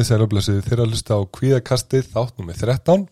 komið 0.00 0.08
þið 0.08 0.16
sælablasið 0.16 0.60
þeirra 0.64 0.84
að 0.86 0.92
hlusta 0.94 1.16
á 1.16 1.20
kvíðakastið 1.36 2.06
þátt 2.14 2.38
nummið 2.40 2.60
13 2.64 3.02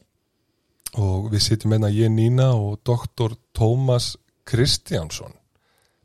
og 1.05 1.27
við 1.33 1.43
sitjum 1.45 1.75
einna 1.77 1.91
ég 1.93 2.09
Nína 2.15 2.47
og 2.57 2.79
doktor 2.87 3.35
Tómas 3.53 4.15
Kristjánsson. 4.49 5.35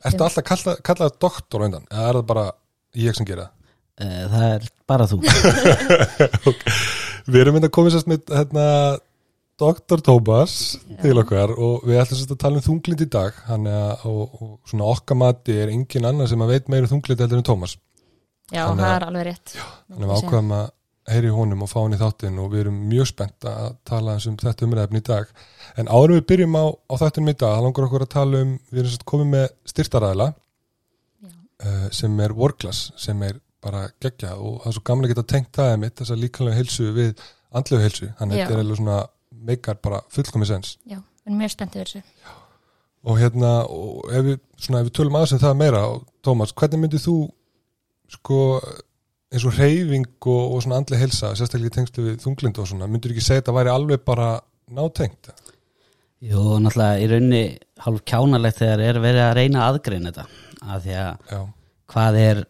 Ertu 0.04 0.20
Já. 0.20 0.26
alltaf 0.28 0.44
kallað 0.50 0.82
kalla 0.84 1.08
doktor 1.24 1.64
á 1.64 1.66
undan 1.70 1.86
eða 1.88 2.10
er 2.10 2.18
það 2.20 2.26
bara 2.34 2.44
ég 3.00 3.16
sem 3.16 3.26
gera? 3.30 3.46
Það? 3.48 3.64
Eh, 4.04 4.26
Það 4.34 4.44
er 4.50 4.68
bara 4.92 5.08
þú. 5.08 5.22
Við 7.32 7.40
erum 7.46 7.56
einna 7.62 7.72
komið 7.72 7.96
sérst 7.96 8.10
með 8.12 8.36
hérna, 8.36 8.68
doktor 9.64 10.04
Tómas 10.04 10.58
til 11.00 11.16
okkar 11.22 11.54
og 11.56 11.88
við 11.88 12.02
ætlum 12.04 12.20
sérst 12.20 12.36
að 12.36 12.42
tala 12.44 12.60
um 12.60 12.66
þunglind 12.68 13.06
í 13.06 13.10
dag. 13.16 13.40
Er 13.48 14.04
og, 14.04 14.36
og 14.42 14.54
svona 14.68 14.92
okkar 14.92 15.16
mati 15.24 15.56
er 15.64 15.72
engin 15.72 16.10
annar 16.12 16.28
sem 16.28 16.44
að 16.44 16.58
veit 16.58 16.68
meira 16.74 16.90
um 16.90 16.98
þunglind 16.98 17.24
heldur 17.24 17.40
en 17.40 17.48
Tómas. 17.48 17.78
Já, 18.52 18.66
Þannig 18.68 18.84
það 18.84 18.90
að- 18.90 18.96
er 19.00 19.04
alveg 19.08 19.24
rétt. 19.30 19.54
Þannig 19.88 20.04
að 20.04 20.10
við 20.12 20.18
ákveðum 20.20 20.50
að 20.58 20.66
heyri 21.10 21.32
honum 21.34 21.64
og 21.66 21.70
fá 21.72 21.80
hann 21.82 21.96
í 21.96 22.00
þáttinn 22.00 22.40
og 22.40 22.52
við 22.54 22.66
erum 22.66 22.78
mjög 22.90 23.10
spennt 23.12 23.48
að 23.50 23.76
tala 23.88 24.16
um 24.30 24.38
þetta 24.40 24.68
umræðefni 24.68 25.02
í 25.02 25.06
dag. 25.08 25.32
En 25.80 25.90
árum 25.92 26.16
við 26.16 26.28
byrjum 26.32 26.56
á, 26.56 26.66
á 26.72 26.94
þáttunum 27.02 27.32
í 27.32 27.36
dag, 27.36 27.56
það 27.56 27.66
langar 27.68 27.88
okkur 27.88 28.06
að 28.06 28.14
tala 28.14 28.44
um, 28.46 28.54
við 28.72 28.84
erum 28.84 29.08
komið 29.12 29.32
með 29.34 29.48
styrtaræðila 29.74 30.30
Já. 30.32 31.34
uh, 31.68 31.88
sem 32.00 32.22
er 32.24 32.36
workclass, 32.38 32.86
sem 33.00 33.26
er 33.28 33.42
bara 33.64 33.88
geggja 34.04 34.36
og 34.36 34.62
það 34.64 34.70
er 34.72 34.78
svo 34.78 34.96
að 34.96 35.10
geta 35.12 35.26
tengt 35.34 35.52
það 35.56 35.74
mitt, 35.82 35.98
þess 36.00 36.16
að 36.16 36.24
líkanlega 36.24 36.60
heilsu 36.60 36.88
við 36.96 37.26
andlegu 37.54 37.84
heilsu. 37.84 38.14
Þannig 38.20 38.38
að 38.38 38.40
Já. 38.40 38.46
þetta 38.46 38.56
er 38.56 38.64
alveg 38.64 38.82
svona 38.82 39.02
meikar 39.44 39.84
bara 39.84 40.00
fullkomið 40.14 40.54
sens. 40.54 40.78
Já, 40.88 41.00
mjög 41.28 41.54
spenntið 41.56 41.84
fyrir 41.84 41.94
þessu 41.98 42.42
Og 43.04 43.18
hérna, 43.20 43.52
og 43.68 44.06
ef 44.16 44.24
við, 44.24 44.36
svona, 44.64 44.80
ef 44.80 44.88
við 44.88 44.94
tölum 44.96 45.16
aðeins 45.20 45.36
um 45.36 45.40
það 45.42 45.58
meira, 45.60 45.80
Tómas, 46.24 46.54
hvernig 46.56 46.80
myndið 46.80 47.02
þú, 47.04 47.16
sko, 48.14 48.38
eins 49.34 49.46
og 49.50 49.56
reyfing 49.58 50.06
og, 50.30 50.54
og 50.54 50.62
svona 50.64 50.78
andlega 50.82 51.02
heilsa, 51.04 51.32
sérstaklega 51.38 51.72
í 51.72 51.76
tengslu 51.80 52.06
við 52.06 52.20
þunglind 52.24 52.60
og 52.62 52.68
svona, 52.70 52.88
myndur 52.92 53.12
ekki 53.16 53.24
segja 53.26 53.42
að 53.42 53.44
þetta 53.44 53.56
væri 53.58 53.74
alveg 53.74 54.04
bara 54.06 54.28
nátengt? 54.78 55.32
Jú, 56.24 56.44
náttúrulega 56.64 57.02
í 57.04 57.08
rauninni 57.12 57.44
hálf 57.84 58.04
kjánalegt 58.08 58.62
þegar 58.62 58.84
er 58.88 59.00
verið 59.04 59.26
að 59.26 59.34
reyna 59.42 59.64
að 59.66 59.70
aðgreina 59.74 60.12
þetta 60.14 60.26
af 60.74 60.84
því 60.86 60.94
að 61.02 61.32
Já, 61.34 61.40
hvað 61.94 62.20
er 62.24 62.44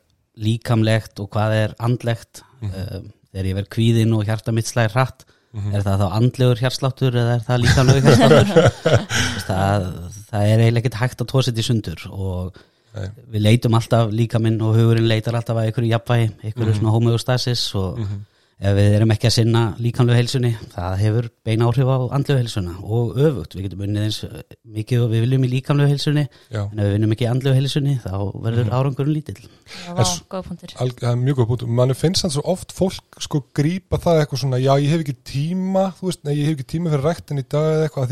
líkamlegt 0.43 1.19
og 1.23 1.29
hvað 1.33 1.55
er 1.63 1.75
andlegt 1.83 2.43
Mhm. 2.63 2.73
um, 2.95 3.07
þegar 3.33 3.47
ég 3.49 3.55
verð 3.57 3.69
kvíðin 3.73 4.13
og 4.15 4.27
hjarta 4.29 4.53
mitt 4.55 4.69
slæðir 4.69 4.93
hratt 4.95 5.25
Mhm. 5.53 5.73
er 5.75 5.81
það 5.85 5.99
þá 6.01 6.05
andlegur 6.17 6.61
hjartsláttur 6.63 7.13
eða 7.21 7.33
er 7.35 7.41
það 7.47 7.59
líkamlegur 7.61 8.05
hjartsláttur 8.07 9.03
það, 9.49 9.83
það 10.29 10.45
er 10.53 10.63
eiginlega 10.63 10.81
ekkert 10.81 10.99
hægt 11.01 11.21
að 11.21 11.29
tósið 11.33 11.59
í 11.61 11.65
sundur 11.67 12.05
og 12.09 12.57
Nei. 12.93 13.09
við 13.33 13.41
leitum 13.47 13.73
alltaf 13.79 14.11
líkaminn 14.11 14.61
og 14.61 14.75
hugurinn 14.77 15.07
leitar 15.09 15.33
alltaf 15.35 15.57
að 15.57 15.71
einhverju 15.71 15.89
jafnvægi, 15.95 16.29
einhverju 16.43 16.69
Mhm. 16.73 16.79
svona 16.79 16.91
homeostasis 16.93 17.75
og 17.75 17.97
Mhm. 17.99 18.19
ef 18.63 18.75
við 18.77 18.93
erum 18.95 19.09
ekki 19.11 19.27
að 19.27 19.31
sinna 19.33 19.75
líkamlegu 19.79 20.15
heilsunni 20.15 20.55
það 20.71 20.97
hefur 21.01 21.29
bein 21.43 21.59
áhrif 21.59 21.87
á 21.89 21.97
andlegu 22.15 22.37
heilsuna 22.39 22.75
og 22.83 23.15
öfugt, 23.17 23.55
við 23.57 23.63
getum 23.65 23.81
unnið 23.81 24.03
eins 24.03 24.19
mikið 24.63 25.03
og 25.03 25.09
við 25.11 25.21
viljum 25.25 25.43
í 25.43 25.49
líkamlegu 25.51 25.89
heilsunni 25.89 26.27
já, 26.51 26.61
en 26.71 26.79
ef 26.79 26.85
við 26.85 26.93
vinnum 26.93 27.11
ekki 27.11 27.25
í 27.25 27.31
andlegu 27.33 27.55
heilsunni 27.57 27.99
þá 27.99 28.11
verður 28.39 28.65
Mhm. 28.65 28.73
árangurinn 28.77 29.13
lítill 29.17 29.35
Já, 29.41 29.93
punktur 30.29 30.69
það 30.77 31.11
er 31.11 31.15
mjög 31.17 31.35
góð 31.35 31.47
punkt. 31.47 31.67
Manni 31.67 31.93
finnst 31.93 32.23
það 32.23 32.31
svo 32.31 32.41
oft 32.45 32.71
fólk 32.71 33.01
sko 33.19 33.43
grípa 33.53 33.97
það 33.99 34.21
eitthvað 34.25 34.39
svona, 34.39 34.61
já, 34.61 34.77
ég 34.79 34.89
hef 34.89 35.01
ekki 35.01 35.15
tíma, 35.25 35.93
þú 35.99 36.03
veist, 36.07 36.23
nei, 36.23 36.35
ég 36.37 36.45
hef 36.45 36.57
ekki 36.59 36.77
tíma 36.77 36.89
fyrir 36.91 37.03
ræktin 37.03 37.39
í 37.39 37.43
dag 37.49 37.89
eða 37.89 37.89
eitthvað, 37.89 38.09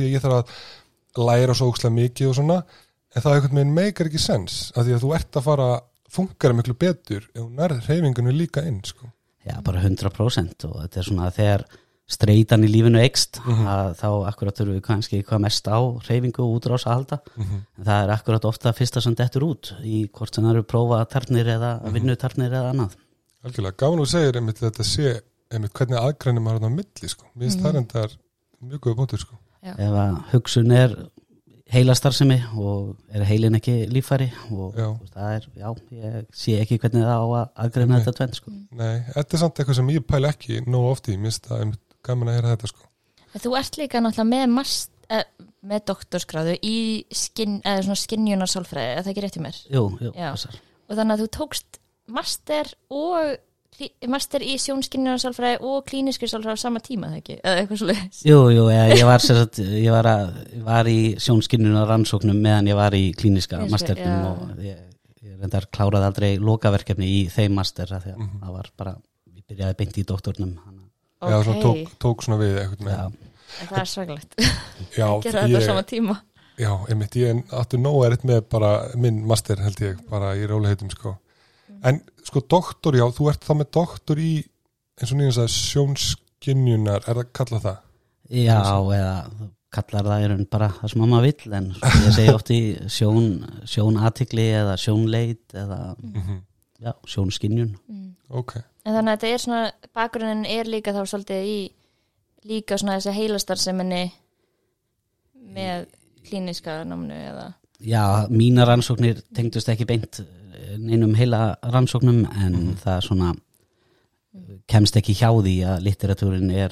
og 3.12 3.18
en 3.18 3.22
það 3.26 3.36
eitthvað 3.38 3.58
með 3.60 3.72
meikar 3.76 4.08
ekki 4.10 4.20
sens, 4.20 4.72
af 4.76 4.86
því 4.86 4.94
að 4.96 5.04
þú 5.06 5.14
ert 5.16 5.32
að 5.40 5.44
fara 5.44 5.70
að 5.76 5.82
fungera 6.12 6.54
miklu 6.58 6.74
betur 6.80 7.28
ef 7.34 7.42
hún 7.42 7.56
nærð 7.56 7.86
reyfingunni 7.88 8.34
líka 8.36 8.66
inn, 8.68 8.82
sko. 8.84 9.12
Já, 9.46 9.62
bara 9.64 9.82
100% 9.82 10.66
og 10.68 10.76
þetta 10.84 11.00
er 11.00 11.04
svona 11.08 11.32
þegar 11.32 11.64
streitan 12.12 12.66
í 12.66 12.68
lífinu 12.70 13.00
eikst 13.00 13.40
Mhm. 13.40 13.66
að 13.72 13.96
þá 14.02 14.08
akkurat 14.28 14.56
þurfum 14.58 14.76
við 14.76 14.82
kannski 14.84 15.24
hvað 15.24 15.40
mest 15.42 15.68
á 15.72 15.80
reyfingu 16.10 16.40
og 16.44 16.60
útrás 16.62 16.84
að 16.86 16.94
halda 16.94 17.20
Mm 17.38 17.62
en 17.78 17.86
það 17.86 18.04
er 18.04 18.10
akkurat 18.18 18.46
ofta 18.46 18.74
fyrsta 18.74 19.02
sem 19.02 19.16
dettur 19.16 19.44
út 19.48 19.72
í 19.84 20.10
hvort 20.12 20.36
sem 20.36 20.44
það 20.44 20.52
eru 20.52 20.64
prófa 20.64 21.06
tarnir 21.10 21.46
eða 21.48 21.82
Mhm. 21.84 21.94
vinnu 21.94 22.16
tarnir 22.18 22.52
eða 22.52 22.74
annað 22.74 22.96
Algjörlega, 23.44 23.78
gaman 23.78 24.00
þú 24.00 24.06
segir 24.08 24.36
einmitt 24.38 24.60
þetta 24.60 24.84
sé, 24.84 25.22
einmitt 25.52 25.74
hvernig 25.74 25.98
aðgrænum 25.98 26.48
er 26.52 26.60
á 26.60 26.70
milli, 26.70 27.08
sko. 27.10 27.26
Mér 27.36 27.50
finnst 27.50 27.60
það 27.62 27.72
Mhm. 27.72 27.76
reyndar 27.76 28.18
mjög 28.64 28.80
góð 28.80 28.96
punktur, 28.98 29.20
sko. 29.20 29.36
ef 29.64 29.78
að 29.78 30.24
hugsun 30.32 30.72
er 30.72 31.10
heilastarfsemi 31.72 32.38
og 32.60 32.96
er 33.16 33.24
heilin 33.30 33.56
ekki 33.58 33.76
líffæri 33.92 34.28
og 34.52 34.76
Já. 34.78 34.88
og 34.92 35.06
það 35.14 35.36
er, 35.38 35.46
já, 35.62 35.68
ég 35.98 36.26
sé 36.36 36.56
ekki 36.62 36.78
hvernig 36.82 37.06
það 37.06 37.14
á 37.16 37.28
að 37.28 37.46
aðgreina 37.66 37.94
Nei. 37.94 38.00
þetta 38.04 38.14
tvenn 38.18 38.36
sko. 38.38 38.54
Nei, 38.82 38.96
þetta 39.16 39.38
er 39.38 39.44
samt 39.44 39.62
eitthvað 39.62 39.78
sem 39.80 39.92
ég 39.96 40.08
pæla 40.10 40.32
ekki 40.36 40.60
nóg 40.68 40.88
ofti, 40.92 41.16
mér 41.18 41.32
finnst 41.32 41.48
það 41.48 41.64
einmitt 41.66 41.84
gaman 42.08 42.32
að 42.32 42.38
heyra 42.40 42.56
þetta, 42.56 42.72
sko. 42.74 42.90
Þú 43.42 43.54
ert 43.62 43.80
líka 43.80 44.02
náttúrulega 44.04 44.30
með, 44.34 44.48
mast, 44.58 44.92
eh, 45.10 45.24
með 45.72 45.86
doktorskráðu 45.94 46.58
í 46.68 46.76
skin, 47.16 47.62
eða 47.64 47.86
svona 47.88 48.02
skinjunarsálfræði, 48.04 48.98
er 48.98 49.06
það 49.06 49.14
ekki 49.14 49.24
rétt 49.28 49.40
í 49.40 49.46
mér? 49.46 49.62
Jú, 49.72 49.86
jú, 50.02 50.12
Já. 50.18 50.32
passar 50.36 50.60
Og 50.92 50.98
þannig 51.00 51.16
að 51.16 51.22
þú 51.24 51.30
tókst 51.38 51.80
master 52.12 52.74
og 52.92 53.38
master 54.12 54.44
í 54.46 54.58
sjónskinjunarsálfræði 54.62 55.60
og 55.66 55.86
klíniskur 55.88 56.30
sálfræði 56.30 56.60
á 56.60 56.64
sama 56.64 56.82
tíma, 56.84 57.10
það 57.14 57.20
ekki? 57.22 57.36
Eða 57.42 57.62
eitthvað 57.64 57.80
svolítið. 57.82 58.20
Jú, 58.30 58.40
jú, 58.54 58.66
ég, 58.74 58.92
ég 59.00 59.06
var, 59.08 59.24
sem 59.24 59.38
sagt, 59.40 59.60
ég 59.64 59.94
var, 59.94 60.10
að, 60.12 60.36
var 60.68 60.90
í 60.92 60.98
sjónskinnuna 61.24 61.86
rannsóknum 61.90 62.42
meðan 62.44 62.70
ég 62.72 62.78
var 62.78 62.98
í 62.98 63.04
klíniska 63.18 63.62
masternum 63.72 64.12
já. 64.12 64.32
og 64.32 64.62
ég, 64.68 64.84
ég 65.24 65.40
reyndar 65.42 65.68
kláraði 65.74 66.10
aldrei 66.12 66.32
lokaverkefni 66.42 67.10
í 67.10 67.22
þeim 67.34 67.56
master 67.58 67.94
af 67.98 68.06
því 68.06 68.14
að 68.16 68.20
Mhm. 68.22 68.42
það 68.44 68.54
var 68.60 68.72
bara, 68.78 68.96
ég 69.36 69.44
byrjaði 69.50 69.78
beint 69.82 69.98
í 69.98 70.06
doktornum 70.14 70.54
hana. 70.66 70.84
Já, 71.22 71.44
svona 71.46 71.62
tók, 71.62 71.96
tók 72.02 72.24
svona 72.26 72.40
við 72.42 72.60
eitthvað 72.66 72.86
með. 72.86 72.98
Já, 72.98 73.30
En 73.62 73.68
það 73.68 73.80
er 73.82 73.90
svaglegt. 73.92 74.36
Já, 75.00 75.08
Gera 75.22 75.42
þetta 75.48 75.60
á 75.60 75.68
sama 75.68 75.84
tíma. 75.84 76.20
já, 76.58 76.72
einmitt, 76.90 77.16
ég 77.20 77.42
áttu 77.52 77.78
nóg 77.82 78.06
erið 78.08 78.24
með 78.30 78.42
bara 78.50 78.70
minn 78.96 79.26
master 79.28 79.58
held 79.60 79.80
ég, 79.82 79.98
bara 80.10 80.36
í 80.40 80.46
róliheitum 80.48 80.90
sko. 80.94 81.18
En 81.84 82.00
sko 82.28 82.44
doktor, 82.50 82.96
já, 83.00 83.06
þú 83.16 83.30
ert 83.32 83.48
þá 83.48 83.54
með 83.62 83.72
doktor 83.78 84.22
í, 84.22 84.34
eins 85.02 85.12
og 85.14 85.18
nýjum 85.20 85.34
sagði, 85.38 85.56
sjónskinjunar, 85.72 87.08
er 87.08 87.22
það 87.22 87.34
kallað 87.40 87.66
það? 87.70 87.82
já 88.32 88.60
eða 88.96 89.16
þú 89.40 89.50
kallar 89.72 90.08
það 90.08 90.22
í 90.24 90.30
raun 90.32 90.46
bara 90.52 90.68
það 90.78 90.92
sem 90.92 91.02
mamma 91.02 91.20
vill 91.24 91.54
en 91.58 91.68
svo 91.76 91.90
ég 92.06 92.16
segi 92.16 92.32
oft 92.36 92.50
í 92.52 92.60
sjón, 92.92 93.28
sjónatikli 93.68 94.46
eða 94.62 94.78
sjónleit 94.80 95.56
eða 95.56 95.82
Mm 96.00 96.40
já, 96.82 96.96
sjónskinnjun 97.06 97.76
Mm. 97.88 98.16
Ok, 98.34 98.56
En 98.86 98.96
þannig 98.96 99.12
að 99.12 99.18
þetta 99.20 99.28
er 99.34 99.42
svona, 99.44 99.72
bakgrunin 99.94 100.46
er 100.50 100.66
líka 100.66 100.94
þá 100.96 101.04
svolítið 101.06 101.44
í 101.46 101.58
líka 102.50 102.78
svona 102.82 102.96
þessi 102.98 103.14
heilastarseminni 103.20 104.00
með 105.54 105.86
klíniska 106.26 106.80
náminu 106.88 107.18
eða 107.20 107.46
Já, 107.82 108.26
mína 108.30 108.66
rannsóknir 108.66 109.22
tengdust 109.34 109.70
ekki 109.70 109.86
beint 109.90 110.22
neinum 110.78 111.14
heila 111.16 111.56
rannsóknum 111.64 112.26
en 112.32 112.54
Mhm. 112.54 112.76
það 112.84 113.02
svona 113.08 113.32
kemst 114.72 114.96
ekki 114.96 115.14
hjá 115.18 115.30
því 115.44 115.56
að 115.68 115.82
litteratúrin 115.84 116.52
er 116.56 116.72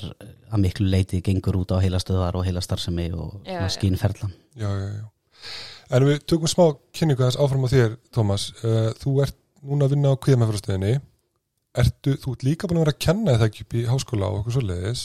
að 0.52 0.62
miklu 0.64 0.88
leiti 0.90 1.20
gengur 1.22 1.58
út 1.60 1.72
á 1.76 1.78
og 2.40 2.46
heilastarfsemi 2.46 3.10
og 3.14 3.42
Já, 3.44 3.60
svona 3.60 3.68
já. 3.68 3.76
skínferðlan. 3.76 4.32
já, 4.56 4.70
já, 4.70 4.88
já. 4.96 5.06
En 5.92 6.04
við 6.06 6.20
tökum 6.26 6.48
smá 6.48 6.78
kynningu 6.94 7.24
þess 7.26 7.38
áfram 7.42 7.66
á 7.66 7.70
þér, 7.74 7.98
Tómas. 8.14 8.52
Uh, 8.64 8.94
þú 9.02 9.22
ert 9.24 9.36
núna 9.66 9.86
að 9.88 9.96
vinna 9.96 10.14
á 10.14 10.22
kviðmæfrastöðinni. 10.22 11.02
Ertu, 11.76 12.16
þú 12.22 12.32
ert 12.36 12.44
líka 12.46 12.68
búin 12.68 12.78
að 12.80 12.86
vera 12.86 12.94
að 12.94 13.00
kenna 13.00 13.38
það 13.38 13.48
ekki 13.50 13.62
upp 13.66 13.74
í 13.74 13.86
háskóla 13.90 14.30
og 14.30 14.40
okkur 14.40 14.54
svo 14.54 14.62
leiðis. 14.70 15.04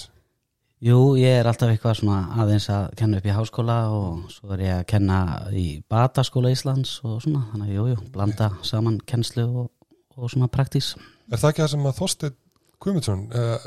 Jú, 0.82 1.14
ég 1.16 1.38
er 1.40 1.46
alltaf 1.46 1.70
eitthvað 1.70 2.00
svona 2.00 2.18
aðeins 2.42 2.66
að 2.72 2.88
kenna 2.98 3.20
upp 3.20 3.26
í 3.28 3.34
háskóla 3.36 3.76
og 3.94 4.24
svo 4.32 4.50
er 4.56 4.64
ég 4.64 4.80
að 4.80 4.86
kenna 4.90 5.18
í 5.54 5.66
Bataskóla 5.88 6.50
Íslands 6.52 6.96
og 7.06 7.22
svona, 7.24 7.44
þannig 7.52 7.70
að 7.70 7.76
jú, 7.78 7.84
jú, 7.92 8.00
blanda 8.12 8.50
saman 8.66 8.98
kennslu 9.06 9.46
og, 9.62 9.70
og 10.18 10.32
svona 10.32 10.50
praktís. 10.52 10.94
Er 11.30 11.40
það 11.40 11.54
ekki 11.54 11.62
það 11.64 11.70
sem 11.76 11.86
að 11.88 11.96
Þorsteinn 12.00 12.36
Guðmundsson, 12.84 13.22
uh, 13.32 13.64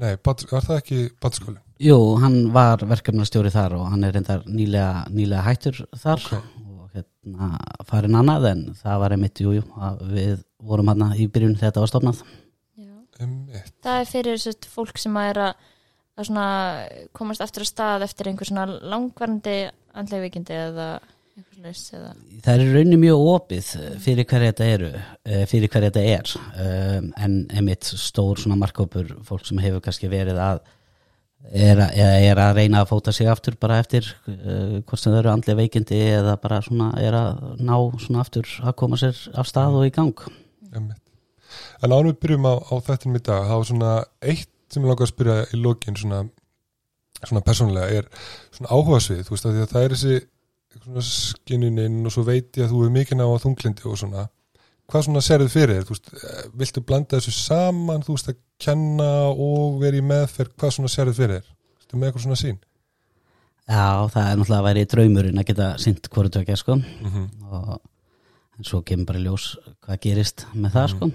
nei, 0.00 0.16
bad, 0.16 0.42
var 0.50 0.64
það 0.66 0.80
ekki 0.80 1.00
badskóli? 1.22 1.60
Jú, 1.86 1.98
hann 2.22 2.38
var 2.56 2.80
verkefnastjóri 2.88 3.52
þar 3.52 3.76
og 3.76 3.86
hann 3.92 4.08
er 4.08 4.16
reyndar 4.16 4.42
nýlega, 4.48 5.04
nýlega 5.12 5.44
hættur 5.44 5.82
þar 6.00 6.24
Ok. 6.24 6.50
og 6.72 6.96
hérna 6.96 7.50
farin 7.86 8.16
annað 8.16 8.48
en 8.54 8.66
það 8.80 9.00
var 9.04 9.14
einmitt, 9.14 9.44
jú, 9.44 9.52
jú, 9.58 9.64
að 9.76 10.02
við 10.16 10.34
vorum 10.66 10.88
hann 10.90 11.06
í 11.14 11.28
byrjun 11.28 11.54
þegar 11.60 11.68
þetta 11.68 11.84
var 11.84 11.92
stofnað. 11.92 12.22
Já. 12.80 12.92
Einmitt. 13.20 13.72
Það 13.84 14.00
er 14.00 14.10
fyrir 14.16 14.46
fólk 14.72 14.98
sem 15.04 15.20
að 15.20 15.30
er 15.34 15.42
að, 15.50 15.66
að 16.16 16.28
svona 16.30 16.46
komast 17.16 17.42
aftur 17.44 17.66
á 17.66 17.68
stað 17.68 18.04
eftir 18.08 18.30
einhver 18.30 18.48
svona 18.48 18.66
langvarandi 18.92 19.56
andlega 19.96 20.24
vikindi 20.26 20.56
eða 20.56 20.86
einhver 21.36 21.58
slags 21.60 21.82
eða 21.96 22.12
Það 22.46 22.52
er 22.54 22.62
í 22.64 22.70
rauninni 22.76 23.00
mjög 23.02 23.24
opið 23.34 23.68
fyrir 24.04 24.28
hverja 24.30 24.52
þetta 24.52 24.68
eru, 24.76 24.88
eh, 25.28 25.42
fyrir 25.50 25.72
hverja 25.72 25.90
þetta 25.90 26.04
er 26.14 26.32
um, 27.00 27.10
en 27.26 27.36
einmitt 27.52 27.84
stór 27.90 28.40
svona 28.40 28.56
markkópur 28.62 29.12
fólk 29.28 29.44
sem 29.48 29.60
hefur 29.60 29.84
kannski 29.84 30.08
verið 30.12 30.40
að 30.40 30.62
er, 31.52 31.78
að- 31.84 31.92
eða 32.00 32.14
er 32.30 32.40
að 32.42 32.56
reyna 32.62 32.80
að 32.82 32.88
fóta 32.90 33.12
sig 33.14 33.28
aftur 33.30 33.54
bara 33.60 33.76
eftir 33.84 34.08
uh, 34.26 34.80
hvort 34.80 34.98
sem 35.02 35.12
þau 35.12 35.18
eru 35.20 35.30
andlega 35.34 35.60
veikindi 35.60 36.00
eða 36.16 36.38
bara 36.42 36.62
svona 36.64 36.88
er 36.98 37.14
að 37.20 37.44
ná 37.60 37.76
svona 38.02 38.24
aftur 38.24 38.48
að 38.64 38.74
koma 38.80 38.96
sér 39.00 39.20
af 39.36 39.46
stað 39.52 39.76
og 39.78 39.86
í 39.86 39.92
gang. 39.94 40.16
Einmitt. 40.72 41.02
En 41.84 41.92
ánum 41.92 42.10
við 42.10 42.20
byrjum 42.24 42.48
á, 42.50 42.54
á 42.56 42.74
í 42.80 43.20
dag, 43.20 43.44
það 43.46 43.56
var 43.60 43.68
svona 43.68 43.92
eitt 44.32 44.50
sem 44.72 44.82
ég 44.82 44.90
langar 44.90 45.06
að 45.06 45.12
spyrja 45.12 45.36
í 45.52 45.60
lokin 45.60 45.98
svona, 45.98 46.22
svona 47.22 47.42
persónulega 47.46 48.00
er 48.00 48.08
svona 48.54 48.72
áhuga 48.72 49.02
svið, 49.04 49.24
þú 49.26 49.36
veist, 49.36 49.48
að 49.50 49.60
það 49.72 49.84
er 49.86 49.96
þessi 49.96 51.10
skinnuninn 51.10 52.02
og 52.06 52.12
svo 52.12 52.26
veit 52.26 52.58
ég 52.58 52.66
að 52.66 52.74
þú 52.74 52.82
er 52.84 52.96
mikið 52.98 53.20
ná 53.20 53.26
á 53.26 53.42
þunglindi 53.42 53.88
og 53.88 54.00
svona. 54.00 54.28
Hvað 54.86 55.06
svona 55.08 55.22
serðu 55.24 55.48
fyrir 55.50 55.78
þér, 55.78 55.86
þú 55.88 55.94
veist 55.96 56.12
eh, 56.14 56.42
viltu 56.60 56.82
blanda 56.86 57.18
þessu 57.18 57.32
saman, 57.34 58.04
þú 58.06 58.14
veist 58.14 58.30
að 58.30 58.40
kenna 58.62 59.10
og 59.32 59.80
vera 59.80 59.98
í 59.98 60.04
meðferð, 60.06 60.54
hvað 60.60 60.74
svona 60.76 60.92
serðu 60.92 61.16
fyrir 61.16 61.40
þér, 61.40 61.48
þú 61.50 61.80
veist, 61.80 61.96
með 61.96 62.08
eitthvað 62.10 62.26
svona 62.26 62.40
sín 62.44 62.62
Já, 63.66 64.06
það 64.14 64.22
er 64.22 64.36
náttúrulega 64.38 64.60
að 64.60 64.66
væri 64.68 64.82
draumurinn 64.92 65.40
að 65.42 65.48
geta 65.48 65.64
sint 65.82 66.08
hvort 66.14 66.30
tökja 66.30 66.54
sko. 66.56 66.76
Mm 66.76 67.08
-hmm. 67.10 67.24
og 67.50 67.80
en 68.56 68.64
svo 68.64 68.82
kemur 68.86 69.08
bara 69.10 69.22
ljós 69.22 69.56
hvað 69.84 70.00
gerist 70.06 70.46
með 70.54 70.76
það 70.76 70.88
sko 70.94 71.10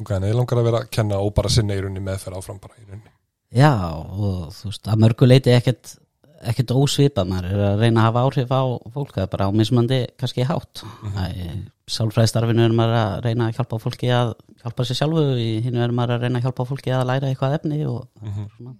ok, 0.00 0.10
en 0.16 0.22
ég 0.28 0.34
langar 0.36 0.58
að 0.60 0.68
vera 0.70 0.82
að 0.84 0.90
kenna 0.90 1.18
og 1.22 1.34
bara 1.34 1.48
sinna 1.52 1.74
í 1.74 1.80
rauninni 1.82 2.00
meðferð 2.04 2.38
áfram 2.40 2.60
bara 2.60 2.74
í 2.80 2.86
rauninni. 2.88 3.12
Já, 3.52 3.72
og 3.98 4.52
þú 4.54 4.70
veist, 4.70 4.86
að 4.88 5.00
mörgu 5.04 5.26
leiti 5.26 5.50
ekkert 5.56 5.96
ekkert 6.40 6.70
ósvipað, 6.72 7.26
maður 7.28 7.50
er 7.52 7.62
að 7.66 7.80
reyna 7.82 8.00
að 8.00 8.06
hafa 8.08 8.20
áhrif 8.24 8.52
á 8.56 8.62
fólk, 8.94 9.10
það 9.12 9.22
er 9.26 9.30
bara 9.34 9.48
ámismandi 9.50 9.98
kannski 10.16 10.46
hátt. 10.48 10.80
Mm 11.02 11.10
-hmm. 11.12 11.58
Sálfræðistarfinu 11.90 12.62
er 12.64 12.72
maður 12.72 12.96
að 12.96 13.24
reyna 13.26 13.48
að 13.48 13.54
hjálpa 13.58 13.78
fólki 13.82 14.08
að 14.08 14.32
hjálpa 14.62 14.84
sér 14.88 14.96
sjálfu, 15.00 15.24
í 15.36 15.60
hinu 15.64 15.82
er 15.84 15.92
maður 15.92 16.14
að 16.16 16.20
reyna 16.24 16.38
að 16.38 16.42
hjálpa 16.46 16.64
fólki 16.70 16.90
að 16.96 17.04
læra 17.10 17.28
eitthvað 17.28 17.54
efni 17.58 17.84
og 17.86 18.06
Mhm. 18.22 18.46
svona, 18.56 18.74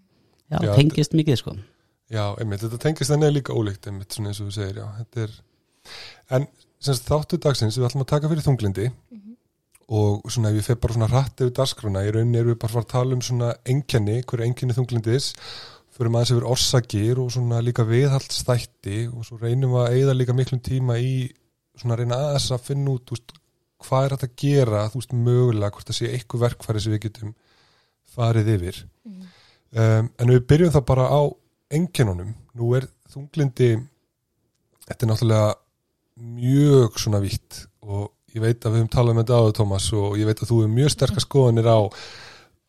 já, 0.50 0.58
Já, 0.62 0.74
tengist 0.74 1.12
mikið 1.12 1.36
sko. 1.36 1.56
Já, 2.10 2.34
einmitt, 2.40 2.60
þetta 2.60 2.78
tengist 2.78 3.10
þannig 3.10 3.32
líka 3.34 3.52
ólíkt 3.52 3.86
einmitt, 3.86 4.12
svona 4.12 4.28
eins 4.28 4.40
og 4.40 4.46
þú 4.46 4.52
segir, 4.52 4.76
já, 4.76 4.86
þetta 4.98 5.22
er 5.22 5.30
en 6.30 6.46
semst 6.80 7.04
þáttu 7.04 7.38
dagsins 7.38 7.76
við 7.76 7.84
ætlum 7.90 8.02
að 8.02 8.06
taka 8.06 8.28
fyrir 8.28 8.42
þunglindi 8.42 8.90
og 9.90 10.30
svona 10.30 10.52
ef 10.52 10.60
ég 10.60 10.68
fer 10.68 10.78
bara 10.78 10.96
svona 10.96 11.10
hratt 11.10 11.42
yfir 11.42 11.52
dagskruna, 11.56 12.04
í 12.06 12.12
rauninni 12.14 12.38
erum 12.38 12.54
við 12.54 12.60
bara 12.62 12.82
að 12.82 12.88
tala 12.92 13.16
um 13.16 13.22
svona 13.26 13.50
enkenni, 13.66 14.20
hverju 14.22 14.46
enkenni 14.46 14.76
þunglindis 14.76 15.32
fyrir 15.96 16.12
maður 16.14 16.30
sem 16.30 16.38
yfir 16.38 16.48
orsakir 16.52 17.20
og 17.20 17.32
svona 17.34 17.58
líka 17.64 17.84
viðhaldstætti 17.88 19.02
og 19.10 19.26
svo 19.26 19.40
reynum 19.40 19.74
við 19.74 19.82
að 19.82 19.96
eigða 19.96 20.16
líka 20.16 20.36
miklum 20.38 20.62
tíma 20.64 20.96
í 21.02 21.14
svona 21.80 21.96
að 21.96 22.04
reyna 22.04 22.20
aðeins 22.28 22.48
að 22.54 22.66
finna 22.68 22.94
út, 22.94 23.10
veist, 23.10 23.34
hvað 23.80 24.06
er 24.06 24.14
þetta 24.14 24.28
að 24.28 24.38
gera, 24.44 24.86
þú 24.92 25.00
veist, 25.00 25.14
mögulega, 25.28 25.72
hvort 25.74 25.90
það 25.90 25.98
sé 25.98 26.12
eitthvað 26.14 26.44
verkfæri 26.46 26.84
sem 26.84 26.94
við 26.94 27.02
getum 27.06 27.34
farið 28.14 28.50
yfir. 28.54 28.80
Um, 29.70 30.10
en 30.18 30.32
við 30.34 30.46
byrjum 30.50 30.74
það 30.74 30.86
bara 30.90 31.06
á 31.10 31.20
enginunum, 31.80 32.32
nú 32.58 32.72
er 32.78 32.86
þunglindi 33.10 33.70
þetta 34.86 35.06
er 35.06 35.10
náttúrulega 35.12 35.50
mjög 36.20 36.98
svona 37.00 37.20
vítt 37.22 37.64
og 37.86 38.10
ég 38.34 38.44
veit 38.44 38.64
að 38.64 38.74
við 38.74 38.82
höfum 38.82 38.92
talað 38.94 39.16
með 39.16 39.24
þetta 39.24 39.40
áður 39.40 39.56
Tómas 39.58 39.88
og 39.96 40.18
ég 40.20 40.28
veit 40.28 40.38
að 40.40 40.50
þú 40.50 40.60
hefur 40.60 40.74
mjög 40.76 40.92
sterkar 40.94 41.24
skoðanir 41.26 41.70
á 41.70 41.80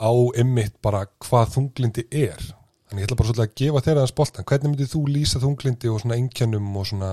á 0.01 0.11
ymmit 0.41 0.75
bara 0.81 1.05
hvað 1.21 1.53
þunglindi 1.55 2.07
er. 2.09 2.41
Þannig 2.89 3.03
ég 3.03 3.07
ætla 3.07 3.19
bara 3.19 3.29
svolítið 3.29 3.45
að 3.45 3.59
gefa 3.61 3.83
þér 3.85 3.99
aðeins 4.01 4.17
boltan 4.17 4.47
hvernig 4.49 4.71
myndir 4.71 4.89
þú 4.91 5.01
lýsa 5.07 5.41
þunglindi 5.43 5.91
og 5.91 6.01
svona 6.01 6.17
engjannum 6.19 6.73
og 6.75 6.87
svona 6.89 7.11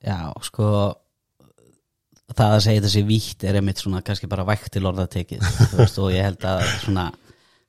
Já, 0.00 0.32
sko 0.46 0.66
það 2.30 2.54
að 2.54 2.62
segja 2.64 2.84
þessi 2.86 3.02
vítt 3.04 3.44
er 3.44 3.58
einmitt 3.58 3.82
svona 3.82 4.00
kannski 4.06 4.30
bara 4.30 4.46
vægt 4.48 4.72
til 4.74 4.86
orðatekið 4.88 5.44
þú 5.72 5.80
veist, 5.82 5.98
og 6.00 6.14
ég 6.14 6.24
held 6.24 6.46
að 6.48 6.62
svona 6.84 7.10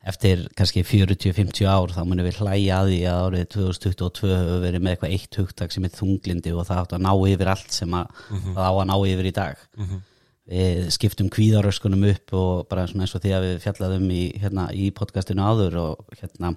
eftir 0.02 0.48
kannski 0.58 0.82
40-50 0.88 1.68
ár 1.70 1.92
þá 1.94 2.02
munum 2.10 2.26
við 2.26 2.40
hlæja 2.42 2.80
að 2.82 2.92
því 2.92 3.00
að 3.06 3.26
árið 3.26 3.44
2022 3.54 4.32
hefur 4.32 4.64
verið 4.64 4.82
með 4.82 4.96
eitthvað 4.96 5.12
eitt 5.18 5.38
hugtak 5.38 5.74
sem 5.76 5.86
er 5.86 5.94
þunglindi 5.94 6.54
og 6.56 6.66
það 6.66 6.80
átt 6.82 6.96
að 6.98 7.04
ná 7.06 7.12
yfir 7.30 7.52
allt 7.54 7.76
sem 7.76 7.94
að 8.00 8.24
það 8.56 8.64
á 8.66 8.72
að 8.72 8.88
ná 8.90 8.96
yfir 9.12 9.30
í 9.30 9.34
dag. 9.36 9.62
Við 10.52 10.88
skiptum 10.92 11.30
kvíðaröskunum 11.32 12.08
upp 12.10 12.34
og 12.34 12.64
bara 12.68 12.88
svona 12.90 13.06
eins 13.06 13.14
og 13.16 13.22
því 13.24 13.34
að 13.38 13.46
við 13.46 13.60
fjallaðum 13.64 14.08
í, 14.12 14.24
hérna, 14.42 14.66
í 14.74 14.90
podcastinu 14.92 15.46
áður 15.46 15.78
og 15.80 16.16
hérna, 16.18 16.56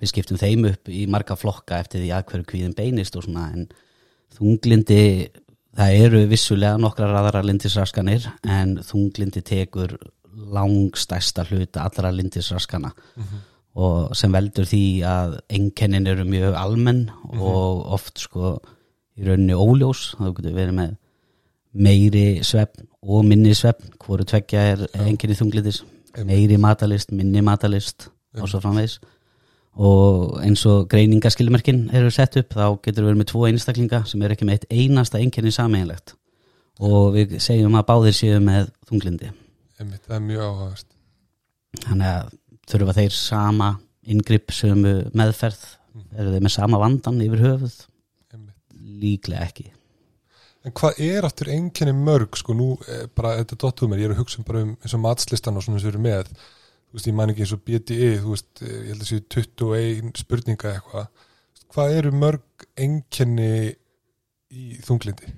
við 0.00 0.10
skiptum 0.14 0.40
þeim 0.40 0.64
upp 0.72 0.88
í 0.88 1.04
marga 1.06 1.36
flokka 1.36 1.82
eftir 1.84 2.00
því 2.00 2.14
að 2.16 2.24
hverju 2.30 2.48
kvíðin 2.48 2.74
beinist 2.78 3.16
og 3.20 3.26
svona 3.28 3.50
en 3.52 3.68
þunglindi 4.34 5.02
það 5.76 5.98
eru 6.06 6.24
vissulega 6.32 6.80
nokkrar 6.80 7.12
aðra 7.20 7.44
lindisraskanir 7.44 8.24
en 8.42 8.78
þunglindi 8.82 9.44
tekur 9.44 9.98
langstæsta 10.36 11.46
hluta 11.48 11.86
allra 11.86 12.10
lindisraskana 12.12 12.92
og 13.76 14.16
sem 14.16 14.32
veldur 14.32 14.64
því 14.68 14.84
að 15.04 15.34
einkennin 15.52 16.08
eru 16.08 16.24
mjög 16.28 16.56
almenn 16.56 17.02
og 17.36 17.82
oft 17.96 18.22
sko 18.24 18.56
í 19.16 19.26
rauninni 19.26 19.56
óljós. 19.56 20.14
Þá 20.16 20.30
getur 20.38 20.56
verið 20.56 20.78
með 20.78 20.94
meiri 21.76 22.26
svefn 22.46 22.86
og 23.04 23.26
minni 23.28 23.52
svefn 23.56 23.92
hvoru 24.00 24.24
tveggja 24.24 24.64
er 24.72 24.86
enginni 25.04 25.36
þunglindis 25.36 25.82
meiri 26.24 26.56
matalist, 26.56 27.12
minni 27.12 27.42
matalist 27.44 28.08
og 28.40 28.48
svo 28.48 28.62
framvegs 28.62 28.98
og 29.76 30.38
eins 30.40 30.62
og 30.68 30.86
greiningaskilmerkin 30.88 31.90
eru 31.96 32.10
sett 32.10 32.38
upp 32.40 32.54
þá 32.56 32.78
getur 32.80 33.04
við 33.04 33.10
verið 33.10 33.20
með 33.20 33.30
tvo 33.32 33.42
einstaklinga 33.50 34.04
sem 34.08 34.22
er 34.24 34.32
ekki 34.32 34.48
með 34.48 34.56
eitt 34.56 34.70
einasta 34.72 35.20
einkenni 35.20 35.52
sameinlegt 35.52 36.14
og 36.80 37.12
við 37.16 37.36
segjum 37.44 37.76
að 37.76 37.88
báðir 37.90 38.16
séu 38.16 38.40
með 38.40 38.70
þunglindi 38.88 39.32
einmitt, 39.80 40.04
það 40.06 40.18
er 40.18 40.28
mjög 40.30 40.46
áhagast 40.50 40.96
þannig 41.84 42.12
að 42.12 42.32
þurfa 42.70 42.96
þeir 42.96 43.16
sama 43.16 43.70
inngrip 44.06 44.52
sömu 44.54 44.96
meðferð? 45.16 45.64
Eru 46.16 46.34
þeir 46.34 46.44
með 46.44 46.54
sama 46.54 46.80
vandan 46.80 47.22
yfir 47.24 47.42
höfuð? 47.42 47.78
Einmitt. 48.34 48.58
líklega 49.02 49.46
ekki. 49.46 49.70
En 50.66 50.74
hvað 50.76 51.00
er 51.06 51.26
aftur 51.26 51.50
einkenni 51.54 51.94
mörg, 51.94 52.36
sko, 52.38 52.54
nú 52.56 52.72
eh, 52.90 53.06
bara, 53.14 53.36
þetta 53.40 53.58
dottuð 53.62 53.90
mér, 53.90 54.02
ég 54.02 54.10
er 54.10 54.16
að 54.16 54.22
hugsa 54.24 54.40
um 54.40 54.46
bara 54.48 54.64
um 54.66 54.74
eins 54.74 54.96
og 54.96 55.02
matslistan 55.04 55.58
og 55.58 55.64
svona 55.64 55.82
sem 55.82 55.92
erum 55.92 56.06
með, 56.06 56.32
þú 56.34 56.98
veist, 56.98 57.08
ég 57.08 57.16
man 57.16 57.32
ekki 57.32 57.44
eins 57.44 57.54
og 57.54 57.62
BDI, 57.66 58.10
þú 58.24 58.34
veist, 58.34 58.50
eh, 58.64 58.72
ég 58.74 58.88
held 58.90 59.04
að 59.04 59.10
séu 59.12 59.24
21 59.36 60.22
spurninga 60.22 60.72
eitthvað, 60.72 61.26
hvað 61.74 61.98
eru 62.00 62.14
mörg 62.18 62.66
einkenni 62.82 63.50
í 64.50 64.80
þunglindi? 64.86 65.30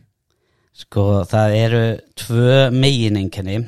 Sko 0.78 1.04
það 1.28 1.56
eru 1.58 1.84
tvö 2.22 2.58
megin 2.72 3.18
einkenni 3.18 3.58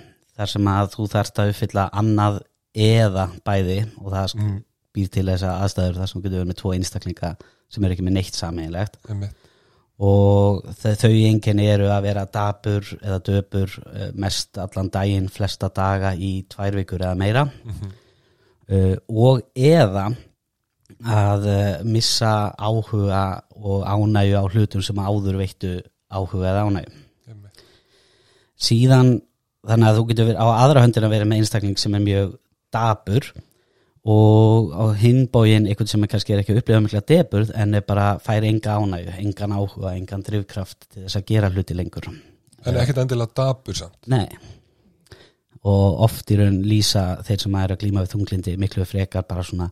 þar 0.40 0.52
sem 0.54 0.72
að 0.72 0.90
þú 0.94 1.06
þarft 1.12 1.42
að 1.42 1.52
uppfylla 1.52 1.86
annað 2.00 2.40
eða 2.80 3.28
bæði 3.44 3.78
og 3.98 4.12
það 4.14 4.34
Mm, 4.40 4.58
býr 4.96 5.12
til 5.12 5.26
þessa 5.28 5.52
aðstæður 5.64 6.00
þar 6.00 6.10
sem 6.10 6.22
getur 6.24 6.40
verið 6.40 6.50
með 6.50 6.58
tvo 6.60 6.72
einstaklinga 6.74 7.30
sem 7.70 7.84
eru 7.86 7.96
ekki 7.96 8.06
með 8.06 8.16
neitt 8.16 8.38
einmitt, 9.10 9.46
og 10.00 10.64
þau, 10.80 11.10
einkenni 11.12 11.68
eru 11.70 11.90
að 11.92 12.06
vera 12.08 12.24
dabur 12.24 12.88
eða 12.98 13.20
döpur 13.28 13.76
eh, 13.92 14.08
mest 14.18 14.58
allan 14.58 14.90
daginn 14.90 15.28
flesta 15.30 15.68
daga 15.76 16.14
í 16.16 16.32
tvær 16.50 16.78
vikur 16.80 17.04
eða 17.04 17.18
meira. 17.20 17.44
Mhm, 17.46 17.92
uh, 18.70 18.96
og 19.12 19.44
eða 19.54 20.08
að 21.00 21.46
uh, 21.52 21.84
missa 21.86 22.32
áhuga 22.58 23.42
og 23.60 23.84
ánægju 23.86 24.40
á 24.40 24.44
hlutum 24.48 24.82
sem 24.82 24.98
áður 24.98 25.38
veittu 25.38 25.76
áhuga 26.10 26.50
eða 26.50 26.66
einmitt, 26.66 27.64
síðan 28.60 29.18
þannig 29.68 29.88
að 29.88 29.98
þú 29.98 30.04
getur 30.08 30.28
verið 30.30 30.40
á 30.40 30.48
aðra 30.64 30.84
höndin 30.84 31.06
að 31.06 31.14
vera 31.14 31.28
með 31.28 31.42
einstakling 31.42 31.80
sem 31.80 31.96
er 31.96 32.04
mjög 32.04 32.34
dabur 32.72 33.30
og 34.10 34.70
á 34.72 34.84
hinbógin 34.96 35.66
einhvern 35.68 35.90
sem 35.90 36.04
er 36.04 36.10
kannski 36.10 36.32
er 36.32 36.40
ekki 36.40 36.54
að 36.54 36.62
upplifa 36.62 36.84
mikla 36.84 37.02
deburð 37.04 37.52
en 37.52 37.76
er 37.76 37.84
bara 37.84 38.14
fær 38.24 38.46
enga 38.48 38.78
ánægju, 38.80 39.16
engan 39.20 39.56
áhuga, 39.58 39.92
engan 39.92 40.24
drifkraft 40.24 40.86
til 40.88 41.04
þess 41.04 41.20
að 41.20 41.26
gera 41.28 41.50
hluti 41.52 41.76
lengur. 41.76 42.08
En 42.64 42.80
ekkert 42.80 43.02
endilega 43.04 43.36
dabur 43.36 43.76
samt, 43.76 44.00
Nei. 44.08 44.26
Og 45.60 46.00
oft 46.06 46.30
í 46.32 46.38
raun 46.40 46.62
lýsa 46.64 47.20
þeir 47.26 47.42
sem 47.42 47.56
er 47.60 47.74
að 47.74 47.82
glíma 47.82 48.04
við 48.06 48.14
þunglindi 48.14 48.56
miklu 48.60 48.86
frekar 48.88 49.26
bara 49.28 49.44
svona 49.44 49.68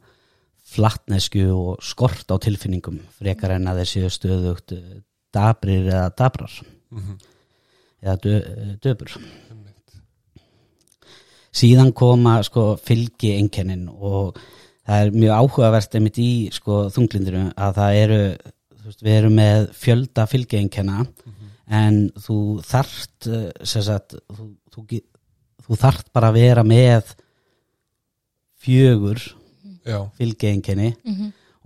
flattnesku 0.68 1.46
og 1.54 1.84
skort 1.84 2.28
á 2.28 2.36
tilfinningum 2.36 2.98
frekar 3.16 3.54
en 3.56 3.70
að 3.70 3.82
þeir 3.82 3.90
séu 3.92 4.10
stöðugt 4.12 4.74
eh, 4.76 4.98
dabrir 5.32 5.88
eða 5.88 6.10
dabrar 6.18 6.52
mhm, 6.92 7.14
eða 8.04 8.16
dö, 8.24 8.34
döbur 8.84 9.14
einmitt, 9.16 9.47
síðan 11.58 11.92
koma 11.96 12.38
sko 12.46 12.70
fylgi 12.80 13.34
einkennin 13.38 13.88
og 13.90 14.38
það 14.88 15.02
er 15.02 15.16
mjög 15.16 15.42
áhugavert 15.42 15.96
einmitt 15.98 16.20
í 16.22 16.30
sko 16.54 16.86
þunglindiru 16.94 17.48
að 17.56 17.80
það 17.80 18.00
eru 18.02 18.20
þú 18.38 18.84
veist, 18.86 19.02
við 19.04 19.16
erum 19.18 19.38
með 19.38 19.68
fjölda 19.76 20.26
fylgi 20.30 20.62
einkenna 20.62 21.06
en 21.68 21.98
þú 22.16 22.38
þarft 22.64 23.28
eh, 23.28 23.48
sem 23.68 23.84
sagt, 23.84 24.16
þú, 24.32 24.46
þú, 24.72 25.02
þú 25.66 25.80
þarft 25.82 26.12
bara 26.16 26.30
að 26.32 26.38
vera 26.40 26.64
með 26.64 27.12
fjögur 28.58 29.20
já, 29.84 30.00
fylgi 30.16 30.54
einkenni 30.54 30.94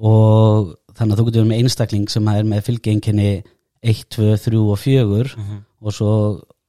og 0.02 0.72
þannig 0.96 1.14
að 1.14 1.20
þú 1.20 1.26
getur 1.28 1.42
verið 1.42 1.52
með 1.52 1.62
einstakling 1.62 2.08
sem 2.10 2.32
er 2.32 2.48
með 2.48 2.64
fylgi 2.68 2.96
einkenni 2.96 3.30
1, 3.82 4.02
2, 4.14 4.32
3 4.44 4.58
og 4.62 4.78
4 4.78 5.36
mhm, 5.38 5.62
og 5.82 5.94
svo 5.94 6.12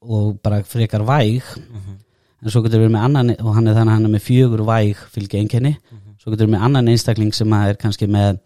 og 0.03 0.39
bara 0.43 0.63
frekar 0.67 1.05
væg. 1.07 1.43
Mhm, 1.57 1.99
en 2.43 2.51
svo 2.51 2.61
getur 2.65 2.83
við 2.83 2.91
með 2.93 3.05
annan 3.07 3.35
og 3.39 3.53
hann 3.55 3.67
er 3.67 3.77
þannig 3.77 3.93
að 3.93 3.97
hann 3.97 4.09
er 4.09 4.13
með 4.17 4.25
fjögur 4.27 4.65
væg 4.67 5.05
fylgi 5.13 5.39
einkenni 5.39 5.77
svo 6.23 6.31
getur 6.31 6.47
við 6.47 6.55
með 6.55 6.65
annan 6.69 6.91
einstakling 6.91 7.33
sem 7.35 7.53
er 7.57 7.77
kannski 7.79 8.07
með 8.07 8.37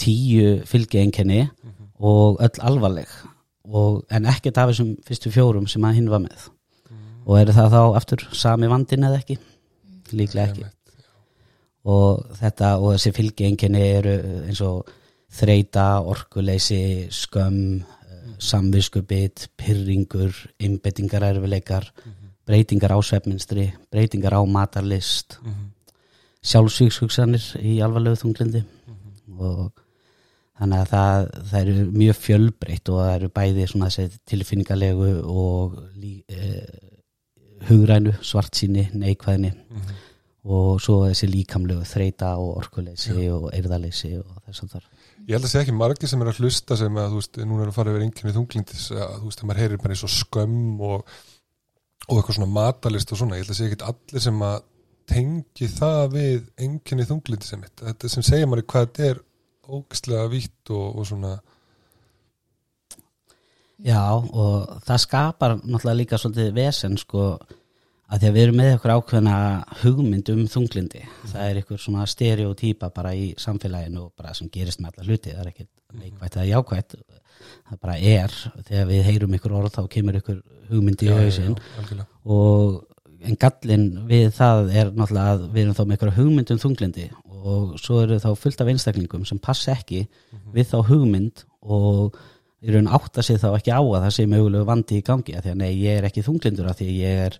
tíu 0.00 0.56
fylgi 0.66 1.04
einkenni 1.04 1.44
og 2.02 2.40
öll 2.42 2.64
alvarleg. 2.66 3.10
Og, 3.62 4.02
en 4.10 4.26
ekkert 4.26 4.58
af 4.58 4.72
þessum 4.72 4.96
fyrstu 5.06 5.30
fjórum 5.32 5.68
sem 5.70 5.84
að 5.86 6.00
hinn 6.00 6.10
var 6.10 6.24
með. 6.24 6.48
Og 7.22 7.38
eru 7.38 7.54
það 7.54 7.76
þá 7.76 7.82
aftur 8.00 8.24
sami 8.34 8.70
vandin 8.70 9.06
eða 9.06 9.20
ekki? 9.20 9.36
Líklega 10.10 10.50
ekki. 10.50 10.66
Og 11.92 12.24
þetta 12.40 12.72
og 12.80 12.96
þessi 12.96 13.14
fylgjenginni 13.14 13.84
eru 13.86 14.16
eins 14.48 14.62
og 14.66 14.90
þreita, 15.32 15.86
orkuleysi, 16.02 17.06
skömm 17.14 17.78
eh, 17.78 18.26
samviskubit, 18.42 19.46
pyrringur 19.58 20.34
innbettingar 20.62 21.30
erfileikar 21.30 21.86
breytingar 22.52 22.92
á 22.92 22.98
svefminstri 23.00 23.70
breytingar 23.92 24.36
á 24.36 24.42
matarlist 24.44 25.38
sjálfsvíkshugsanir 26.42 27.48
í 27.62 27.78
alvarlegu 27.84 28.20
þunglindi 28.20 28.62
og 29.38 29.70
þannig 30.58 30.78
að 30.82 30.92
það, 30.92 31.26
það 31.50 31.58
eru 31.62 31.88
mjög 31.96 32.18
fjölbreytt 32.20 32.92
og 32.92 33.02
það 33.02 33.12
eru 33.16 33.32
bæði 33.38 33.66
svona 33.70 33.90
þessi 33.90 34.22
tilfinningalegu 34.30 35.12
og 35.32 35.78
eh, 36.02 36.80
hugrænu, 37.68 38.14
svartsýni, 38.26 38.88
neikvæðni 38.98 39.52
og 40.42 40.80
svo 40.82 41.04
þessi 41.06 41.28
líkamlegu 41.30 41.86
þreita 41.86 42.34
og 42.42 42.56
orkuleysi 42.64 43.28
og 43.30 43.48
eirðaleysi 43.54 44.16
og 44.18 44.42
þess 44.48 44.66
að 44.66 44.76
þar 44.76 44.88
Ég 45.22 45.36
held 45.36 45.46
að 45.46 45.52
sé 45.52 45.60
ekki 45.60 45.74
margir 45.76 46.10
sem 46.10 46.22
er 46.24 46.32
að 46.32 46.40
hlusta 46.42 46.74
sem 46.78 46.96
að, 46.98 47.12
þú 47.12 47.20
veist, 47.20 47.36
núna 47.46 47.62
er 47.62 47.68
að 47.70 47.76
fara 47.76 47.92
yfir 47.92 48.04
einnkynni 48.08 48.32
þunglindis 48.34 48.88
að, 48.90 49.12
þú 49.20 49.28
veist, 49.28 49.42
að 49.42 49.48
maður 49.48 49.60
heyrir 49.62 49.82
bara 49.84 49.94
eins 49.94 50.02
og 50.02 50.10
skömm 50.10 50.80
og, 50.82 51.12
og 52.08 52.18
eitthvað 52.18 52.38
svona 52.38 52.52
matalist 52.52 53.12
og 53.12 53.20
svona, 53.20 53.38
ég 53.38 53.44
held 53.44 53.54
að 53.54 53.58
sé 53.60 53.68
ekki 53.70 53.88
allir 53.88 54.24
sem 54.24 54.44
að 54.46 54.60
tengi 55.12 55.68
það 55.70 56.02
við 56.12 56.44
einnkynni 56.62 57.06
þunglindis 57.08 57.52
sem 57.52 57.62
mitt, 57.62 57.74
þetta 57.80 58.10
sem 58.10 58.26
segja 58.26 58.48
maður 58.48 58.68
hvað 58.72 58.86
þetta 58.86 59.08
er 59.08 59.22
ógæslega 59.72 60.28
vítt 60.32 60.72
og, 60.74 60.86
og 60.98 61.08
svona 61.08 61.32
Já 63.82 64.14
og 64.14 64.78
það 64.86 65.00
skapar 65.02 65.56
náttúrulega 65.58 65.98
líka 65.98 66.18
svolítið 66.20 66.52
vesen 66.54 66.94
sko 67.00 67.24
að 68.12 68.20
því 68.20 68.28
að 68.28 68.36
við 68.36 68.44
erum 68.44 68.58
með 68.60 68.70
eitthvað 68.70 68.98
ákveðna 69.00 69.36
hugmynd 69.80 70.30
um 70.34 70.42
þunglindi. 70.52 71.02
Það 71.32 71.46
er 71.46 71.58
eitthvað 71.58 71.80
svona 71.82 72.06
stereotýpa 72.12 72.90
bara 72.94 73.14
í 73.16 73.32
samfélaginu 73.40 74.04
og 74.04 74.12
bara 74.18 74.34
sem 74.36 74.50
gerist 74.52 74.82
með 74.82 74.92
alla 74.92 75.08
hluti. 75.08 75.32
Það 75.32 75.42
er 75.42 75.50
ekkert 75.50 75.70
neikvægt 75.98 76.36
eða 76.36 76.50
jákvægt 76.50 76.96
það 77.72 77.82
bara 77.82 77.98
er, 77.98 78.38
þegar 78.68 78.88
við 78.90 79.04
heyrum 79.08 79.36
ykkur 79.38 79.58
orð 79.58 79.76
þá 79.76 79.82
kemur 79.92 80.18
ykkur 80.20 80.40
hugmynd 80.70 81.04
í 81.04 81.12
hausinn. 81.12 81.56
og 82.24 82.82
en 83.22 83.38
gallin 83.38 83.86
við 84.08 84.32
það 84.36 84.72
er 84.74 84.90
náttúrulega 84.92 85.36
að 85.36 85.46
við 85.54 85.62
erum 85.62 85.78
þá 85.78 85.84
með 85.84 85.96
ykkur 85.96 86.14
hugmynd 86.18 86.52
um 86.52 86.60
þunglindi 86.62 87.08
og 87.42 87.72
svo 87.82 88.02
eru 88.02 88.18
þá 88.22 88.28
fullt 88.38 88.62
af 88.62 88.70
einstaklingum 88.70 89.24
sem 89.26 89.40
passa 89.42 89.74
ekki 89.76 90.04
við 90.54 90.68
þá 90.72 90.78
hugmynd 90.90 91.44
og 91.62 92.18
í 92.62 92.74
raun 92.74 92.90
átta 92.94 93.24
sig 93.26 93.40
þá 93.42 93.48
ekki 93.56 93.74
á 93.74 93.82
að 93.82 94.00
það 94.04 94.14
sé 94.16 94.26
mögulegu 94.30 94.66
vandi 94.68 95.00
í 95.00 95.06
gangi 95.06 95.34
að 95.34 95.46
því 95.46 95.52
að 95.54 95.60
nei, 95.62 95.70
ég 95.82 95.98
er 95.98 96.06
ekki 96.06 96.22
þunglindur 96.26 96.70
að 96.70 96.82
því 96.82 96.90
að 96.90 96.98
ég 97.00 97.22
er 97.26 97.38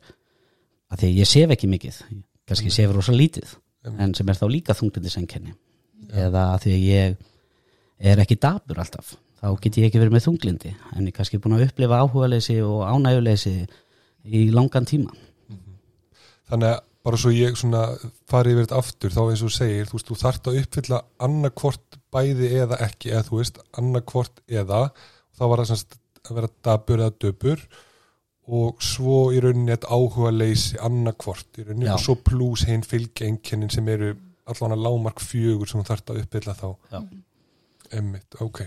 að 0.93 1.03
því 1.03 1.11
að 1.11 1.19
ég 1.21 1.31
sef 1.31 1.53
ekki 1.55 1.71
mikið. 1.71 2.01
Kannski 2.49 2.73
sef 2.75 2.95
rosa 2.95 3.15
lítið 3.15 3.55
en 4.03 4.15
sem 4.19 4.29
er 4.29 4.39
þá 4.39 4.47
líka 4.51 4.77
þunglindisenkenni 4.79 5.55
eða 6.11 6.49
að 6.55 6.65
því 6.67 6.75
að 6.75 6.87
ég 6.89 7.21
er 8.12 8.23
ekki 8.23 8.39
dabur 8.43 8.83
alltaf 8.83 9.15
þá 9.43 9.49
get 9.65 9.81
ég 9.81 9.89
ekki 9.89 10.01
verið 10.03 10.17
með 10.17 10.27
þunglindi 10.29 10.73
en 10.95 11.03
ég 11.03 11.11
er 11.11 11.19
kannski 11.19 11.41
búin 11.43 11.57
að 11.59 11.67
upplifa 11.67 12.01
áhugaleysi 12.05 12.61
og 12.63 12.87
ánæguleysi 12.87 13.55
í 14.23 14.47
langan 14.55 14.87
tíma 14.89 15.15
þannig 16.51 16.75
að 16.77 16.81
bara 17.03 17.19
svo 17.19 17.33
ég 17.35 17.57
svona 17.59 17.81
fari 18.31 18.53
yfir 18.55 18.69
þetta 18.69 18.79
aftur 18.79 19.15
þá 19.15 19.23
eins 19.25 19.41
og 19.43 19.49
þú 19.49 19.55
segir, 19.57 19.89
þú 19.89 19.97
veist, 19.97 20.11
þú 20.11 20.19
þarft 20.21 20.49
að 20.49 20.59
uppfylla 20.61 21.01
annarkvort 21.27 21.97
bæði 22.15 22.51
eða 22.63 22.79
ekki 22.87 23.11
eða 23.11 23.25
þú 23.27 23.41
veist, 23.41 23.59
annarkvort 23.81 24.43
eða 24.47 24.83
þá 25.35 25.43
var 25.43 25.63
það 25.63 25.71
semst 25.73 25.97
að 26.23 26.39
vera 26.39 26.53
dabur 26.69 27.03
eða 27.03 27.17
döpur 27.25 27.65
og 28.53 28.83
svo 28.83 29.17
í 29.35 29.41
rauninni 29.43 29.75
þetta 29.75 29.91
áhuga 29.97 30.31
leysi 30.35 30.79
annarkvort 30.83 31.59
í 31.59 31.67
rauninni 31.67 31.91
Já. 31.91 31.97
og 31.97 32.05
svo 32.05 32.17
pluss 32.23 32.67
hinn 32.71 32.87
fylgjenginnin 32.87 33.73
sem 33.75 33.91
eru 33.91 34.15
allan 34.51 34.77
að 34.77 34.87
lámark 34.87 35.23
fjögur 35.23 35.71
sem 35.71 35.83
þú 35.83 35.89
þarft 35.91 36.15
að 36.15 36.23
uppfylla 36.23 36.57
þá 36.59 36.69
Já. 36.95 37.01
Emmitt, 37.99 38.39
ok. 38.41 38.65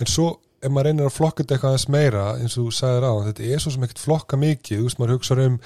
En 0.00 0.10
svo 0.10 0.30
ef 0.60 0.68
maður 0.68 0.90
reynir 0.90 1.08
að 1.08 1.16
flokka 1.16 1.42
þetta 1.42 1.56
eitthvað 1.56 1.74
aðeins 1.74 1.90
meira 1.94 2.24
eins 2.36 2.56
og 2.60 2.66
þú 2.68 2.72
sagðir 2.76 3.06
á, 3.08 3.14
þetta 3.30 3.44
er 3.48 3.62
svo 3.62 3.74
sem 3.74 3.84
ekkert 3.86 4.02
flokka 4.02 4.38
mikið, 4.40 4.80
þú 4.80 4.86
veist, 4.88 5.00
maður 5.00 5.16
hugsa 5.16 5.36
um 5.46 5.58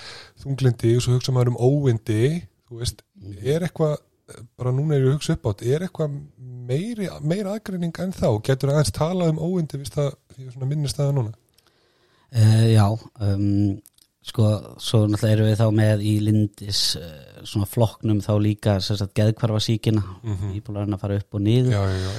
þunglindi 0.44 0.92
og 0.94 1.04
svo 1.04 1.16
hugsa 1.16 1.34
maður 1.34 1.54
um 1.54 1.62
óvindi. 1.66 2.24
Þú 2.68 2.80
veist, 2.80 3.02
er 3.42 3.66
eitthvað 3.66 3.96
bara 4.56 4.72
núna 4.72 4.96
er 4.96 5.04
ég 5.04 5.10
að 5.10 5.16
hugsa 5.18 5.36
upp 5.36 5.48
átt, 5.50 5.64
er 5.68 5.84
eitthvað 5.84 6.14
meiri, 6.68 7.08
meira 7.26 7.54
aðgreining 7.54 7.96
en 8.00 8.14
þá? 8.16 8.28
Getur 8.46 8.72
aðeins 8.72 8.94
talað 8.96 9.34
um 9.34 9.42
óvindi 9.42 9.80
viðst 9.80 9.98
það, 9.98 10.14
er 10.38 10.70
minnist 10.70 11.00
það 11.00 11.10
núna? 11.18 11.34
Uh, 12.34 12.64
já, 12.72 12.86
um, 13.22 13.74
sko, 14.24 14.50
svo 14.80 15.04
náttúrulega 15.06 15.36
erum 15.36 15.48
við 15.50 15.60
þá 15.60 15.66
með 15.76 16.04
í 16.04 16.12
lindis 16.24 16.82
uh, 17.00 17.08
svona 17.44 17.68
flokknum 17.68 18.22
þá 18.24 18.32
líka 18.40 18.76
sérstaklega 18.80 19.30
geðkvarfa 19.32 19.60
síkina 19.66 20.02
mm 20.02 20.34
-hmm. 20.34 20.54
íbúlarinn 20.58 20.96
að 20.96 21.02
fara 21.02 21.18
upp 21.20 21.34
og 21.34 21.44
niður. 21.44 21.72
Já, 21.72 21.82
já, 21.92 22.10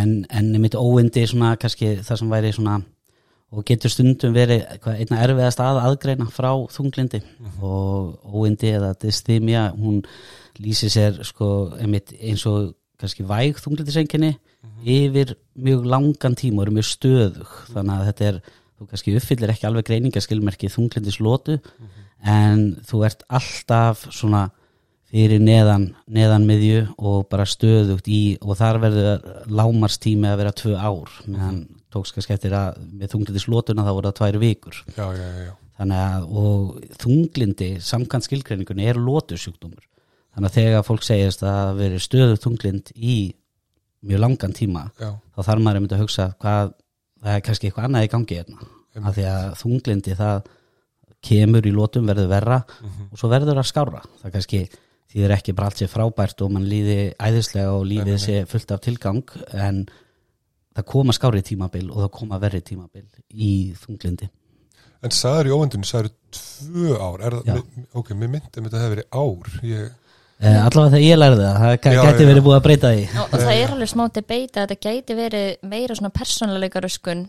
en, 0.00 0.26
en 0.30 0.60
mitt 0.60 0.74
óvindi 0.74 1.26
svona 1.26 1.56
kannski 1.56 1.96
það 2.02 2.18
sem 2.18 2.30
væri 2.30 2.52
svona 2.52 2.82
og 3.54 3.64
getur 3.64 3.90
stundum 3.90 4.34
verið 4.34 4.64
hvað, 4.82 5.00
einna 5.00 5.20
erfiðast 5.22 5.60
að 5.62 5.82
aðgreina 5.82 6.26
frá 6.26 6.50
þunglindi 6.74 7.20
og 7.62 8.18
óvindi 8.26 8.72
eða 8.74 8.94
dysthymia 8.98 9.68
hún 9.76 10.02
lýsir 10.58 10.90
sér 10.90 11.20
sko 11.22 11.70
einmitt 11.78 12.12
eins 12.20 12.46
og 12.46 12.74
kannski 12.98 13.26
væg 13.26 13.60
þunglindisenginni 13.62 14.34
yfir 14.84 15.34
mjög 15.54 15.86
langan 15.86 16.36
tíma 16.38 16.60
og 16.60 16.66
eru 16.66 16.76
mjög 16.78 16.88
stöðug. 16.88 17.50
Þannig 17.72 17.94
að 17.94 18.06
þetta 18.10 18.28
er 18.28 18.40
þú 18.78 18.88
kannski 18.90 19.14
uppfyllir 19.18 19.54
ekki 19.54 19.68
alveg 19.68 19.88
greiningaskilmerki 19.88 20.70
þunglindislótu 20.72 21.58
en 22.24 22.66
þú 22.88 23.02
ert 23.08 23.24
alltaf 23.28 24.06
svona 24.10 24.48
fyrir 25.14 25.38
neðan, 25.38 25.92
neðan 26.10 26.46
miðju 26.48 26.80
og 26.98 27.28
bara 27.30 27.46
stöðugt 27.46 28.08
í 28.10 28.36
og 28.42 28.56
þar 28.58 28.80
verður 28.82 29.26
lámarstími 29.46 30.26
að 30.30 30.40
vera 30.42 30.54
tvö 30.58 30.74
ár 30.74 31.12
meðan 31.28 31.64
eftir 31.94 32.56
að 32.58 32.80
með 32.90 33.12
þunglindislótuna 33.12 33.84
þá 33.86 33.92
voru 33.94 34.10
það 34.10 34.16
tvær 34.18 34.38
vikur. 34.42 34.78
Já, 34.96 35.04
já, 35.14 35.28
já, 35.44 35.52
þannig 35.78 36.00
að 36.02 36.24
og 36.40 36.96
þunglindi 37.02 37.68
samkvæmt 37.82 38.26
skilgreiningunni 38.28 38.86
er 38.90 39.00
lótusjúkdómur 39.00 39.84
þannig 40.34 40.50
að 40.50 40.58
þegar 40.58 40.86
fólk 40.86 41.06
segist 41.06 41.44
að 41.46 41.80
veri 41.80 42.00
stöðugt 42.02 42.46
þunglind 42.46 42.92
í 42.94 43.18
mjög 44.04 44.24
langan 44.24 44.54
tíma 44.56 44.88
þá 44.98 45.40
þarf 45.40 45.62
maður 45.62 45.80
einmitt 45.80 45.96
að 45.96 46.04
hugsa 46.04 46.28
hvað 46.42 46.74
það 47.24 47.38
er 47.38 47.44
kannski 47.48 47.70
eitthvað 47.70 47.88
annað 47.88 48.06
í 48.06 48.12
gangi 48.12 48.38
hérna. 48.40 48.70
Af 49.00 49.16
því 49.16 49.26
að 49.26 49.48
þunglindi 49.58 50.16
það 50.20 50.52
kemur 51.24 51.66
í 51.66 51.72
lótum 51.74 52.06
verður 52.08 52.30
verra 52.30 52.60
og 53.08 53.18
svo 53.18 53.30
verður 53.32 53.58
það 53.58 53.68
skárra 53.70 54.02
það 54.20 54.34
kannski 54.36 54.60
þýðir 55.14 55.34
ekki 55.38 55.54
bara 55.56 55.70
allt 55.70 55.80
sé 55.80 55.88
frábært 55.88 56.44
og 56.44 56.52
mann 56.52 56.68
líði 56.68 56.98
æðislega 57.16 57.72
og 57.72 57.86
lífið 57.88 58.18
sé 58.20 58.38
fullt 58.50 58.74
af 58.76 58.82
tilgang 58.84 59.22
en 59.56 59.84
það 60.74 60.88
koma 60.92 61.16
skári 61.16 61.42
tímabil 61.46 61.88
og 61.88 62.02
það 62.04 62.12
koma 62.18 62.40
verri 62.42 62.60
tímabil 62.66 63.06
í 63.32 63.52
þunglindi 63.80 64.28
en 65.04 65.12
sagður 65.12 65.50
í 65.50 65.54
óvindinu, 65.54 65.88
sagður 65.88 66.12
tvö 66.34 66.96
ár. 66.96 67.24
Er 67.28 67.34
ok, 67.96 68.14
mér 68.16 68.30
myndi 68.32 68.48
að 68.48 68.66
þetta 68.66 68.82
hefði 68.82 68.94
verið 68.94 69.18
ár. 69.20 69.50
Ég, 69.68 69.90
allavega 70.44 70.90
þegar 70.94 71.06
ég 71.08 71.18
lærði 71.22 71.44
það, 71.44 71.56
það 71.60 71.94
Já, 71.94 72.02
gæti 72.04 72.22
já. 72.24 72.28
verið 72.30 72.44
búið 72.48 72.58
að 72.58 72.64
breyta 72.66 72.90
því 72.94 73.04
og, 73.14 73.24
og 73.24 73.40
það 73.44 73.54
er 73.62 73.72
alveg 73.74 73.90
smá 73.94 74.04
debate 74.18 74.60
að 74.60 74.68
þetta 74.68 74.82
gæti 74.88 75.16
verið 75.18 75.48
meira 75.74 75.94
svona 75.98 76.10
persónuleika 76.20 76.82
röskun 76.84 77.24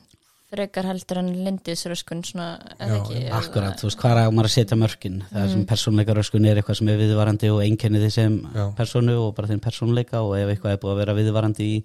frekar 0.55 0.85
heldur 0.87 1.17
en 1.19 1.29
lindisröskun 1.43 2.19
svona, 2.23 2.45
eða 2.79 2.87
Já, 2.87 2.99
ekki 3.01 3.15
eða- 3.25 3.37
Akkurat, 3.39 3.79
þú 3.81 3.87
veist, 3.89 3.97
hvað 3.99 4.11
er 4.13 4.19
að 4.21 4.35
maður 4.37 4.47
að 4.47 4.53
setja 4.55 4.77
mörkin 4.77 5.15
það 5.33 5.47
sem 5.51 5.63
persónleika 5.67 6.15
röskun 6.15 6.45
er 6.47 6.59
eitthvað 6.61 6.77
sem 6.79 6.91
er 6.93 6.99
viðvarandi 7.01 7.49
og 7.51 7.63
einkenni 7.65 7.99
þið 8.03 8.11
sem 8.13 8.35
Já. 8.55 8.65
persónu 8.77 9.15
og 9.25 9.33
bara 9.35 9.49
þinn 9.49 9.63
persónleika 9.65 10.21
og 10.21 10.35
ef 10.37 10.53
eitthvað 10.53 10.75
er 10.75 10.79
búið 10.85 10.93
að 10.93 11.01
vera 11.01 11.15
viðvarandi 11.17 11.65
í 11.73 11.83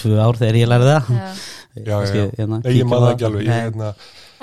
tvö 0.00 0.16
ár 0.22 0.38
þegar 0.38 0.60
ég 0.62 0.70
lærði 0.70 0.92
það 0.94 1.10
Já. 1.10 1.26
já, 1.74 1.82
já, 1.82 1.90
Kannski, 1.90 2.18
já. 2.22 2.30
hérna, 2.38 2.60
Nei, 2.64 2.70
ég 2.70 2.78
kíkja 2.78 2.86
á 2.86 2.92
maður 2.94 3.04
það. 3.04 3.14
ekki 3.14 3.26
alveg 3.28 3.42
ég, 3.42 3.50
Nei. 3.50 3.60
hérna, 3.66 3.94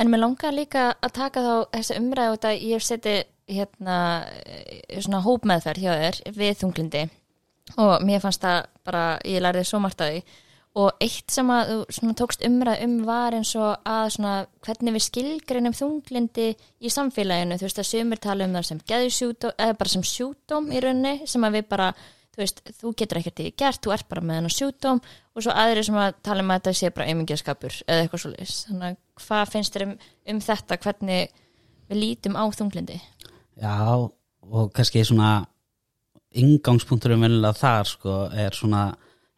En 0.01 0.09
mér 0.09 0.23
langar 0.23 0.53
líka 0.55 0.87
að 0.97 1.11
taka 1.13 1.41
þá 1.45 1.55
þessi 1.75 1.97
umræðu 2.01 2.37
út 2.37 2.45
að 2.49 2.61
ég 2.65 2.81
seti 2.81 3.11
hérna 3.51 3.97
svona 4.97 5.19
hópmeðferð 5.21 5.83
hjá 5.83 5.91
þér 5.99 6.21
við 6.37 6.55
þunglindi 6.61 7.03
og 7.81 8.05
mér 8.07 8.23
fannst 8.23 8.41
það 8.41 8.63
bara, 8.87 9.03
ég 9.29 9.43
lærði 9.43 9.67
svo 9.67 9.81
margt 9.83 10.01
að 10.01 10.15
því. 10.15 10.23
Og 10.81 11.03
eitt 11.03 11.33
sem 11.35 11.49
að 11.51 11.71
þú 11.91 12.13
tókst 12.17 12.45
umræð 12.47 12.81
um 12.85 12.95
var 13.05 13.35
eins 13.35 13.51
og 13.59 13.85
að 13.85 14.05
svona 14.15 14.35
hvernig 14.63 14.95
við 14.95 15.05
skilgreinum 15.05 15.75
þunglindi 15.75 16.47
í 16.55 16.91
samfélaginu, 16.95 17.59
þú 17.59 17.67
veist 17.67 17.81
að 17.83 17.89
sömur 17.91 18.21
tala 18.23 18.47
um 18.47 18.55
það 18.55 18.67
sem 18.69 18.81
geðsjúdóm, 18.93 19.55
eða 19.59 19.77
bara 19.81 19.93
sem 19.93 20.05
sjúdóm 20.07 20.71
í 20.71 20.81
rauninni, 20.81 21.27
sem 21.27 21.45
að 21.45 21.59
við 21.59 21.67
bara 21.75 21.89
þú 22.31 22.41
veist, 22.41 22.61
þú 22.79 22.93
getur 23.01 23.19
ekkert 23.19 23.43
í 23.43 23.49
gert, 23.59 23.81
þú 23.83 23.93
ert 23.95 24.07
bara 24.11 24.23
með 24.23 24.39
hennar 24.39 24.55
sjúdóm 24.55 25.01
og 25.01 25.43
svo 25.43 25.55
aðri 25.55 25.85
sem 25.87 25.99
að 25.99 26.17
tala 26.25 26.45
um 26.45 26.51
að 26.53 26.61
þetta 26.61 26.73
sé 26.79 26.91
bara 26.95 27.07
eimingjaskapur 27.11 27.77
eða 27.85 28.05
eitthvað 28.05 28.23
svo 28.23 28.33
leis 28.33 28.57
þannig 28.67 28.87
að 28.89 29.25
hvað 29.25 29.53
finnst 29.55 29.77
þér 29.77 29.85
um, 29.87 29.95
um 30.33 30.41
þetta 30.47 30.79
hvernig 30.85 31.33
við 31.91 32.01
lítum 32.01 32.37
á 32.39 32.43
þunglindi 32.55 32.99
Já, 33.61 33.77
og 34.01 34.71
kannski 34.75 35.03
svona 35.05 35.31
ingangspunkturum 36.31 37.25
venjulega 37.25 37.59
þar 37.59 37.91
sko 37.91 38.15
er 38.31 38.55
svona 38.55 38.85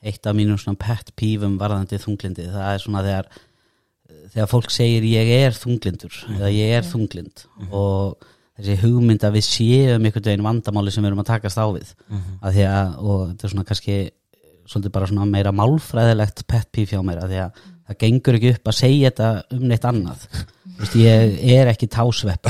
eitt 0.04 0.28
af 0.28 0.36
mínum 0.38 0.60
svona 0.60 0.78
pet 0.78 1.10
pívum 1.18 1.58
varðandi 1.58 1.98
þunglindi, 2.02 2.52
það 2.54 2.70
er 2.70 2.84
svona 2.84 3.04
þegar 3.08 3.34
þegar 4.34 4.50
fólk 4.52 4.72
segir 4.74 5.06
ég 5.08 5.32
er 5.40 5.58
þunglindur 5.58 6.20
eða 6.36 6.52
ég 6.54 6.78
er 6.78 6.88
þunglind 6.88 7.46
og 7.72 8.28
þessi 8.58 8.76
hugmynd 8.84 9.24
að 9.26 9.38
við 9.40 9.46
séum 9.48 10.06
einhvern 10.06 10.28
veginn 10.30 10.46
vandamáli 10.46 10.94
sem 10.94 11.04
við 11.04 11.12
erum 11.12 11.24
að 11.24 11.32
takast 11.32 11.58
á 11.58 11.66
við. 11.74 11.94
Að 12.42 12.58
því 12.58 12.66
að, 12.70 12.98
og 13.02 13.22
þetta 13.30 13.48
er 13.48 13.54
svona 13.54 13.68
kannski 13.70 13.96
svolítið 14.70 14.94
bara 14.96 15.08
svona 15.10 15.26
meira 15.28 15.52
málfræðilegt 15.56 16.44
pet 16.48 16.70
píf 16.72 16.94
hjá 16.94 17.02
mér, 17.04 17.24
að 17.26 17.34
því 17.34 17.40
að 17.44 17.64
það 17.84 17.98
gengur 18.04 18.38
ekki 18.38 18.52
upp 18.56 18.70
að 18.72 18.78
segja 18.80 19.10
þetta 19.12 19.58
um 19.58 19.66
neitt 19.68 19.88
annað. 19.90 20.28
Þú 20.74 20.80
veist, 20.80 20.96
ég 20.98 21.52
er 21.54 21.70
ekki 21.70 21.88
tásvepp 21.92 22.48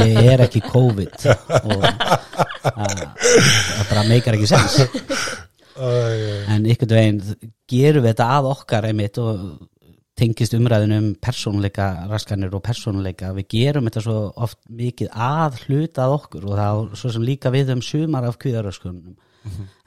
ég 0.00 0.30
er 0.32 0.42
ekki 0.46 0.62
COVID 0.64 1.26
og 1.60 1.84
það 2.64 3.84
bara 3.90 4.06
meikar 4.08 4.38
ekki 4.38 4.48
sens. 4.50 4.80
En 5.80 6.64
einhvern 6.64 6.96
veginn 6.96 7.20
gerum 7.70 8.04
við 8.04 8.10
þetta 8.14 8.30
að 8.38 8.48
okkar 8.50 8.88
einmitt 8.90 9.20
og 9.22 9.44
tengist 10.20 10.54
umræðinu 10.56 11.00
um 11.00 11.08
persónuleika 11.22 11.88
raskanir 12.10 12.54
og 12.56 12.62
persónuleika. 12.66 13.32
Við 13.36 13.48
gerum 13.56 13.88
þetta 13.88 14.04
svo 14.04 14.16
oft 14.36 14.60
mikið 14.68 15.12
að 15.16 15.60
hluta 15.64 16.06
að 16.06 16.16
okkur 16.18 16.48
og 16.48 16.60
þá 16.60 16.96
svo 17.00 17.12
sem 17.16 17.26
líka 17.26 17.52
við 17.54 17.74
um 17.74 17.84
sumar 17.84 18.28
af 18.28 18.38
kvíðaröskunum. 18.42 19.16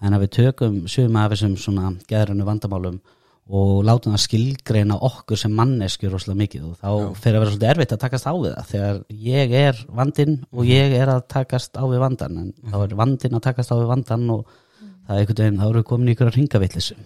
En 0.02 0.16
að 0.16 0.26
við 0.26 0.32
tökum 0.40 0.80
sumar 0.90 1.28
af 1.28 1.36
þessum 1.36 1.58
svona 1.62 1.94
geðrunu 2.10 2.48
vandamálum 2.48 3.02
og 3.54 3.84
látum 3.84 4.14
það 4.16 4.24
skilgreina 4.24 4.98
okkur 5.04 5.40
sem 5.40 5.52
manneskjur 5.52 6.14
rosalega 6.16 6.40
mikið 6.40 6.68
og 6.70 6.76
þá 6.80 6.90
fyrir 7.20 7.38
að 7.38 7.42
vera 7.42 7.52
svolítið 7.52 7.72
erfitt 7.74 7.96
að 7.96 8.04
takast 8.06 8.30
á 8.32 8.34
við 8.34 8.54
það 8.54 8.70
þegar 8.70 9.02
ég 9.28 9.56
er 9.60 9.82
vandinn 10.00 10.38
og 10.52 10.70
ég 10.70 10.96
er 10.96 11.12
að 11.12 11.26
takast 11.34 11.76
á 11.76 11.84
við 11.84 12.04
vandan 12.06 12.40
en 12.40 12.54
þá 12.64 12.78
er 12.86 12.96
vandinn 13.02 13.36
að 13.36 13.44
takast 13.50 13.74
á 13.74 13.76
við 13.76 13.90
vandan 13.92 14.30
og 14.32 14.46
það 14.48 15.18
er 15.18 15.20
einhvern 15.20 15.42
veginn, 15.44 15.60
þá 15.60 15.68
eru 15.68 15.82
við 15.82 15.90
komin 15.92 16.08
í 16.08 16.16
ykkur 16.16 16.32
að 16.32 16.40
ringavillisu 16.40 16.98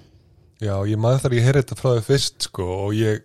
Já, 0.58 0.74
ég 0.90 0.98
maður 0.98 1.24
þar 1.24 1.34
ég 1.38 1.46
heyrði 1.46 1.62
þetta 1.64 1.76
frá 1.78 1.90
þau 1.94 2.06
fyrst 2.08 2.46
sko 2.48 2.66
og 2.88 2.94
ég, 2.98 3.20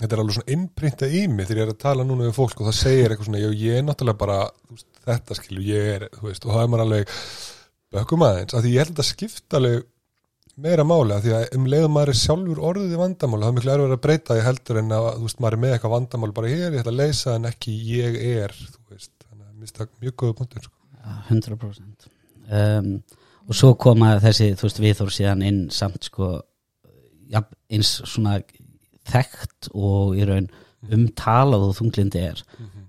þetta 0.00 0.16
er 0.16 0.20
alveg 0.22 0.34
svona 0.36 0.54
innprintað 0.56 1.12
í 1.14 1.20
mig 1.30 1.46
þegar 1.46 1.60
ég 1.60 1.66
er 1.68 1.74
að 1.74 1.84
tala 1.84 2.06
núna 2.06 2.26
við 2.26 2.38
fólk 2.40 2.58
og 2.58 2.66
það 2.66 2.78
segir 2.80 3.10
eitthvað 3.12 3.28
svona, 3.28 3.42
já 3.44 3.50
ég 3.60 3.74
er 3.78 3.84
náttúrulega 3.86 4.20
bara 4.22 4.38
veist, 4.72 4.88
þetta 5.06 5.32
skilu, 5.38 5.62
ég 5.66 5.82
er, 5.92 6.02
þú 6.16 6.22
veist 6.26 6.42
og 6.42 6.50
það 6.56 6.62
er 6.64 6.70
maður 6.72 6.84
alveg 6.86 7.04
bökum 7.94 8.24
aðeins 8.26 8.54
af 8.56 8.60
því 8.64 8.70
ég 8.72 8.82
held 8.82 8.98
að 8.98 9.10
skipta 9.12 9.60
alveg 9.60 9.78
meira 10.66 10.84
máli 10.88 11.12
af 11.14 11.20
því 11.22 11.32
að 11.36 11.44
um 11.54 11.64
leiðum 11.70 11.92
maður 11.94 12.10
er 12.10 12.18
sjálfur 12.18 12.60
orðið 12.70 12.96
í 12.96 13.00
vandamáli, 13.02 13.42
það 13.44 13.50
er 13.52 13.56
miklu 13.60 13.72
erfið 13.76 13.94
að 13.94 14.04
breyta 14.08 14.34
því 14.34 14.42
heldur 14.48 14.80
en 14.80 14.90
að 14.96 15.06
þú 15.12 15.24
veist, 15.28 15.40
maður 15.44 15.56
er 15.56 15.62
með 15.62 15.72
eitthvað 15.76 15.94
vandamál 15.94 16.32
bara 16.40 16.50
hér, 16.50 16.70
ég 16.72 16.80
ætla 16.80 16.94
að 16.94 17.00
leysa 17.02 17.30
en 17.36 17.48
ekki 17.50 17.72
ég 17.92 18.12
er 18.40 18.50
þú 18.56 18.82
veist, 18.90 19.14
þannig 19.28 19.46
ja, 27.32 27.42
eins 27.72 27.96
svona 28.04 28.38
þekkt 29.06 29.70
og 29.74 30.16
í 30.18 30.26
raun 30.26 30.48
umtalað 30.92 31.68
og 31.70 31.76
þunglindi 31.80 32.22
er. 32.22 32.42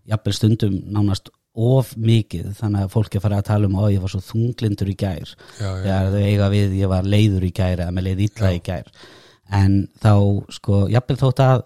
Jafnvel 0.08 0.36
stundum 0.36 0.80
nánast 0.94 1.32
of 1.58 1.96
mikið 1.98 2.52
þannig 2.60 2.86
að 2.86 2.92
fólk 2.94 3.16
er 3.18 3.24
farið 3.24 3.40
að 3.42 3.48
tala 3.48 3.70
um 3.70 3.78
að 3.82 3.94
ég 3.96 4.04
var 4.04 4.14
svo 4.14 4.22
þunglindur 4.22 4.92
í 4.92 4.98
gær. 5.00 5.32
Þegar 5.58 6.12
þau 6.14 6.20
eiga 6.22 6.50
við 6.54 6.76
ég 6.78 6.92
var 6.92 7.10
leiður 7.10 7.48
í 7.48 7.54
gær 7.58 7.82
eða 7.82 7.96
með 7.96 8.10
leið 8.10 8.22
illa 8.28 8.52
í 8.54 8.62
gær. 8.68 8.92
En 9.58 9.80
þá 10.04 10.14
sko 10.54 10.84
jafnvel 10.92 11.18
þótt 11.24 11.44
að 11.46 11.66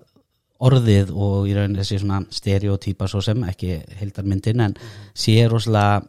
orðið 0.62 1.12
og 1.12 1.50
í 1.50 1.56
raun 1.58 1.75
þessi 1.75 2.00
svona 2.00 2.22
stereotýpa 2.32 3.08
svo 3.10 3.22
sem 3.25 3.44
ekki 3.50 3.80
heildarmyndin 4.00 4.62
en 4.68 4.75
sé 5.18 5.40
rosalega 5.50 6.03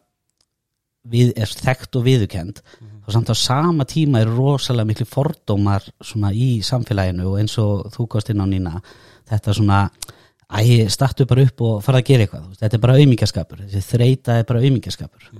við, 1.02 1.32
er 1.36 1.50
þekkt 1.50 1.98
og 1.98 2.04
viðukend 2.06 2.62
og 3.02 3.12
samt 3.14 3.30
á 3.32 3.36
sama 3.36 3.84
tíma 3.88 4.20
er 4.22 4.30
rosalega 4.30 4.86
miklu 4.86 5.06
fordómar 5.10 5.82
svona 6.00 6.32
í 6.32 6.60
samfélaginu 6.62 7.26
og 7.32 7.40
eins 7.40 7.56
og 7.58 7.88
þú 7.94 8.06
kost 8.08 8.30
inn 8.30 8.42
á 8.42 8.46
nýna 8.46 8.76
þetta 9.28 9.54
svona 9.58 9.88
æ, 10.52 10.88
startu 10.88 11.26
bara 11.26 11.42
upp 11.48 11.60
og 11.60 11.80
fara 11.82 11.98
að 11.98 12.06
gera 12.06 12.26
eitthvað 12.26 12.52
þetta 12.60 12.76
er 12.76 12.84
bara 12.84 12.98
auðmingjaskapur, 12.98 13.64
þessi 13.66 13.96
þreita 13.96 14.38
er 14.38 14.46
bara 14.46 14.62
auðmingjaskapur 14.62 15.32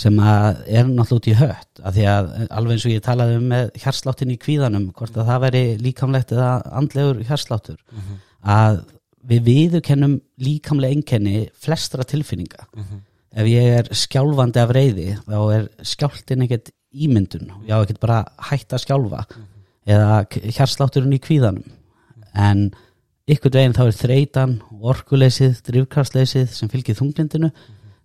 sem 0.00 0.16
að 0.22 0.62
er 0.66 0.86
náttúrulega 0.86 1.16
út 1.18 1.26
í 1.28 1.34
hött 1.36 1.82
af 1.82 1.94
því 1.96 2.06
að 2.08 2.30
alveg 2.48 2.72
eins 2.76 2.86
og 2.86 2.94
ég 2.94 3.02
talaði 3.04 3.36
um 3.40 3.50
með 3.50 3.70
hjarsláttin 3.82 4.30
í 4.32 4.38
kvíðanum, 4.40 4.86
hvort 4.96 5.16
að 5.18 5.26
það 5.28 5.42
veri 5.44 5.64
líkamlegt 5.82 6.32
eða 6.32 6.50
andlegur 6.80 7.20
hjarsláttur 7.26 7.82
að 8.40 8.84
við 9.28 9.42
viðurkennum 9.50 10.20
líkamlega 10.40 10.94
einkenni 10.96 11.48
flestra 11.52 12.04
tilfinninga 12.04 12.68
ef 13.30 13.46
ég 13.46 13.78
er 13.78 13.90
skjálfandi 13.94 14.62
af 14.62 14.74
reyði 14.74 15.08
þá 15.24 15.38
er 15.54 15.66
skjálftin 15.86 16.46
ekkert 16.46 16.72
ímyndun. 16.90 17.50
Ég 17.66 17.74
á 17.74 17.82
ekkert 17.82 18.02
bara 18.02 18.20
hægt 18.50 18.74
að 18.74 18.84
skjálfa 18.84 19.24
eða 19.90 20.22
hjarslátturinn 20.56 21.16
í 21.16 21.20
kvíðanum. 21.22 21.66
En 22.34 22.70
ykkur 23.30 23.54
veginn 23.54 23.76
þá 23.76 23.84
er 23.86 23.98
þreytan, 23.98 24.56
orkuleysið 24.70 25.60
drifkastleysið 25.68 26.50
sem 26.54 26.70
fylgir 26.72 26.98
þunglindinu 26.98 27.52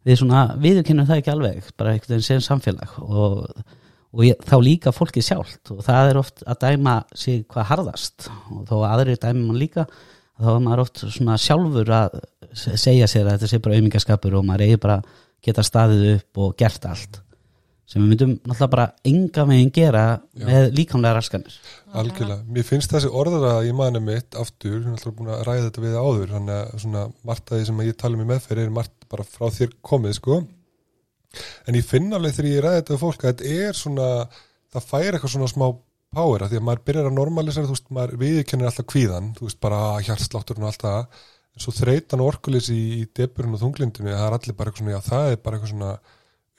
við 0.06 0.22
svona 0.22 0.46
viðurkennum 0.62 1.08
það 1.10 1.22
ekki 1.22 1.34
alveg 1.34 1.72
bara 1.78 1.96
einhvern 1.96 2.14
veginn 2.14 2.28
sem 2.28 2.44
samfélag. 2.46 2.98
Og, 3.02 3.48
og 4.14 4.26
ég, 4.28 4.38
þá 4.46 4.58
líka 4.62 4.94
fólkið 4.94 5.28
sjálft. 5.30 5.64
Og 5.74 5.82
það 5.86 6.12
er 6.12 6.20
oft 6.22 6.46
að 6.46 6.62
dæma 6.68 7.00
sig 7.18 7.46
hvað 7.50 7.72
harðast. 7.72 8.30
Og 8.54 8.68
þó 8.70 8.76
aðrir 8.92 9.22
dæmi 9.22 9.48
mann 9.48 9.62
líka 9.62 9.88
þá 10.40 10.48
er 10.56 10.64
maður 10.66 10.84
oft 10.86 11.04
svona 11.06 11.38
sjálfur 11.42 11.92
að 12.00 12.18
se- 12.54 12.78
segja 12.82 13.08
sér 13.12 13.28
að 13.30 13.38
þetta 13.38 13.52
sé 13.54 13.60
bara 13.64 13.78
auðmingaskapur 13.78 14.40
og 14.40 14.48
maður 14.48 14.66
eigi 14.68 14.80
bara 14.88 14.98
geta 15.46 15.64
staðið 15.64 16.04
upp 16.18 16.42
og 16.46 16.56
gert 16.60 16.86
allt 16.90 17.22
sem 17.86 18.02
við 18.02 18.10
myndum 18.16 18.32
náttúrulega 18.42 18.70
bara 18.74 18.86
enga 19.06 19.44
megin 19.46 19.70
gera 19.76 20.04
með 20.42 20.72
líkamlega 20.74 21.20
raskanir 21.20 21.58
algjörlega, 21.94 22.40
mér 22.50 22.66
finnst 22.66 22.92
þessi 22.96 23.12
orðara 23.14 23.60
í 23.68 23.72
manni 23.78 24.02
mitt 24.02 24.34
aftur, 24.42 24.80
ég 24.80 24.88
er 24.88 24.96
alltaf 24.96 25.14
búin 25.16 25.30
að 25.36 25.44
ræða 25.46 25.68
þetta 25.68 25.84
við 25.84 25.98
áður, 26.02 26.32
þannig 26.34 26.56
að 26.64 26.82
svona 26.82 27.04
margt 27.30 27.52
að 27.54 27.60
því 27.62 27.68
sem 27.70 27.84
ég 27.86 28.00
tala 28.02 28.18
um 28.18 28.24
í 28.26 28.28
meðferð 28.32 28.64
er 28.66 28.74
margt 28.74 29.06
bara 29.14 29.28
frá 29.30 29.46
þér 29.54 29.76
komið 29.86 30.18
sko. 30.18 30.40
En 31.70 31.78
ég 31.78 31.86
finn 31.88 32.10
alveg 32.18 32.34
þegar 32.36 32.50
ég 32.52 32.64
ræði 32.66 32.80
þetta 32.82 32.94
við 32.96 33.02
fólk 33.06 33.24
að 33.24 33.32
þetta 33.36 33.54
er 33.70 33.78
svona, 33.80 34.10
það 34.76 34.90
fær 34.90 35.08
eitthvað 35.20 35.34
svona 35.36 35.52
smá 35.54 35.66
power, 36.16 36.46
því 36.50 36.60
að 36.60 36.66
maður 36.66 36.84
byrjar 36.90 37.10
að 37.10 37.18
normalisera, 37.18 37.68
þú 37.70 37.76
veist, 37.76 37.88
maður 37.96 38.20
viðkennir 38.24 38.70
alltaf 38.70 38.88
kvíðan, 38.92 39.32
þú 39.38 39.48
veist, 39.48 39.60
bara 39.64 39.80
hjartslátturinn 40.08 40.66
og 40.66 40.72
allt 40.72 40.86
það, 40.86 41.24
en 41.56 41.64
svo 41.64 41.74
þreytan 41.76 42.24
og 42.24 42.32
orkulis 42.34 42.70
í, 42.74 42.82
í 43.00 43.06
deburinn 43.16 43.56
og 43.56 43.62
þunglindinu, 43.62 44.14
það 44.16 44.28
er 44.28 44.38
allir 44.38 44.58
bara 44.58 44.72
eitthvað 44.72 44.86
svona, 44.86 44.96
já, 44.96 45.08
það 45.10 45.32
er 45.32 45.42
bara 45.46 45.60
eitthvað 45.60 45.74
svona 45.74 45.94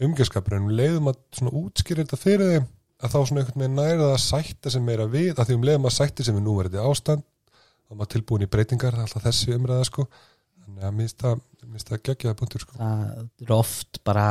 umgjörskapur, 0.07 0.57
en 0.57 0.67
um 0.69 0.77
leiðum 0.81 1.11
að 1.13 1.21
svona 1.39 1.55
útskýra 1.63 2.05
þetta 2.05 2.21
fyrir 2.21 2.53
þeim, 2.53 2.69
að 2.97 3.13
þá 3.13 3.19
svona 3.19 3.43
einhvern 3.43 3.65
veginn 3.65 3.81
næra 3.81 3.99
það 4.03 4.15
að 4.15 4.23
sætta 4.27 4.73
sem 4.73 4.87
meira 4.87 5.09
við, 5.13 5.33
að 5.35 5.51
því 5.51 5.59
um 5.59 5.67
leiðum 5.69 5.91
að 5.91 5.97
sætti 5.97 6.27
sem 6.27 6.37
við 6.37 6.47
nú 6.47 6.57
verði 6.61 6.85
ástand, 6.85 7.27
þá 7.57 7.93
er 7.93 8.01
maður 8.01 8.13
tilbúin 8.15 8.47
í 8.47 8.51
breytingar, 8.53 8.97
er 8.97 9.05
alltaf 9.05 9.27
þessi 9.27 9.57
umræða, 9.57 9.89
sko, 9.89 10.07
þannig 10.67 10.87
að 10.89 10.95
minnst 10.99 11.23
það, 11.23 11.43
minnst 11.71 11.91
það 11.91 12.01
geggjaða 12.09 12.39
punktur, 12.41 12.65
sko. 12.65 12.77
það 12.81 13.03
er 13.47 13.53
oft 13.55 14.01
bara 14.07 14.27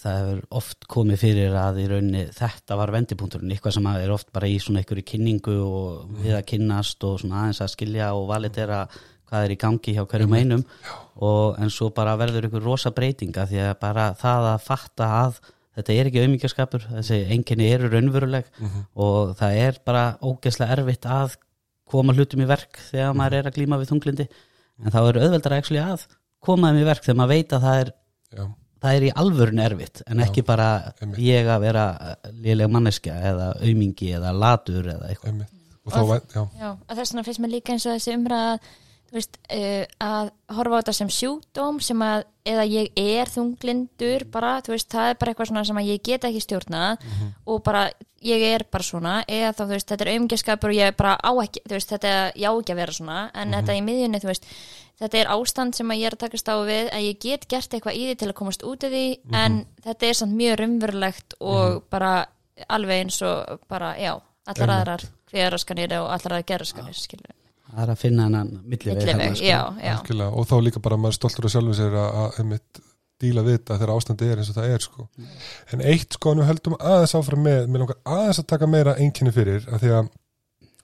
það 0.00 0.32
er 0.32 0.42
oft 0.60 0.88
komið 0.90 1.22
fyrir 1.24 1.56
að 1.58 1.80
í 1.82 1.86
rauninni 1.90 2.24
þetta 2.36 2.78
var 2.80 2.94
vendipunkturinn, 2.94 3.54
eitthvað 3.54 3.76
sem 3.76 3.88
er 3.92 4.12
oft 4.14 4.30
bara 4.34 4.50
í 4.50 4.58
svona 4.62 4.82
einhverju 4.82 5.06
kynningu 5.12 5.56
og 5.66 6.18
við 6.20 6.36
að 6.38 6.46
kynnast 6.52 7.06
og 7.08 7.18
svona 7.22 7.44
aðeins 7.44 7.62
að 7.64 7.72
skilja 7.74 8.12
og 8.14 8.28
valitera 8.30 8.84
hvað 9.30 9.46
er 9.46 9.54
í 9.54 9.60
gangi 9.62 9.94
hjá 9.94 10.02
hverjum 10.10 10.34
einum. 10.34 10.66
Og 11.22 11.58
en 11.62 11.70
svo 11.70 11.90
bara 11.94 12.16
verður 12.18 12.48
einhver 12.48 12.64
rosa 12.66 12.90
breytinga 12.94 13.46
því 13.46 13.62
að 13.68 13.76
bara 13.82 14.10
það 14.18 14.48
að 14.54 14.64
fatta 14.66 15.10
að 15.20 15.40
þetta 15.78 15.94
er 15.94 16.10
ekki 16.10 16.24
auðmyggjaskapur 16.24 16.86
þessi 16.88 17.20
enginni 17.30 17.70
eru 17.70 17.90
raunveruleg 17.92 18.48
og 18.98 19.36
það 19.38 19.58
er 19.62 19.78
bara 19.86 20.04
ógeðslega 20.18 20.76
erfitt 20.76 21.06
að 21.06 21.36
koma 21.90 22.14
hlutum 22.14 22.42
í 22.42 22.48
verk 22.50 22.80
þegar 22.90 23.14
maður 23.18 23.38
er 23.38 23.50
að 23.50 23.56
glíma 23.58 23.78
við 23.78 23.92
þunglindi 23.92 24.26
en 24.84 24.94
þá 24.94 25.00
er 25.02 25.20
auðveldar 25.24 25.56
að 25.60 26.06
koma 26.40 26.70
þeim 26.70 26.80
í 26.80 26.88
verk 26.88 27.04
þegar 27.04 27.18
maður 27.20 27.34
veit 27.34 27.52
að 27.56 27.64
það 27.66 27.80
er 27.84 27.92
Já, 28.30 28.44
það 28.80 28.96
er 28.96 29.04
í 29.04 29.12
alvörun 29.22 29.62
erfitt 29.66 30.02
en 30.06 30.20
ekki 30.24 30.44
bara 30.46 30.68
einmitt. 31.00 31.18
ég 31.20 31.48
að 31.52 31.64
vera 31.66 31.86
léleg 32.32 32.70
manneskja 32.72 33.16
eða 33.32 33.48
aumingi 33.60 34.12
eða 34.16 34.30
latur 34.32 34.86
eða 34.94 35.10
eitthvað. 35.10 35.42
Og 35.90 35.92
já, 35.92 36.44
Já, 36.60 36.70
og 36.70 36.94
þess 36.96 37.12
vegna 37.12 37.24
finnst 37.26 37.40
mér 37.42 37.52
líka 37.56 37.72
eins 37.74 37.86
og 37.88 37.96
þessi 37.96 38.14
umræða 38.16 38.54
veist, 39.18 39.38
uh, 39.50 39.84
að 40.00 40.30
horfa 40.56 40.76
á 40.76 40.80
þetta 40.80 40.94
sem 41.00 41.10
sjúkdóm 41.16 41.80
sem 41.84 42.04
að, 42.06 42.26
eða 42.46 42.66
ég 42.70 43.00
er 43.00 43.32
þunglindur 43.32 44.26
bara, 44.32 44.58
þú 44.64 44.74
veist, 44.76 44.90
það 44.92 45.10
er 45.10 45.18
bara 45.20 45.32
eitthvað 45.32 45.50
svona 45.50 45.64
sem 45.68 45.80
að 45.82 45.90
ég 45.90 46.04
get 46.06 46.28
ekki 46.28 46.44
stjórna 46.44 46.84
og 47.46 47.62
bara, 47.66 47.88
ég 48.24 48.44
er 48.50 48.66
bara 48.70 48.86
svona 48.86 49.16
eða 49.26 49.54
þá, 49.54 49.64
þú 49.64 49.72
veist, 49.74 49.88
þetta 49.90 50.06
er 50.06 50.12
auðmyggjskapur 50.14 50.70
og 50.70 50.78
ég 50.78 50.96
bara 50.96 51.16
á 51.20 51.30
ekki, 51.42 51.64
þú 51.66 51.76
veist, 51.78 51.90
þetta, 51.94 52.14
ég 52.36 52.46
á 52.48 52.52
ekki 52.52 52.76
að 52.76 52.80
vera 52.84 52.96
svona 53.00 53.18
en 53.34 53.58
þetta 53.58 53.76
í 53.76 53.84
miðjunni, 53.86 54.22
þú 54.22 54.30
veist 54.32 54.48
þetta 55.00 55.20
er 55.20 55.30
ástand 55.32 55.76
sem 55.76 55.92
að 55.92 56.02
ég 56.02 56.10
er 56.10 56.16
að 56.16 56.24
takast 56.26 56.50
á 56.52 56.56
við 56.68 56.90
að 56.92 57.06
ég 57.06 57.20
get 57.24 57.46
gert 57.48 57.74
eitthvað 57.76 57.96
í 57.96 58.02
því 58.08 58.16
til 58.20 58.28
að 58.28 58.38
komast 58.40 58.64
út 58.68 58.84
af 58.84 58.92
því 58.92 59.04
en 59.40 59.60
þetta 59.86 60.08
er 60.10 60.18
samt 60.18 60.36
mjög 60.36 60.58
raunverulegt 60.60 61.38
og 61.40 61.82
bara 61.92 62.12
alveg 62.68 63.06
eins 63.06 63.20
og 63.24 63.64
bara, 63.70 63.94
já, 63.96 64.12
allar 64.50 64.74
aðrar 64.76 65.06
hverjaskanir 65.32 65.96
og 66.00 66.10
allar 66.10 66.36
aðrar 66.36 66.48
geraskanir 66.52 66.98
skilur 66.98 67.39
það 67.70 67.82
er 67.84 67.92
að 67.94 68.00
finna 68.02 68.28
hennan 68.28 68.52
milliveg 68.64 69.02
þarna, 69.08 69.32
sko. 69.34 70.30
Og 70.30 70.48
þá 70.50 70.54
líka 70.66 70.82
bara 70.84 70.98
maður 71.00 71.18
stoltur 71.18 71.48
að 71.48 71.54
sjálfum 71.56 71.76
sér 71.78 71.98
að, 72.00 72.38
einmitt 72.42 72.82
díla 73.20 73.44
við 73.44 73.58
þetta 73.58 73.76
þegar 73.76 73.94
ástandi 73.94 74.28
er 74.32 74.40
eins 74.40 74.50
og 74.50 74.56
það 74.56 74.74
er, 74.74 74.84
sko. 74.86 75.06
En 75.74 75.84
eitt, 75.92 76.16
sko, 76.16 76.34
nú 76.34 76.46
heldum 76.48 76.76
aðeins 76.78 77.16
áfram 77.18 77.42
með, 77.44 77.66
mér 77.68 77.84
langar 77.84 78.00
aðeins 78.16 78.40
að 78.40 78.50
taka 78.54 78.68
meira 78.70 78.96
einkinni 78.96 79.34
fyrir, 79.34 79.66
af 79.68 79.82
því 79.82 79.92
að 79.98 80.12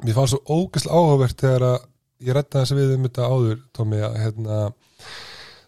mér 0.04 0.18
fannst 0.18 0.34
svo 0.34 0.58
ógæslega 0.58 0.98
áhugavert 1.00 1.40
þegar 1.40 1.66
að 1.70 1.78
ég 2.26 2.36
rætta 2.36 2.62
þess 2.62 2.76
við 2.76 2.92
um 2.96 3.06
þetta 3.08 3.30
áður, 3.30 3.62
Tómi, 3.76 4.02
að 4.04 4.18
hérna, 4.22 4.60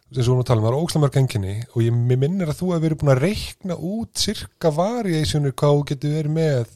þess 0.08 0.18
að 0.18 0.22
við 0.22 0.30
vorum 0.30 0.42
að 0.42 0.48
tala 0.50 0.60
um, 0.60 0.66
það 0.66 0.72
er 0.72 0.80
ókslega 0.82 1.04
mörg 1.04 1.20
enginni 1.20 1.54
og 1.68 1.84
ég 1.84 1.98
minnir 2.12 2.52
að 2.52 2.58
þú 2.60 2.70
hefur 2.72 2.84
verið 2.86 3.00
búin 3.02 3.12
að 3.14 3.22
reikna 3.24 3.78
út 3.90 4.22
cirka 4.22 4.72
variationir 4.72 5.56
hvað 5.56 5.74
þú 5.76 5.86
getur 5.92 6.14
verið 6.16 6.36
með 6.38 6.74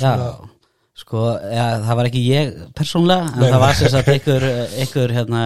Já, 0.00 0.12
sko, 0.94 1.22
ja, 1.52 1.66
það 1.82 1.96
var 1.96 2.08
ekki 2.10 2.22
ég 2.28 2.50
persónlega, 2.76 3.28
en 3.32 3.40
Nei, 3.40 3.50
það 3.50 3.62
var 3.64 3.74
sem 3.78 3.88
sagt 3.88 4.08
einhver, 4.12 4.44
einhver 4.82 5.14
hérna, 5.16 5.44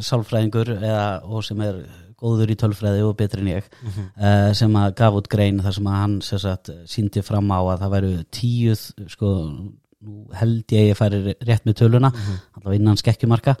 sálfræðingur 0.00 0.70
eða, 0.78 1.02
og 1.28 1.44
sem 1.44 1.60
er 1.66 1.82
góður 2.20 2.50
í 2.52 2.56
tölfræði 2.60 3.04
og 3.08 3.14
betri 3.16 3.40
en 3.40 3.46
ég 3.54 3.68
Mhm. 3.82 4.08
uh, 4.20 4.52
sem 4.56 4.72
að 4.76 4.94
gaf 4.94 5.14
út 5.20 5.28
grein 5.32 5.60
þar 5.60 5.72
sem 5.74 5.84
að 5.88 6.00
hann 6.00 6.20
sagt, 6.20 6.70
síndi 6.86 7.22
fram 7.24 7.48
á 7.52 7.60
að 7.60 7.80
það 7.80 7.94
væru 7.94 8.24
tíu 8.30 8.74
sko, 9.08 9.30
held 10.32 10.64
ég 10.72 10.80
að 10.80 10.88
ég 10.90 10.96
færi 10.96 11.34
rétt 11.44 11.64
með 11.68 11.74
töluna 11.80 12.10
Mhm. 12.12 12.36
allavega 12.56 12.80
innan 12.80 12.96
skekkjumarka 12.96 13.56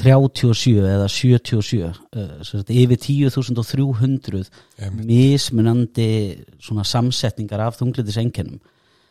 10.337 0.00 0.90
eða 0.94 1.06
77 1.12 1.78
uh, 1.84 2.34
sagt, 2.46 2.72
yfir 2.72 3.00
10.300 3.04 4.42
Einmitt. 4.80 5.06
mismunandi 5.06 6.10
svona 6.58 6.84
samsetningar 6.88 7.66
af 7.68 7.78
þunglindisengennum 7.80 8.60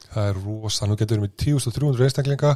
það 0.10 0.30
er 0.30 0.40
rosa, 0.44 0.88
nú 0.88 0.98
getur 1.00 1.20
við 1.20 1.26
með 1.26 1.36
10.300 1.44 2.08
einstaklinga, 2.08 2.56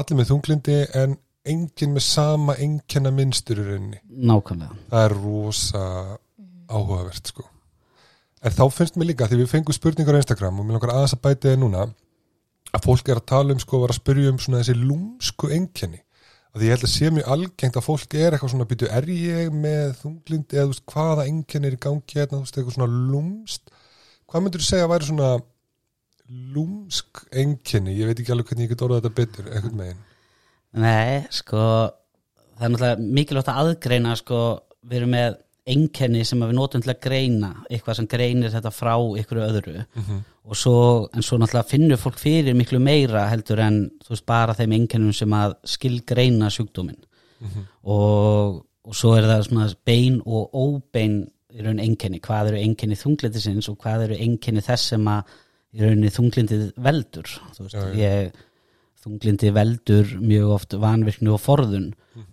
allir 0.00 0.18
með 0.18 0.30
þunglindi 0.32 0.76
en 1.02 1.16
enginn 1.52 1.96
með 1.96 2.04
sama 2.06 2.56
enkenna 2.62 3.12
minnstur 3.14 3.62
í 3.62 3.66
rauninni. 3.66 3.98
Nákvæmlega. 4.06 4.76
Það 4.92 5.06
er 5.08 5.16
rosa 5.18 5.82
áhugavert 6.70 7.32
sko. 7.32 7.48
En 8.42 8.54
þá 8.54 8.62
finnst 8.74 8.96
mér 8.98 9.12
líka, 9.12 9.28
því 9.30 9.42
við 9.42 9.50
fengum 9.50 9.76
spurningar 9.76 10.18
á 10.18 10.22
Instagram 10.22 10.60
og 10.60 10.66
mér 10.66 10.78
langar 10.78 10.94
aðeins 10.96 11.16
að 11.16 11.24
bæti 11.26 11.50
það 11.50 11.60
núna 11.62 11.84
að 12.72 12.86
fólk 12.86 13.10
er 13.10 13.20
að 13.20 13.28
tala 13.30 13.54
um 13.54 13.60
sko, 13.62 13.82
var 13.82 13.92
að 13.92 14.00
spyrja 14.00 14.32
um 14.32 14.40
svona 14.42 14.62
þessi 14.62 14.78
lúmsku 14.78 15.50
enkenni 15.54 16.02
því 16.52 16.68
ég 16.68 16.74
held 16.74 16.86
að 16.86 16.92
sé 16.92 17.10
mjög 17.12 17.30
algengt 17.32 17.78
að 17.80 17.86
fólk 17.86 18.14
er 18.18 18.34
eitthvað 18.34 18.52
svona 18.52 18.68
býtu, 18.68 18.88
er 18.92 19.08
ég 19.08 19.54
með 19.54 19.94
þunglind 20.02 20.52
eða 20.52 20.66
þú 20.66 20.74
veist, 20.74 20.84
hvaða 20.92 21.26
enkenni 21.30 21.70
er 21.70 21.76
í 21.76 21.80
gangi 21.80 22.18
hérna, 22.18 22.36
þú 22.36 22.42
veist, 22.44 22.58
eitthvað 22.58 22.76
svona 22.76 23.00
lúmst 23.12 23.72
hvað 24.28 24.44
myndur 24.44 24.62
þú 24.62 24.68
segja 24.68 24.86
að 24.86 24.92
væri 24.92 25.08
svona 25.08 25.30
lúmsk 26.52 27.22
enkenni 27.42 27.96
ég 27.96 28.08
veit 28.08 28.20
ekki 28.20 28.34
alveg 28.34 28.52
hvernig 28.52 28.68
ég 28.68 28.74
get 28.74 28.84
orðað 28.84 29.02
þetta 29.02 29.16
betur 29.20 29.48
eitthvað 29.50 29.78
megin 29.80 30.04
Nei, 30.82 31.24
sko 31.28 31.62
það 32.56 32.64
er 32.64 32.72
náttúrulega 32.72 33.08
mikilvægt 33.18 33.50
að 33.52 33.62
aðgreina 33.62 34.14
sko, 34.16 34.38
við 34.88 35.02
erum 35.02 35.12
með 35.16 35.40
einkenni 35.68 36.24
sem 36.26 36.40
við 36.42 36.56
notum 36.56 36.82
til 36.82 36.90
að 36.90 37.00
greina 37.04 37.50
eitthvað 37.70 37.98
sem 38.00 38.08
greinir 38.10 38.50
þetta 38.50 38.72
frá 38.74 38.96
ykkur 39.20 39.42
öðru. 39.44 39.84
Og 40.42 40.58
svo, 40.58 40.74
en 41.14 41.22
svo 41.22 41.38
náttúrulega 41.38 41.70
finnur 41.70 42.00
fólk 42.02 42.18
fyrir 42.18 42.56
miklu 42.58 42.80
meira 42.82 43.28
heldur 43.30 43.62
en 43.62 43.78
veist 44.08 44.26
bara 44.26 44.56
þeim 44.58 44.74
einkennum 44.80 45.14
sem 45.14 45.32
að 45.38 45.54
skilgreina 45.76 46.50
sjúkdóminn. 46.50 46.98
Og, 47.84 48.62
og 48.86 48.96
svo 48.98 49.14
er 49.18 49.28
það 49.30 49.76
bein 49.86 50.20
og 50.26 50.50
óbein 50.54 51.22
í 51.52 51.62
raun 51.62 51.80
einkenni, 51.82 52.18
hvað 52.24 52.52
eru 52.52 52.60
einkenni 52.62 52.96
þunglindisins 52.96 53.68
og 53.68 53.76
hvað 53.82 54.06
eru 54.06 54.18
einkenni 54.24 54.62
þess 54.64 54.94
sem 54.94 55.08
að 55.10 55.34
í 55.72 55.82
rauninni 55.84 56.12
þunglindið 56.12 56.64
veldur? 56.84 57.28
Veist, 57.58 57.76
Já, 57.76 57.82
já. 57.92 57.92
ég 58.00 58.40
þunglindi 59.02 59.50
veldur 59.54 60.10
mjög 60.22 60.50
oft 60.56 60.74
vanvirkni 60.80 61.30
og 61.32 61.40
forðun. 61.42 61.90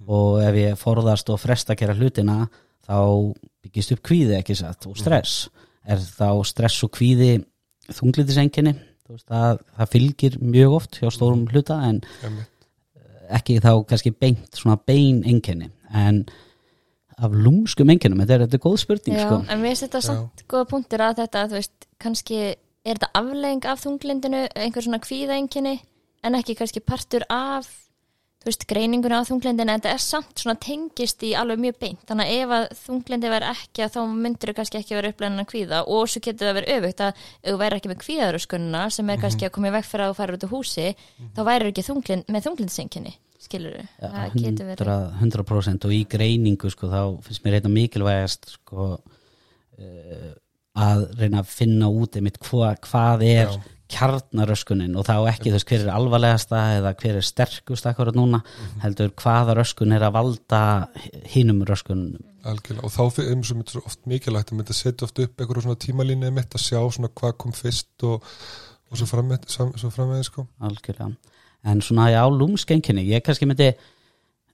Og 0.08 0.42
ef 0.44 0.58
ég 0.60 0.80
forðast 0.80 1.30
og 1.34 1.40
fresta 1.42 1.74
að 1.76 1.82
gera 1.84 1.96
hlutina 1.98 2.40
þá 2.90 3.00
byggist 3.64 3.94
upp 3.94 4.04
kvíði 4.10 4.40
ekki 4.40 4.58
satt? 4.58 4.90
Og 4.90 4.98
stress. 4.98 5.48
Er 5.86 6.02
þá 6.02 6.42
stress 6.50 6.84
og 6.86 6.94
kvíði 6.98 7.36
þunglindisenginni 7.94 8.76
það, 9.18 9.64
það 9.78 9.92
fylgir 9.94 10.38
mjög 10.42 10.76
oft 10.78 11.00
hjá 11.00 11.10
stórum 11.14 11.48
hluta 11.50 11.80
en 11.88 12.02
Einmitt. 12.26 12.68
ekki 13.40 13.58
þá 13.64 13.72
kannski 13.90 14.14
beint 14.14 14.60
svona 14.60 14.78
bein 14.86 15.24
enginni 15.28 15.72
en 15.90 16.24
af 17.20 17.34
lúmskum 17.36 17.90
enginnum, 17.92 18.22
þetta 18.24 18.36
er, 18.36 18.44
þetta 18.46 18.58
er 18.60 18.64
góð 18.64 18.78
spurning 18.80 19.18
Já, 19.18 19.26
sko. 19.26 19.40
en 19.44 19.60
mér 19.60 19.74
finnst 19.74 19.86
þetta 19.88 20.02
samt 20.06 20.44
góða 20.48 20.70
punktir 20.70 21.04
að 21.04 21.18
þetta, 21.24 21.46
þú 21.50 21.58
veist, 21.58 21.88
kannski 22.00 22.38
er 22.40 22.94
þetta 22.94 23.10
aflegging 23.20 23.68
af 23.68 23.82
þunglindinu, 23.84 24.44
einhver 24.56 24.86
svona 24.86 25.02
kvíðaenginni, 25.04 25.74
en 26.24 26.38
ekki 26.40 26.56
kannski 26.56 26.80
partur 26.80 27.26
af, 27.34 27.68
þú 28.40 28.48
veist, 28.48 28.66
greininguna 28.70 29.20
á 29.20 29.28
þunglindinu, 29.28 29.74
en 29.74 29.82
þetta 29.82 29.92
er 29.92 30.04
samt 30.04 30.40
svona 30.40 30.56
tengist 30.64 31.24
í 31.28 31.34
alveg 31.36 31.60
mjög 31.60 31.80
beint, 31.82 32.04
þannig 32.08 32.30
að 32.30 32.38
ef 32.40 32.54
að 32.56 32.68
þunglindi 32.86 33.32
verður 33.34 33.52
ekki 33.52 33.84
að 33.84 33.96
þá 33.96 34.00
myndur 34.14 34.52
þau 34.52 34.58
kannski 34.60 34.80
ekki 34.80 34.96
vera 34.96 35.12
uppleginn 35.12 35.44
að 35.44 35.50
kvíða. 35.52 35.82
Og 35.92 36.06
svo 36.08 36.22
getur 36.24 36.48
það 36.48 36.58
verið 36.60 36.76
öfugt 36.78 37.04
að 37.04 37.24
ef 37.26 37.50
þú 37.50 37.56
verður 37.60 37.80
ekki 37.80 37.92
með 37.92 38.02
kvíðaröskunna 38.06 38.84
sem 38.96 39.10
er 39.12 39.24
kannski 39.24 39.48
að 39.50 39.54
koma 39.58 39.72
í 39.72 39.74
veg 39.76 39.90
fyrir 39.90 40.06
að 40.06 40.14
þú 40.14 40.20
farir 40.22 40.38
út 40.38 40.46
úr 40.48 40.54
húsi, 40.54 40.86
þá 41.36 41.42
værir 41.50 41.72
ekki 41.74 41.86
þunglind, 41.90 42.32
með 42.32 42.46
þunglindisenginni, 42.48 43.14
skilur 43.44 43.76
Ja, 43.80 44.12
það 44.14 44.38
getur 44.40 44.70
verið. 44.72 44.86
100%, 45.20 45.20
100% 45.20 45.90
og 45.90 45.96
í 45.96 46.02
greiningu 46.16 46.72
sko, 46.72 46.92
þá 46.92 47.02
finnst 47.28 47.44
mér 47.44 47.60
eitthvað 47.60 47.76
mikilvægast 47.76 48.54
sko, 48.56 48.88
uh, 49.80 50.32
að 50.80 51.04
reyna 51.20 51.44
að 51.44 51.52
finna 51.52 51.92
út 51.92 52.16
einmitt 52.16 52.40
hva, 52.48 52.72
hvað 52.88 53.28
er 53.28 53.52
Já. 53.52 53.60
Kjarnaröskunin 53.90 54.96
og 55.00 55.08
þá 55.08 55.16
ekki 55.32 55.54
þess 55.54 55.68
hver 55.70 55.84
er 55.86 55.92
alvarlegasta 55.96 56.62
eða 56.78 56.94
hver 57.00 57.20
er 57.20 57.26
sterkust 57.26 57.88
akkurat 57.90 58.18
núna 58.18 58.42
heldur 58.84 59.12
hvaða 59.18 59.56
röskun 59.58 59.96
er 59.96 60.06
að 60.06 60.16
valda 60.20 60.62
hinum 61.34 61.64
röskunum? 61.68 62.20
Algjörlega, 62.50 62.86
og 62.86 62.94
þá 62.94 63.22
er 63.24 63.82
oft 63.82 64.06
mikilvægt 64.08 64.54
að 64.54 64.60
mynda 64.60 64.76
að 64.76 64.80
setja 64.80 65.08
oft 65.08 65.20
upp 65.24 65.42
einhverju 65.42 65.66
svona 65.66 65.82
tímalínu 65.82 66.30
mitt 66.36 66.56
að 66.56 66.66
sjá 66.68 66.80
svona 66.80 67.10
hvað 67.10 67.36
kom 67.42 67.56
fyrst 67.56 68.06
og, 68.08 68.30
og 68.90 69.02
svo 69.02 69.10
frammeð 69.10 69.50
svo 69.50 69.92
frammeð 69.94 70.24
sko. 70.30 70.46
algjörlega. 70.62 71.12
En 71.68 71.82
svona 71.84 72.08
já, 72.14 72.22
lúmskenginni, 72.32 73.04
ég 73.10 73.26
kannski 73.26 73.50
myndi 73.50 73.74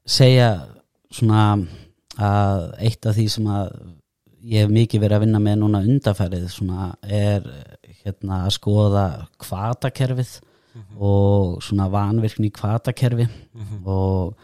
segja 0.05 0.55
svona 1.13 1.59
að 2.15 2.71
eitt 2.87 3.05
af 3.05 3.17
því 3.17 3.27
sem 3.29 3.51
að 3.51 3.69
ég 4.45 4.65
hef 4.65 4.73
mikið 4.73 5.01
verið 5.01 5.17
að 5.17 5.23
vinna 5.25 5.41
með 5.41 5.57
núna 5.61 5.81
undarfærið 5.85 6.45
svona 6.53 6.91
er 7.01 7.45
hérna 8.05 8.43
að 8.45 8.55
skoða 8.59 9.05
kvatakerfið 9.41 10.35
og 10.99 11.61
svona 11.63 11.87
vanvirkni 11.91 12.51
kvatakerfi 12.53 13.27
og 13.85 14.35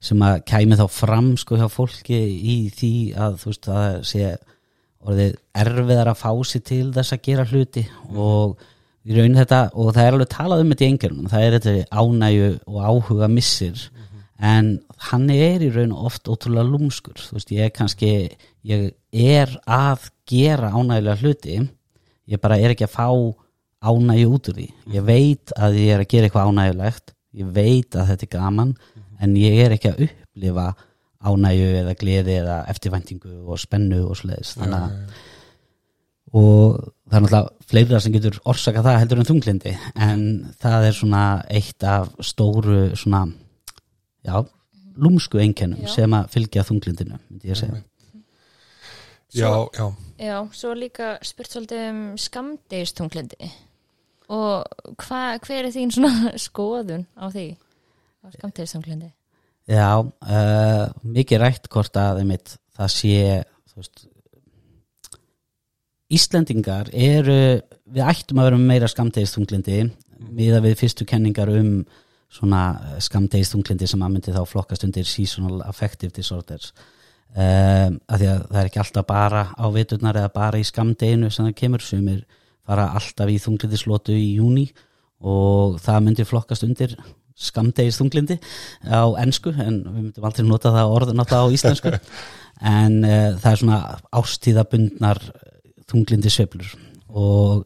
sem 0.00 0.20
að 0.24 0.42
kæmi 0.48 0.76
þá 0.80 0.86
fram 0.88 1.36
sko 1.36 1.56
hjá 1.60 1.68
fólki 1.68 2.16
í 2.16 2.70
því 2.72 2.92
að 3.16 3.38
þú 3.40 3.50
veist 3.50 3.68
að 3.68 3.80
það 3.80 4.04
sé 4.10 4.30
orðið 5.00 5.34
erfiðar 5.62 6.10
að 6.12 6.20
fá 6.20 6.30
sér 6.44 6.62
til 6.68 6.92
þess 6.92 7.12
að 7.16 7.24
gera 7.24 7.46
hluti 7.48 7.84
og 8.12 8.60
í 9.08 9.16
raun 9.16 9.36
þetta 9.36 9.60
og 9.72 9.94
það 9.96 10.04
er 10.04 10.16
alveg 10.16 10.30
talað 10.34 10.62
um 10.62 10.72
þetta 10.72 10.84
í 10.84 10.90
engjörnum 10.92 11.30
það 11.32 11.44
er 11.46 11.56
þetta 11.58 12.00
ánægju 12.00 12.48
og 12.66 12.78
áhuga 12.84 13.28
missir 13.32 13.84
en 14.40 14.80
hann 15.10 15.28
er 15.30 15.64
í 15.64 15.70
raun 15.72 15.92
oft 15.92 16.28
ótrúlega 16.28 16.68
lúmskur 16.68 17.16
þú 17.20 17.36
veist 17.36 17.52
ég 17.52 17.64
er 17.64 17.74
kannski 17.76 18.12
ég 18.64 18.92
er 19.12 19.52
að 19.64 20.10
gera 20.28 20.72
ánægjulega 20.72 21.20
hluti 21.20 21.60
ég 22.30 22.42
bara 22.42 22.58
er 22.60 22.74
ekki 22.74 22.86
að 22.86 22.94
fá 22.94 23.08
ánægju 23.80 24.34
út 24.36 24.52
úr 24.52 24.60
því. 24.60 24.68
Ég 24.94 25.08
veit 25.08 25.54
að 25.56 25.80
ég 25.80 25.94
er 25.94 26.04
að 26.04 26.12
gera 26.12 26.28
eitthvað 26.28 26.52
ánægjulegt. 26.52 27.14
Ég 27.40 27.50
veit 27.56 27.96
að 27.96 28.12
þetta 28.12 28.26
er 28.26 28.32
gaman 28.36 28.76
en 29.20 29.36
ég 29.38 29.58
er 29.64 29.74
ekki 29.76 29.92
að 29.92 30.06
upplifa 30.08 30.68
ánægju 31.20 31.68
eða 31.82 31.98
gleði 32.00 32.38
eða 32.40 32.62
eftirvæntingu 32.72 33.34
og 33.44 33.60
spennu 33.60 34.02
og 34.06 34.16
svoleiðis. 34.18 34.56
Þannig 34.60 34.80
að 34.80 35.20
og 36.30 36.76
það 37.10 37.16
er 37.16 37.24
náttúrulega 37.24 37.70
fleira 37.70 38.00
sem 38.02 38.14
getur 38.14 38.36
orsaka 38.50 38.84
það 38.86 38.98
heldur 39.00 39.20
en 39.20 39.26
þunglindi 39.26 39.72
en 39.98 40.20
það 40.62 40.86
er 40.86 40.94
svona 40.94 41.22
eitt 41.50 41.86
af 41.86 42.12
stóru 42.22 42.92
svona 42.98 43.24
já, 44.22 44.36
lúmsku 44.94 45.40
einkennum 45.42 45.88
sem 45.90 46.14
að 46.14 46.28
fylgja 46.34 46.66
þunglindinu 46.68 47.18
myndi 47.18 47.50
ég 47.50 47.58
segja. 47.58 47.82
Já, 49.34 49.50
já, 49.74 49.86
Já, 50.20 50.36
svo 50.52 50.74
líka 50.76 51.14
spurt 51.24 51.54
svolítið 51.54 51.86
um 51.88 52.00
skamdegistunglindi 52.20 53.48
og 54.30 54.66
hva, 55.00 55.38
hver 55.42 55.64
er 55.64 55.72
þín 55.74 55.94
svona 55.94 56.34
skoðun 56.46 57.06
á 57.16 57.32
því 57.32 57.46
á 58.22 58.26
skamdegistunglindi? 58.34 59.08
Já, 59.70 60.02
uh, 60.02 60.84
mikið 61.06 61.40
rætt 61.40 61.70
hvort 61.72 61.96
að 61.96 62.22
einmitt, 62.24 62.56
það 62.76 62.94
sé 62.96 63.16
veist 63.80 64.06
Íslendingar 66.10 66.90
eru 66.90 67.40
við 67.86 68.06
ættum 68.10 68.40
að 68.42 68.50
vera 68.50 68.60
meira 68.60 68.88
skamdegistunglindi 68.90 69.84
miða 70.34 70.60
við 70.64 70.78
fyrstu 70.82 71.06
kenningar 71.08 71.52
um 71.54 71.84
svona 72.30 72.96
skamdegistunglindi 73.02 73.88
sem 73.90 74.02
að 74.02 74.16
myndi 74.16 74.34
þá 74.34 74.42
flokkast 74.46 74.84
undir 74.86 75.06
seasonal 75.06 75.62
affective 75.66 76.12
disorders 76.14 76.74
um, 77.34 77.96
að 78.10 78.22
því 78.22 78.28
að 78.32 78.42
það 78.48 78.60
er 78.60 78.68
ekki 78.70 78.82
alltaf 78.82 79.06
bara 79.08 79.46
á 79.54 79.66
viturnar 79.74 80.18
eða 80.20 80.32
bara 80.34 80.60
í 80.60 80.66
skamdeginu 80.66 81.30
sem 81.30 81.46
það 81.48 81.56
kemur. 81.62 81.84
Sem 81.84 82.10
er 82.12 82.20
fara 82.66 82.90
alltaf 82.98 83.30
í 83.30 83.38
þunglindislótu 83.42 84.14
í 84.16 84.36
júni 84.38 84.68
og 85.20 85.80
það 85.82 86.04
myndi 86.06 86.26
flokkast 86.28 86.64
undir 86.66 86.94
skamdegistunglindi 87.40 88.36
á 88.84 89.04
ensku 89.22 89.52
en 89.54 89.80
við 89.86 90.00
myndum 90.02 90.26
aldrei 90.28 90.46
nota 90.48 90.72
það 90.74 90.94
orð 90.96 91.12
nota 91.16 91.42
á 91.42 91.46
íslensku. 91.48 91.96
En 92.60 92.98
uh, 93.08 93.38
það 93.40 93.46
er 93.48 93.58
svona 93.62 93.76
ástíðabundnar 94.12 95.18
þunglindi 95.88 96.28
sveiflur 96.28 96.74
og 97.08 97.62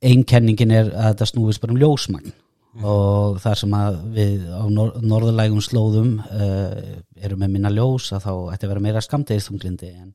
einkenningin 0.00 0.72
er 0.72 0.88
að 0.88 1.10
þetta 1.10 1.28
snúist 1.28 1.60
bara 1.60 1.74
um 1.74 1.80
ljósmagn 1.82 2.32
og 2.78 3.40
þar 3.42 3.58
sem 3.58 3.72
að 3.74 3.98
við 4.14 4.42
á 4.46 4.62
nor 4.70 4.92
norðurlægum 5.02 5.62
slóðum 5.64 6.10
uh, 6.22 7.00
erum 7.18 7.40
með 7.42 7.54
minna 7.56 7.72
ljós 7.74 8.12
að 8.14 8.28
þá 8.28 8.32
ætti 8.54 8.66
að 8.66 8.72
vera 8.72 8.82
meira 8.84 9.02
skamdegistunglindi 9.02 9.90
en 9.90 10.12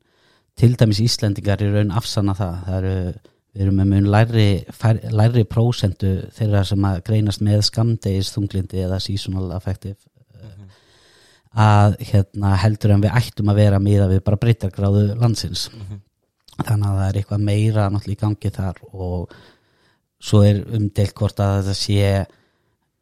til 0.56 0.72
dæmis 0.80 1.02
Íslendingar 1.04 1.60
í 1.60 1.68
raun 1.68 1.92
afsanna 1.92 2.32
það, 2.36 2.54
það 2.64 2.78
eru, 2.78 2.94
við 3.52 3.64
erum 3.66 3.76
með 3.82 3.90
mun 3.90 4.08
læri, 4.14 4.46
fær, 4.72 5.02
læri 5.12 5.44
prósentu 5.44 6.14
þeirra 6.38 6.62
sem 6.64 6.86
að 6.88 7.02
greinast 7.10 7.44
með 7.44 7.66
skamdegistunglindi 7.68 8.80
eða 8.86 9.02
seasonal 9.04 9.50
affective 9.58 10.00
uh, 10.40 10.80
að 11.52 11.98
hérna, 12.08 12.54
heldur 12.64 12.96
en 12.96 13.04
við 13.04 13.20
ættum 13.20 13.52
að 13.52 13.60
vera 13.60 13.82
miða 13.84 14.08
við 14.14 14.24
bara 14.24 14.40
breytargráðu 14.40 15.10
landsins. 15.20 15.68
Þannig 16.56 16.88
að 16.88 16.96
það 16.96 17.04
er 17.10 17.20
eitthvað 17.20 17.46
meira 17.50 17.86
náttúrulega 17.92 18.16
í 18.16 18.20
gangi 18.24 18.54
þar 18.56 18.82
og 18.96 19.38
svo 20.24 20.40
er 20.40 20.62
umdelt 20.72 21.12
hvort 21.12 21.40
að 21.44 21.58
þetta 21.58 21.76
sé 21.76 22.10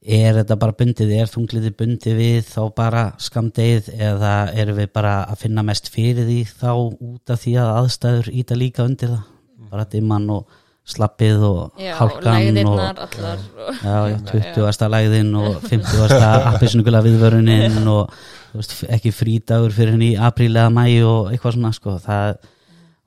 er 0.04 0.40
þetta 0.40 0.56
bara 0.60 0.76
bundið, 0.76 1.12
er 1.16 1.30
þungliti 1.32 1.70
bundið 1.78 2.18
við 2.18 2.40
þá 2.50 2.60
bara 2.76 3.04
skamdegið 3.22 3.88
eða 3.96 4.34
erum 4.52 4.76
við 4.82 4.90
bara 4.92 5.14
að 5.24 5.40
finna 5.46 5.64
mest 5.64 5.88
fyrir 5.92 6.28
því 6.28 6.40
þá 6.50 6.68
út 6.74 7.32
af 7.32 7.40
því 7.40 7.54
að 7.62 7.72
aðstæður 7.78 8.28
íta 8.42 8.58
líka 8.60 8.84
undir 8.84 9.14
það 9.14 9.24
bara 9.72 9.88
dimman 9.90 10.28
og 10.34 10.60
slappið 10.84 11.44
og 11.48 11.80
Já, 11.80 11.94
hálkan 11.96 12.58
og 12.68 12.80
allar 12.80 13.44
og, 13.56 13.78
já, 13.80 13.94
já, 14.12 14.16
20. 14.52 14.88
lægðin 14.92 15.30
og 15.40 15.62
50. 15.64 16.16
appisnugula 16.52 17.00
viðvörunin 17.06 17.78
og 17.88 18.12
veist, 18.52 18.82
ekki 18.92 19.12
frídagur 19.14 19.72
fyrir 19.72 19.96
henni 19.96 20.10
í 20.12 20.18
apríl 20.20 20.52
eða 20.52 20.68
mæ 20.74 20.84
og 21.08 21.32
eitthvað 21.32 21.56
svona 21.56 21.72
sko, 21.72 21.96
það, 22.04 22.36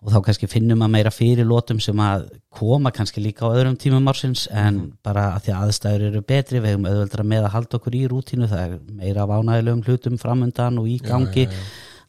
og 0.05 0.13
þá 0.13 0.17
kannski 0.27 0.49
finnum 0.49 0.83
að 0.85 0.93
meira 0.93 1.11
fyrir 1.11 1.47
lótum 1.47 1.79
sem 1.81 1.99
að 1.99 2.27
koma 2.53 2.91
kannski 2.93 3.23
líka 3.23 3.49
á 3.49 3.55
öðrum 3.55 3.77
tímum 3.81 4.07
ársins 4.11 4.45
en 4.53 4.93
bara 5.03 5.31
að 5.33 5.47
því 5.47 5.53
að 5.55 5.65
aðstæður 5.65 6.07
eru 6.11 6.21
betri 6.27 6.61
við 6.61 6.75
hefum 6.75 6.87
auðveldra 6.91 7.25
með 7.25 7.47
að 7.47 7.53
halda 7.55 7.79
okkur 7.79 7.97
í 7.97 8.03
rútínu 8.11 8.49
það 8.51 8.63
er 8.65 8.75
meira 8.99 9.25
af 9.25 9.33
ánægilegum 9.33 9.83
hlutum 9.87 10.19
framundan 10.21 10.77
og 10.81 10.89
í 10.91 10.99
gangi. 11.01 11.47
já, 11.49 11.61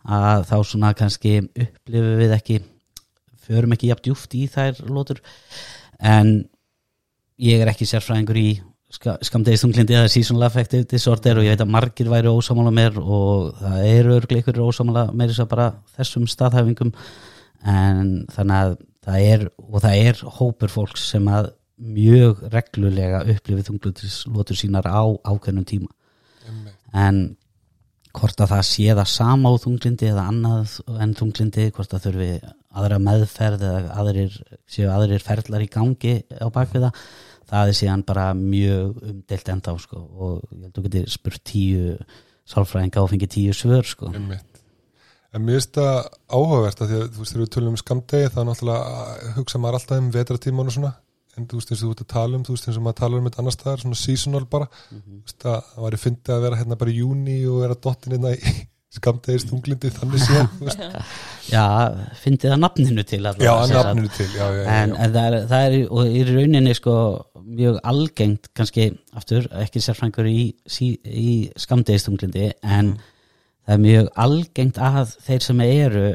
að 0.08 0.46
þá 0.48 0.56
svona 0.64 0.94
kannski 0.96 1.34
upplifum 1.42 2.20
við 2.20 2.34
ekki 2.36 2.60
förum 3.48 3.74
ekki 3.74 3.90
jafn 3.90 4.04
djúft 4.06 4.36
í 4.36 4.46
þær 4.52 4.82
lótur 4.88 5.20
en 5.98 6.32
ég 7.40 7.62
er 7.62 7.70
ekki 7.72 7.88
sérfræðingur 7.88 8.40
í 8.40 8.48
ska, 8.92 9.16
skamdegistunglindi 9.24 9.96
eða 9.96 10.12
seasonal 10.12 10.46
affective 10.48 10.86
disorder 10.90 11.40
og 11.40 11.46
ég 11.46 11.56
veit 11.56 11.64
að 11.64 11.72
margir 11.74 12.12
væri 12.12 12.32
ósámála 12.32 12.72
mér 12.74 13.00
og 13.00 13.56
það 13.60 13.88
eru 13.88 14.14
örglega 14.18 14.44
ykkur 14.44 14.62
ósámála 14.68 15.08
mér 15.12 15.32
þess 15.32 15.44
að 15.44 15.50
bara 15.54 15.68
þessum 15.96 16.28
staðhæfingum 16.30 16.94
en 17.64 18.12
þannig 18.34 18.62
að 18.62 18.76
það 19.08 19.26
er 19.32 19.44
og 19.64 19.82
það 19.84 20.02
er 20.08 20.22
hópur 20.38 20.72
fólks 20.72 21.08
sem 21.12 21.28
að 21.32 21.52
mjög 21.78 22.42
reglulega 22.52 23.22
upplifið 23.34 23.68
þunglutislotur 23.70 24.58
sínar 24.58 24.88
á 24.90 25.02
ákveðnum 25.22 25.66
tíma 25.68 25.90
einmitt. 26.46 26.74
en 26.92 27.20
hvort 28.18 28.40
að 28.42 28.52
það 28.54 28.64
sé 28.66 28.86
það 28.88 29.10
sama 29.12 29.52
á 29.52 29.62
þunglindi 29.62 30.08
eða 30.10 30.26
annað 30.32 30.78
en 30.98 31.14
þunglindi 31.18 31.68
hvort 31.76 31.94
að 31.94 32.08
þurfi 32.08 32.30
aðra 32.78 32.98
meðferð 33.02 33.64
eða 33.68 33.96
aðrir, 34.00 34.38
séu 34.68 34.88
aðrir 34.92 35.22
ferlar 35.24 35.64
í 35.64 35.70
gangi 35.70 36.14
á 36.34 36.46
bakviða 36.52 36.90
það 37.48 37.70
er 37.70 37.78
síðan 37.78 38.04
bara 38.08 38.32
mjög 38.36 38.98
umdelt 39.08 39.52
enda 39.54 39.72
á 39.72 39.76
sko 39.80 40.02
og 40.02 40.34
ég 40.50 40.66
held 40.66 40.72
að 40.72 40.80
þú 40.80 40.86
getur 40.88 41.14
spurt 41.14 41.44
tíu 41.48 41.94
sálfræðinga 42.48 43.04
og 43.04 43.10
fengið 43.12 43.34
tíu 43.36 43.54
svör 43.56 43.86
sko 43.86 44.10
Einmitt. 44.12 44.44
En 45.36 45.44
mér 45.44 45.58
finnst 45.58 45.76
það 45.76 45.98
áhugavert 46.32 46.80
að 46.80 46.88
því 46.88 46.98
að 46.98 47.10
þú 47.12 47.20
veist, 47.20 47.34
þegar 47.34 47.42
við 47.42 47.52
tölum 47.56 47.74
um 47.74 47.82
skamdegi 47.82 48.30
þá 48.32 48.40
náttúrulega 48.48 49.34
hugsa 49.36 49.60
maður 49.60 49.78
alltaf 49.78 50.00
um 50.00 50.08
vetratíman 50.14 50.70
og 50.70 50.76
svona. 50.78 50.94
En 51.38 51.46
þú 51.46 51.60
veist 51.60 51.70
eins 51.72 51.82
og 51.82 51.90
þú 51.90 51.92
ert 51.94 52.04
að 52.04 52.10
tala 52.14 52.38
um, 52.38 52.46
þú 52.46 52.56
veist 52.56 52.68
eins 52.70 52.78
og 52.80 52.86
maður 52.86 53.00
tala 53.02 53.20
um 53.20 53.28
eitt 53.28 53.38
annars 53.42 53.58
staðar, 53.58 53.82
svona 53.84 54.00
seasonal 54.00 54.46
bara. 54.50 54.70
Þú 54.88 55.20
veist 55.20 55.46
að 55.46 55.60
það 55.68 55.84
væri 55.84 56.00
fyndið 56.06 56.34
að 56.34 56.42
vera 56.46 56.60
hérna 56.62 56.80
bara 56.80 56.94
í 56.94 56.98
júni 57.02 57.38
og 57.50 57.62
vera 57.62 57.78
dottin 57.86 58.16
hérna 58.16 58.32
í 58.34 58.56
skamdegis 58.98 59.44
tunglindi 59.44 59.90
þannig 59.92 60.22
síðan, 60.24 60.48
Já, 61.52 61.64
fyndið 62.22 62.54
það 62.54 62.62
nafninu 62.62 63.04
til 63.04 63.20
allavega, 63.20 63.44
Já, 63.68 63.74
nafninu 63.76 64.12
til, 64.16 64.28
já, 64.32 64.46
já, 64.48 64.62
já, 64.62 64.64
en, 64.64 64.94
já. 64.94 65.02
en 65.04 65.12
það, 65.12 65.26
er, 65.28 65.36
það 65.50 65.66
er 65.66 65.76
og 65.92 66.08
í 66.08 66.22
rauninni 66.30 66.72
sko 66.76 66.94
mjög 67.48 67.78
algengt 67.92 68.48
kannski 68.56 68.88
aftur, 69.16 69.48
ekki 69.60 69.82
sérfrængur 69.84 70.28
í, 70.28 70.40
í 71.04 71.28
skamdegistunglindi 71.60 72.50
en 72.64 72.94
það 73.68 73.74
er 73.74 73.84
mjög 73.84 74.06
algengt 74.24 74.80
að 74.80 75.12
þeir 75.26 75.44
sem 75.44 75.60
eru 75.66 76.06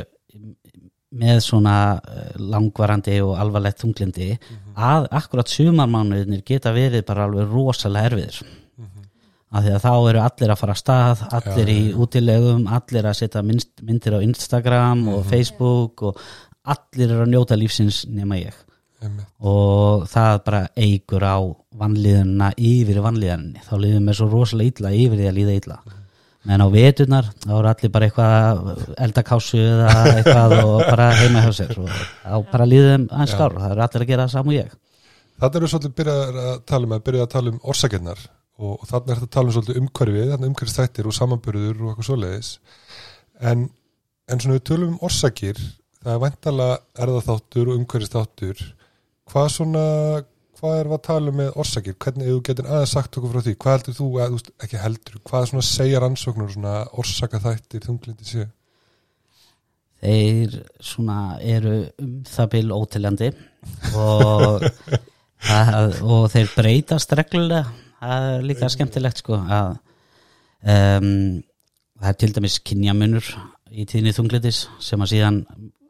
með 1.14 1.40
svona 1.46 1.76
eh, 2.10 2.34
langvarandi 2.42 3.20
og 3.22 3.36
alvarlegt 3.38 3.84
þunglindi 3.84 4.32
að 4.74 5.06
akkurat 5.14 5.52
sumarmánuðinir 5.52 6.42
geta 6.48 6.74
verið 6.74 7.06
bara 7.06 7.28
alveg 7.28 7.54
rosalega 7.54 8.10
erfiðir. 8.10 8.42
Af 9.54 9.62
því 9.62 9.74
að 9.76 9.84
þá 9.84 9.92
eru 10.10 10.22
allir 10.24 10.50
að 10.50 10.62
fara 10.64 10.74
að 10.74 10.80
stað 10.82 11.20
allir 11.38 11.70
í 11.70 11.82
útilegum, 11.94 12.64
allir 12.66 13.06
að 13.06 13.20
setja 13.20 13.44
myndir 13.46 14.16
á 14.18 14.26
Instagram 14.26 15.04
og 15.14 15.28
Facebook 15.30 16.02
og 16.10 16.22
allir 16.66 17.12
eru 17.12 17.28
að 17.28 17.34
njóta 17.36 17.60
lífsins 17.60 18.08
nema 18.10 18.42
ég. 18.42 18.56
Og 19.46 20.08
það 20.10 20.40
bara 20.48 20.64
eigur 20.74 21.22
á 21.22 21.38
vannlíðunna 21.78 22.54
yfir 22.58 23.04
vannlíðunni 23.04 23.62
þá 23.62 23.76
líðum 23.78 24.10
við 24.10 24.18
svo 24.18 24.30
rosalega 24.32 24.72
illa 24.74 24.96
yfir 25.04 25.22
því 25.22 25.30
að 25.30 25.38
líða 25.38 25.60
illa 25.60 25.78
en 26.44 26.64
á 26.64 26.68
veturnar 26.74 27.30
þá 27.44 27.52
eru 27.56 27.70
allir 27.72 27.92
bara 27.94 28.08
eitthvað 28.10 28.96
eldakásu 29.06 29.60
eða 29.64 29.92
eitthvað 30.18 30.56
og 30.60 30.80
bara 30.90 31.10
heima 31.22 31.44
hjá 31.46 31.52
sér 31.60 31.76
og 31.80 31.92
þá 31.94 32.50
bara 32.52 32.68
líðum 32.68 33.06
aðeins 33.10 33.36
skár 33.36 33.56
það 33.60 33.76
eru 33.76 33.86
allir 33.86 34.06
að 34.06 34.10
gera 34.12 34.26
það 34.26 34.34
saman 34.34 34.54
og 34.54 34.58
ég. 34.58 34.74
Þannig 35.40 35.60
erum 35.60 35.66
við 35.66 35.74
svolítið 35.74 35.96
byrjað 36.00 36.42
að 36.44 36.58
tala 36.70 36.90
um 36.90 36.98
að 36.98 37.30
tala 37.34 37.54
um 37.54 37.62
orsakirnar 37.74 38.26
og, 38.60 38.74
og 38.74 38.84
þannig 38.90 39.14
er 39.14 39.22
þetta 39.22 39.30
að 39.30 39.36
tala 39.38 39.50
um 39.50 39.56
svolítið 39.56 39.80
umhverfið, 39.82 40.34
þannig 40.34 40.52
umhverfið 40.52 40.78
þættir 40.80 41.10
og 41.10 41.18
samanbyrður 41.18 41.80
og 41.80 41.94
eitthvað 41.94 42.10
svoleiðis. 42.10 42.52
En, 43.42 43.66
en 44.30 44.44
svona 44.44 44.60
við 44.60 44.68
tölum 44.70 44.94
um 44.94 45.08
orsakir 45.08 45.64
það 46.04 46.14
er 46.14 46.22
væntalega 46.24 46.78
erðaþáttur 47.06 47.72
og 47.72 47.80
umhverfisþáttur. 47.82 48.64
Hvað 49.32 49.50
svona, 49.56 49.86
hvað 50.64 50.80
er 50.80 50.90
að 50.96 51.02
tala 51.04 51.32
um 51.32 51.40
með 51.42 51.56
orsakir, 51.60 51.96
hvernig 52.00 52.30
þú 52.30 52.42
getur 52.48 52.68
aðeins 52.72 52.92
sagt 52.96 53.18
okkur 53.20 53.34
frá 53.34 53.44
því, 53.44 53.54
hvað 53.60 53.74
heldur 53.76 53.96
þú, 53.98 54.06
eða, 54.16 54.28
þú 54.32 54.54
ekki 54.64 54.80
heldur 54.80 55.18
hvað 55.28 55.48
svona 55.50 55.64
segja 55.68 56.00
rannsóknur 56.00 56.54
svona 56.54 56.76
orsaka 57.04 57.42
þættir 57.44 57.84
þunglindi 57.84 58.28
sé? 58.30 58.46
Þeir 60.04 60.56
svona 60.84 61.18
eru 61.40 61.76
um 62.00 62.14
það 62.28 62.50
bil 62.56 62.64
ótiljandi 62.76 63.30
og, 64.00 64.64
að, 65.58 66.00
og 66.00 66.26
þeir 66.32 66.52
breytast 66.56 67.16
reglulega. 67.20 67.68
Það 68.00 68.30
er 68.30 68.48
líka 68.48 68.72
skemmtilegt 68.72 69.20
sko 69.20 69.40
að 69.40 69.76
um, 70.64 71.12
það 72.00 72.10
er 72.14 72.20
til 72.24 72.34
dæmis 72.38 72.60
kynjamunur 72.64 73.36
í 73.72 73.88
tíðni 73.90 74.16
þunglitis 74.16 74.66
sem 74.84 75.04
að 75.04 75.16
síðan 75.18 75.44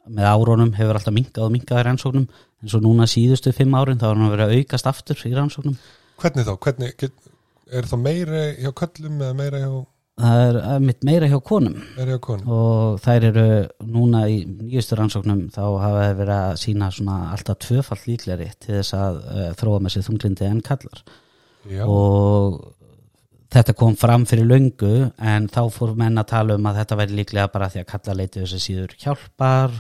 með 0.08 0.30
árónum 0.30 0.74
hefur 0.78 1.00
alltaf 1.00 1.16
minkað 1.16 1.48
og 1.48 1.54
minkað 1.54 1.82
í 1.82 1.86
rannsóknum. 1.88 2.28
En 2.64 2.72
svo 2.72 2.82
núna 2.84 3.08
síðustu 3.10 3.54
fimm 3.56 3.76
árin 3.78 4.00
þá 4.02 4.10
er 4.10 4.18
hann 4.18 4.28
að 4.28 4.36
vera 4.38 4.50
aukast 4.52 4.90
aftur 4.90 5.24
í 5.28 5.34
rannsóknum. 5.36 5.80
Hvernig 6.22 6.48
þá, 6.48 6.54
hvernig, 6.66 6.94
get, 7.00 7.16
er 7.72 7.90
það 7.90 8.06
meira 8.06 8.46
hjá 8.60 8.72
köllum 8.84 9.18
eða 9.22 9.38
meira 9.38 9.64
hjá, 9.64 9.72
það 10.22 10.44
er 10.44 10.60
eh, 10.62 10.78
mitt 10.84 11.08
meira 11.08 11.30
hjá 11.32 11.40
konum. 11.46 11.80
Hjá 11.98 12.20
konum. 12.24 12.54
Og 12.54 13.02
þær 13.04 13.28
eru 13.32 13.48
núna 13.96 14.24
í 14.30 14.44
nýjustu 14.46 15.00
rannsóknum 15.00 15.48
þá 15.54 15.64
hafa 15.64 16.06
þeir 16.08 16.20
verið 16.22 16.36
að 16.38 16.62
sína 16.64 16.92
svona 16.94 17.18
alltaf 17.34 17.60
tvöfall 17.66 18.00
líkleri 18.06 18.52
til 18.60 18.78
þess 18.78 18.98
að 19.00 19.20
uh, 19.24 19.50
þróa 19.60 19.82
með 19.84 19.96
sér 19.96 20.08
þunglindi 20.10 20.50
en 20.50 20.64
kallar 20.66 21.04
Já, 21.64 21.84
og 21.88 22.60
þetta 23.54 23.76
kom 23.78 23.96
fram 24.00 24.24
fyrir 24.30 24.48
löngu 24.50 24.92
en 25.22 25.46
þá 25.52 25.62
fór 25.74 25.94
menn 25.98 26.18
að 26.18 26.30
tala 26.32 26.56
um 26.58 26.70
að 26.70 26.80
þetta 26.82 26.98
væri 27.00 27.18
líklega 27.20 27.52
bara 27.54 27.70
því 27.70 27.84
að 27.84 27.90
kalla 27.92 28.16
leiti 28.18 28.42
þessi 28.42 28.62
síður 28.64 28.96
hjálpar, 29.04 29.76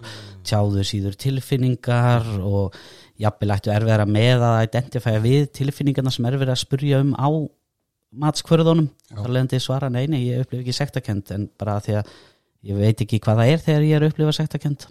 tjáðu 0.45 0.83
síður 0.86 1.17
tilfinningar 1.23 2.27
og 2.45 2.77
jafnvel 3.21 3.55
ættu 3.55 3.73
erfiðara 3.73 4.05
með 4.09 4.45
að 4.45 4.59
identifæja 4.67 5.23
við 5.23 5.47
tilfinningarna 5.57 6.13
sem 6.13 6.27
er 6.29 6.38
verið 6.38 6.55
að 6.55 6.62
spurja 6.63 7.01
um 7.03 7.15
á 7.17 7.29
matskvörðunum. 8.23 8.91
Þar 9.09 9.33
leðandi 9.33 9.62
svara 9.63 9.89
neini, 9.89 10.21
ég 10.27 10.43
upplifi 10.45 10.67
ekki 10.67 10.77
sektakend 10.77 11.33
en 11.33 11.47
bara 11.57 11.79
því 11.81 11.97
að 12.01 12.13
ég 12.69 12.77
veit 12.77 13.01
ekki 13.01 13.21
hvað 13.23 13.41
það 13.41 13.55
er 13.55 13.65
þegar 13.65 13.88
ég 13.88 13.97
er 13.97 14.05
að 14.05 14.13
upplifa 14.13 14.38
sektakend 14.38 14.88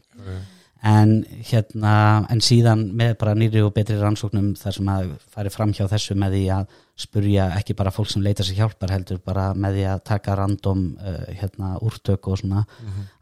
en 0.82 1.10
hérna 1.46 1.94
en 2.32 2.40
síðan 2.42 2.88
með 2.98 3.12
bara 3.20 3.36
nýri 3.38 3.62
og 3.62 3.74
betri 3.76 3.98
rannsóknum 4.00 4.52
þar 4.58 4.76
sem 4.76 4.88
að 4.90 5.12
fari 5.30 5.52
fram 5.54 5.74
hjá 5.76 5.84
þessu 5.90 6.16
með 6.18 6.34
því 6.36 6.42
að 6.56 6.78
spurja 7.02 7.44
ekki 7.56 7.76
bara 7.78 7.92
fólk 7.94 8.10
sem 8.10 8.24
leita 8.24 8.44
sér 8.46 8.58
hjálpar 8.60 8.92
heldur 8.92 9.20
bara 9.24 9.52
með 9.54 9.78
því 9.78 9.84
að 9.92 10.02
taka 10.10 10.36
random 10.38 10.82
uh, 10.98 11.22
hérna 11.38 11.76
úrtök 11.82 12.28
og 12.32 12.42
svona 12.42 12.64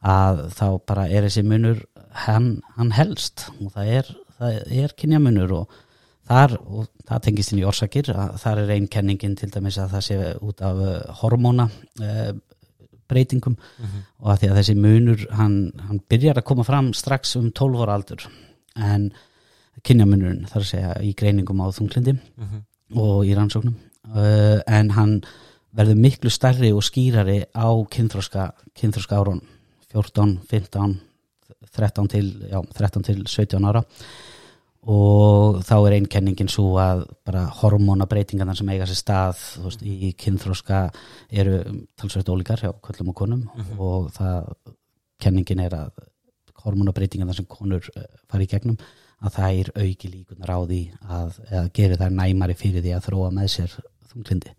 að 0.00 0.46
þá 0.56 0.66
bara 0.88 1.06
er 1.08 1.28
þessi 1.28 1.44
munur 1.46 1.84
hann, 2.26 2.50
hann 2.76 2.92
helst. 2.96 3.48
Og 3.60 3.72
það 3.74 3.94
er, 3.98 4.10
er 4.84 4.94
kynjamunur 4.98 5.54
og 5.60 5.78
þar, 6.30 6.56
og 6.64 6.88
það 7.08 7.24
tengist 7.26 7.54
inn 7.54 7.62
í 7.62 7.66
orsakir 7.68 8.12
að 8.14 8.36
þar 8.42 8.62
er 8.64 8.74
einn 8.76 8.88
kenningin 8.90 9.36
til 9.38 9.50
dæmis 9.52 9.78
að 9.82 9.96
það 9.96 10.06
sé 10.06 10.18
út 10.48 10.64
af 10.66 10.80
uh, 10.84 10.94
hormóna 11.22 11.68
uh, 12.00 12.32
breytingum 13.10 13.58
og 14.22 14.30
að 14.32 14.40
því 14.40 14.50
að 14.50 14.60
þessi 14.60 14.76
munur 14.78 15.26
hann, 15.36 15.58
hann 15.88 16.00
byrjar 16.10 16.40
að 16.40 16.48
koma 16.52 16.66
fram 16.66 16.92
strax 16.96 17.36
um 17.40 17.50
12 17.50 17.84
ára 17.84 17.98
aldur. 17.98 18.26
En 18.78 19.10
kynjamunurinn 19.82 20.48
þar 20.50 20.62
að 20.62 20.70
segja 20.70 20.96
í 21.04 21.12
greiningum 21.16 21.62
á 21.62 21.66
þunglindi 21.74 22.16
og 22.96 23.26
í 23.26 23.36
rannsóknum 23.36 23.76
uh, 24.14 24.58
en 24.66 24.90
hann 24.96 25.20
verður 25.76 26.00
miklu 26.02 26.30
stærri 26.30 26.72
og 26.74 26.82
skýrari 26.82 27.44
á 27.54 27.68
kynþróska, 27.94 28.50
kynþróska 28.74 29.20
árun 29.20 29.44
14, 29.92 30.38
15 30.50 30.98
13 31.70 32.08
til, 32.10 32.26
já, 32.50 32.58
13 32.74 33.02
til 33.06 33.22
17 33.26 33.64
ára 33.64 33.82
og 34.88 35.60
þá 35.66 35.74
er 35.76 35.96
einkenningin 35.98 36.48
svo 36.48 36.78
að 36.80 37.02
bara 37.26 37.44
hormónabreitingarna 37.60 38.54
sem 38.56 38.70
eiga 38.72 38.86
sér 38.88 39.00
stað 39.00 39.42
veist, 39.64 39.82
í 39.84 40.12
kynþróska 40.16 40.86
eru 41.28 41.58
talsveit 42.00 42.30
ólíkar 42.32 42.64
hjá 42.64 42.72
köllum 42.86 43.12
og 43.12 43.18
konum. 43.18 43.42
Og 43.76 44.08
það 44.16 44.54
kenningin 45.20 45.60
er 45.66 45.76
að 45.76 45.92
hormónabreitingarna 46.64 47.36
sem 47.36 47.48
konur 47.48 47.84
eh, 47.96 48.08
fara 48.28 48.44
í 48.44 48.48
gegnum 48.48 48.80
að 49.20 49.36
það 49.36 49.58
er 49.60 49.70
auki 49.84 50.08
líkunar 50.14 50.54
á 50.56 50.58
því 50.64 50.80
að, 51.04 51.40
að 51.60 51.70
gera 51.76 52.00
þær 52.00 52.16
næmari 52.16 52.56
fyrir 52.56 52.84
því 52.84 52.96
að 52.96 53.06
þróa 53.08 53.30
með 53.36 53.52
sér 53.52 53.76
þunglindi 54.12 54.54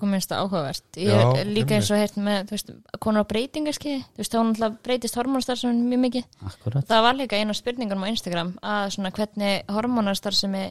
kom 0.00 0.10
minnst 0.10 0.32
það 0.32 0.42
áhugavert. 0.42 0.86
Ég 0.98 1.12
Já, 1.12 1.26
er 1.40 1.50
líka 1.50 1.76
eins 1.76 1.90
og 1.94 2.00
heyrt 2.00 2.16
með 2.18 2.48
þú 2.48 2.56
veist, 2.56 2.72
konur 3.04 3.22
á 3.22 3.30
breytingarskiði 3.30 4.00
þú 4.02 4.22
veist, 4.22 4.32
þá 4.32 4.38
náttúrulega 4.40 4.80
breytist 4.88 5.18
hormónastarfsemi 5.20 5.86
mjög 5.92 6.02
mikið. 6.06 6.24
Akkurat 6.50 6.88
það 6.90 7.04
var 7.06 7.18
líka 7.20 7.38
eina 7.38 7.54
spurningar 7.56 8.02
á 8.02 8.10
Instagram 8.10 8.50
að 8.62 8.88
svona 8.96 9.12
hvernig 9.14 9.76
hormónastarfsemi 9.76 10.64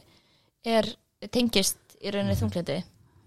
er 0.66 0.90
tengist 1.32 1.96
í 2.02 2.12
rauninni 2.12 2.36
þunglindi 2.36 2.82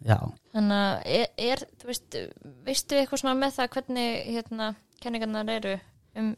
Já, 0.05 0.15
þannig 0.55 0.77
að 0.79 1.15
er, 1.17 1.31
er 1.49 1.63
þú 1.81 1.89
veist, 1.89 2.19
veistu 2.67 2.99
eitthvað 2.99 3.23
svona 3.23 3.39
með 3.39 3.57
það 3.57 3.73
hvernig 3.73 4.29
hérna 4.29 4.69
kenningarnar 5.03 5.51
eru 5.57 5.73
um 6.19 6.29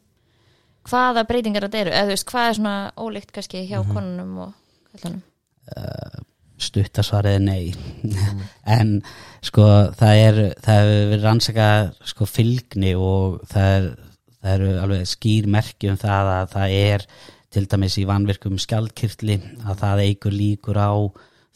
hvaða 0.90 1.22
breytingar 1.28 1.68
þetta 1.68 1.82
eru? 1.84 1.92
Eða 1.94 2.08
þú 2.08 2.14
veist, 2.16 2.26
hvað 2.32 2.48
er 2.48 2.58
svona 2.58 2.74
ólíkt 2.98 3.34
kannski 3.36 3.62
hjá 3.68 3.78
konunum 3.86 4.32
og 4.48 4.56
kallunum 4.90 5.22
stuttasvarið 6.62 7.36
er 7.38 7.44
nei. 7.44 7.74
En 8.78 8.96
sko 9.44 9.66
það 9.98 10.22
er 10.22 10.40
það 10.62 10.80
hefur 10.80 11.12
verið 11.12 11.26
rannsaka 11.26 11.68
sko 12.12 12.28
fylgni 12.30 12.94
og 12.96 13.40
það, 13.50 13.76
er, 13.76 13.88
það 14.40 14.56
eru 14.56 14.72
alveg 14.86 15.06
skýr 15.12 15.48
merki 15.50 15.92
um 15.92 16.00
það 16.00 16.32
að 16.38 16.50
það 16.56 16.76
er 16.80 17.06
til 17.52 17.64
dæmis 17.68 17.98
í 18.00 18.08
vanvirkum 18.08 18.60
skjaldkirtli 18.62 19.38
að 19.66 19.80
það 19.82 20.04
eigur 20.06 20.36
líkur 20.36 20.78
á 20.80 20.92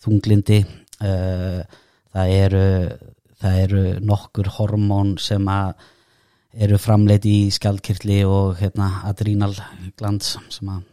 þunglindi. 0.04 0.64
Það 0.96 2.32
eru 2.36 2.66
það 3.40 3.60
eru 3.62 3.84
nokkur 4.04 4.50
hormón 4.56 5.16
sem 5.20 5.44
að 5.50 5.86
eru 6.66 6.78
framleitt 6.80 7.26
í 7.28 7.50
skjaldkirtli 7.52 8.22
og 8.24 8.56
hérna 8.60 9.02
adrenal 9.08 9.52
glands 9.98 10.36
sem 10.52 10.70
að 10.72 10.84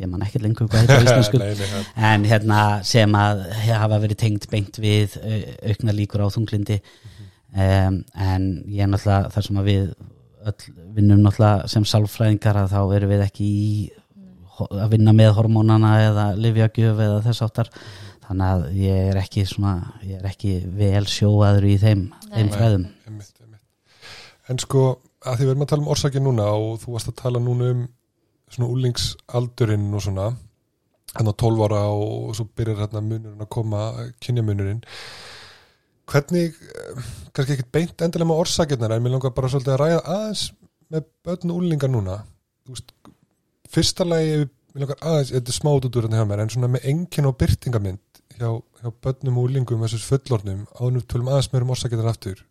ég 0.00 0.08
man 0.10 0.22
ekki 0.26 0.40
lengur 0.42 0.66
hvað 0.68 0.84
þetta 0.88 0.96
er 0.98 1.04
íslensku. 1.08 1.38
Nei, 1.42 1.54
nei, 1.58 1.82
en 2.10 2.24
hérna 2.28 2.60
sem 2.86 3.14
að 3.18 3.44
hafa 3.68 3.98
verið 4.02 4.20
tengt 4.24 4.48
beint 4.50 4.78
við 4.82 5.18
au- 5.20 5.42
aukna 5.70 5.94
líkur 5.96 6.24
á 6.26 6.28
þunglindi 6.34 6.80
um, 7.54 8.00
en 8.14 8.48
ég 8.74 8.82
er 8.86 8.90
náttúrulega 8.90 9.30
þar 9.34 9.46
sem 9.48 9.60
að 9.62 9.68
við 9.70 9.84
öll 10.44 10.72
vinnum 10.96 11.22
náttúrulega 11.24 11.68
sem 11.72 11.86
sálfræðingar 11.88 12.58
að 12.64 12.72
þá 12.74 12.80
erum 12.98 13.14
við 13.14 13.22
ekki 13.28 13.46
í 13.50 13.68
að 14.64 14.90
vinna 14.92 15.14
með 15.16 15.32
hormónana 15.38 15.94
eða 16.04 16.24
livjagjöf 16.38 17.00
eða 17.06 17.22
þess 17.24 17.42
áttar 17.46 17.70
þannig 18.26 18.44
að 18.50 18.66
ég 18.78 19.08
er 19.10 19.18
ekki 19.20 19.42
svona 19.50 19.72
ég 20.06 20.20
er 20.20 20.28
ekki 20.30 20.52
vel 20.78 21.02
sjóaður 21.10 21.66
í 21.66 21.74
þeim, 21.82 22.04
þeim 22.30 22.46
Nei. 22.48 22.52
fræðum 22.54 22.84
einmitt, 23.08 23.32
einmitt. 23.42 23.64
En 24.52 24.60
sko, 24.62 24.84
að 25.24 25.40
því 25.40 25.48
við 25.48 25.52
erum 25.54 25.64
að 25.66 25.70
tala 25.72 25.84
um 25.84 25.90
orsakið 25.96 26.24
núna 26.28 26.46
og 26.54 26.78
þú 26.84 26.94
varst 26.94 27.10
að 27.10 27.18
tala 27.24 27.42
núna 27.42 27.72
um 27.74 27.82
svona 28.54 28.70
úlingsaldurinn 28.72 29.92
og 29.94 30.04
svona 30.04 30.32
hann 31.14 31.30
á 31.30 31.34
12 31.34 31.64
ára 31.66 31.82
og 31.94 32.34
svo 32.34 32.48
byrjar 32.56 32.84
hérna 32.84 33.02
munurinn 33.04 33.44
að 33.44 33.50
koma 33.54 33.80
kynjamunurinn. 34.22 34.82
Hvernig, 36.10 36.54
eh, 36.54 37.04
kannski 37.32 37.54
ekkert 37.54 37.72
beint 37.72 38.02
endilega 38.02 38.28
með 38.28 38.40
orsakirnar 38.42 38.92
en 38.92 39.02
mér 39.02 39.14
langar 39.14 39.34
bara 39.34 39.48
svolítið 39.48 39.74
að 39.74 39.80
ræða 39.82 40.00
aðeins 40.16 40.42
með 40.90 41.06
börn 41.24 41.50
og 41.50 41.60
úlingar 41.60 41.90
núna. 41.90 42.16
Veist, 42.68 42.92
fyrsta 43.70 44.04
lagi 44.04 44.48
mér 44.74 44.84
langar 44.84 45.00
aðeins, 45.00 45.30
þetta 45.30 45.54
er 45.54 45.58
smá 45.60 45.70
út 45.70 45.86
úr 45.88 46.08
hérna 46.08 46.20
hjá 46.20 46.28
mér 46.28 46.42
en 46.42 46.52
svona 46.52 46.72
með 46.74 46.88
engin 46.90 47.30
og 47.30 47.38
byrtingamind 47.38 48.20
hjá, 48.38 48.50
hjá 48.82 48.90
börnum 49.00 49.38
og 49.38 49.48
úlingum 49.48 49.80
versus 49.80 50.04
fullornum 50.04 50.66
ánum 50.74 51.06
tölum 51.06 51.30
aðeins 51.30 51.52
meður 51.52 51.68
um 51.68 51.74
orsakirnar 51.76 52.10
aftur. 52.10 52.44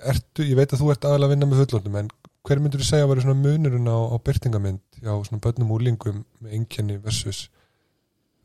Ertu, 0.00 0.46
ég 0.48 0.56
veit 0.56 0.72
að 0.72 0.80
þú 0.80 0.90
ert 0.94 1.04
aðalega 1.04 1.28
að 1.28 1.34
vinna 1.34 1.50
með 1.50 1.62
fullorðnum 1.64 2.00
en 2.00 2.10
hver 2.48 2.62
myndur 2.62 2.80
þú 2.80 2.88
segja 2.88 3.04
að 3.04 3.12
vera 3.12 3.24
svona 3.26 3.42
munurinn 3.44 3.90
á, 3.92 3.98
á 4.00 4.16
byrtingamind 4.16 4.80
hjá 5.02 5.12
svona 5.26 5.40
börnum 5.40 5.70
og 5.70 5.80
úlingum 5.80 6.24
með 6.42 6.52
einkenni 6.58 6.98
versus 7.02 7.48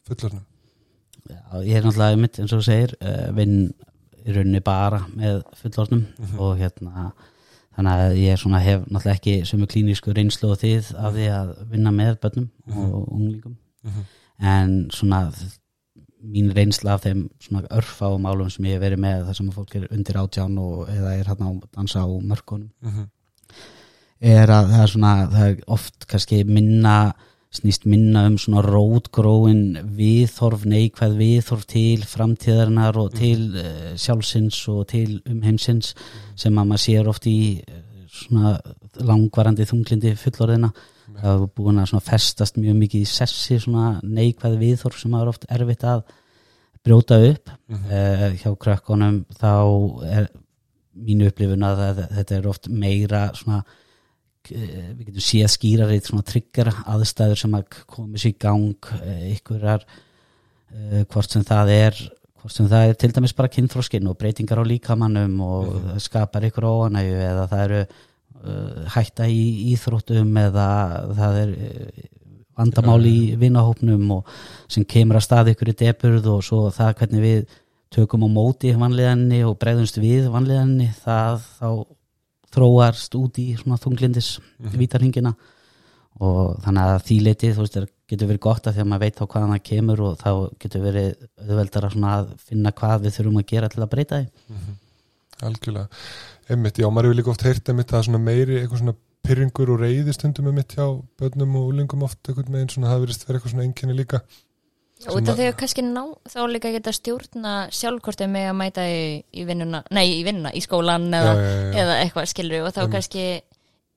fullorðnum 0.08 0.46
Já, 1.26 1.62
ég 1.66 1.76
er 1.80 1.84
náttúrulega 1.88 2.20
mitt 2.22 2.38
eins 2.40 2.54
og 2.54 2.60
þú 2.62 2.66
segir 2.68 2.92
uh, 3.02 3.32
vinn 3.36 3.74
í 4.26 4.34
rauninni 4.36 4.62
bara 4.66 5.00
með 5.16 5.42
fullorðnum 5.62 6.04
Mhm. 6.20 6.40
og 6.40 6.58
hérna 6.60 7.12
þannig 7.76 8.02
að 8.06 8.18
ég 8.22 8.38
svona 8.40 8.60
hef 8.64 8.86
náttúrulega 8.86 9.18
ekki 9.20 9.34
sömu 9.50 9.68
klínísku 9.68 10.14
reynslu 10.16 10.52
og 10.54 10.60
þið 10.62 10.94
af 10.96 11.14
því 11.14 11.26
að 11.34 11.52
vinna 11.72 11.92
með 11.92 12.20
börnum 12.22 12.50
Mhm. 12.68 12.94
og 12.94 13.08
unglingum 13.12 13.58
Mhm. 13.84 14.06
en 14.40 14.90
svona 14.92 15.32
mín 16.26 16.54
reynsla 16.54 16.94
af 16.94 17.04
þeim 17.04 17.30
svona 17.40 17.68
örfa 17.70 18.08
og 18.14 18.20
málum 18.22 18.50
sem 18.50 18.66
ég 18.66 18.74
hef 18.80 18.82
verið 18.82 19.00
með 19.00 19.26
þar 19.28 19.36
sem 19.36 19.50
fólk 19.52 19.76
er 19.76 19.88
undir 19.92 20.16
átján 20.18 20.58
og 20.60 20.88
eða 20.90 21.12
er 21.20 21.24
hérna 21.26 21.50
að 21.52 21.62
dansa 21.76 22.00
á 22.02 22.08
mörkunum 22.22 22.70
Mhm. 22.82 23.10
Er 24.26 24.52
að 24.52 24.74
það 24.74 24.82
er 24.82 24.92
svona 24.92 25.14
það 25.32 25.48
er 25.48 25.64
oft 25.76 26.08
kannski 26.10 26.44
minna 26.48 26.98
snýst 27.56 27.86
minna 27.88 28.26
um 28.28 28.36
svona 28.42 28.64
rótgróin 28.66 29.78
viðhorf, 29.96 30.66
neikvæð 30.68 31.14
viðhorf 31.20 31.64
til 31.72 32.04
framtíðarinnar 32.10 32.98
og 33.00 33.14
til 33.16 33.54
uh, 33.62 33.94
sjálfsins 34.00 34.58
og 34.72 34.88
til 34.92 35.22
umheimsins 35.30 35.94
sem 36.36 36.58
að 36.58 36.72
maður 36.72 36.84
sér 36.84 37.12
oft 37.12 37.30
í 37.32 37.38
eh, 37.62 37.80
svona 38.12 38.58
langvarandi 38.96 39.68
þunglindi 39.70 40.16
fullorðina 40.20 40.72
það 41.16 41.32
er 41.32 41.48
búin 41.56 41.80
að 41.84 41.96
festast 42.04 42.60
mjög 42.60 42.78
mikið 42.82 43.06
í 43.06 43.10
sessi 43.10 43.60
svona 43.62 44.00
neikvæð 44.04 44.58
viðhorf 44.60 45.00
sem 45.00 45.14
maður 45.14 45.36
oft 45.36 45.48
erfitt 45.52 45.86
að 45.88 46.04
brjóta 46.86 47.20
upp. 47.32 47.50
Mhm. 47.72 47.86
uh, 47.90 48.28
hjá 48.42 48.52
krökkunum 48.58 49.24
þá 49.40 49.54
er 50.10 50.30
mínu 50.96 51.30
upplifun 51.32 51.64
að 51.68 52.06
þetta 52.18 52.36
er 52.36 52.48
oft 52.48 52.70
meira 52.70 53.30
svona 53.36 53.64
við 54.52 55.06
getum 55.08 55.26
séð 55.26 55.52
skýrar 55.54 55.94
í 55.96 56.02
svona 56.04 56.26
tryggjara 56.28 56.74
aðstæður 56.94 57.42
sem 57.42 57.58
að 57.58 57.80
komi 57.92 58.22
sér 58.22 58.34
í 58.34 58.38
gang 58.46 58.90
ykkurar 59.34 59.86
uh, 59.86 61.04
hvort 61.04 61.36
sem 61.36 61.46
það 61.48 61.74
er 61.76 62.02
hvort 62.42 62.54
sem 62.54 62.68
það 62.70 62.90
er 62.90 63.00
til 63.02 63.12
dæmis 63.16 63.36
bara 63.38 63.52
kynþróskin 63.54 64.10
og 64.12 64.18
breytingar 64.22 64.62
á 64.62 64.70
líkamannum 64.70 65.40
og 65.46 65.72
það 65.88 66.04
skapar 66.06 66.50
ykkur 66.50 66.70
óanægu 66.70 67.16
eða 67.26 67.48
það 67.52 67.64
eru 67.68 67.82
uh, 67.86 68.82
hætta 68.96 69.30
í 69.32 69.46
íþróttum 69.74 70.38
eða 70.44 70.68
það 71.18 71.42
er 71.42 71.56
uh, 71.56 72.06
vandamál 72.56 73.02
í 73.10 73.36
vinahópnum 73.40 74.18
og 74.20 74.34
sem 74.72 74.86
kemur 74.88 75.20
að 75.20 75.28
stað 75.28 75.54
ykkur 75.56 75.74
í 75.74 75.78
deburð 75.82 76.30
og 76.32 76.44
svo 76.46 76.62
það 76.74 76.98
hvernig 77.02 77.26
við 77.26 77.56
tökum 77.96 78.26
á 78.28 78.30
móti 78.32 78.74
vanlíðanni 78.76 79.42
og 79.48 79.58
bregðumst 79.62 80.00
við 80.02 80.30
vanlíðanni 80.34 80.90
það 81.04 81.44
þá 81.58 81.70
þróarst 82.56 83.20
út 83.20 83.42
í 83.42 83.50
svona 83.60 83.80
þunglindis 83.82 84.38
vítarhingina 84.74 85.36
og 86.24 86.56
þannig 86.64 86.90
að 86.94 87.02
því 87.10 87.18
leiti 87.26 87.52
þú 87.52 87.66
veist, 87.66 87.78
er, 87.82 87.88
getur 88.08 88.30
verið 88.30 88.44
gott 88.46 88.68
að 88.70 88.78
því 88.78 88.84
að 88.84 88.90
maður 88.92 89.04
veit 89.04 89.20
á 89.20 89.26
hvaðan 89.26 89.54
það 89.56 89.64
kemur 89.70 90.04
og 90.06 90.14
þá 90.22 90.30
getur 90.64 90.86
verið 90.86 91.10
auðveldara 91.44 91.92
svona 91.92 92.14
að 92.22 92.30
finna 92.48 92.72
hvað 92.80 93.04
við 93.04 93.18
þurfum 93.18 93.42
að 93.42 93.50
gera 93.52 93.72
til 93.74 93.82
að 93.84 93.92
breyta 93.92 94.22
því. 94.22 94.54
Algjörlega, 95.46 96.04
einmitt, 96.48 96.80
já, 96.80 96.88
maður 96.88 97.10
hefur 97.10 97.20
líka 97.20 97.34
oft 97.34 97.44
heyrt 97.44 97.72
einmitt 97.72 97.92
að 97.92 98.06
svona 98.08 98.22
meiri 98.24 98.62
eitthvað 98.62 98.82
svona 98.86 98.96
pyrringur 99.26 99.74
og 99.74 99.82
reyðistundum 99.82 100.48
einmitt 100.52 100.78
hjá 100.78 100.86
börnum 101.20 101.58
og 101.60 101.72
úlingum 101.74 102.06
oft 102.08 102.30
einhvern 102.30 102.56
veginn 102.56 102.72
svona 102.72 102.94
það 102.94 103.04
verist 103.04 103.26
vera 103.26 103.40
eitthvað 103.40 103.56
svona 103.56 103.66
einkenni 103.68 103.98
líka 103.98 104.22
og 105.06 105.18
þetta 105.20 105.36
þau 105.40 105.50
kannski 105.60 105.84
ná 105.86 106.02
þá 106.32 106.38
líka 106.50 106.72
geta 106.72 106.94
stjórna 106.96 107.56
sjálfkortið 107.76 108.30
með 108.32 108.46
að 108.52 108.56
mæta 108.62 108.86
í, 108.88 109.02
í 109.36 109.44
vinnuna, 109.48 109.84
nei 109.92 110.06
í 110.20 110.24
vinnuna 110.26 110.54
í 110.56 110.62
skólan 110.64 111.10
eða, 111.14 111.34
já, 111.36 111.42
já, 111.44 111.60
já. 111.66 111.82
eða 111.84 111.98
eitthvað 112.06 112.30
skilur 112.32 112.64
og 112.70 112.74
þá 112.74 112.82
Einmitt. 112.86 112.96
kannski 112.96 113.26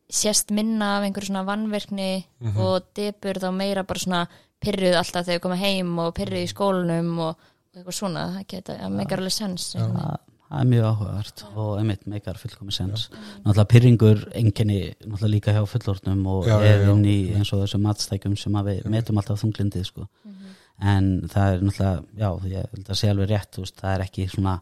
sést 0.09 0.51
minna 0.57 0.97
af 0.99 1.05
einhverju 1.07 1.29
svona 1.31 1.45
vannverkni 1.47 2.25
Mhm. 2.41 2.57
og 2.65 2.83
debur 2.97 3.39
þá 3.43 3.51
meira 3.55 3.83
bara 3.85 3.99
svona 4.01 4.23
pyrruð 4.61 4.97
alltaf 4.99 5.27
þegar 5.27 5.39
þau 5.39 5.43
koma 5.47 5.57
heim 5.61 5.99
og 5.99 6.15
pyrruð 6.17 6.43
í 6.45 6.49
skólanum 6.51 7.19
og, 7.21 7.37
og 7.37 7.77
eitthvað 7.77 7.99
svona 7.99 8.25
það 8.39 8.47
geta, 8.49 8.79
það 8.81 8.97
meikar 8.99 9.19
alveg 9.23 9.33
sens 9.37 9.75
Já. 9.77 9.85
það, 9.87 10.19
er 10.59 10.65
mjög 10.65 10.85
áhugavert 10.89 11.43
og 11.55 11.79
einmitt 11.79 12.07
meikar 12.09 12.39
fullkomi 12.41 12.73
sens 12.73 13.11
náttúrulega 13.45 13.69
pyrringur 13.69 14.25
enginni 14.35 14.95
náttúrulega 15.05 15.35
líka 15.35 15.53
hjá 15.55 15.63
fullorðnum 15.69 16.27
og 16.27 16.49
er 16.49 16.87
já. 16.87 16.91
inn 16.91 17.05
í 17.05 17.19
eins 17.37 17.53
og 17.53 17.63
þessum 17.63 17.85
matstækjum 17.85 18.37
sem 18.41 18.53
að 18.57 18.65
við 18.73 18.89
metum 18.97 19.19
alltaf 19.21 19.43
þunglindið 19.45 19.85
sko. 19.93 20.09
En 20.79 21.07
það 21.31 21.53
er 21.53 21.63
náttúrulega 21.67 22.03
já, 22.15 22.29
ég 22.53 22.75
held 22.75 22.91
að 22.91 22.99
sé 23.01 23.13
alveg 23.13 23.31
rétt 23.33 23.55
þú 23.57 23.65
veist, 23.65 23.79
það 23.81 23.95
er 23.95 24.05
ekki 24.05 24.27
svona 24.31 24.59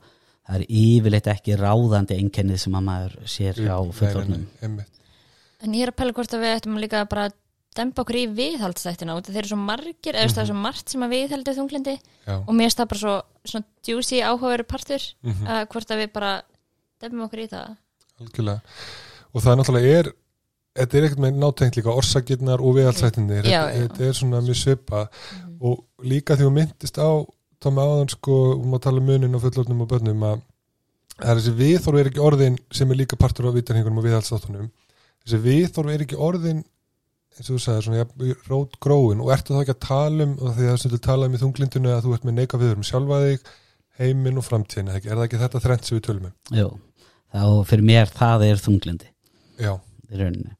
það 0.46 0.58
er 0.58 0.66
yfirleitt 0.80 1.32
ekki 1.32 1.56
ráðandi 1.60 2.20
einkennið 2.20 2.60
sem 2.62 2.76
að 2.78 2.86
maður 2.86 3.16
sér 3.28 3.58
nei, 3.60 4.44
einmitt. 4.62 5.02
En 5.64 5.74
ég 5.74 5.86
er 5.86 5.92
að 5.92 5.98
pæla 5.98 6.14
hvort 6.16 6.36
að 6.36 6.44
við 6.44 6.54
ættum 6.54 6.78
líka 6.80 7.02
bara 7.10 7.28
að 7.28 7.36
dempa 7.76 8.04
okkur 8.04 8.16
í 8.16 8.26
af 9.12 9.26
þeir 9.26 9.40
eru 9.42 9.50
svo 9.50 9.58
margir, 9.60 10.14
eða 10.14 10.26
mm 10.26 10.36
það 10.36 10.42
er 10.42 10.50
svo 10.50 10.58
margt 10.60 10.92
sem 10.92 11.02
að 11.04 11.12
viðhaldi 11.12 11.54
þunglindi 11.56 11.96
já, 11.96 12.36
og 12.36 12.52
mér 12.56 12.70
það 12.72 12.88
bara 12.92 13.00
svo 13.02 13.16
svona 13.44 13.66
juicy 13.84 14.20
áhugaveru 14.24 14.64
partur 14.64 15.02
mhm, 15.22 15.46
að 15.46 15.66
hvort 15.72 15.90
að 15.90 16.00
við 16.00 16.12
bara 16.14 16.30
dempum 17.02 17.26
okkur 17.26 17.42
í 17.42 17.48
það. 17.52 17.74
Algjörlega. 18.22 18.60
Og 19.32 19.42
það 19.42 19.52
er 19.52 19.60
náttúrulega 19.60 19.98
er 20.00 20.12
þetta 20.76 20.98
er 21.00 21.06
ekkert 21.08 21.22
með 21.24 21.38
nátengt 21.42 21.78
líka 21.80 21.94
orsakirnar 21.96 22.60
og 22.62 22.76
viðhaldsættinir, 22.78 23.48
Já, 23.48 23.62
þetta, 23.72 24.00
er 24.10 24.12
svona 24.20 24.42
mjög 24.44 24.60
svipa 24.60 25.06
Mhm. 25.08 25.56
og 25.60 25.84
líka 26.04 26.36
því 26.36 26.46
hún 26.50 26.56
myndist 26.60 26.98
á 27.00 27.10
Tómi 27.56 27.80
áðan 27.80 28.10
sko, 28.12 28.34
um 28.60 28.74
að 28.76 28.82
tala 28.84 29.00
um 29.00 29.06
munin 29.08 29.34
og 29.34 29.40
fullorðnum 29.42 29.80
og 29.80 29.88
börnum 29.88 30.20
að 30.28 30.40
það 31.16 31.30
er 31.32 31.38
þessi 31.40 31.54
viðþorf 31.56 31.98
er 32.02 32.08
ekki 32.10 32.20
orðin 32.20 32.58
sem 32.70 32.90
er 32.92 32.96
líka 33.00 33.16
partur 33.16 33.48
á 33.48 33.56
vitarhingunum 33.56 33.98
og 34.02 34.04
viðhaldsáttunum 34.04 34.66
þessi 35.24 35.40
viðþorf 35.46 35.94
er 35.94 36.04
ekki 36.04 36.18
orðin 36.20 36.60
eins 37.36 37.48
og 37.50 37.56
þú 37.56 37.60
sagði, 37.64 37.82
svona 37.86 37.96
ja, 38.02 38.34
rót 38.48 38.76
gróin. 38.80 39.20
Og 39.24 39.32
ertu 39.32 39.52
þá 39.56 39.62
ekki 39.64 39.74
að 39.74 39.80
tala 39.88 40.24
um 40.24 40.36
og 40.36 40.52
því 40.56 40.62
að 40.66 40.70
það 40.70 40.78
stundur 40.82 41.02
tala 41.08 41.26
um 41.26 41.34
í 41.36 41.40
þunglindinu 41.40 41.90
að 41.96 42.04
þú 42.06 42.14
ert 42.16 42.24
með 42.28 42.36
neika 42.38 42.60
viður 42.60 42.76
um 42.76 42.86
sjálfa 42.88 43.18
þig, 43.24 43.50
heiminn 43.98 44.38
og 44.40 44.44
framtíðin 44.46 44.88
er 44.92 45.00
það 45.06 45.24
ekki 45.26 45.40
þetta 45.42 45.60
þrennt 45.64 45.84
sem 45.88 45.96
við 45.98 46.04
tölum 46.06 46.28
um? 46.28 46.36
Jú, 46.60 46.68
þá 47.32 47.42
fyrir 47.72 47.84
mér 47.88 48.12
það 48.20 48.44
er 48.50 48.62
þunglindi. 48.64 49.10
Já, 49.60 49.72
í 50.12 50.20
rauninni 50.20 50.52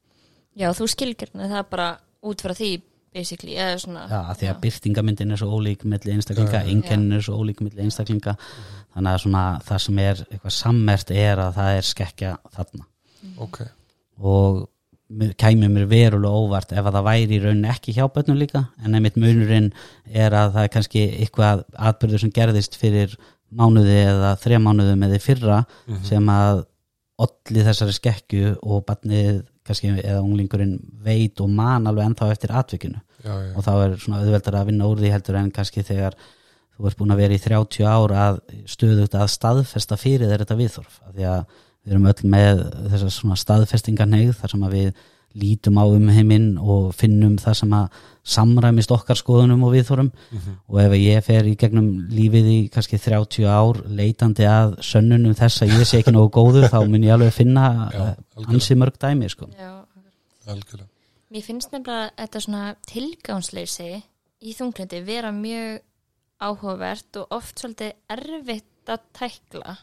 Já, 0.57 0.69
þú 0.73 0.87
skilgjörna 0.89 1.49
það 1.51 1.65
bara 1.71 1.87
út 2.27 2.41
frá 2.41 2.53
því 2.57 2.69
basically, 3.17 3.55
eða 3.57 3.77
svona 3.81 4.05
Já, 4.09 4.19
af 4.31 4.37
því 4.39 4.47
að 4.51 4.59
byrtingamyndin 4.65 5.31
er 5.33 5.39
svo 5.41 5.49
ólík 5.57 5.83
milli 5.89 6.11
einstaklinga, 6.15 6.63
einkennin 6.69 7.17
er 7.17 7.21
svo 7.25 7.37
ólík 7.41 7.61
milli 7.65 7.81
einstaklinga 7.85 8.33
þannig 8.93 9.11
að 9.13 9.21
svona 9.23 9.43
það 9.67 9.83
sem 9.85 9.99
er 10.03 10.23
eitthvað 10.31 10.55
sammert 10.57 11.11
er 11.13 11.41
að 11.45 11.53
það 11.59 11.77
er 11.77 11.87
skekkja 11.91 12.31
þarna. 12.57 12.85
Ok. 13.41 13.59
Og 14.21 14.67
mér- 15.09 15.33
kæmi 15.39 15.69
mér 15.71 15.87
verulega 15.87 16.41
óvart 16.43 16.71
ef 16.73 16.83
að 16.85 16.97
það 16.97 17.07
væri 17.07 17.37
í 17.37 17.41
rauninni 17.43 17.69
ekki 17.71 17.93
hjá 17.95 18.05
bönnum 18.13 18.37
líka 18.41 18.65
en 18.83 18.93
einmitt 18.97 19.15
munurinn 19.17 19.71
er 20.11 20.31
að 20.35 20.53
það 20.57 20.63
er 20.67 20.73
kannski 20.73 21.03
eitthvað 21.21 21.63
atbyrður 21.77 22.19
sem 22.25 22.31
gerðist 22.35 22.75
fyrir 22.77 23.13
mánuði 23.53 23.97
eða 24.09 24.33
þrjá 24.41 24.59
mánuðum 24.65 25.05
eða 25.07 25.21
fyrra 25.23 25.59
Mhm. 25.87 26.03
sem 26.03 26.25
að 26.27 26.65
olli 27.17 27.63
þessari 27.65 27.93
skekju 27.97 28.57
og 28.61 28.83
barnið 28.85 29.45
kannski 29.67 29.91
eða 29.97 30.23
unglingurinn 30.23 30.77
veit 31.03 31.41
og 31.43 31.51
man 31.51 31.87
alveg 31.89 32.09
ennþá 32.09 32.31
eftir 32.33 32.53
atvikinu. 32.55 33.01
Já, 33.23 33.33
já, 33.33 33.51
og 33.53 33.65
þá 33.65 33.71
er 33.75 33.95
svona 34.01 34.23
auðveldar 34.23 34.59
að 34.59 34.67
vinna 34.71 34.89
úr 34.89 35.01
því 35.01 35.13
heldur 35.13 35.39
en 35.39 35.53
kannski 35.53 35.83
þegar 35.85 36.17
þú 36.77 36.89
ert 36.89 36.99
búin 36.99 37.13
að 37.15 37.21
vera 37.23 37.37
í 37.37 37.41
30 37.41 37.87
ár 37.89 38.13
að 38.13 38.39
stöðugt 38.69 39.17
að 39.17 39.31
staðfesta 39.33 39.97
fyrir 39.99 40.29
þeir 40.29 40.43
þetta 40.43 40.59
viðþorf 40.61 40.99
af 41.07 41.15
því 41.15 41.29
að 41.31 41.41
við 41.87 41.95
erum 41.95 42.09
öll 42.11 42.31
með 42.35 42.63
þessar 42.91 43.13
svona 43.15 43.39
staðfestingarneið 43.41 44.33
þar 44.37 44.53
sem 44.53 44.65
að 44.67 44.75
við 44.77 45.05
lítum 45.37 45.77
á 45.77 45.85
um 45.87 46.07
heiminn 46.09 46.57
og 46.57 46.93
finnum 46.97 47.37
það 47.37 47.53
sem 47.61 47.73
að 47.77 47.89
samræmist 48.27 48.91
okkar 48.91 49.15
skoðunum 49.15 49.63
og 49.63 49.71
viðþorum 49.75 50.09
Mhm. 50.31 50.55
og 50.67 50.79
ef 50.81 50.91
ég 50.99 51.23
fer 51.23 51.43
í 51.47 51.55
gegnum 51.55 51.87
lífið 52.11 52.47
í 52.51 52.57
kannski 52.73 52.97
30 52.99 53.45
ár 53.47 53.81
leitandi 53.87 54.43
að 54.43 54.77
sönnunum 54.83 55.33
þess 55.37 55.61
að 55.63 55.77
ég 55.79 55.85
sé 55.87 56.01
ekki 56.01 56.11
nógu 56.11 56.31
góður 56.35 56.67
þá 56.69 56.79
mun 56.89 57.03
ég 57.03 57.13
alveg 57.13 57.31
finna 57.33 57.89
Já, 57.93 58.01
eh, 58.09 58.43
ansi 58.47 58.75
mörg 58.75 58.97
dæmi 58.99 59.29
sko. 59.29 59.47
Já, 59.57 59.85
algjörlega. 60.47 60.89
Mér 61.31 61.43
finnst 61.43 61.71
nefnilega 61.71 62.11
þetta 62.17 62.39
svona 62.41 62.75
tilgánsleysi 62.87 64.03
í 64.43 64.53
þunglindi 64.55 65.03
vera 65.05 65.31
mjög 65.31 65.79
áhugavert 66.41 67.17
og 67.21 67.27
oft 67.31 67.59
svolítið 67.59 67.93
erfitt 68.09 68.87
að 68.87 68.99
tækla. 69.17 69.77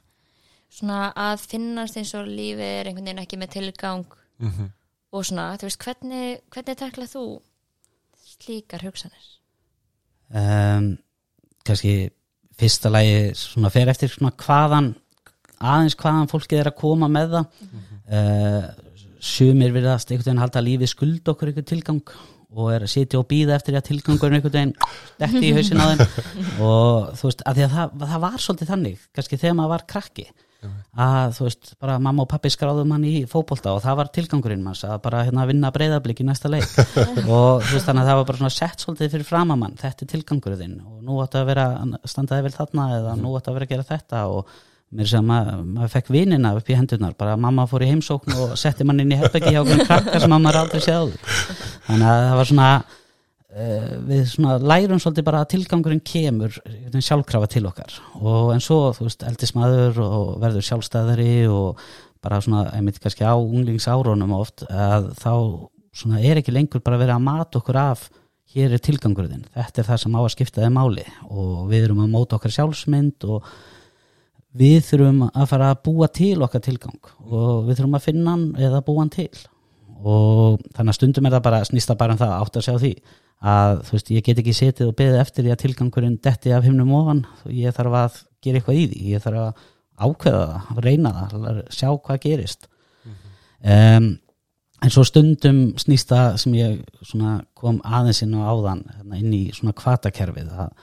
Svona 0.70 1.12
að 1.14 1.42
finnast 1.50 1.96
eins 1.96 2.14
og 2.14 2.26
lífið 2.26 2.60
er 2.80 2.84
einhvern 2.90 3.04
veginn 3.04 3.22
ekki 3.24 3.38
með 3.38 3.50
tilgang. 3.58 4.04
Mm 4.40 4.70
og 5.14 5.24
svona, 5.24 5.52
þú 5.60 5.68
veist, 5.68 5.86
hvernig, 5.86 6.42
hvernig 6.52 6.78
tækla 6.80 7.08
þú 7.10 7.24
slíkar 8.34 8.82
hugsanir? 8.84 9.30
um, 10.34 10.90
kannski 11.66 11.94
fyrsta 12.58 12.90
lagi 12.92 13.32
svona 13.38 13.70
fer 13.72 13.90
eftir 13.90 14.12
svona 14.12 14.34
hvaðan 14.38 14.92
aðeins 15.64 15.96
hvaðan 15.98 16.30
fólkið 16.30 16.60
er 16.60 16.70
að 16.70 16.78
koma 16.80 17.08
með 17.10 17.38
það. 17.38 17.64
Uh, 18.04 18.66
sumir 19.24 19.72
virðast 19.72 20.10
einhvern 20.10 20.26
veginn 20.28 20.42
halda 20.42 20.60
að 20.60 20.66
lífið 20.68 20.90
skuld 20.92 21.28
okkur 21.32 21.50
einhvern 21.50 21.68
tilgang 21.70 22.02
og 22.54 22.68
er 22.70 22.84
að 22.84 22.92
sitja 22.92 23.18
og 23.18 23.26
býða 23.30 23.56
eftir 23.56 23.78
að 23.78 23.86
tilgangurinn 23.88 24.36
einhvern 24.38 24.54
veginn 24.54 24.74
detti 25.18 25.48
í 25.48 25.54
hausin 25.56 25.80
á 25.80 25.86
þeim. 25.90 26.02
Og 26.68 27.08
þú 27.18 27.30
veist, 27.30 27.40
að 27.48 27.56
því 27.56 27.64
að 27.64 27.72
það, 27.72 27.94
það 28.04 28.20
var 28.26 28.36
svolítið 28.44 28.70
þannig, 28.70 29.06
kannski 29.16 29.38
þegar 29.40 29.56
maður 29.58 29.72
var 29.72 29.86
krakki 29.90 30.26
að 31.04 31.36
þú 31.36 31.46
veist, 31.46 31.72
bara 31.82 31.96
mamma 32.02 32.24
og 32.24 32.30
pappi 32.30 32.52
skráðu 32.52 32.84
mann 32.88 33.06
í 33.08 33.14
fótbolta 33.30 33.72
og 33.74 33.82
það 33.84 33.98
var 34.00 34.12
tilgangurinn 34.14 34.62
manns 34.64 34.84
að 34.86 34.98
bara 35.06 35.24
hérna 35.26 35.46
vinna 35.50 35.72
breyðablík 35.74 36.22
í 36.22 36.28
næsta 36.28 36.50
leik. 36.52 36.68
Og 37.24 37.64
þú 37.64 37.76
veist 37.76 37.88
þannig 37.88 38.04
að 38.04 38.10
það 38.10 38.20
var 38.20 38.28
bara 38.28 38.40
svona 38.42 38.54
sett 38.54 38.84
svolítið 38.84 39.16
fyrir 39.16 39.28
framamann, 39.28 39.78
þetta 39.80 40.06
er 40.06 40.12
tilgangurinn 40.14 40.76
og 40.84 41.00
nú 41.04 41.18
áttu 41.24 41.40
að 41.40 41.50
vera, 41.50 41.66
standaði 42.08 42.46
vel 42.46 42.54
þarna 42.54 42.86
eða 43.00 43.16
nú 43.20 43.34
áttu 43.38 43.52
að 43.52 43.58
vera 43.58 43.68
að 43.68 43.74
gera 43.74 43.88
þetta 43.90 44.22
og 44.34 44.54
mér 44.94 45.10
sem 45.10 45.30
að 45.34 45.48
maður 45.66 45.92
fekk 45.94 46.10
vinina 46.14 46.52
upp 46.54 46.68
í 46.70 46.76
hendurnar 46.78 47.14
bara 47.18 47.38
mamma 47.40 47.64
fór 47.70 47.82
í 47.82 47.88
heimsókn 47.90 48.36
og 48.38 48.52
setti 48.60 48.86
mann 48.86 49.02
inn 49.02 49.14
í 49.14 49.18
herbeggi 49.18 49.54
hjá 49.54 49.62
okkur 49.64 49.82
krakkar 49.88 50.22
sem 50.22 50.34
maður 50.34 50.60
aldrei 50.60 50.84
séð 50.84 51.16
þannig 51.88 52.10
að 52.12 52.20
það 52.28 52.36
var 52.38 52.50
svona 52.50 52.68
við 53.54 54.24
svona 54.32 54.56
lærum 54.58 54.98
svolítið 54.98 55.26
bara 55.28 55.44
að 55.44 55.52
tilgangurinn 55.52 56.02
kemur 56.02 56.56
sjálfkrafa 56.98 57.50
til 57.52 57.62
okkar. 57.68 57.94
Og 58.18 58.50
en 58.54 58.62
svo, 58.64 58.88
þú 58.96 59.06
veist, 59.06 59.22
eldist 59.28 59.54
maður 59.54 60.00
og 60.02 60.32
verður 60.42 60.66
sjálfstæðari 60.66 61.46
og 61.52 61.84
bara 62.24 62.40
svona, 62.42 62.66
einmitt 62.74 62.98
kannski 63.02 63.26
á 63.26 63.36
unglingsárunum 63.36 64.34
oft 64.34 64.64
að 64.66 65.12
þá 65.20 65.32
svona 65.94 66.22
er 66.24 66.40
ekki 66.40 66.54
lengur 66.54 66.82
bara 66.82 66.98
verið 66.98 67.14
að 67.14 67.26
mata 67.28 67.60
okkur 67.60 67.78
af 67.78 68.08
hér 68.54 68.74
er 68.74 68.82
tilgangurinn, 68.82 69.46
þetta 69.54 69.82
er 69.82 69.88
það 69.88 70.02
sem 70.02 70.18
á 70.18 70.20
að 70.22 70.32
skipta 70.34 70.64
þeim 70.64 70.78
máli. 70.78 71.06
Og 71.30 71.64
við 71.70 71.88
erum 71.88 72.04
að 72.04 72.12
móta 72.14 72.38
okkar 72.38 72.54
sjálfsmynd 72.54 73.26
og 73.30 73.48
við 74.54 74.80
þurfum 74.88 75.26
að 75.30 75.50
fara 75.50 75.72
að 75.74 75.82
búa 75.86 76.08
til 76.14 76.36
okkar 76.42 76.62
tilgang 76.62 77.10
og 77.26 77.66
við 77.68 77.78
þurfum 77.78 77.98
að 77.98 78.06
finna 78.06 78.34
hann 78.34 78.46
eða 78.58 78.82
búa 78.86 79.02
hann 79.02 79.14
til. 79.14 79.30
Og 80.04 80.62
þannig 80.74 80.90
að 80.90 80.98
stundum 80.98 81.28
er 81.28 81.36
það 81.36 81.46
bara 81.46 81.66
snýsta 81.66 81.98
bara 81.98 82.14
um 82.14 82.20
það 82.20 82.34
átt 82.40 82.58
að 82.58 82.66
sjá 82.66 82.74
því 82.78 82.96
að 83.44 83.80
þú 83.84 83.96
veist 83.96 84.10
ég 84.14 84.26
get 84.26 84.40
ekki 84.40 84.56
setið 84.56 84.90
og 84.90 84.98
beðið 84.98 85.20
eftir 85.20 85.44
því 85.44 85.52
að 85.52 85.62
tilgangurinn 85.62 86.18
detti 86.24 86.52
af 86.56 86.64
himnum 86.64 86.92
ofan. 86.96 87.24
Ég 87.52 87.76
þarf 87.76 87.96
að 88.00 88.20
gera 88.44 88.60
eitthvað 88.60 88.80
í 88.80 88.84
því. 88.90 89.00
Ég 89.12 89.24
þarf 89.24 89.42
að 89.42 89.64
ákveða 89.94 90.44
það, 90.50 90.80
reyna 90.86 91.12
það 91.18 91.60
sjá 91.74 91.88
hvað 91.92 92.22
gerist. 92.24 92.68
Um, 93.64 94.08
en 94.84 94.92
svo 94.92 95.04
stundum 95.08 95.60
snýst 95.80 96.10
það 96.10 96.34
sem 96.42 96.56
ég 96.58 96.80
svona 97.06 97.38
kom 97.56 97.78
aðeins 97.84 98.20
inn 98.24 98.34
á 98.36 98.44
áðan 98.44 98.82
hérna 98.96 99.20
inn 99.20 99.32
í 99.32 99.44
svona 99.56 99.76
kvatakerfið 99.76 100.50
að 100.64 100.74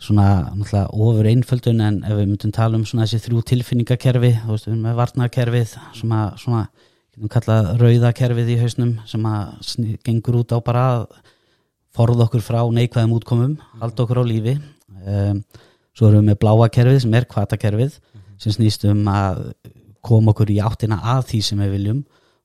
svona 0.00 0.28
náttúrulega 0.56 0.86
ofur 1.04 1.28
einföldun 1.28 1.82
en 1.84 1.98
ef 2.08 2.16
við 2.16 2.30
myndum 2.30 2.54
tala 2.56 2.78
um 2.78 2.86
svona 2.88 3.04
þessi 3.04 3.26
þrjú 3.26 3.42
tilfinningakerfi 3.50 4.32
þú 4.40 4.54
veist 4.54 4.66
við 4.66 4.72
erum 4.72 4.86
með 4.86 4.96
varnakerfið 5.02 5.74
sem 5.98 6.14
að 6.16 6.30
svona 6.40 6.62
getum 7.12 7.32
kallað 7.34 7.68
rauðakerfið 7.82 8.54
í 8.54 8.58
hausnum 8.62 8.94
sem 9.10 9.28
að 9.28 9.98
gengur 10.08 10.40
út 10.40 10.56
á 10.56 10.58
bara 10.64 10.86
að 10.94 11.04
forða 11.96 12.28
okkur 12.28 12.44
frá 12.44 12.60
neikvæðum 12.74 13.16
útkomum 13.18 13.58
halda 13.80 14.04
okkur 14.04 14.22
á 14.22 14.24
lífi. 14.26 14.56
Um, 15.00 15.42
svo 15.96 16.08
erum 16.08 16.24
við 16.24 16.30
með 16.30 16.40
bláa 16.44 16.70
kerfið 16.72 17.02
sem 17.04 17.18
er 17.18 17.26
kvatakerfið 17.30 17.98
sem 18.40 18.56
snýst 18.56 18.86
um 18.88 19.04
að 19.10 19.44
koma 20.06 20.32
okkur 20.32 20.52
í 20.52 20.60
áttina 20.64 21.00
að 21.16 21.26
því 21.32 21.42
sem 21.48 21.62
við 21.64 21.76
viljum. 21.76 22.00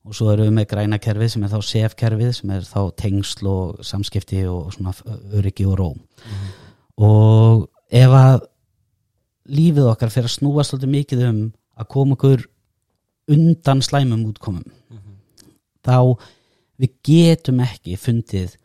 Og 0.06 0.14
svo 0.14 0.28
erum 0.30 0.50
við 0.50 0.56
með 0.60 0.68
græna 0.70 1.00
kerfið 1.02 1.32
sem 1.32 1.46
er 1.46 1.50
þá 1.50 1.58
sef-kerfið 1.70 2.34
sem 2.36 2.52
er 2.54 2.66
þá 2.66 2.80
tengsl 3.00 3.48
og 3.50 3.80
samskipti 3.86 4.44
og 4.50 4.70
svona 4.74 4.94
öryggi 5.34 5.66
og 5.66 5.80
róm 5.80 6.04
og 6.96 7.66
ef 7.92 8.12
að 8.16 8.46
lífið 9.52 9.90
okkar 9.92 10.12
fyrir 10.12 10.30
að 10.30 10.36
snúa 10.38 10.64
svolítið 10.66 10.92
mikið 10.94 11.24
um 11.28 11.40
að 11.76 11.88
koma 11.92 12.16
okkur 12.16 12.46
undan 13.32 13.82
slæmum 13.84 14.24
útkomum 14.30 14.64
þá 15.86 16.16
við 16.80 16.94
getum 17.06 17.60
ekki 17.64 17.98
fundið 18.00 18.56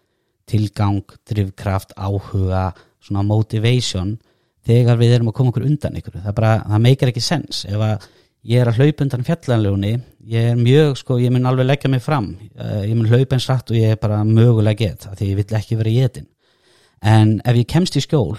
tilgang, 0.51 1.03
drifkraft, 1.27 1.95
áhuga 1.97 2.71
svona 3.01 3.23
motivation 3.25 4.17
þegar 4.67 4.99
við 4.99 5.15
erum 5.15 5.31
að 5.31 5.37
koma 5.39 5.53
okkur 5.53 5.67
undan 5.69 5.97
ykkur 5.97 6.19
það, 6.19 6.35
bara, 6.37 6.57
það 6.67 6.83
meikar 6.85 7.11
ekki 7.11 7.23
sens 7.25 7.63
ef 7.69 7.81
að 7.81 8.09
ég 8.51 8.61
er 8.61 8.69
að 8.69 8.81
hlaupa 8.81 9.05
undan 9.05 9.25
fjallanlegunni 9.25 9.95
ég 10.31 10.51
er 10.51 10.59
mjög, 10.59 10.95
sko, 11.01 11.17
ég 11.21 11.33
mun 11.33 11.49
alveg 11.49 11.67
leggja 11.67 11.89
mig 11.93 12.01
fram. 12.01 12.31
Uh, 12.57 12.83
ég 12.85 12.93
mun 12.97 13.09
hlaupa 13.09 13.37
eins 13.37 13.49
rætt 13.49 13.73
og 13.73 13.77
ég 13.77 13.95
er 13.95 13.99
bara 14.01 14.21
mögulega 14.25 14.85
get, 14.85 15.07
af 15.09 15.17
því 15.17 15.31
ég 15.31 15.41
vill 15.41 15.59
ekki 15.61 15.79
vera 15.79 15.97
getin 15.97 16.29
en 17.01 17.39
ef 17.45 17.57
ég 17.57 17.69
kemst 17.69 17.97
í 17.97 18.03
skjól 18.03 18.37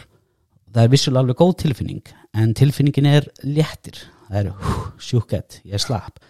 það 0.72 0.84
er 0.84 0.92
vissulega 0.92 1.24
alveg 1.24 1.38
góð 1.38 1.54
tilfinning 1.64 2.12
en 2.38 2.54
tilfinningin 2.56 3.08
er 3.10 3.28
léttir. 3.44 3.98
Það 4.28 4.38
er 4.40 4.50
hú, 4.56 4.74
sjúkett, 5.02 5.58
ég 5.68 5.76
er 5.76 5.82
slapp. 5.82 6.22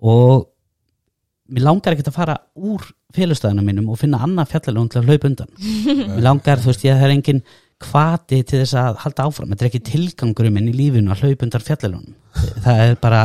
Og 0.00 0.46
mér 1.52 1.66
langar 1.66 1.92
ekkert 1.92 2.08
að 2.12 2.16
fara 2.16 2.38
úr 2.56 2.86
félustæðina 3.14 3.64
mínum 3.66 3.92
og 3.92 4.00
finna 4.00 4.20
annað 4.26 4.52
fjallalögun 4.54 4.90
til 4.92 5.00
að 5.02 5.12
hlaupa 5.12 5.30
undan. 5.30 5.54
Mér 6.14 6.26
langar, 6.26 6.62
þú 6.62 6.72
veist, 6.72 6.84
ég 6.86 6.98
það 6.98 7.06
er 7.08 7.14
engin 7.18 7.44
hvati 7.84 8.42
til 8.46 8.60
þess 8.62 8.76
að 8.80 9.00
halda 9.04 9.24
áfram. 9.28 9.50
Þetta 9.52 9.64
er 9.66 9.70
ekki 9.72 9.86
tilgangurum 9.90 10.54
minn 10.56 10.70
í 10.70 10.76
lífinu 10.76 11.12
að 11.12 11.24
hlaupa 11.24 11.48
undan 11.48 11.64
fjallalögunum 11.66 12.14
það 12.34 12.82
er 12.84 12.96
bara, 13.02 13.22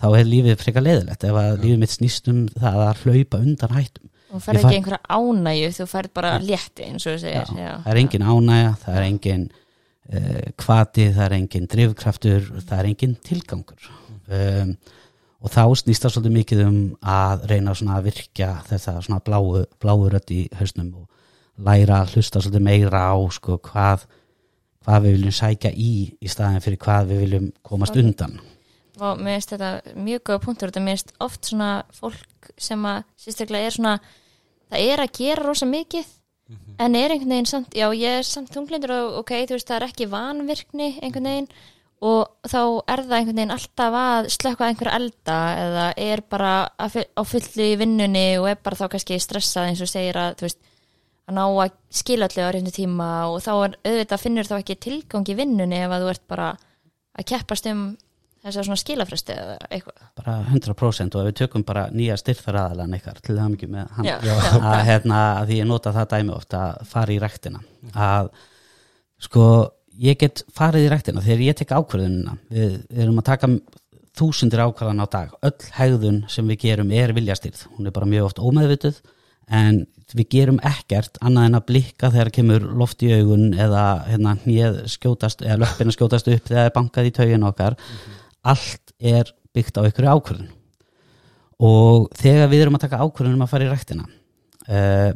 þá 0.00 0.06
er 0.18 0.28
lífið 0.28 0.60
frekar 0.60 0.84
leðilegt 0.86 1.26
ef 1.26 1.38
að 1.38 1.52
lífið 1.64 1.82
mitt 1.82 1.94
snýst 1.94 2.30
um 2.32 2.40
það 2.54 2.80
að 2.86 3.02
hlaupa 3.04 3.40
undan 3.42 3.76
hættum. 3.76 4.08
Færð 4.32 4.56
Ég 4.56 4.62
fæ- 4.62 4.68
ekki 4.68 4.78
einhverja 4.78 5.00
ánægju, 5.12 5.72
þú 5.76 5.86
færð 5.90 6.12
bara 6.16 6.30
létti 6.40 6.86
eins 6.86 7.06
og 7.06 7.18
þú 7.18 7.18
Já, 7.18 7.42
segir. 7.44 7.58
Já, 7.60 7.72
það 7.84 7.90
er 7.92 8.00
engin 8.02 8.26
ánægja, 8.28 8.70
það 8.84 8.96
er 8.96 9.08
engin 9.08 9.44
uh, 9.52 10.40
kvati, 10.62 11.06
það 11.12 11.24
er 11.26 11.36
engin 11.36 11.68
drifkraftur, 11.74 12.48
það 12.62 12.78
er 12.78 12.90
engin 12.92 13.16
tilgangur. 13.28 13.90
Um, 14.32 14.76
og 15.42 15.50
þá 15.50 15.62
snýst 15.82 16.04
það 16.04 16.14
svolítið 16.14 16.36
mikið 16.36 16.64
um 16.66 16.80
að 17.02 17.46
reyna 17.50 17.74
að 17.74 18.04
virkja 18.06 18.50
þetta 18.68 18.96
svona 19.02 19.22
bláu, 19.26 19.64
bláu 19.82 20.08
rödd 20.08 20.30
í 20.30 20.44
hausnum 20.58 20.92
og 21.02 21.08
læra 21.62 22.02
að 22.02 22.16
hlusta 22.16 22.40
svolítið 22.40 22.66
meira 22.68 23.04
á 23.10 23.16
sko 23.34 23.58
hvað 23.58 24.06
hvað 24.82 25.04
við 25.04 25.16
viljum 25.18 25.36
sækja 25.36 25.70
í 25.74 25.92
í 26.18 26.30
staðin 26.30 26.62
fyrir 26.62 26.80
hvað 26.82 27.12
við 27.12 27.22
viljum 27.26 27.52
komast 27.62 27.94
Ok. 27.96 28.02
undan. 28.02 28.40
Og 29.02 29.18
mér 29.18 29.38
finnst 29.38 29.54
þetta 29.54 29.94
mjög 29.96 30.24
góða 30.28 30.42
punktur. 30.44 30.70
Þetta 30.70 30.84
mér 30.84 30.98
finnst 30.98 31.14
oft 31.20 31.44
svona 31.48 31.70
fólk 31.94 32.50
sem 32.58 32.82
að 32.84 33.04
sérstaklega 33.16 33.66
er 33.66 33.76
svona 33.76 33.94
það 34.70 34.88
er 34.88 35.04
að 35.04 35.14
gera 35.18 35.46
rosa 35.46 35.66
mikið 35.66 36.10
en 36.82 36.96
er 36.98 37.14
einhvern 37.14 37.32
veginn 37.32 37.48
samt, 37.48 37.74
já 37.74 37.86
ég 37.94 38.18
er 38.18 38.26
samt 38.26 38.50
þunglindur 38.52 38.92
og 38.92 39.20
ok, 39.22 39.32
þú 39.48 39.56
veist 39.56 39.68
það 39.70 39.78
er 39.78 39.86
ekki 39.88 40.08
vanvirkni 40.12 40.88
einhvern 41.00 41.28
veginn 41.30 41.48
og 42.02 42.50
þá 42.50 42.60
er 42.90 43.04
það 43.04 43.16
einhvern 43.18 43.38
veginn 43.38 43.54
alltaf 43.54 43.96
að 44.00 44.28
slökka 44.34 44.68
einhver 44.68 44.90
elda 44.90 45.38
eða 45.62 45.86
er 46.02 46.22
bara 46.34 46.52
að 46.82 46.98
á 47.14 47.22
fullu 47.22 47.66
í 47.68 47.78
vinnunni 47.78 48.26
og 48.40 48.48
er 48.50 48.60
bara 48.62 48.80
þá 48.80 48.86
kannski 48.94 49.18
stressað 49.22 49.70
eins 49.70 49.82
og 49.84 49.90
segir 49.90 50.18
að 50.18 50.40
þú 50.40 50.48
veist 50.48 50.62
að 51.30 51.36
ná 51.38 51.42
að 51.46 51.76
skila 51.94 52.26
allir 52.26 52.48
á 52.50 52.54
reyndu 52.56 52.72
tíma 52.74 53.10
og 53.30 53.38
þá 53.44 53.52
er 53.54 53.76
auðvitað 53.86 54.24
finnur 54.24 54.48
þá 54.48 54.56
ekki 54.58 54.80
tilgang 54.88 55.30
í 55.30 55.36
vinnunni 55.38 55.78
ef 55.78 55.94
að 55.94 56.02
þú 56.02 56.14
ert 56.16 56.24
bara 56.32 56.48
að 57.12 57.28
keppast 57.30 57.68
um 57.70 57.84
þessar 58.42 58.66
svona 58.66 58.80
skilafresti 58.80 59.34
eða 59.36 59.68
eitthvað. 59.68 60.06
Bara 60.18 60.32
100% 60.50 61.14
og 61.14 61.22
ef 61.22 61.28
við 61.28 61.36
tökum 61.44 61.64
bara 61.66 61.84
nýja 61.94 62.16
styrþaraðalan 62.18 62.96
ykkar 62.98 63.20
til 63.22 63.36
það 63.36 63.52
mikið 63.54 63.70
með 63.76 63.92
hann. 63.98 64.08
Já, 64.08 64.32
að, 64.58 64.80
hérna, 64.88 65.20
að 65.36 65.52
því 65.52 65.60
ég 65.60 65.68
nota 65.70 65.92
það 65.94 66.08
dæmi 66.16 66.34
oft 66.34 66.56
að 66.58 66.82
fara 66.90 67.14
í 67.14 67.20
rektina 67.22 67.62
að 67.94 68.32
sko 69.22 69.44
ég 70.00 70.18
get 70.20 70.42
farið 70.54 70.86
í 70.86 70.90
rektina 70.92 71.22
þegar 71.24 71.44
ég 71.46 71.56
tek 71.58 71.72
ákvörðunina. 71.74 72.36
Við, 72.52 72.76
við 72.88 73.02
erum 73.04 73.20
að 73.20 73.28
taka 73.28 73.50
þúsundir 74.18 74.62
ákvörðan 74.62 75.02
á 75.04 75.06
dag. 75.12 75.34
Öll 75.44 75.72
hegðun 75.76 76.22
sem 76.32 76.48
við 76.52 76.62
gerum 76.66 76.92
er 76.94 77.12
viljastýrð. 77.16 77.66
Hún 77.76 77.88
er 77.88 77.96
bara 77.96 78.08
mjög 78.08 78.30
oft 78.30 78.42
ómeðvituð 78.42 79.02
en 79.52 79.82
við 80.12 80.28
gerum 80.34 80.58
ekkert 80.68 81.16
annað 81.24 81.48
en 81.48 81.58
að 81.58 81.68
blikka 81.70 82.10
þegar 82.12 82.30
kemur 82.36 82.64
loft 82.80 83.02
í 83.04 83.12
augun 83.16 83.52
eða 83.56 83.84
hérna 84.10 84.34
skjótast 84.92 85.44
eða 85.44 85.62
löppina 85.64 85.94
skjótast 85.94 86.28
upp 86.28 86.48
þegar 86.48 86.58
það 86.58 86.68
er 86.68 86.74
bankað 86.76 87.08
í 87.08 87.14
taugin 87.16 87.46
okkar. 87.48 87.78
Allt 88.52 88.92
er 89.00 89.32
byggt 89.56 89.80
á 89.80 89.88
ykkur 89.88 90.10
ákvörðun. 90.12 90.50
Og 91.62 92.10
þegar 92.18 92.50
við 92.52 92.64
erum 92.64 92.76
að 92.76 92.84
taka 92.88 93.00
ákvörðun 93.00 93.38
um 93.38 93.46
að 93.46 93.52
fara 93.52 93.68
í 93.68 93.70
ræktina 93.70 94.08
uh, 94.68 95.10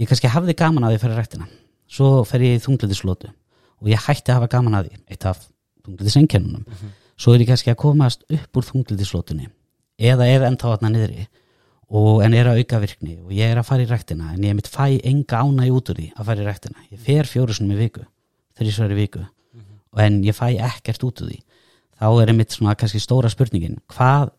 ég 0.00 0.10
kannski 0.10 0.32
hafði 0.32 0.56
gaman 0.58 0.88
að 0.88 0.96
að 0.98 1.04
fara 1.06 1.16
í 1.16 1.20
ræktina. 1.22 1.48
Svo 1.94 2.10
fer 2.28 2.44
ég 2.44 2.58
í 2.58 2.62
þunglitislótu 2.64 3.30
og 3.84 3.92
ég 3.92 4.00
hætti 4.08 4.32
að 4.32 4.40
hafa 4.40 4.52
gaman 4.56 4.78
að 4.80 4.88
því 4.88 5.02
eitt 5.12 5.28
af 5.28 5.44
þunglitisenkennunum 5.84 6.64
svo 7.20 7.34
er 7.34 7.44
ég 7.44 7.52
kannski 7.52 7.70
að 7.70 7.82
komast 7.84 8.24
upp 8.32 8.58
úr 8.58 8.68
þunglitislótunni 8.72 9.50
eða 10.00 10.26
er 10.26 10.48
ennþá 10.48 10.74
þarna 10.74 10.94
niðri 10.94 11.26
og 11.94 12.22
en 12.24 12.34
er 12.34 12.48
að 12.48 12.62
auka 12.62 12.80
virkni 12.82 13.16
og 13.20 13.32
ég 13.34 13.52
er 13.52 13.60
að 13.60 13.68
fara 13.68 13.84
í 13.84 13.88
ræktina 13.88 14.32
en 14.34 14.44
ég 14.46 14.56
mitt 14.56 14.70
fæ 14.70 14.98
enga 15.04 15.42
ánægi 15.44 15.74
út 15.74 15.90
úr 15.92 16.00
því 16.00 16.06
að 16.16 16.28
fara 16.30 16.42
í 16.42 16.46
ræktina. 16.48 16.86
Ég 16.90 17.02
fer 17.04 17.28
fjóru 17.28 17.54
sinni 17.54 17.76
í 17.76 17.78
viku 17.78 18.04
þrísvar 18.58 18.94
í 18.94 18.98
viku 18.98 19.24
en 20.00 20.22
ég 20.26 20.34
fæ 20.34 20.56
ekkert 20.56 21.04
út 21.06 21.22
úr 21.22 21.30
því. 21.30 21.40
Þá 22.00 22.06
er 22.22 22.32
einmitt 22.32 22.56
svona 22.56 22.74
kannski 22.78 23.02
stóra 23.02 23.30
spurningin 23.30 23.78
hvað 23.92 24.32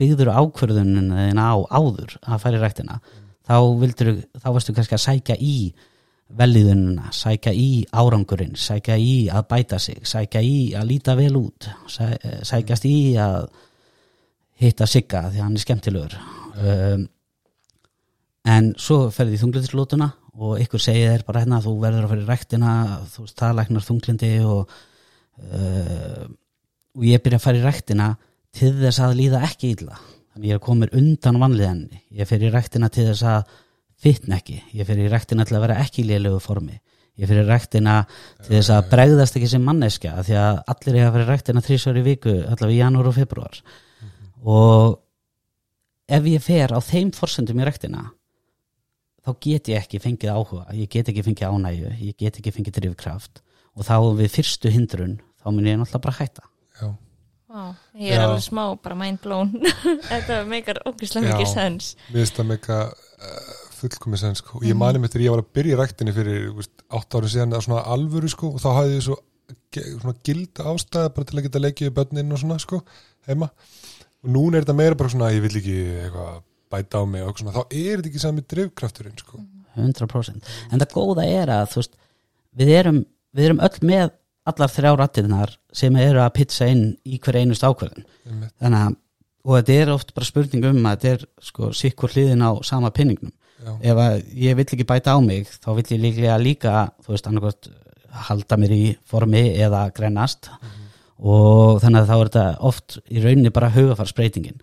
byggður 0.00 0.32
ákvörðunin 0.36 1.10
þín 1.10 1.40
á 1.42 1.52
áður 1.66 2.14
að 2.22 2.42
fara 2.44 2.60
í 2.60 2.62
ræktina? 2.62 3.00
Þá 3.48 3.56
vildur, 3.80 4.12
þá 4.38 4.48
varstu 4.54 4.76
kannski 4.76 4.96
að 4.96 5.04
sækja 5.08 5.38
í 5.40 5.56
velliðunina, 6.38 7.10
sækja 7.14 7.52
í 7.56 7.84
árangurinn, 7.90 8.54
sækja 8.58 8.96
í 9.00 9.14
að 9.32 9.48
bæta 9.50 9.80
sig, 9.82 9.98
sækja 10.06 10.42
í 10.46 10.58
að 10.78 10.92
líta 10.92 11.16
vel 11.18 11.32
út 11.40 11.66
sæ, 11.90 12.14
sækjast 12.46 12.86
í 12.86 12.96
að 13.20 13.48
hitta 14.60 14.86
sigga 14.88 15.24
því 15.30 15.42
hann 15.42 15.56
er 15.56 15.64
skemmtilegur. 15.64 16.16
Um, 16.60 17.06
en 18.50 18.72
svo 18.80 19.08
ferði 19.14 19.38
í 19.38 19.40
þunglindslótuna 19.40 20.10
og 20.40 20.60
ykkur 20.62 20.82
segir 20.82 21.14
þér 21.14 21.26
bara 21.26 21.42
hérna 21.42 21.60
þú 21.64 21.74
verður 21.82 22.06
að 22.06 22.12
fara 22.12 22.24
í 22.24 22.28
ræktina 22.28 22.74
þú 23.12 23.24
veist 23.24 23.40
það 23.40 23.56
læknar 23.58 23.86
þunglindi 23.86 24.30
og 24.46 24.76
uh, 25.40 26.28
og 26.96 27.06
ég 27.06 27.22
byrja 27.24 27.40
að 27.40 27.46
fara 27.46 27.60
í 27.60 27.64
ræktina 27.64 28.08
til 28.56 28.72
þess 28.80 29.02
að 29.04 29.18
líða 29.20 29.42
ekki 29.46 29.74
illa. 29.76 29.98
Þannig 30.30 30.50
ég 30.50 30.58
er 30.58 30.62
komin 30.62 30.94
undan 30.96 31.40
vanlíðanni 31.42 32.04
ég 32.18 32.28
fer 32.28 32.42
í 32.42 32.52
ræktina 32.52 32.90
til 32.92 33.08
þess 33.10 33.26
að 33.26 33.58
fitna 34.00 34.38
ekki, 34.40 34.60
ég 34.76 34.88
fer 34.88 35.00
í 35.02 35.08
ræktina 35.12 35.44
til 35.48 35.58
að 35.58 35.66
vera 35.66 35.80
ekki 35.84 36.02
í 36.04 36.08
lélegu 36.08 36.40
formi, 36.42 36.78
ég 37.20 37.28
fer 37.28 37.42
í 37.42 37.46
ræktina 37.48 37.98
til 38.40 38.54
þess 38.56 38.72
að 38.76 38.88
bregðast 38.94 39.36
ekki 39.36 39.50
sem 39.52 39.66
manneskja 39.66 40.14
af 40.20 40.28
því 40.28 40.38
að 40.40 40.62
allir 40.74 41.00
er 41.00 41.08
að 41.08 41.12
fara 41.16 41.26
í 41.26 41.30
ræktina 41.34 41.64
þrísvar 41.66 42.00
í 42.00 42.06
viku, 42.06 42.36
allavega 42.46 42.76
í 42.76 42.80
janúar 42.80 43.10
og 43.10 43.18
februar 43.18 43.60
og 44.40 44.96
ef 46.10 46.26
ég 46.32 46.42
fer 46.42 46.72
á 46.72 46.80
þeim 46.80 47.12
forsendum 47.14 47.60
í 47.60 47.68
ræktina 47.68 48.06
þá 49.20 49.34
get 49.44 49.68
ég 49.68 49.82
ekki 49.84 50.00
fengið 50.00 50.32
áhuga, 50.32 50.64
ég 50.72 50.88
get 50.90 51.10
ekki 51.12 51.24
fengið 51.26 51.52
ánægju 51.52 51.92
ég 52.00 52.16
get 52.18 52.38
ekki 52.40 52.52
fengið 52.56 52.78
drifkraft. 52.80 53.42
Og 53.76 53.84
þá 53.86 53.96
við 54.18 54.32
fyrstu 54.34 54.72
hindrun 54.72 55.18
þá 55.40 55.46
mun 55.52 55.68
ég 55.68 55.76
náttúrulega 55.78 56.04
bara 56.06 56.16
hætta. 56.18 56.46
Já, 56.80 56.88
Vá, 57.50 57.62
ég 57.98 58.14
er 58.14 58.20
Já. 58.20 58.24
alveg 58.28 58.42
smá 58.46 58.62
bara 58.82 58.96
mind 58.98 59.20
blown. 59.24 59.52
Þetta 60.10 60.40
meikar 60.48 60.80
ógislega 60.86 61.28
Já. 61.28 61.34
mikið 61.34 61.52
sens. 61.52 61.90
Mér 62.08 62.22
finnst 62.22 62.36
það 62.40 62.48
meika 62.50 62.78
uh, 62.88 63.52
fullkomið 63.80 64.22
sen 64.22 64.36
sko. 64.38 64.58
og 64.60 64.66
ég 64.66 64.76
mani 64.78 65.00
mig 65.00 65.12
þegar 65.12 65.24
ég 65.24 65.34
var 65.34 65.42
að 65.42 65.52
byrja 65.58 65.78
ræktinni 65.80 66.14
fyrir 66.16 66.50
veist, 66.56 66.72
átt 66.88 67.16
árið 67.16 67.34
síðan 67.34 67.56
að 67.56 67.64
svona 67.66 67.84
alvöru 67.94 68.30
sko, 68.30 68.52
og 68.54 68.62
þá 68.62 68.68
hafði 68.76 68.98
ég 68.98 69.06
svo 69.06 69.18
svona 69.70 70.14
gilda 70.26 70.66
ástæða 70.70 71.14
bara 71.16 71.28
til 71.28 71.38
að 71.38 71.46
geta 71.46 71.62
leikið 71.62 71.90
í 71.90 71.94
börnin 71.96 72.34
og 72.34 72.42
svona 72.42 72.58
sko, 72.62 72.80
heima 73.26 73.50
og 74.20 74.30
núna 74.34 74.58
er 74.58 74.66
þetta 74.66 74.78
meira 74.78 74.98
bara 75.00 75.12
svona 75.12 75.32
ég 75.34 75.44
vil 75.46 75.56
ekki 75.60 75.76
eitthvað 76.04 76.40
bæta 76.70 77.02
á 77.02 77.04
mig 77.10 77.26
og 77.26 77.40
svona, 77.40 77.56
þá 77.56 77.62
er 77.66 77.98
þetta 77.98 78.10
ekki 78.12 78.22
sami 78.22 78.46
drifkrafturinn 78.46 79.18
sko. 79.18 79.42
100% 79.78 80.54
en 80.70 80.82
það 80.82 80.94
góða 80.94 81.26
er 81.26 81.52
að 81.54 81.76
veist, 81.76 81.94
við, 82.58 82.72
erum, 82.80 83.04
við 83.34 83.50
erum 83.50 83.62
öll 83.66 83.86
með 83.86 84.16
allar 84.50 84.72
þrjá 84.72 84.90
rattirnar 84.98 85.54
sem 85.76 85.96
eru 86.00 86.22
að 86.22 86.34
pizza 86.38 86.66
inn 86.70 86.90
í 87.04 87.20
hver 87.22 87.38
einust 87.42 87.64
Einmitt. 87.66 88.54
þannig 88.58 88.80
að 88.80 88.98
og 89.40 89.56
þetta 89.56 89.76
er 89.80 89.92
oft 89.94 90.14
bara 90.16 90.28
spurning 90.28 90.66
um 90.68 90.88
að 90.88 90.96
þetta 90.96 91.12
er 91.14 91.22
sko 91.48 91.70
sikkur 91.76 92.12
hliðin 92.12 92.44
á 92.44 92.50
sama 92.66 92.90
pinningnum 92.92 93.32
Já. 93.60 93.72
ef 93.92 94.24
ég 94.34 94.56
vill 94.56 94.66
ekki 94.66 94.88
bæta 94.88 95.12
á 95.12 95.18
mig 95.20 95.48
þá 95.60 95.70
vill 95.76 95.88
ég 95.92 96.02
líklega 96.04 96.40
líka 96.40 96.74
þú 97.04 97.14
veist 97.14 97.28
annarkvæmt 97.28 97.70
halda 98.26 98.58
mér 98.58 98.74
í 98.74 98.84
formi 99.06 99.42
eða 99.60 99.86
grennast. 99.94 100.50
Og 101.20 101.80
þannig 101.82 102.00
að 102.00 102.08
þá 102.08 102.14
er 102.16 102.28
þetta 102.30 102.44
oft 102.70 102.98
í 103.12 103.20
rauninni 103.20 103.52
bara 103.52 103.72
hugafarsbreytingin 103.74 104.60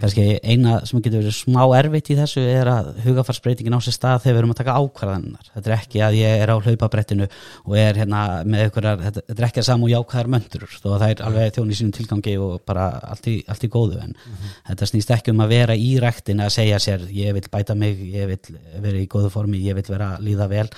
kannski 0.00 0.38
eina 0.40 0.78
sem 0.88 1.02
getur 1.04 1.20
verið 1.20 1.34
smá 1.36 1.60
erfitt 1.76 2.08
í 2.14 2.16
þessu 2.16 2.40
er 2.48 2.68
að 2.72 2.86
hugafarsbreytingin 3.04 3.76
á 3.76 3.80
sér 3.84 3.96
stað 3.98 4.22
þegar 4.24 4.36
við 4.36 4.40
erum 4.40 4.54
að 4.54 4.60
taka 4.62 4.76
ákvarðaninnar 4.80 5.50
þetta 5.50 5.68
er 5.68 5.74
ekki 5.76 6.00
að 6.06 6.16
ég 6.16 6.44
er 6.44 6.52
á 6.52 6.56
hlaupabrettinu 6.56 7.26
og 7.28 7.76
er 7.76 8.00
hérna 8.00 8.22
með 8.48 8.64
einhverjar 8.64 9.02
þetta, 9.02 9.24
þetta 9.28 9.36
er 9.42 9.48
ekki 9.50 9.60
að 9.60 9.68
samu 9.68 9.90
jákvæðar 9.92 10.30
möndur 10.32 10.64
þó 10.72 10.86
að 10.94 11.02
það 11.02 11.12
er 11.12 11.22
alveg 11.28 11.52
þjón 11.58 11.74
í 11.74 11.76
sínum 11.76 11.94
tilgangi 11.98 12.36
og 12.40 12.54
bara 12.68 12.86
allt 13.12 13.28
í, 13.28 13.36
allt 13.52 13.66
í 13.68 13.70
góðu 13.76 14.00
en 14.00 14.16
þetta 14.70 14.88
snýst 14.88 15.12
ekki 15.18 15.34
um 15.34 15.44
að 15.44 15.52
vera 15.58 15.76
í 15.76 15.90
rektin 16.00 16.40
að 16.40 16.54
segja 16.56 16.80
sér 16.80 17.04
ég 17.12 17.36
vil 17.36 17.44
bæta 17.52 17.76
mig, 17.76 18.00
ég 18.14 18.32
vil 18.32 18.58
vera 18.80 19.02
í 19.02 19.08
góðu 19.12 19.32
formi, 19.32 19.60
ég 19.60 19.76
vil 19.76 19.84
vera 19.90 20.14
að 20.16 20.24
líða 20.28 20.48
vel. 20.52 20.68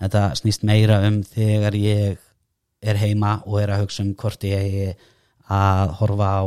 Þetta 0.00 0.22
snýst 0.40 0.64
meira 0.68 1.00
um 1.08 1.20
þegar 1.24 1.76
ég 1.80 2.16
er 2.86 3.00
heima 3.00 3.38
og 3.46 3.60
er 3.60 3.72
að 3.74 3.84
hugsa 3.84 4.04
um 4.04 4.14
hvort 4.18 4.44
ég 4.48 4.96
að 5.52 5.94
horfa 6.00 6.32
á 6.40 6.44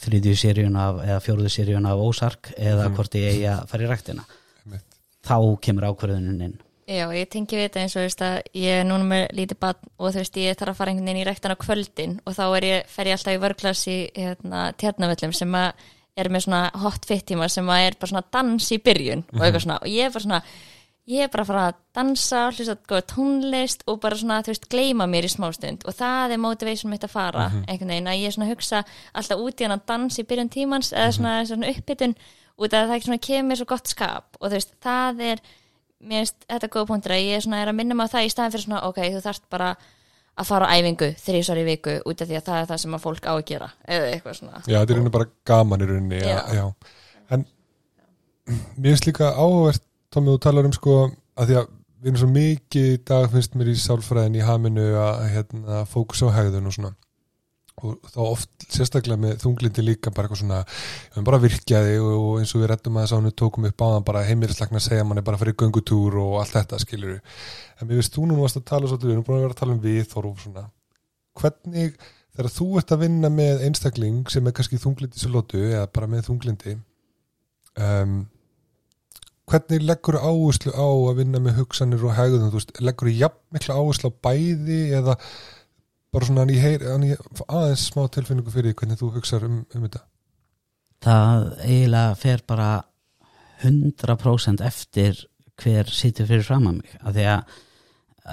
þriðju 0.00 0.34
seríun 0.40 0.80
af 0.80 1.02
eða 1.04 1.20
fjóruðu 1.24 1.52
seríun 1.52 1.88
af 1.90 2.02
Ósark 2.02 2.50
eða 2.56 2.88
hvort 2.94 3.14
ég 3.20 3.30
eigi 3.34 3.46
að 3.52 3.62
fara 3.70 3.86
í 3.86 3.90
ræktina. 3.90 4.26
Þá 5.26 5.36
kemur 5.64 5.88
ákvörðunin 5.90 6.44
inn. 6.48 6.58
Já, 6.90 7.04
ég 7.14 7.28
tengi 7.30 7.54
við 7.54 7.68
þetta 7.68 7.82
eins 7.84 7.92
og 7.94 8.00
þú 8.00 8.06
veist 8.08 8.22
að 8.26 8.36
ég 8.58 8.80
er 8.80 8.86
núna 8.88 9.06
með 9.06 9.24
lítið 9.38 9.58
barn 9.62 9.90
og 9.94 10.10
þú 10.10 10.22
veist 10.24 10.38
ég 10.40 10.56
þarf 10.58 10.72
að 10.72 10.78
fara 10.80 10.90
einhvern 10.90 11.06
veginn 11.06 11.20
í 11.20 11.26
rektan 11.28 11.54
á 11.54 11.62
kvöldin 11.62 12.16
og 12.24 12.34
þá 12.34 12.44
er 12.48 12.66
ég, 12.66 12.88
fer 12.90 13.10
ég 13.10 13.18
alltaf 13.18 13.36
í 13.36 13.42
vörglas 13.44 13.82
í 13.86 13.98
hérna, 14.16 14.62
tjarnavöllum 14.80 15.34
sem 15.36 15.54
að 15.60 15.84
er 16.18 16.30
með 16.34 16.44
svona 16.48 16.62
hot 16.82 17.06
fit 17.06 17.22
tíma 17.28 17.46
sem 17.52 17.70
að 17.70 17.84
er 17.86 17.98
bara 18.00 18.10
svona 18.10 18.24
dans 18.34 18.66
í 18.74 18.80
byrjun 18.82 19.22
og 19.28 19.44
eitthvað 19.44 19.64
svona 19.66 19.78
og 19.78 19.92
ég 19.92 20.08
er 20.08 20.14
bara 20.16 20.24
svona, 20.26 20.40
ég 21.08 21.24
er 21.24 21.30
bara 21.32 21.44
að 21.44 21.50
fara 21.50 21.62
að 21.70 21.78
dansa, 21.96 22.42
hlusta 22.50 22.76
góða 22.88 23.06
tónlist 23.14 23.86
og 23.90 24.00
bara 24.02 24.18
svona, 24.18 24.42
þú 24.44 24.52
veist, 24.52 24.68
gleyma 24.70 25.06
mér 25.10 25.26
í 25.26 25.30
smástund 25.32 25.86
og 25.88 25.96
það 25.96 26.34
er 26.36 26.42
motivation 26.42 26.92
mitt 26.92 27.06
að 27.06 27.14
fara 27.14 27.46
einhvern 27.66 27.94
veginn, 27.94 28.10
að 28.10 28.20
ég 28.20 28.34
svona 28.36 28.50
hugsa 28.50 28.82
alltaf 29.16 29.40
út 29.40 29.60
í 29.60 29.66
hann 29.66 29.76
að 29.78 29.86
dans 29.90 30.20
í 30.20 30.26
byrjun 30.28 30.52
tímans 30.52 30.92
eða 30.92 31.14
svona, 31.16 31.38
svona 31.48 31.72
uppbytun 31.72 32.14
út 32.60 32.74
af 32.74 32.82
að 32.82 32.90
það 32.90 32.96
ekki 32.98 33.08
svona 33.08 33.24
kemur 33.26 33.60
svo 33.60 33.68
gott 33.70 33.90
skap. 33.90 34.36
Og 34.40 34.50
þú 34.50 34.58
veist, 34.58 34.76
það 34.84 35.24
er 35.30 35.42
mér 36.00 36.22
finnst 36.22 36.46
þetta 36.48 36.70
góða 36.72 36.90
punktur 36.92 37.14
að 37.16 37.26
ég 37.26 37.44
svona 37.44 37.62
er 37.62 37.70
að 37.72 37.78
minna 37.80 37.96
mig 37.96 38.08
á 38.08 38.12
það 38.14 38.26
í 38.26 38.32
staðin 38.32 38.54
fyrir 38.54 38.66
svona, 38.66 38.82
ok, 38.88 39.00
þú 39.16 39.22
þarft 39.24 39.46
bara 39.52 39.70
að 40.40 40.48
fara 40.48 40.70
á 40.70 40.74
æfingu 40.78 41.10
þrísvar 41.20 41.60
í 41.60 41.66
viku 41.66 41.96
út 42.08 42.22
af 42.22 42.30
því 42.30 42.38
að 42.38 42.46
það 42.46 42.60
er 42.60 42.68
það 42.70 42.82
sem 42.84 42.96
að 42.96 43.04
fólk 43.04 43.28
á 43.28 43.32
að 43.34 43.44
gera 43.50 43.68
eða 43.84 44.10
eitthvað 44.14 44.36
er 50.10 50.16
bara 50.16 50.30
í 50.30 50.30
Tómi, 50.30 50.32
þú 50.34 50.40
talar 50.42 50.66
um 50.66 50.72
sko 50.72 51.10
að 51.36 51.46
því 51.46 51.54
að 51.60 51.68
við 52.00 52.08
erum 52.08 52.20
svo 52.20 52.30
mikið 52.32 52.88
í 52.94 53.04
dag 53.04 53.30
finnst 53.30 53.54
mér 53.54 53.68
í 53.68 53.76
sálfræðin 53.76 54.38
í 54.40 54.44
haminu 54.44 54.88
að 54.96 55.28
hérna, 55.34 55.84
fókus 55.86 56.22
á 56.24 56.28
hegðun 56.32 56.66
og 56.66 56.72
svona. 56.72 56.96
Og 57.80 57.96
þá 58.12 58.20
oft 58.20 58.50
sérstaklega 58.68 59.20
með 59.20 59.38
þunglindi 59.40 59.82
líka 59.84 60.10
bara 60.10 60.28
eitthvað 60.28 60.42
svona, 60.42 60.64
við 61.14 61.24
bara 61.24 61.40
virkjaði 61.40 61.98
og 62.00 62.40
eins 62.40 62.54
og 62.54 62.60
við 62.60 62.68
rettum 62.72 62.96
að 62.96 63.06
þess 63.06 63.12
að 63.12 63.20
hann 63.22 63.36
tókum 63.40 63.68
upp 63.70 63.80
á 63.80 63.86
hann 63.94 64.04
bara 64.04 64.24
heimirislagna 64.28 64.76
að 64.76 64.84
segja 64.84 65.04
manni 65.04 65.22
bara 65.24 65.38
fyrir 65.40 65.56
göngutúr 65.56 66.18
og 66.20 66.40
allt 66.42 66.52
þetta 66.58 66.78
skilur 66.82 67.14
við 67.14 67.20
en 67.80 67.88
mér 67.88 68.00
finnst 68.02 68.18
þú 68.18 68.26
nú 68.28 68.44
að 68.44 68.60
tala 68.68 68.90
svolítið, 68.90 69.08
við 69.08 69.14
erum 69.14 69.24
búin 69.24 69.38
að 69.38 69.44
vera 69.46 69.54
að 69.56 69.60
tala 69.62 69.72
um 69.72 69.80
við 69.80 70.12
og 70.20 70.42
svona, 70.42 70.70
hvernig 71.40 71.96
þegar 72.36 72.50
þú 72.52 72.78
ert 72.78 72.92
að 72.92 73.00
vinna 73.00 73.28
með 73.32 73.64
einstakling 73.64 74.28
sem 74.28 74.46
er 74.46 74.52
kannski 74.52 74.76
þunglindi 74.76 75.18
svo 75.20 75.32
lótu 75.32 75.62
eða 75.62 75.86
bara 75.88 76.06
með 76.06 76.28
þunglindi 76.28 76.76
um, 77.80 78.28
hvernig 79.50 79.86
leggur 79.86 80.18
áherslu 80.20 80.74
á 80.74 80.86
að 80.88 81.16
vinna 81.20 81.40
með 81.42 81.60
hugsanir 81.60 82.04
og 82.06 82.14
hegðun, 82.16 82.50
þú 82.50 82.60
veist, 82.60 82.76
leggur 82.82 83.10
jafn 83.12 83.40
mikla 83.54 83.78
áherslu 83.80 84.10
á 84.10 84.20
bæði 84.26 84.82
eða 84.98 85.16
bara 86.10 86.26
svona 86.26 86.44
hann 86.44 86.54
ég 86.54 86.64
heyr, 86.64 86.84
hann 86.90 87.08
ég 87.08 87.24
aðeins 87.46 87.88
smá 87.90 88.04
tilfinningu 88.14 88.54
fyrir 88.54 88.76
hvernig 88.78 89.00
þú 89.00 89.10
hugsaður 89.16 89.48
um, 89.48 89.58
um 89.74 89.86
þetta? 89.86 90.04
Það 91.00 91.48
eiginlega 91.64 92.16
fer 92.20 92.44
bara 92.50 92.70
100% 93.64 94.64
eftir 94.64 95.24
hver 95.60 95.90
sittur 95.92 96.28
fyrir 96.28 96.46
fram 96.46 96.68
að 96.70 96.78
mig. 96.80 96.94
Af 97.00 97.16
því 97.16 97.26
að 97.34 97.58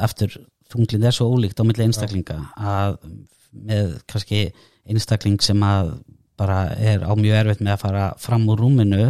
eftir 0.07 0.37
þunglind 0.71 1.07
er 1.07 1.15
svo 1.15 1.29
ólíkt 1.31 1.59
á 1.59 1.67
milli 1.67 1.87
einstaklinga 1.87 2.37
að 2.57 2.97
með 3.51 3.97
kannski 4.09 4.41
einstakling 4.87 5.39
sem 5.43 5.61
að 5.63 5.95
bara 6.37 6.67
er 6.75 7.03
á 7.03 7.11
mjög 7.17 7.39
erfitt 7.41 7.63
með 7.63 7.73
að 7.75 7.83
fara 7.85 8.07
fram 8.21 8.45
úr 8.51 8.61
rúminu 8.61 9.07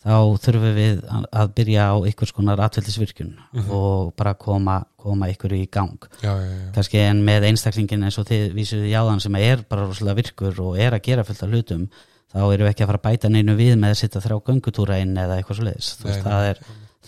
þá 0.00 0.14
þurfum 0.40 0.76
við 0.78 1.00
að 1.12 1.50
byrja 1.58 1.88
á 1.92 1.94
einhvers 2.08 2.32
konar 2.32 2.62
atveldisvirkjun 2.64 3.34
mm 3.36 3.60
-hmm. 3.60 3.72
og 3.76 4.14
bara 4.16 4.34
koma, 4.34 4.78
koma 4.96 5.28
ykkur 5.28 5.52
í 5.52 5.66
gang 5.70 5.98
já, 6.22 6.32
já, 6.40 6.46
já. 6.48 6.72
kannski 6.74 7.02
en 7.04 7.24
með 7.24 7.50
einstaklingin 7.50 8.04
eins 8.08 8.18
og 8.18 8.28
þið 8.30 8.54
vísuðu 8.56 8.88
jáðan 8.88 9.20
sem 9.20 9.34
er 9.36 9.64
bara 9.68 9.86
rosalega 9.86 10.22
virkur 10.22 10.60
og 10.60 10.78
er 10.78 10.96
að 10.96 11.04
gera 11.04 11.24
fullt 11.24 11.42
af 11.42 11.50
hlutum 11.50 11.88
þá 12.32 12.40
erum 12.40 12.66
við 12.66 12.70
ekki 12.72 12.82
að 12.82 12.90
fara 12.92 13.00
að 13.02 13.08
bæta 13.08 13.28
neinu 13.28 13.56
við 13.56 13.76
með 13.76 13.90
að 13.90 14.00
sitta 14.00 14.20
þrjá 14.20 14.38
göngutúra 14.46 15.00
inn 15.02 15.16
eða 15.16 15.36
eitthvað 15.36 15.56
svo 15.56 15.64
leiðis 15.64 15.96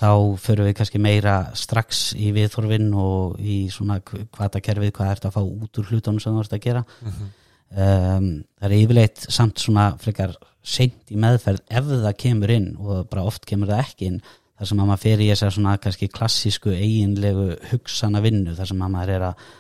þá 0.03 0.11
fyrir 0.41 0.67
við 0.67 0.77
kannski 0.77 0.99
meira 0.99 1.37
strax 1.55 2.15
í 2.17 2.33
viðþorfinn 2.33 2.93
og 2.97 3.39
í 3.41 3.69
svona 3.71 4.01
kvatakerfið 4.03 4.93
hvað 4.97 5.13
ert 5.15 5.29
að 5.29 5.37
fá 5.37 5.43
út 5.45 5.79
úr 5.79 5.89
hlutunum 5.93 6.21
sem 6.21 6.33
þú 6.33 6.45
ert 6.45 6.57
að 6.57 6.65
gera 6.65 6.85
mm 6.85 7.09
-hmm. 7.09 7.31
Um, 7.73 8.29
það 8.61 8.69
er 8.69 8.77
yfirleitt 8.79 9.27
samt 9.33 9.63
svona 9.63 9.93
frekar 10.01 10.37
seint 10.63 11.11
í 11.11 11.19
meðferð 11.19 11.65
ef 11.71 11.89
það 11.91 12.15
kemur 12.23 12.53
inn 12.55 12.69
og 12.79 13.09
bara 13.11 13.27
oft 13.27 13.47
kemur 13.49 13.73
það 13.73 13.83
ekki 13.87 14.11
inn 14.11 14.21
þar 14.23 14.71
sem 14.71 14.83
að 14.83 14.91
maður 14.93 15.03
fer 15.03 15.23
í 15.25 15.31
þess 15.33 15.47
að 15.47 15.57
svona 15.57 15.79
kannski 15.83 16.09
klassísku 16.13 16.75
eiginlegu 16.77 17.49
hugsana 17.73 18.23
vinnu 18.23 18.55
þar 18.55 18.71
sem 18.71 18.85
að 18.85 18.95
maður 18.95 19.15
er 19.17 19.27
að 19.31 19.51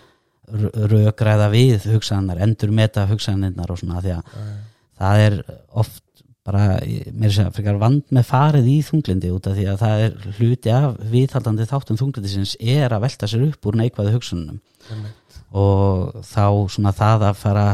rökræða 0.92 1.48
við 1.52 1.86
hugsanar, 1.92 2.40
endur 2.44 2.72
meta 2.74 3.06
hugsanirnar 3.10 3.70
og 3.72 3.78
svona 3.80 4.02
því 4.02 4.14
að 4.16 4.32
Æ. 4.36 4.46
það 5.00 5.22
er 5.26 5.36
oft 5.82 6.22
bara, 6.47 6.76
mér 7.14 7.30
er 7.30 7.47
að 7.47 7.57
frekar 7.57 7.80
vand 7.80 8.05
með 8.11 8.28
farið 8.28 8.68
í 8.72 8.76
þunglindi 8.86 9.32
út 9.34 9.47
af 9.47 9.57
því 9.59 9.66
að 9.70 9.82
það 9.82 10.05
er 10.07 10.36
hluti 10.38 10.72
af 10.74 11.01
viðhaldandi 11.12 11.66
þáttum 11.70 12.01
þunglindisins 12.01 12.55
er 12.59 12.93
að 12.93 13.05
velta 13.07 13.28
sér 13.30 13.45
upp 13.47 13.68
úr 13.70 13.78
neikvæðu 13.78 14.14
hugsunum 14.16 14.62
og 15.53 16.22
þá 16.24 16.47
svona 16.72 16.95
það 16.97 17.26
að 17.28 17.40
fara 17.43 17.66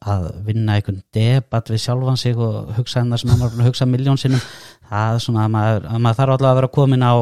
að 0.00 0.28
vinna 0.46 0.78
einhvern 0.78 1.02
debatt 1.14 1.70
við 1.70 1.82
sjálfan 1.84 2.18
sig 2.20 2.38
og 2.40 2.72
hugsa 2.78 3.02
hennar 3.02 3.20
sem 3.20 3.34
að 3.36 3.60
hugsa 3.66 3.86
miljón 3.86 4.18
sinnum 4.20 4.42
það 4.90 5.14
er 5.14 5.24
svona 5.26 5.44
að 5.44 5.52
maður, 5.56 5.88
að 5.90 6.02
maður 6.06 6.20
þarf 6.20 6.36
alltaf 6.36 6.50
að 6.50 6.58
vera 6.60 6.72
komin 6.78 7.06
á 7.06 7.14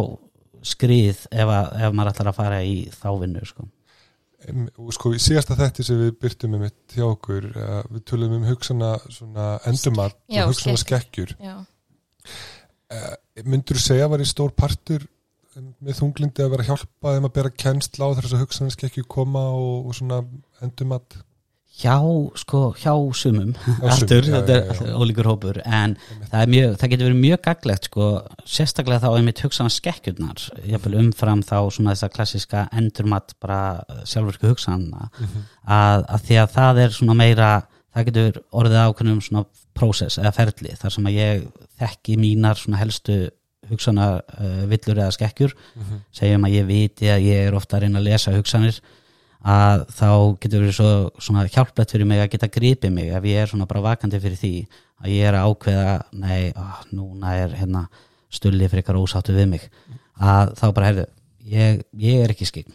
skrið 0.65 1.27
ef, 1.29 1.49
að, 1.49 1.73
ef 1.85 1.97
maður 1.97 2.13
ætlar 2.13 2.31
að 2.31 2.39
fara 2.39 2.61
í 2.65 2.77
þá 2.95 3.09
vinnu 3.21 3.45
sko. 3.49 3.67
Sko 4.95 5.15
í 5.17 5.21
síðasta 5.23 5.57
þetti 5.59 5.87
sem 5.87 6.01
við 6.03 6.17
byrtum 6.21 6.57
um 6.59 6.65
mitt 6.67 6.97
hjá 6.97 7.07
okkur 7.07 7.47
við 7.91 8.03
tölum 8.11 8.37
um 8.39 8.47
hugsana 8.49 8.95
endumat 9.71 10.19
og 10.29 10.53
hugsana 10.53 10.81
skekkjur. 10.81 11.37
Eh, 12.95 13.15
myndur 13.49 13.79
þú 13.79 13.85
segja 13.87 14.07
að 14.07 14.15
var 14.15 14.23
í 14.23 14.29
stór 14.29 14.53
partur 14.57 15.07
með 15.55 16.01
þunglindi 16.01 16.43
að 16.45 16.51
vera 16.53 16.65
að 16.65 16.71
hjálpa 16.73 17.15
þeim 17.15 17.29
að 17.29 17.35
bera 17.37 17.53
kennsla 17.63 18.09
á 18.11 18.15
þess 18.19 18.35
að 18.35 18.43
hugsanarski 18.43 18.89
ekki 18.89 19.05
koma 19.15 19.45
og, 19.55 19.89
og 19.89 19.97
svona 19.97 20.21
endum 20.65 20.95
að 20.97 21.17
hjá, 21.75 21.97
sko, 22.39 22.61
hjá 22.79 22.93
sumum 23.19 23.53
aftur, 23.83 24.27
þetta 24.29 24.59
er 24.61 24.95
ólíkur 24.95 25.29
hópur 25.33 25.61
en 25.65 25.97
það, 26.31 26.53
mjög, 26.55 26.77
það 26.81 26.93
getur 26.93 27.09
verið 27.09 27.21
mjög 27.25 27.43
gaglegt 27.49 27.89
sko, 27.91 28.09
sérstaklega 28.47 29.03
þá 29.03 29.09
er 29.11 29.27
mitt 29.27 29.43
hugsanar 29.45 29.75
skekkjurnar, 29.75 30.47
jáfnvel 30.71 30.99
umfram 31.03 31.43
þá 31.43 31.57
svona 31.75 31.95
þessa 31.95 32.11
klassiska 32.15 32.65
endurmat 32.79 33.37
bara 33.43 33.61
sjálfurku 34.07 34.53
hugsanarna 34.53 35.09
mm 35.11 35.27
-hmm. 35.27 35.47
að, 35.79 36.07
að 36.09 36.27
því 36.29 36.41
að 36.43 36.53
það 36.59 36.83
er 36.85 36.99
svona 36.99 37.19
meira 37.19 37.53
það 37.95 38.11
getur 38.11 38.43
orðið 38.51 38.83
ákveðnum 38.85 39.23
svona 39.23 39.47
prósess 39.75 40.19
eða 40.19 40.35
ferli 40.35 40.75
þar 40.79 40.95
sem 40.95 41.09
að 41.09 41.19
ég 41.19 41.47
þekki 41.81 42.19
mínar 42.19 42.59
svona 42.59 42.81
helstu 42.83 43.19
hugsana 43.71 44.09
uh, 44.21 44.65
villur 44.71 44.99
eða 44.99 45.15
skekkjur 45.15 45.55
mm 45.55 45.83
-hmm. 45.83 46.03
segjum 46.13 46.45
að 46.45 46.55
ég 46.59 46.67
viti 46.69 47.09
að 47.09 47.25
ég 47.27 47.49
er 47.49 47.55
ofta 47.55 47.77
að 47.77 47.87
reyna 47.87 47.99
að 47.99 48.09
lesa 48.11 48.35
hugsanir 48.35 48.81
að 49.45 49.85
þá 49.93 50.09
getur 50.41 50.63
verið 50.63 50.77
svo, 50.79 50.93
svona 51.21 51.45
hjálplegt 51.47 51.93
fyrir 51.93 52.09
mig 52.09 52.23
að 52.23 52.31
geta 52.33 52.49
gripið 52.49 52.95
mig 52.95 53.11
ef 53.13 53.29
ég 53.29 53.43
er 53.43 53.51
svona 53.51 53.69
bara 53.69 53.85
vakandi 53.85 54.21
fyrir 54.23 54.41
því 54.41 54.55
að 55.05 55.11
ég 55.13 55.29
er 55.29 55.37
að 55.37 55.51
ákveða 55.51 55.97
nei, 56.23 56.53
ó, 56.57 56.65
núna 56.97 57.35
er 57.43 57.59
hérna 57.59 57.85
stulli 58.33 58.69
fyrir 58.71 58.83
eitthvað 58.83 59.03
ósáttu 59.05 59.37
við 59.37 59.51
mig. 59.53 59.69
Að 60.17 60.55
þá 60.59 60.67
bara 60.73 60.91
heyrðu, 60.91 61.07
ég, 61.51 61.85
ég 62.01 62.25
er 62.25 62.33
ekki 62.33 62.49
skinn 62.49 62.73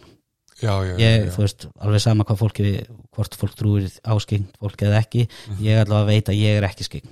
já, 0.60 0.72
já, 0.84 0.94
ég, 1.00 1.24
já, 1.24 1.30
þú 1.34 1.44
veist, 1.44 1.66
alveg 1.80 2.04
sama 2.04 2.26
hvað 2.28 2.42
fólki 2.42 2.74
hvort 3.16 3.36
fólk 3.40 3.56
trúir 3.58 3.88
á 4.04 4.14
skinn, 4.22 4.46
fólk 4.60 4.84
eða 4.84 5.00
ekki 5.00 5.26
-hmm. 5.26 5.62
ég 5.64 5.72
er 5.72 5.86
allavega 5.86 6.04
að 6.04 6.12
veita 6.12 6.32
að 6.32 6.42
ég 6.42 6.58
er 6.58 6.68
ekki 6.68 6.84
skinn 6.84 7.10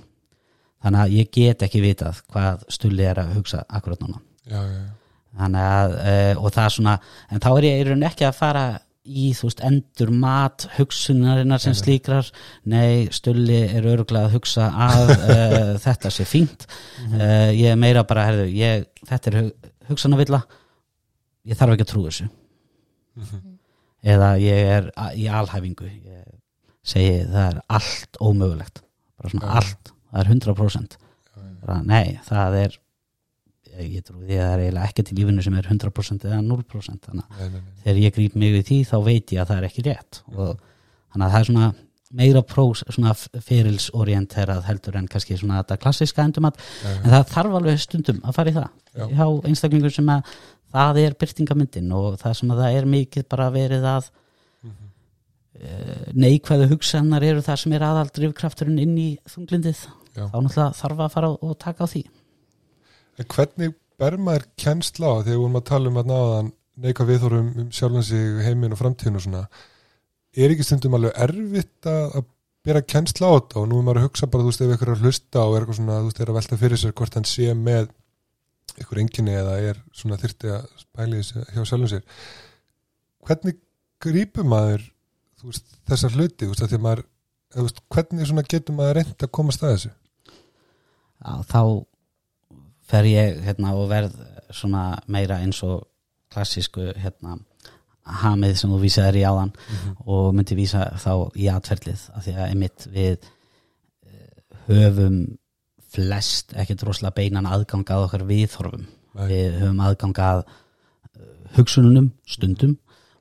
þannig 0.83 1.01
að 1.01 1.15
ég 1.17 1.31
get 1.31 1.65
ekki 1.65 1.81
vitað 1.83 2.21
hvað 2.31 2.65
stulli 2.71 3.05
er 3.05 3.19
að 3.19 3.33
hugsa 3.35 3.63
akkurat 3.67 3.99
núna. 3.99 4.21
Þannig 5.39 5.61
að 5.61 5.95
uh, 5.95 6.43
og 6.43 6.53
það 6.53 6.69
svona, 6.75 6.99
en 7.29 7.39
þá 7.43 7.49
er 7.51 7.67
ég 7.67 7.81
í 7.81 7.87
raun 7.89 8.07
ekki 8.07 8.25
að 8.25 8.37
fara 8.37 8.63
í 9.09 9.29
þú 9.37 9.49
veist 9.49 9.63
endur 9.65 10.11
mat 10.13 10.67
hugsunarinnar 10.77 11.61
sem 11.63 11.75
slíkrar. 11.77 12.29
Nei, 12.69 13.09
stulli 13.15 13.63
er 13.65 13.87
öruglega 13.89 14.29
að 14.29 14.37
hugsa 14.37 14.69
að 14.87 15.13
uh, 15.15 15.73
þetta 15.85 16.13
sé 16.13 16.27
fínt. 16.29 16.67
Uh, 17.09 17.49
ég 17.55 17.73
er 17.73 17.79
meira 17.79 18.05
bara, 18.07 18.27
herðu 18.29 18.47
ég, 18.53 18.87
þetta 19.09 19.33
er 19.33 19.51
hugsanavilla 19.89 20.43
ég 21.49 21.57
þarf 21.57 21.75
ekki 21.75 21.87
að 21.87 21.91
trú 21.93 22.05
þessu. 22.05 22.29
-hmm. 23.19 23.57
eða 24.15 24.31
ég 24.39 24.73
er 24.77 24.91
í 25.17 25.27
alhæfingu. 25.27 25.89
Ég 25.89 26.25
segi 26.85 27.25
það 27.25 27.45
er 27.49 27.61
allt 27.67 28.19
ómögulegt. 28.21 28.83
Bara 29.19 29.33
svona 29.33 29.55
allt. 29.59 29.93
Það 30.09 30.21
er 30.23 30.33
100% 30.33 30.99
það, 31.69 31.81
nei, 31.87 32.05
það 32.27 32.57
er 32.63 32.77
ég 33.85 34.05
trú 34.05 34.17
því 34.21 34.39
að 34.39 34.49
það 34.49 34.63
er 34.67 34.79
ekkert 34.83 35.11
í 35.11 35.17
lífinu 35.17 35.43
sem 35.45 35.59
er 35.59 35.67
100% 35.69 36.25
eða 36.27 36.39
0% 36.45 37.05
þannig 37.09 37.37
að 37.45 37.59
þegar 37.83 38.01
ég 38.03 38.15
grýp 38.15 38.35
mig 38.39 38.55
við 38.55 38.65
því 38.69 38.79
þá 38.89 38.95
veit 39.05 39.33
ég 39.35 39.43
að 39.43 39.51
það 39.51 39.61
er 39.61 39.67
ekki 39.69 39.85
rétt. 39.87 40.21
Og 40.35 40.49
þannig 41.13 41.25
að 41.25 41.33
það 41.33 41.39
er 41.39 41.49
svona 41.49 41.69
meira 42.19 42.41
prós, 42.41 42.81
svona 42.89 43.13
ferilsorienterað 43.45 44.63
heldur 44.65 44.97
en 44.97 45.09
kannski 45.11 45.37
svona 45.37 45.59
þetta 45.59 45.77
klassiska 45.83 46.25
endumat, 46.25 46.57
en 46.89 47.11
það 47.11 47.27
þarf 47.35 47.57
alveg 47.59 47.83
stundum 47.83 48.23
að 48.23 48.39
fara 48.39 48.49
í 48.49 48.55
það, 48.55 48.71
Já. 48.95 49.03
hjá 49.19 49.25
einstaklingur 49.51 49.93
sem 49.93 50.09
að 50.09 50.33
það 50.73 51.01
er 51.03 51.17
byrtingamyndin 51.21 51.93
og 51.97 52.17
það 52.21 52.35
sem 52.39 52.53
að 52.53 52.63
það 52.63 52.79
er 52.79 52.89
mikið 52.95 53.27
bara 53.29 53.49
verið 53.53 53.85
að 53.91 54.09
mm 54.09 54.71
-hmm. 54.71 56.17
neikvæðu 56.25 56.69
hugsanar 56.73 57.23
eru 57.23 57.45
það 57.45 57.61
sem 57.63 57.73
er 57.77 57.85
aðaldrifkrafturinn 57.91 58.81
inn 58.81 58.97
í 58.97 59.09
þunglindið. 59.29 59.85
Já. 60.17 60.25
þá 60.25 60.37
náttúrulega 60.41 60.73
þarf 60.73 60.99
að 60.99 61.13
fara 61.13 61.29
og 61.29 61.57
taka 61.61 61.85
á 61.85 61.87
því 61.87 62.03
En 63.19 63.27
hvernig 63.33 63.75
ber 63.99 64.15
maður 64.21 64.47
kennsla 64.59 65.11
á 65.11 65.15
þegar 65.19 65.33
við 65.33 65.41
vorum 65.43 65.59
að 65.59 65.69
tala 65.69 65.91
um 65.91 65.99
að 65.99 66.09
náðan 66.09 66.51
neika 66.79 67.07
viðþórum 67.07 67.47
um 67.59 67.71
sjálfansi 67.75 68.19
heimin 68.45 68.75
og 68.75 68.79
framtíðin 68.79 69.19
og 69.19 69.25
svona 69.25 69.45
er 70.39 70.53
ekki 70.53 70.65
stundum 70.67 70.95
alveg 70.95 71.17
erfitt 71.25 71.89
að 71.89 72.27
bera 72.65 72.83
kennsla 72.85 73.31
á 73.31 73.35
þetta? 73.35 73.61
Og 73.61 73.69
nú 73.69 73.79
er 73.79 73.87
maður 73.87 74.01
að 74.01 74.07
hugsa 74.07 74.29
bara 74.31 74.45
þú 74.45 74.51
veist 74.51 74.63
ef 74.63 74.73
ykkur 74.75 74.91
er 74.91 74.95
að 74.95 75.07
hlusta 75.07 75.43
og 75.43 75.55
er 75.55 75.63
eitthvað 75.65 75.79
svona 75.79 75.97
þú 75.99 76.09
veist 76.09 76.21
er 76.21 76.31
að 76.31 76.39
velta 76.39 76.59
fyrir 76.63 76.81
sér 76.81 76.95
hvort 76.99 77.17
hann 77.17 77.27
sé 77.27 77.55
með 77.57 77.89
ykkur 78.79 79.01
enginni 79.03 79.35
eða 79.35 79.57
er 79.71 79.81
svona 79.95 80.19
þyrti 80.21 80.53
að 80.55 80.67
spæli 80.79 81.21
hjá 81.25 81.61
sjálfum 81.63 81.91
sér. 81.91 82.03
Hvernig 83.27 83.59
grýpum 84.03 84.51
maður 84.53 84.85
veist, 85.43 85.65
þessar 85.89 86.15
hluti? 86.15 86.45
Þú 86.45 86.51
veist 86.53 86.65
að 86.65 86.71
því 86.71 86.79
að 86.79 86.85
maður 86.87 87.05
veist, 87.65 87.81
hvernig 87.95 88.51
getur 88.53 88.77
maður 88.77 88.99
reynd 88.99 89.25
að 89.25 89.33
komast 89.39 89.65
að 89.65 89.75
þessu? 89.75 89.95
Já, 91.19 91.33
þá 91.49 91.61
fer 92.89 93.05
ég 93.05 93.41
hérna, 93.45 93.75
og 93.77 93.89
verð 93.91 94.15
meira 95.07 95.39
eins 95.43 95.61
og 95.63 95.85
klassísku 96.33 96.91
hérna, 96.97 97.37
hamið 98.09 98.55
sem 98.57 98.71
þú 98.71 98.79
vísaði 98.81 99.21
í 99.21 99.27
áðan 99.27 99.51
mm 99.51 99.75
-hmm. 99.75 99.95
og 100.05 100.33
myndi 100.33 100.55
vísa 100.55 100.89
þá 100.97 101.13
í 101.35 101.45
atferðlið 101.53 102.09
af 102.15 102.25
því 102.25 102.33
að 102.33 102.49
einmitt 102.49 102.87
við 102.89 103.17
eh, 104.05 104.29
höfum 104.67 105.37
flest 105.89 106.53
ekkert 106.53 106.83
rosalega 106.83 107.15
beinan 107.15 107.45
aðgang 107.45 107.89
að 107.89 108.03
okkar 108.05 108.25
viðhorfum 108.29 108.85
Nei. 109.13 109.27
við 109.27 109.59
höfum 109.61 109.79
aðgang 109.79 110.19
að 110.19 110.43
uh, 110.43 111.23
hugsununum 111.57 112.11
stundum 112.25 112.77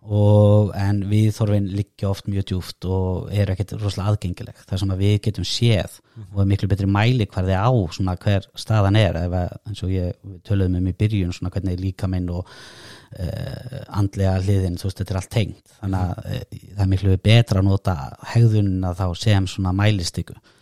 og 0.08 0.70
en 0.78 1.00
viðhorfin 1.10 1.66
liggja 1.74 2.08
oft 2.08 2.28
mjög 2.30 2.46
djúft 2.48 2.86
og 2.88 3.32
er 3.34 3.50
ekkert 3.52 3.74
rosalega 3.80 4.14
aðgengileg 4.14 4.60
það 4.62 4.82
sem 4.82 4.92
að 4.94 5.02
við 5.02 5.16
getum 5.26 5.46
séð 5.48 5.96
og 6.32 6.38
er 6.42 6.48
miklu 6.48 6.68
betri 6.70 6.86
mæli 6.88 7.26
hvar 7.28 7.48
þið 7.48 7.58
á 7.58 7.70
svona 7.94 8.14
hver 8.22 8.46
staðan 8.58 8.98
er. 8.98 9.18
Að, 9.18 9.34
eins 9.68 9.82
og 9.84 9.92
ég 9.92 10.14
við 10.22 10.38
töluðum 10.48 10.78
um 10.80 10.88
í 10.88 10.94
byrjun 11.02 11.34
svona 11.36 11.52
hvernig 11.54 11.82
líka 11.82 12.08
minn 12.10 12.30
og 12.32 12.46
uh, 12.46 13.82
andlega 13.98 14.38
hliðin 14.42 14.78
þú 14.80 14.88
veist 14.88 15.02
þetta 15.02 15.14
er 15.14 15.20
allt 15.20 15.32
tengt. 15.34 15.74
Þannig 15.80 16.06
að 16.06 16.22
uh, 16.22 16.62
það 16.62 16.86
er 16.86 16.92
miklu 16.94 17.18
betra 17.28 17.62
að 17.62 17.68
nota 17.68 17.96
hegðunina 18.32 18.94
þá 18.98 19.06
sem 19.18 19.50
svona 19.50 19.74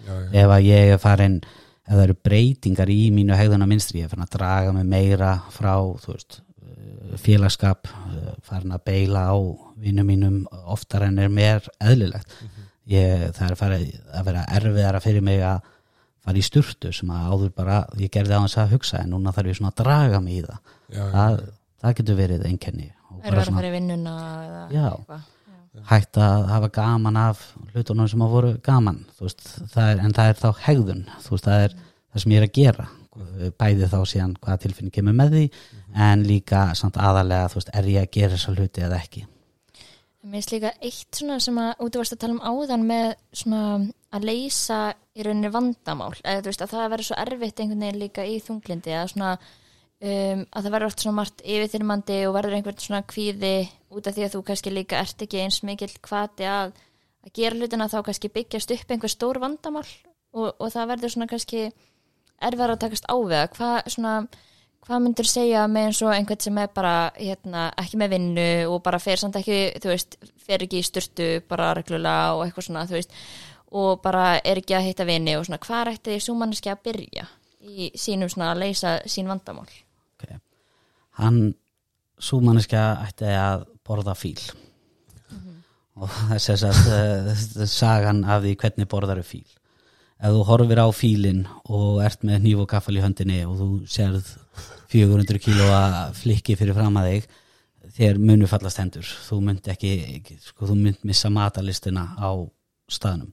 já, 0.07 0.17
ef 0.43 0.57
að 0.57 0.67
ég 0.71 0.97
er 0.97 1.03
farin 1.03 1.39
ef 1.87 1.93
það 1.95 2.03
eru 2.09 2.19
breytingar 2.27 2.91
í 2.91 3.01
mínu 3.15 3.37
hegðuna 3.39 3.69
minstri 3.71 4.03
ég 4.03 4.09
er 4.09 4.13
farin 4.13 4.27
að 4.27 4.35
draga 4.39 4.75
mig 4.75 4.89
meira 4.91 5.37
frá 5.55 5.77
þú 6.03 6.17
veist, 6.17 6.41
félagskap 7.21 7.89
eh, 7.89 8.35
farin 8.47 8.75
að 8.75 8.85
beila 8.89 9.27
á 9.31 9.37
vinnum 9.81 10.09
mínum 10.09 10.43
oftar 10.67 11.07
en 11.07 11.19
er 11.23 11.33
mér 11.33 11.67
eðlilegt. 11.81 12.37
Ég, 12.87 13.31
það 13.35 13.51
er 13.51 13.59
farið 13.59 13.87
að 14.15 14.29
vera 14.29 14.45
erfiðara 14.59 15.03
fyrir 15.03 15.25
mig 15.27 15.41
að 15.43 15.65
fara 16.27 16.39
í 16.39 16.45
sturtu 16.47 16.93
sem 16.95 17.11
að 17.15 17.31
áður 17.33 17.55
bara 17.55 17.79
ég 17.99 18.11
gerði 18.15 18.39
á 18.39 18.43
þess 18.45 18.61
að 18.63 18.75
hugsa 18.77 19.01
en 19.03 19.15
núna 19.15 19.35
þarf 19.35 19.53
ég 19.53 19.59
svona 19.59 19.73
að 19.73 19.81
draga 19.83 20.21
mig 20.23 20.41
í 20.41 20.45
það. 20.47 20.61
Já, 20.87 20.99
já. 20.99 21.09
það, 21.15 21.41
það 21.83 21.97
getur 22.01 22.21
verið 22.21 22.47
einkenni 22.51 22.91
og 23.11 23.19
er 23.23 23.25
bara 23.25 23.41
verið 23.41 23.51
að 23.51 23.59
fara 23.59 23.71
í 23.71 23.75
vinnuna 23.75 24.15
Já. 24.73 24.89
hægt 25.91 26.21
að 26.21 26.47
hafa 26.51 26.71
gaman 26.77 27.19
af 27.21 27.43
hlutunum 27.73 28.11
sem 28.11 28.23
að 28.25 28.37
voru 28.37 28.53
gaman 28.65 29.03
þú 29.17 29.27
veist, 29.27 29.49
það 29.73 29.91
er, 29.91 30.05
en 30.05 30.17
það 30.17 30.31
er 30.31 30.39
þá 30.43 30.49
hegðun 30.67 31.03
þú 31.25 31.35
veist, 31.35 31.49
það 31.49 31.67
er 31.67 31.77
það 31.81 32.23
sem 32.23 32.37
ég 32.37 32.41
er 32.41 32.49
að 32.49 32.57
gera. 32.61 32.89
Bæði 33.57 33.87
þá 33.89 33.99
síðan 34.11 34.33
hvaða 34.45 34.63
tilfinning 34.67 34.93
kemur 34.93 35.15
með 35.17 35.31
því 35.33 35.45
en 35.97 36.27
líka 36.27 36.69
samt 36.79 36.99
aðalega 37.01 37.49
þú 37.51 37.61
veist, 37.61 37.73
er 37.73 37.89
ég 37.93 38.05
að 38.05 38.13
gera 38.19 38.37
þessa 38.37 38.55
hluti 38.55 38.85
eða 38.85 39.01
ekki 39.01 39.27
Mér 40.27 40.41
finnst 40.41 40.53
líka 40.57 40.73
eitt 40.83 41.15
svona 41.15 41.37
sem 41.39 41.59
að 41.63 41.85
út 41.87 41.97
varst 42.01 42.17
að 42.17 42.23
tala 42.25 42.35
um 42.35 42.43
áðan 42.43 42.87
með 42.89 43.13
svona 43.31 43.61
að 44.17 44.27
leysa 44.27 44.81
í 45.15 45.23
rauninni 45.23 45.53
vandamál 45.55 46.17
eða 46.23 46.41
þú 46.41 46.51
veist 46.51 46.65
að 46.65 46.73
það 46.73 46.91
verður 46.95 47.09
svo 47.09 47.19
erfitt 47.23 47.63
einhvern 47.63 47.85
veginn 47.85 48.01
líka 48.01 48.27
í 48.27 48.41
þunglindi 48.43 48.97
að 48.97 49.13
svona 49.13 49.31
um, 49.37 50.43
að 50.51 50.67
það 50.67 50.73
verður 50.75 50.89
oft 50.89 51.05
svona 51.05 51.19
margt 51.21 51.45
yfirþyrmandi 51.45 52.19
og 52.27 52.35
verður 52.37 52.59
einhvern 52.59 52.83
svona 52.83 53.03
kvíði 53.13 53.55
út 53.95 54.11
af 54.11 54.17
því 54.17 54.27
að 54.27 54.35
þú 54.35 54.43
kannski 54.51 54.75
líka 54.75 55.01
ert 55.05 55.25
ekki 55.27 55.43
eins 55.45 55.61
mikill 55.67 55.93
hvati 56.09 56.49
að, 56.51 56.75
að 57.27 57.35
gera 57.39 57.61
hlutina 57.61 57.89
þá 57.93 57.99
kannski 58.09 58.33
byggjast 58.35 58.75
upp 58.77 58.93
einhver 58.93 59.13
stór 59.13 59.41
vandamál 59.43 59.87
og, 59.87 60.51
og 60.59 60.69
það 60.75 60.91
verður 60.93 61.15
svona 61.15 61.31
kannski 61.31 61.69
erfiðar 62.37 62.75
að 62.75 62.83
takast 62.83 63.07
á 63.09 63.15
við 63.15 63.37
það. 63.37 63.49
hvað 63.57 63.95
svona 63.95 64.17
hvað 64.87 65.03
myndur 65.03 65.29
segja 65.29 65.65
með 65.71 65.89
eins 65.89 66.03
og 66.07 66.13
einhvern 66.15 66.45
sem 66.47 66.63
er 66.63 66.71
bara 66.75 66.95
hérna, 67.17 67.67
ekki 67.83 67.99
með 68.01 68.15
vinnu 68.15 68.49
og 68.71 68.81
bara 68.87 69.01
fer 69.03 69.21
samt 69.21 69.39
ekki, 69.41 69.59
þú 69.83 69.93
veist, 69.93 70.17
fer 70.47 70.63
ekki 70.67 70.81
í 70.81 70.87
styrtu 70.87 71.29
bara 71.49 71.73
reglulega 71.77 72.37
og 72.37 72.45
eitthvað 72.47 72.69
svona, 72.69 72.87
þú 72.87 72.99
veist 73.01 73.17
og 73.77 74.01
bara 74.05 74.37
er 74.47 74.61
ekki 74.61 74.77
að 74.79 74.87
hitta 74.91 75.07
vinni 75.09 75.35
og 75.37 75.47
svona, 75.49 75.59
hvað 75.63 75.93
ætti 75.97 76.15
því 76.15 76.23
svo 76.23 76.37
manneski 76.39 76.71
að 76.71 76.85
byrja 76.87 77.27
í 77.67 77.91
sínum 77.99 78.31
svona 78.31 78.53
að 78.53 78.63
leysa 78.63 78.99
sín 79.11 79.27
vandamál? 79.31 79.67
Okay. 80.17 80.39
hann 81.19 81.41
svo 82.23 82.41
manneskja 82.45 82.85
ætti 83.05 83.29
að 83.37 83.67
borða 83.87 84.15
fíl. 84.17 84.39
Og 85.97 86.13
þess 86.29 86.65
að 86.69 86.81
uh, 86.93 87.69
sagan 87.71 88.25
af 88.29 88.43
því 88.45 88.57
hvernig 88.61 88.89
borðar 88.93 89.23
er 89.23 89.27
fíl. 89.27 89.47
Ef 90.17 90.33
þú 90.33 90.43
horfir 90.49 90.81
á 90.81 90.89
fílinn 90.97 91.47
og 91.73 92.03
ert 92.05 92.25
með 92.25 92.43
hníf 92.43 92.65
og 92.65 92.69
kaffal 92.69 92.97
í 92.97 93.05
höndinni 93.05 93.43
og 93.49 93.57
þú 93.61 93.69
sérð 93.89 94.29
400 94.93 95.43
kílóa 95.43 95.83
flikki 96.17 96.57
fyrir 96.59 96.77
fram 96.77 96.99
að 97.01 97.11
þig 97.11 97.29
þér 97.97 98.21
munu 98.21 98.49
fallast 98.51 98.81
hendur. 98.83 99.07
Þú 99.27 99.41
mynd 99.47 99.69
ekki, 99.73 99.93
sko, 100.45 100.69
þú 100.69 100.77
mynd 100.79 101.07
missa 101.07 101.31
matalistina 101.33 102.09
á 102.19 102.31
staðnum. 102.91 103.33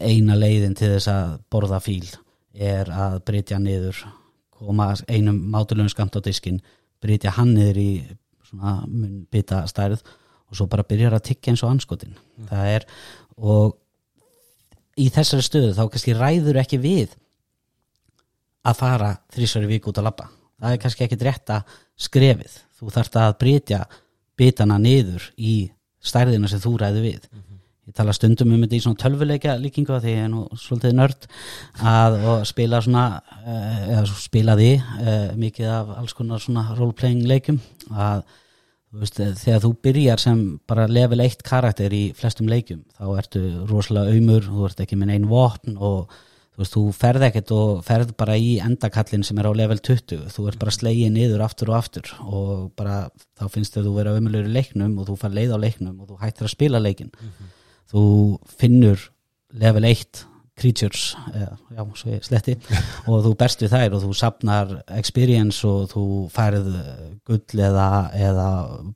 Eina 0.00 0.36
leiðin 0.38 0.76
til 0.78 0.94
þess 0.94 1.10
að 1.12 1.36
borða 1.52 1.80
fíl 1.82 2.06
er 2.54 2.88
að 2.90 3.20
brytja 3.26 3.58
niður 3.62 4.00
koma 4.60 4.92
einum 5.08 5.38
mátulegum 5.52 5.90
skamt 5.92 6.16
á 6.18 6.20
diskin 6.24 6.60
brytja 7.00 7.32
hann 7.36 7.54
niður 7.54 7.78
í 7.80 7.90
svona 8.48 8.80
munnbita 8.88 9.62
stærð 9.70 10.02
og 10.50 10.58
svo 10.58 10.66
bara 10.70 10.86
byrjar 10.86 11.16
að 11.16 11.26
tyggja 11.30 11.54
eins 11.54 11.62
og 11.64 11.72
anskotin 11.74 12.18
það 12.50 12.72
er 12.74 12.86
og 13.38 13.78
í 15.00 15.08
þessari 15.14 15.46
stöðu 15.46 15.72
þá 15.78 15.84
kannski 15.86 16.16
ræður 16.18 16.60
ekki 16.64 16.80
við 16.82 17.14
að 18.66 18.80
fara 18.82 19.14
þrísari 19.32 19.70
viku 19.70 19.92
út 19.92 20.02
að 20.02 20.10
labba 20.10 20.28
það 20.60 20.74
er 20.74 20.82
kannski 20.84 21.06
ekki 21.06 21.20
rétta 21.24 21.60
skrefið. 22.00 22.56
Þú 22.80 22.94
þarft 22.96 23.20
að 23.20 23.36
brytja 23.42 23.84
bitana 24.40 24.78
niður 24.80 25.30
í 25.36 25.54
stærðina 26.00 26.48
sem 26.48 26.62
þú 26.62 26.76
ræður 26.80 27.06
við. 27.08 27.30
Ég 27.90 27.96
tala 27.96 28.14
stundum 28.14 28.52
um 28.54 28.60
þetta 28.62 28.76
í 28.76 28.82
svona 28.84 29.00
tölvuleika 29.02 29.56
líkingu 29.58 29.96
því 29.98 30.12
ég 30.14 30.26
er 30.26 30.30
nú 30.30 30.44
svolítið 30.54 30.92
nörd 30.94 31.24
að 31.90 32.18
spila 32.46 32.78
svona 32.84 33.06
uh, 33.18 33.80
eða 33.88 34.04
svo 34.06 34.20
spilaði 34.20 34.70
uh, 34.78 35.32
mikið 35.40 35.72
af 35.74 35.90
alls 35.96 36.14
konar 36.14 36.44
svona 36.44 36.68
roleplaying 36.78 37.24
leikum 37.26 37.58
að 37.90 38.22
veist, 38.94 39.18
þegar 39.18 39.64
þú 39.64 39.72
byrjar 39.86 40.22
sem 40.22 40.44
bara 40.70 40.86
level 40.90 41.22
1 41.24 41.42
karakter 41.46 41.92
í 41.94 42.04
flestum 42.16 42.50
leikum 42.50 42.84
þá 42.94 43.04
ertu 43.22 43.42
rosalega 43.70 44.14
auðmur 44.14 44.46
þú 44.46 44.68
ert 44.68 44.84
ekki 44.84 44.98
með 45.00 45.14
einn 45.16 45.30
vopn 45.30 45.78
og 45.78 46.14
þú 46.60 46.64
veist, 46.64 46.74
þú 46.76 46.82
ferð 46.92 47.26
ekkert 47.30 47.52
og 47.56 47.82
ferð 47.86 48.14
bara 48.20 48.36
í 48.36 48.58
endakallin 48.60 49.24
sem 49.24 49.38
er 49.40 49.48
á 49.48 49.52
level 49.56 49.78
20 49.80 50.26
þú 50.34 50.46
ert 50.50 50.60
bara 50.60 50.74
slegið 50.74 51.12
niður 51.14 51.44
aftur 51.46 51.72
og 51.72 51.78
aftur 51.78 52.10
og 52.20 52.50
bara 52.76 53.08
þá 53.38 53.46
finnst 53.48 53.74
þau 53.74 53.80
að 53.80 53.86
þú 53.88 53.94
vera 53.96 54.14
auðmurlegur 54.14 54.50
í 54.50 54.56
leiknum 54.58 54.98
og 55.00 55.08
þú 55.08 55.16
fær 55.22 55.36
leið 55.38 55.54
á 55.56 55.58
leiknum 55.64 55.94
og 56.02 56.10
þú 56.10 56.18
hættir 56.20 56.48
að 56.48 56.52
spila 56.52 56.82
leikin 56.82 57.14
þú 57.90 58.02
finnur 58.60 59.06
level 59.56 59.88
1 59.88 60.26
creatures 60.60 61.14
eða, 61.32 61.54
já, 61.72 61.84
svo 61.96 62.12
ég 62.12 62.26
sletti 62.26 62.56
og 63.08 63.22
þú 63.24 63.32
berst 63.40 63.64
við 63.64 63.72
þær 63.72 63.96
og 63.96 64.02
þú 64.04 64.16
sapnar 64.20 64.74
experience 64.98 65.64
og 65.64 65.88
þú 65.94 66.04
færð 66.34 66.68
gull 67.24 67.62
eða, 67.70 67.86
eða 68.12 68.48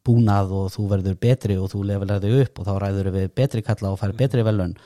búnað 0.04 0.52
og 0.52 0.66
þú 0.74 0.90
verður 0.92 1.16
betri 1.22 1.56
og 1.56 1.72
þú 1.72 1.86
levelar 1.88 2.20
þig 2.20 2.42
upp 2.44 2.60
og 2.60 2.68
þá 2.68 2.74
ræður 2.84 3.14
við 3.16 3.30
betri 3.40 3.64
kalla 3.64 3.94
og 3.94 4.02
færð 4.02 4.20
betri 4.20 4.44
velun 4.44 4.76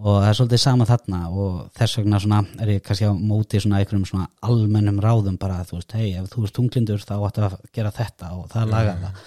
og 0.00 0.16
það 0.22 0.28
er 0.28 0.36
svolítið 0.38 0.62
sama 0.62 0.86
þarna 0.88 1.20
og 1.28 1.56
þess 1.76 1.98
vegna 2.00 2.20
svona 2.22 2.40
er 2.64 2.72
ég 2.72 2.82
kannski 2.86 3.06
á 3.06 3.12
móti 3.12 3.60
svona 3.60 3.82
einhverjum 3.82 4.06
svona 4.08 4.28
almennum 4.48 5.00
ráðum 5.04 5.36
bara 5.40 5.60
að 5.60 5.72
þú 5.72 5.78
veist, 5.78 5.94
hei, 5.98 6.08
ef 6.18 6.30
þú 6.32 6.46
ert 6.46 6.56
tunglindur 6.56 7.04
þá 7.04 7.14
ættu 7.18 7.44
að 7.46 7.56
gera 7.76 7.92
þetta 7.94 8.30
og 8.38 8.48
það 8.52 8.72
lagar 8.72 9.02
það. 9.02 9.20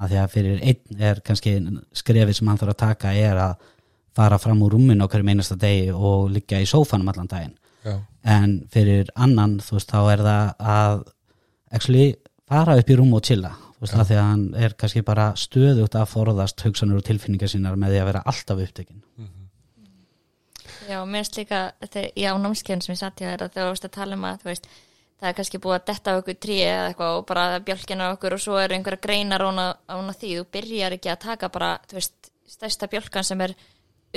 Að 0.00 0.12
því 0.12 0.20
að 0.20 0.34
fyrir 0.34 0.60
einn 0.70 1.02
er 1.10 1.22
kannski 1.24 1.54
skrefið 2.00 2.36
sem 2.36 2.48
hann 2.48 2.60
þarf 2.60 2.74
að 2.74 2.82
taka 2.84 3.14
er 3.16 3.40
að 3.40 3.66
fara 4.16 4.38
fram 4.40 4.62
úr 4.64 4.76
rúminu 4.76 5.04
á 5.04 5.10
hverjum 5.10 5.32
einasta 5.32 5.56
degi 5.60 5.90
og 5.92 6.30
liggja 6.34 6.60
í 6.60 6.68
sófanum 6.68 7.10
allan 7.12 7.28
daginn. 7.30 7.56
Já, 7.84 7.96
en 8.28 8.54
fyrir 8.72 9.08
annan 9.16 9.58
þú 9.64 9.78
veist 9.78 9.92
þá 9.92 10.00
er 10.12 10.22
það 10.26 10.48
að 10.76 11.02
actually 11.72 12.06
fara 12.50 12.76
upp 12.76 12.90
í 12.90 12.96
rúm 12.98 13.14
og 13.16 13.24
chilla 13.24 13.54
þú 13.56 13.86
veist 13.86 13.94
Já. 13.94 14.00
að 14.02 14.08
því 14.10 14.16
að 14.20 14.26
hann 14.28 14.46
er 14.66 14.74
kannski 14.76 15.02
bara 15.06 15.28
stöðugt 15.40 15.96
að 15.96 16.10
forðast 16.12 16.64
hugsanur 16.66 17.00
og 17.00 17.06
tilfinningar 17.06 17.48
sínar 17.48 17.78
með 17.80 17.94
því 17.94 18.02
að 18.02 18.10
vera 18.10 18.24
alltaf 18.28 18.60
upptekinn 18.66 19.00
Já, 20.90 20.98
mér 21.06 21.22
finnst 21.22 21.36
líka 21.38 21.58
þegar 21.84 22.06
ég 22.18 22.30
á 22.30 22.42
námskeiðin 22.42 22.84
sem 22.84 22.94
ég 22.94 23.00
satt 23.00 23.20
í 23.22 23.26
það 23.26 23.44
þegar 23.44 23.66
þú 23.66 23.74
veist 23.74 23.86
að 23.86 23.96
tala 23.96 24.16
um 24.16 24.24
að 24.26 24.46
veist, 24.48 24.70
það 25.20 25.28
er 25.28 25.36
kannski 25.38 25.60
búið 25.62 25.76
að 25.76 25.84
detta 25.90 26.14
á 26.14 26.18
okkur 26.20 26.38
trí 26.46 26.56
eða 26.64 26.86
eitthvað 26.88 27.18
og 27.18 27.26
bara 27.28 27.44
bjálkina 27.66 28.08
á 28.10 28.14
okkur 28.14 28.36
og 28.36 28.42
svo 28.42 28.56
eru 28.58 28.76
einhverja 28.76 29.04
greinar 29.04 29.44
ána, 29.46 29.66
því. 30.18 30.32
Þú 30.40 30.46
byrjar 30.56 30.96
ekki 30.96 31.12
að 31.12 31.20
taka 31.26 31.50
bara 31.52 31.74
þú 31.90 32.00
veist, 32.00 32.32
stærsta 32.50 32.88
bjálkan 32.90 33.28
sem 33.28 33.44
er 33.46 33.54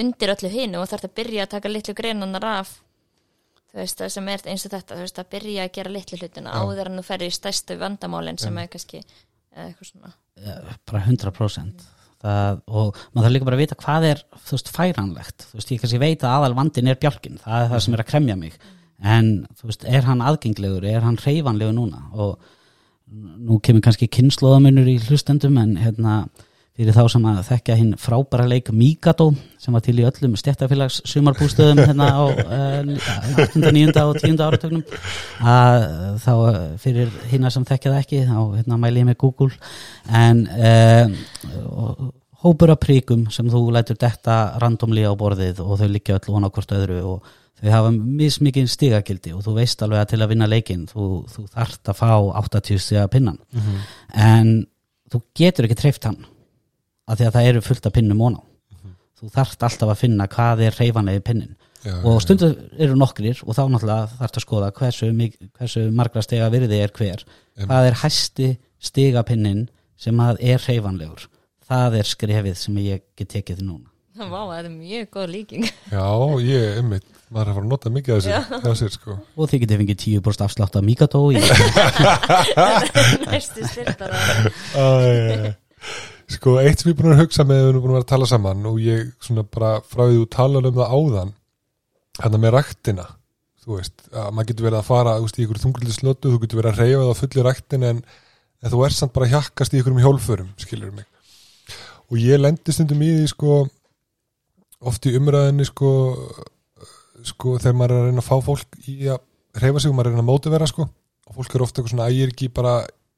undir 0.01 0.33
öllu 0.33 0.49
hinu 0.49 0.81
og 0.81 0.89
þarf 0.89 1.09
að 1.09 1.15
byrja 1.21 1.45
að 1.45 1.53
taka 1.53 1.69
litlu 1.69 1.93
greinanar 1.97 2.47
af 2.49 2.71
þú 3.69 3.81
veist, 3.81 3.99
það 3.99 4.13
sem 4.15 4.31
er 4.33 4.47
eins 4.49 4.65
og 4.65 4.73
þetta 4.73 4.95
þú 4.95 5.05
veist, 5.05 5.19
að 5.21 5.31
byrja 5.35 5.67
að 5.67 5.75
gera 5.77 5.93
litlu 5.93 6.21
hlutina 6.21 6.55
Já. 6.55 6.63
áður 6.63 6.89
en 6.89 7.01
þú 7.01 7.05
ferði 7.11 7.29
í 7.29 7.37
stærstu 7.37 7.77
vandamálin 7.81 8.41
sem 8.41 8.57
er 8.57 8.71
kannski 8.73 9.03
eitthvað 9.53 9.91
svona. 9.91 10.15
Eh, 10.41 10.73
bara 10.89 11.03
100% 11.05 11.92
það, 12.23 12.61
og 12.67 13.01
maður 13.11 13.25
þarf 13.25 13.35
líka 13.35 13.49
bara 13.49 13.59
að 13.59 13.63
vita 13.63 13.79
hvað 13.83 14.07
er 14.11 14.23
þú 14.33 14.55
veist, 14.55 14.71
færanlegt, 14.77 15.45
þú 15.49 15.59
veist, 15.59 15.73
ég 15.73 15.83
kannski 15.83 16.01
veit 16.01 16.23
að 16.23 16.37
aðal 16.37 16.57
vandin 16.57 16.89
er 16.91 16.99
bjálkin, 17.01 17.41
það 17.43 17.65
er 17.65 17.71
það 17.73 17.85
sem 17.85 17.97
er 17.97 18.03
að 18.03 18.09
kremja 18.13 18.39
mig. 18.39 18.57
En 19.03 19.31
þú 19.59 19.69
veist, 19.69 19.85
er 19.89 20.07
hann 20.07 20.23
aðgenglegur 20.23 20.87
er 20.87 21.03
hann 21.03 21.19
hreyfanlegur 21.19 21.75
núna? 21.75 22.05
Og 22.15 22.37
nú 23.13 23.59
kemur 23.63 23.83
kannski 23.85 24.09
kynnslóðamunur 24.11 24.87
í 24.89 24.97
hlustendum 25.03 25.57
en 25.61 25.75
hérna 25.81 26.23
fyrir 26.73 26.95
þá 26.95 27.03
sem 27.13 27.25
að 27.29 27.39
þekkja 27.51 27.75
hinn 27.77 27.91
frábæra 28.01 28.47
leik 28.49 28.71
Mikado 28.73 29.27
sem 29.61 29.75
var 29.75 29.83
til 29.85 29.93
í 30.01 30.05
öllum 30.07 30.33
stjættafélags 30.39 31.01
sumarbústöðum 31.11 31.83
hérna 31.85 32.07
á 32.09 32.23
uh, 32.25 33.43
8. 33.43 33.61
9. 33.61 33.93
og 34.01 34.17
10. 34.17 34.39
áratögnum 34.41 34.81
að 35.45 35.85
þá 36.23 36.31
eh, 36.33 36.57
fyrir 36.81 37.13
hinna 37.29 37.51
sem 37.53 37.67
þekkja 37.69 37.93
það 37.93 37.99
ekki 38.01 38.23
þá 38.25 38.39
hérna 38.57 38.79
mæli 38.81 39.03
ég 39.03 39.09
með 39.11 39.19
Google 39.21 39.53
en 40.09 40.41
uh, 40.49 42.09
hópur 42.43 42.73
af 42.73 42.81
príkum 42.83 43.27
sem 43.31 43.47
þú 43.53 43.61
lætur 43.77 43.99
detta 44.01 44.39
randomli 44.61 45.05
á 45.05 45.13
borðið 45.15 45.61
og 45.63 45.77
þau 45.79 45.87
liggja 45.93 46.17
öll 46.19 46.33
vona 46.33 46.49
hvort 46.51 46.73
öðru 46.75 46.99
og 47.13 47.31
þau 47.61 47.69
hafa 47.71 47.93
mismikið 47.93 48.67
stigagildi 48.73 49.37
og 49.37 49.45
þú 49.45 49.53
veist 49.61 49.85
alveg 49.85 50.01
að 50.01 50.09
til 50.15 50.21
að 50.25 50.33
vinna 50.33 50.49
leikinn 50.51 50.87
þú, 50.89 51.05
þú 51.31 51.45
þarft 51.53 51.93
að 51.93 52.01
fá 52.01 52.11
80 52.41 52.81
stiga 52.81 53.05
pinnan 53.13 53.37
Mhm. 53.53 53.81
en 54.17 54.53
þú 55.13 55.21
getur 55.37 55.69
ekki 55.69 55.77
treyft 55.85 56.09
hann 56.09 56.23
af 57.07 57.19
því 57.19 57.27
að 57.27 57.37
það 57.37 57.51
eru 57.51 57.63
fullt 57.67 57.87
af 57.89 57.95
pinnum 57.95 58.23
óná 58.23 58.41
þú 59.23 59.29
þarft 59.31 59.63
alltaf 59.63 59.93
að 59.93 60.01
finna 60.01 60.27
hvað 60.27 60.65
er 60.67 60.75
reyfanlega 60.75 61.23
pinnin. 61.23 61.53
Já, 61.83 61.93
og 61.99 62.17
já, 62.17 62.23
stundu 62.25 62.49
eru 62.79 62.95
nokkrir 62.99 63.39
og 63.43 63.55
þá 63.55 63.63
náttúrulega 63.71 64.09
þarfst 64.19 64.39
að 64.39 64.43
skoða 64.45 64.71
hversu, 64.75 65.09
hversu 65.59 65.83
margra 65.95 66.23
stiga 66.23 66.49
virði 66.51 66.79
er 66.83 66.91
hver. 66.95 67.23
Einmitt. 67.53 67.69
hvað 67.69 67.87
er 67.87 67.97
hæsti 68.01 68.49
stigapinnin 68.83 69.65
sem 69.99 70.19
að 70.19 70.39
er 70.43 70.63
reyfanlegur 70.63 71.27
það 71.69 71.97
er 72.01 72.09
skrefið 72.09 72.55
sem 72.59 72.77
ég 72.83 73.03
get 73.17 73.31
tekið 73.33 73.63
núna. 73.63 73.89
Vá, 74.33 74.41
þetta 74.51 74.67
er 74.67 74.73
mjög 74.75 75.09
góð 75.15 75.27
líking. 75.33 75.67
Já, 75.95 76.07
ég, 76.43 76.79
einmitt 76.81 77.07
maður 77.33 77.47
er 77.47 77.49
að 77.49 77.55
fara 77.57 77.65
að 77.65 77.71
nota 77.71 77.91
mikið 77.93 78.13
af 78.13 78.19
þessu 78.51 78.75
sér 78.83 78.91
sko. 78.93 79.15
Og 79.33 79.49
þið 79.49 79.63
getið 79.63 79.79
fengið 79.81 80.01
10% 80.03 80.43
afslátt 80.45 80.75
af 80.77 80.83
Mikado 80.85 81.21
í 81.33 81.41
Næstu 83.31 83.65
styrtar 83.71 84.13
sko, 86.31 86.57
eitt 86.61 86.81
sem 86.81 86.91
ég 86.91 86.95
er 86.95 87.01
búin 87.01 87.15
að 87.15 87.23
hugsa 87.23 87.45
með 87.47 87.67
erum 87.69 87.83
búin 87.83 87.93
að 87.93 87.97
vera 87.97 88.05
að 88.05 88.11
tala 88.13 88.29
saman 88.29 88.69
og 88.69 88.79
ég 88.83 89.11
svona 89.23 89.43
bara 89.43 89.75
frá 89.81 90.05
því 90.05 90.21
þú 90.21 90.29
talar 90.37 90.69
um 90.69 90.79
það 90.79 90.95
áðan 90.97 91.33
hérna 92.21 92.41
með 92.43 92.55
ræktina 92.57 93.07
þú 93.63 93.77
veist, 93.77 94.05
að 94.11 94.29
maður 94.35 94.49
getur 94.51 94.67
verið 94.67 94.79
að 94.79 94.89
fara 94.89 95.15
veist, 95.23 95.39
í 95.39 95.45
ykkur 95.45 95.61
þunguldi 95.63 95.95
slötu, 95.95 96.33
þú 96.33 96.41
getur 96.43 96.59
verið 96.59 96.73
að 96.73 96.81
reyfa 96.83 97.03
það 97.03 97.13
á 97.13 97.21
fulli 97.21 97.45
ræktin 97.47 97.85
en, 97.89 98.01
en 98.63 98.73
þú 98.73 98.81
er 98.85 98.95
samt 98.95 99.13
bara 99.15 99.29
að 99.29 99.35
hjakkast 99.37 99.75
í 99.75 99.79
ykkurum 99.79 100.01
hjólförum, 100.03 100.49
skilur 100.59 100.91
mig. 100.95 101.07
Og 102.11 102.19
ég 102.19 102.41
lendi 102.41 102.75
stundum 102.75 103.03
í 103.05 103.13
því 103.15 103.29
sko 103.31 103.61
oft 104.83 105.07
í 105.07 105.15
umræðinni 105.15 105.67
sko 105.67 105.91
sko 107.23 107.55
þegar 107.61 107.77
maður 107.79 107.95
er 107.95 108.01
að 108.01 108.09
reyna 108.09 108.23
að 108.23 108.27
fá 108.27 108.35
fólk 108.43 108.79
í 108.91 108.97
að 109.13 109.61
reyfa 109.63 109.79
sig 109.83 109.91
og 109.91 109.95
maður 109.95 110.09
er 110.09 110.11
að 110.11 110.17
reyna 110.17 110.25
að 110.25 110.29
mótivera 110.29 110.67
sko 110.69 110.87
og 110.89 111.37
fólk 111.37 111.55
er 111.55 111.63
ofta 111.63 111.79
eitthvað 111.79 111.93
svona 111.93 112.07
að 112.09 112.17
ég 112.17 112.27
er 112.27 112.33
ekki 112.33 112.49
bara 112.51 112.73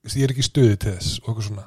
ég 0.06 0.28
er 0.28 0.34
ekki 0.34 0.45
í 0.45 0.49
stuði 0.49 0.76
til 0.78 0.93
þess 0.93 1.16
og 1.24 1.32
eitthvað 1.32 1.47
svona 1.47 1.66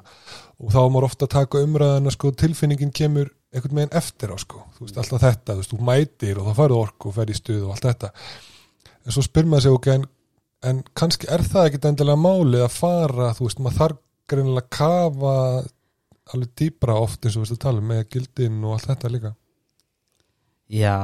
og 0.59 0.73
þá 0.73 0.79
er 0.81 0.93
maður 0.93 1.07
ofta 1.07 1.27
að 1.27 1.35
taka 1.37 1.63
umræðina 1.63 2.13
sko 2.13 2.31
tilfinningin 2.35 2.93
kemur 2.95 3.31
einhvern 3.53 3.79
veginn 3.79 3.97
eftir 3.97 4.33
á 4.35 4.37
sko. 4.41 4.61
Þú 4.75 4.85
veist 4.85 4.99
alltaf 5.01 5.23
þetta, 5.23 5.55
þú 5.55 5.61
veist, 5.61 5.73
þú 5.73 5.87
mætir 5.87 6.39
og 6.39 6.49
þá 6.49 6.59
færðu 6.59 6.79
orku 6.83 7.09
og 7.09 7.15
fer 7.15 7.31
í 7.31 7.37
stuð 7.37 7.63
og 7.63 7.73
allt 7.75 7.87
þetta. 7.87 8.11
En 9.05 9.15
svo 9.15 9.23
spyr 9.25 9.49
maður 9.49 9.65
sig 9.65 9.77
ok 9.77 9.89
en, 9.95 10.05
en 10.69 10.83
kannski 11.01 11.29
er 11.31 11.45
það 11.47 11.69
ekkit 11.69 11.89
endilega 11.89 12.21
málið 12.21 12.65
að 12.65 12.75
fara, 12.75 13.33
þú 13.37 13.47
veist, 13.47 13.63
maður 13.63 13.79
þarf 13.79 14.01
greinilega 14.29 14.65
að 14.65 14.71
kafa 14.77 15.35
alveg 16.29 16.53
dýbra 16.61 16.99
oft 17.01 17.23
eins 17.23 17.35
og 17.35 17.41
við 17.41 17.47
veist 17.47 17.57
að 17.57 17.63
tala 17.65 17.81
um 17.81 17.89
með 17.89 18.03
gildin 18.13 18.63
og 18.63 18.75
allt 18.75 18.89
þetta 18.91 19.13
líka. 19.15 19.33
Já. 20.69 20.97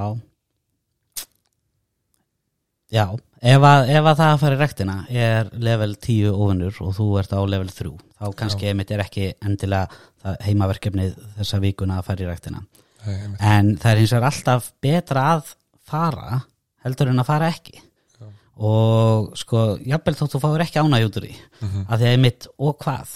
Já, 2.93 3.07
ef 3.45 3.61
að, 3.69 3.89
ef 3.93 4.07
að 4.09 4.17
það 4.19 4.31
að 4.33 4.39
fara 4.41 4.55
í 4.57 4.59
rektina 4.61 4.95
er 5.09 5.49
level 5.67 5.93
10 5.95 6.31
ofunur 6.33 6.79
og 6.85 6.95
þú 6.97 7.07
ert 7.21 7.33
á 7.35 7.39
level 7.45 7.69
3 7.69 7.91
þá 8.19 8.25
kannski 8.39 8.69
einmitt 8.71 8.91
er 8.95 9.03
ekki 9.05 9.27
endilega 9.45 10.35
heimaverkefnið 10.45 11.15
þessa 11.37 11.59
vikuna 11.63 11.99
að 12.01 12.07
fara 12.09 12.25
í 12.25 12.29
rektina 12.31 12.63
Nei, 13.05 13.17
en 13.45 13.75
það 13.77 13.91
er 13.91 13.99
hins 14.01 14.13
vegar 14.15 14.31
alltaf 14.31 14.69
betra 14.81 15.25
að 15.35 15.51
fara 15.85 16.39
heldur 16.85 17.11
en 17.11 17.21
að 17.21 17.27
fara 17.29 17.49
ekki. 17.53 17.75
Já. 18.17 18.25
og 18.65 19.35
sko, 19.37 19.61
jafnvel 19.85 20.15
þótt 20.17 20.33
þú 20.35 20.41
fáir 20.41 20.63
ekki 20.65 20.81
ánægi 20.81 21.07
út 21.09 21.19
úr 21.19 21.27
því 21.27 21.35
Mhm. 21.65 21.85
að 21.89 21.99
því 22.01 22.05
að 22.09 22.13
einmitt 22.15 22.47
og 22.57 22.77
hvað? 22.81 23.13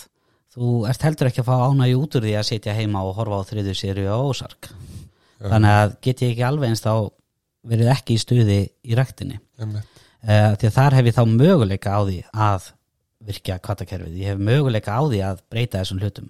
Þú 0.53 0.69
ert 0.89 1.01
heldur 1.05 1.27
ekki 1.29 1.41
að 1.41 1.49
fá 1.49 1.55
ánægi 1.69 1.95
út 1.97 2.15
úr 2.19 2.25
því 2.27 2.33
að 2.39 2.47
sitja 2.49 2.73
heima 2.77 3.01
og 3.05 3.15
horfa 3.17 3.39
á 3.41 3.47
þriðu 3.49 3.73
sériu 3.77 4.09
á 4.13 4.17
ósark 4.29 4.69
Já. 4.69 5.49
þannig 5.49 5.73
að 5.81 5.95
get 6.01 6.21
ég 6.21 6.31
ekki 6.35 6.45
alveg 6.49 6.69
eins 6.69 6.81
þá 6.85 6.93
verið 7.69 7.91
ekki 7.93 8.13
í 8.17 8.21
stuði 8.21 8.59
í 8.85 8.95
ræktinni. 8.97 9.39
Einmitt, 9.59 9.98
uh, 10.27 10.51
því 10.59 10.69
að 10.69 10.75
þar 10.75 10.97
hef 10.99 11.09
ég 11.09 11.17
þá 11.17 11.23
möguleika 11.31 11.95
á 11.95 12.01
því 12.03 12.19
að 12.33 12.69
virkja 13.29 13.59
kvatakerfið, 13.63 14.19
ég 14.19 14.33
hef 14.33 14.43
möguleika 14.49 14.95
á 14.95 15.01
því 15.03 15.23
að 15.27 15.41
breyta 15.51 15.81
þessum 15.81 15.99
hlutum. 16.03 16.29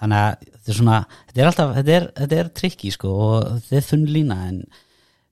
Þannig 0.00 0.20
að 0.24 0.44
þetta 0.46 0.70
er 0.72 0.76
svona, 0.78 0.98
þetta 1.28 1.40
er 1.42 1.48
alltaf 1.50 1.74
þetta 1.76 1.96
er, 1.96 2.06
þetta 2.16 2.38
er 2.40 2.54
trikki 2.56 2.92
sko 2.94 3.10
og 3.24 3.48
þetta 3.58 3.76
er 3.76 3.88
þunn 3.90 4.06
lína 4.08 4.38
en 4.48 4.62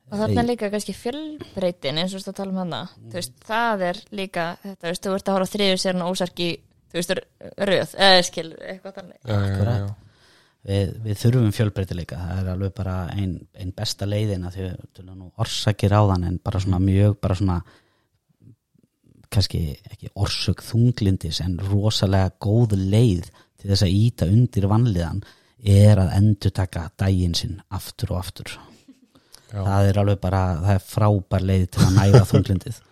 Og 0.09 0.17
þarna 0.23 0.43
líka 0.49 0.71
kannski 0.73 0.95
fjölbreytin 0.97 1.99
eins 2.01 2.15
og 2.17 2.23
þú 2.25 2.33
tala 2.37 2.53
um 2.55 2.61
hana 2.63 2.81
þú 2.97 3.17
veist, 3.19 3.35
það 3.45 3.83
er 3.91 3.99
líka 4.17 4.45
þetta, 4.63 4.79
þú 4.81 4.93
veist, 4.93 5.03
þú 5.05 5.17
ert 5.19 5.29
að 5.29 5.37
horfa 5.37 5.49
á 5.49 5.53
þriður 5.55 5.81
sérna 5.83 6.07
ósarki 6.09 6.47
þú 6.89 6.99
veist, 6.99 7.13
röð, 7.69 7.97
eða 8.09 8.23
skil 8.29 8.47
eitthvað 8.57 8.95
þannig. 9.01 9.19
Já, 9.21 9.35
já, 9.35 9.75
já, 9.83 9.91
við, 10.71 10.95
við 11.05 11.21
þurfum 11.25 11.53
fjölbreytileika 11.59 12.21
það 12.23 12.41
er 12.41 12.51
alveg 12.55 12.73
bara 12.81 12.97
ein, 13.13 13.35
ein 13.61 13.75
besta 13.77 14.09
leiðina 14.09 14.53
því 14.55 14.71
að 14.71 15.05
nú 15.11 15.29
orsakir 15.45 15.93
á 15.93 16.01
þann 16.13 16.29
en 16.31 16.41
bara 16.45 16.65
svona 16.65 16.81
mjög 16.81 17.19
bara 17.21 17.37
svona 17.37 17.61
kannski 19.35 19.61
ekki 19.93 20.11
orsök 20.15 20.63
þunglindis 20.65 21.41
en 21.45 21.59
rosalega 21.71 22.31
góð 22.41 22.77
leið 22.79 23.29
til 23.59 23.71
þess 23.73 23.85
að 23.87 23.95
íta 23.99 24.29
undir 24.31 24.69
vanliðan 24.71 25.23
er 25.67 25.99
að 25.99 26.13
endur 26.21 26.53
taka 26.55 26.87
daginn 27.01 27.35
sinn 27.35 27.57
aftur 27.75 28.13
og 28.15 28.21
aftur. 28.23 28.57
Já. 29.49 29.63
það 29.65 29.87
er 29.89 29.99
alveg 30.03 30.19
bara, 30.21 30.43
það 30.61 30.75
er 30.77 30.83
frábær 30.85 31.45
leið 31.49 31.63
til 31.73 31.87
að 31.87 31.95
næra 31.97 32.21
þunglindið. 32.33 32.83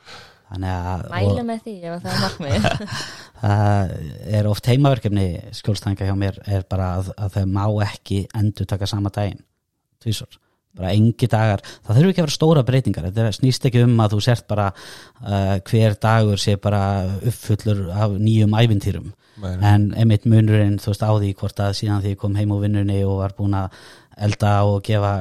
Þannig 0.47 0.71
að 0.73 1.05
Mælu 1.11 1.31
og- 1.35 1.47
með 1.51 1.63
því 1.67 1.73
ef 1.91 2.03
það 2.03 2.13
er 2.13 2.21
markmið 2.23 2.67
það 3.43 3.95
er 4.39 4.49
oft 4.51 4.69
heimaverkefni 4.71 5.27
skjólstæðinga 5.59 6.07
hjá 6.09 6.15
mér 6.21 6.37
er 6.47 6.67
bara 6.71 6.91
að, 7.01 7.09
að 7.19 7.33
þau 7.37 7.47
má 7.51 7.65
ekki 7.89 8.21
endur 8.39 8.69
taka 8.71 8.87
sama 8.87 9.11
daginn 9.15 9.43
tvísor, 10.05 10.39
bara 10.77 10.95
engi 10.95 11.29
dagar 11.31 11.63
það 11.65 11.99
þurfi 11.99 12.13
ekki 12.13 12.23
að 12.23 12.27
vera 12.27 12.37
stóra 12.37 12.65
breytingar 12.67 13.09
þetta 13.09 13.37
snýst 13.37 13.69
ekki 13.69 13.85
um 13.87 14.01
að 14.05 14.17
þú 14.17 14.23
sért 14.29 14.49
bara 14.51 14.71
uh, 14.73 15.55
hver 15.67 15.99
dagur 16.03 16.43
sé 16.43 16.57
bara 16.63 16.83
uppfullur 17.21 17.87
af 17.97 18.17
nýjum 18.21 18.57
ævintýrum 18.57 19.13
nei. 19.43 19.55
en 19.73 19.91
einmitt 19.97 20.27
munurinn 20.29 20.81
þú 20.83 20.93
veist 20.93 21.07
á 21.07 21.13
því 21.13 21.35
hvort 21.41 21.63
að 21.65 21.77
síðan 21.81 22.03
því 22.05 22.17
ég 22.17 22.21
kom 22.23 22.37
heim 22.39 22.55
úr 22.55 22.65
vinnunni 22.67 22.99
og 23.05 23.23
var 23.23 23.37
búin 23.39 23.57
að 23.59 23.79
elda 24.27 24.53
og 24.65 24.81
gefa 24.85 25.13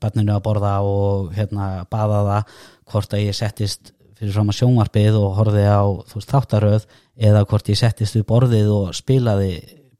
barninu 0.00 0.32
að 0.34 0.44
borða 0.46 0.74
og 0.86 1.32
hérna 1.36 1.86
baða 1.92 2.20
það 2.28 2.58
hvort 2.92 3.16
að 3.16 3.24
ég 3.26 3.36
settist 3.36 3.92
fyrir 4.18 4.34
fram 4.34 4.50
að 4.50 4.58
sjónvarpið 4.60 5.18
og 5.20 5.34
horfði 5.36 5.66
á 5.68 5.82
þú 6.08 6.20
veist 6.20 6.32
þáttaröð 6.32 6.86
eða 7.28 7.44
hvort 7.50 7.68
ég 7.70 7.78
settist 7.78 8.16
við 8.16 8.26
borðið 8.30 8.70
og 8.74 8.94
spilaði 8.96 9.52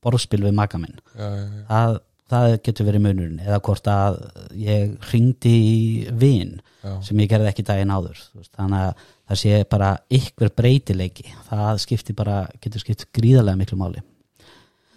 borðspil 0.05 0.43
við 0.47 0.57
maka 0.57 0.81
minn 0.81 0.97
já, 0.97 1.27
já, 1.27 1.43
já. 1.45 1.65
það, 1.69 1.99
það 2.29 2.57
getur 2.67 2.89
verið 2.89 3.05
munurinn 3.05 3.41
eða 3.45 3.61
hvort 3.65 3.89
að 3.93 4.19
ég 4.59 5.11
ringdi 5.13 5.55
í 5.55 5.79
vin 6.21 6.59
Já. 6.83 6.93
sem 7.07 7.23
ég 7.23 7.31
gerði 7.31 7.51
ekki 7.53 7.65
daginn 7.67 7.95
áður 7.95 8.21
þannig 8.57 8.85
að 8.85 9.07
það 9.29 9.41
sé 9.43 9.63
bara 9.73 9.95
ykkur 10.19 10.53
breytileiki 10.57 11.27
það 11.49 11.83
skiptir 11.85 12.17
bara, 12.19 12.43
getur 12.63 12.85
skipt 12.85 13.09
gríðarlega 13.17 13.61
miklu 13.63 13.81
máli 13.81 14.05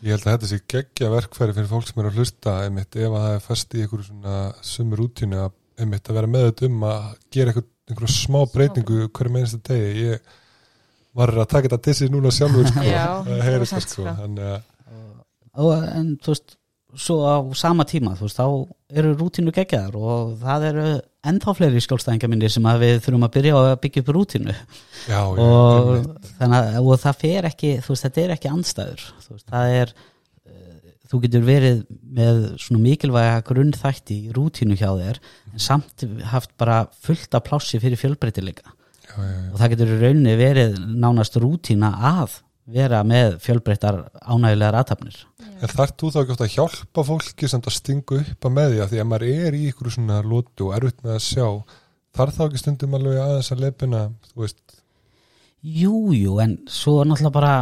Ég 0.01 0.15
held 0.15 0.23
að 0.25 0.34
þetta 0.34 0.47
sé 0.49 0.57
geggja 0.73 1.09
verkfæri 1.13 1.53
fyrir 1.53 1.69
fólk 1.69 1.86
sem 1.86 1.99
er 2.01 2.07
að 2.09 2.15
hlusta 2.17 2.53
einmitt 2.65 2.95
ef 2.97 3.11
að 3.11 3.25
það 3.25 3.36
er 3.36 3.43
fast 3.45 3.75
í 3.75 3.84
einhverju 3.84 4.05
svona 4.07 4.38
sumur 4.65 5.03
rútínu 5.03 5.38
að 5.43 5.51
einmitt 5.82 6.09
að 6.09 6.17
vera 6.17 6.29
með 6.32 6.47
þetta 6.47 6.69
um 6.71 6.86
að 6.89 7.03
gera 7.36 7.51
einhver, 7.51 7.67
einhverju 7.91 8.15
smá 8.15 8.39
breytingu 8.49 8.97
hverju 9.09 9.34
mennstu 9.36 9.59
degi 9.69 10.07
ég 10.07 10.32
var 11.17 11.34
að 11.36 11.49
taka 11.51 11.67
þetta 11.67 11.82
til 11.86 11.95
sig 11.99 12.11
núna 12.13 12.32
sjálfur 12.34 12.69
sko, 12.71 12.88
Já, 12.88 13.03
að 13.11 13.29
það 13.29 13.45
heyra 13.45 13.69
þetta 13.69 13.84
sko 13.86 13.93
sko. 13.93 14.15
þannig 14.23 14.49
að 14.49 14.67
og, 15.51 15.86
en 15.91 16.11
þú 16.23 16.34
veist 16.34 16.57
svo 16.99 17.17
á 17.23 17.35
sama 17.57 17.85
tíma, 17.87 18.13
þú 18.19 18.27
veist, 18.27 18.39
þá 18.39 18.99
eru 19.01 19.13
rútínu 19.15 19.53
geggjaðar 19.55 19.97
og 19.97 20.31
það 20.41 20.65
eru 20.71 20.85
ennþá 21.31 21.53
fleiri 21.57 21.83
skjólstæðingar 21.85 22.31
minni 22.31 22.49
sem 22.51 22.67
að 22.67 22.83
við 22.85 22.95
þurfum 23.05 23.27
að 23.27 23.33
byrja 23.37 23.59
að 23.59 23.73
byggja 23.85 24.03
upp 24.03 24.11
rútínu. 24.17 24.55
Já, 25.11 25.19
og, 25.45 25.91
þannig 26.39 26.79
og 26.81 27.01
það 27.05 27.21
fer 27.23 27.49
ekki 27.51 27.73
þú 27.85 27.93
veist, 27.93 28.07
þetta 28.07 28.23
er 28.23 28.35
ekki 28.35 28.51
andstæður 28.51 29.05
þú 29.25 29.37
veist, 29.37 29.47
það 29.53 29.77
er 29.77 29.93
eh, 29.95 30.91
þú 31.11 31.21
getur 31.25 31.47
verið 31.47 31.81
með 32.19 32.43
svona 32.65 32.83
mikilvæga 32.85 33.41
grunnþætti 33.47 34.19
í 34.27 34.35
rútínu 34.35 34.77
hjá 34.79 34.89
þér 34.89 35.23
en 35.53 35.65
samt 35.69 36.07
haft 36.33 36.55
bara 36.59 36.83
fullt 37.05 37.39
af 37.39 37.47
plássi 37.47 37.81
fyrir 37.83 37.99
fjölbreytileika. 37.99 38.75
Og 39.11 39.57
það 39.59 39.73
getur 39.73 39.97
rauninni 39.99 40.37
verið 40.39 40.77
nánast 40.95 41.35
rútína 41.39 41.91
að 42.11 42.39
vera 42.74 43.03
með 43.07 43.38
fjölbreyttar 43.43 44.01
ánægilegar 44.22 44.80
aðtapnir 44.82 45.19
En 45.61 45.69
þarf 45.69 45.93
þú 45.99 46.09
þá 46.09 46.19
ekki 46.24 46.34
oft 46.34 46.43
að 46.45 46.53
hjálpa 46.55 47.03
fólki 47.05 47.47
sem 47.49 47.61
að 47.61 47.76
stingu 47.76 48.17
upp 48.17 48.45
að 48.47 48.53
með 48.55 48.72
því? 48.72 48.78
Að 48.82 48.93
því 48.93 49.01
að 49.01 49.09
maður 49.11 49.26
er 49.45 49.57
í 49.57 49.63
ykkur 49.69 49.93
svona 49.93 50.22
lótu 50.26 50.67
og 50.67 50.78
erfitt 50.78 51.03
með 51.05 51.13
að 51.13 51.26
sjá. 51.28 51.47
Þarf 52.17 52.38
þá 52.38 52.41
ekki 52.47 52.61
stundum 52.63 52.95
alveg 52.97 53.19
aðeins 53.22 53.51
að 53.53 53.61
leipina 53.61 53.99
þú 54.32 54.41
veist, 54.41 54.63
Jú, 55.61 55.93
jú, 56.17 56.39
en 56.41 56.55
svo 56.65 56.95
er 57.03 57.11
náttúrulega 57.11 57.36
bara 57.36 57.53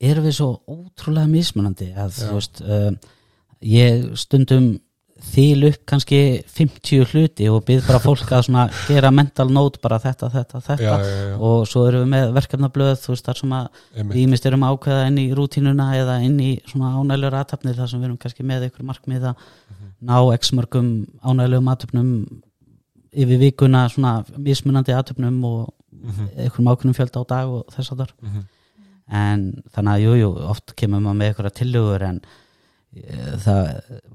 erum 0.00 0.24
við 0.24 0.36
svo 0.38 0.48
ótrúlega 0.64 1.28
mismunandi 1.28 1.90
að 1.92 2.14
Já. 2.16 2.22
þú 2.24 2.38
veist 2.38 2.62
uh, 2.64 3.12
ég 3.60 4.06
stundum 4.20 4.70
þýl 5.32 5.66
upp 5.70 5.80
kannski 5.90 6.18
50 6.54 7.06
hluti 7.10 7.48
og 7.50 7.64
byrð 7.66 7.86
bara 7.88 7.98
fólk 8.04 8.28
að 8.36 8.42
svona 8.46 8.64
gera 8.88 9.10
mental 9.10 9.48
note 9.50 9.80
bara 9.82 9.98
þetta, 9.98 10.28
þetta, 10.30 10.60
þetta. 10.66 10.84
Já, 10.84 10.94
já, 11.02 11.24
já, 11.30 11.36
og 11.48 11.64
svo 11.70 11.86
erum 11.88 12.04
við 12.04 12.10
með 12.12 12.32
verkefnablöð 12.36 12.92
þú 13.02 13.12
veist 13.14 13.26
þar 13.30 13.40
sem 13.40 13.54
að 13.58 14.14
ímist 14.22 14.46
erum 14.46 14.66
að 14.68 14.76
ákveða 14.76 15.06
inn 15.10 15.18
í 15.18 15.26
rútínuna 15.34 15.88
eða 15.98 16.18
inn 16.26 16.38
í 16.44 16.50
svona 16.70 16.92
ánægilegur 17.00 17.38
aðtapnir 17.40 17.78
þar 17.80 17.90
sem 17.90 18.00
við 18.04 18.08
erum 18.10 18.20
kannski 18.22 18.46
með 18.46 18.68
ykkur 18.68 18.88
markmið 18.92 19.28
að 19.32 19.46
ná 20.04 20.16
x 20.38 20.52
mörgum 20.54 20.90
ánægilegum 21.24 21.72
aðtöfnum 21.74 22.10
yfir 23.14 23.38
vikuna 23.38 23.86
svona 23.88 24.24
mismunandi 24.36 24.94
aðtöfnum 24.94 25.40
og 25.50 25.72
Mhm. 26.04 26.26
einhverjum 26.36 26.68
ákveðnum 26.68 26.94
fjölda 26.98 27.20
á 27.22 27.24
dag 27.26 27.48
og 27.48 27.66
þess 27.72 27.92
að 27.94 28.00
þar 28.02 28.10
Mhm. 28.22 28.40
en 29.08 29.62
þannig 29.72 29.92
að 29.94 30.02
jú, 30.04 30.12
jú, 30.20 30.30
oft 30.50 30.74
kemur 30.76 31.00
maður 31.00 31.16
með 31.16 31.28
einhverja 31.30 31.54
tillögur 31.58 32.02
en 32.02 32.20
það 33.44 33.68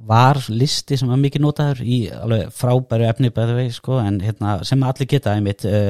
var 0.09 0.39
listi 0.49 0.97
sem 0.97 1.09
var 1.11 1.19
mikið 1.21 1.43
notaður 1.43 1.81
í 1.83 1.99
alveg 2.13 2.53
frábæru 2.55 3.07
efni 3.09 3.31
bæði 3.33 3.57
vegi 3.57 3.73
sko, 3.75 3.99
en 4.01 4.19
hérna, 4.23 4.57
sem 4.67 4.83
allir 4.85 5.09
geta 5.09 5.35
einmitt, 5.35 5.65
e, 5.67 5.81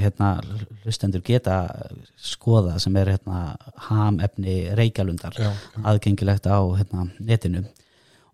hérna, 0.00 0.36
hlustendur 0.84 1.22
geta 1.26 1.60
skoða 2.16 2.78
sem 2.82 2.96
er 2.98 3.14
hérna, 3.16 3.42
ham 3.88 4.20
efni 4.24 4.60
reykjalundar 4.78 5.36
Já, 5.38 5.50
aðgengilegt 5.84 6.48
á 6.50 6.58
hérna, 6.78 7.10
netinu. 7.20 7.66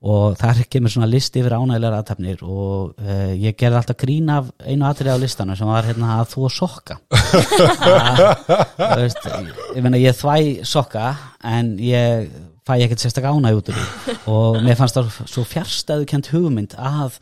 Og 0.05 0.35
þar 0.37 0.59
kemur 0.69 0.93
svona 0.93 1.09
listi 1.09 1.41
yfir 1.41 1.55
ánægilegar 1.57 2.03
aðtapnir 2.03 2.43
og 2.45 2.91
uh, 3.01 3.31
ég 3.41 3.57
gerði 3.57 3.79
alltaf 3.79 3.97
grín 4.03 4.29
af 4.29 4.51
einu 4.61 4.85
atrið 4.85 5.17
á 5.17 5.23
listanum 5.23 5.57
sem 5.57 5.71
var 5.71 5.89
hérna 5.89 6.19
að 6.19 6.27
þú 6.35 6.51
sokka. 6.53 6.99
Það, 7.15 8.99
veist, 9.01 9.31
ég 9.73 9.87
meina 9.87 10.03
ég 10.03 10.19
þvæ 10.19 10.67
sokka 10.69 11.07
en 11.49 11.79
ég 11.81 12.29
fæ 12.65 12.77
ekkert 12.81 13.05
sérstak 13.05 13.27
ánæg 13.29 13.59
út 13.61 13.73
úr 13.73 13.79
því. 13.79 14.15
Og 14.35 14.61
mér 14.65 14.79
fannst 14.81 14.99
það 14.99 15.11
svo 15.31 15.47
fjárstæðu 15.49 16.09
kent 16.11 16.31
hugmynd 16.33 16.77
að 16.81 17.19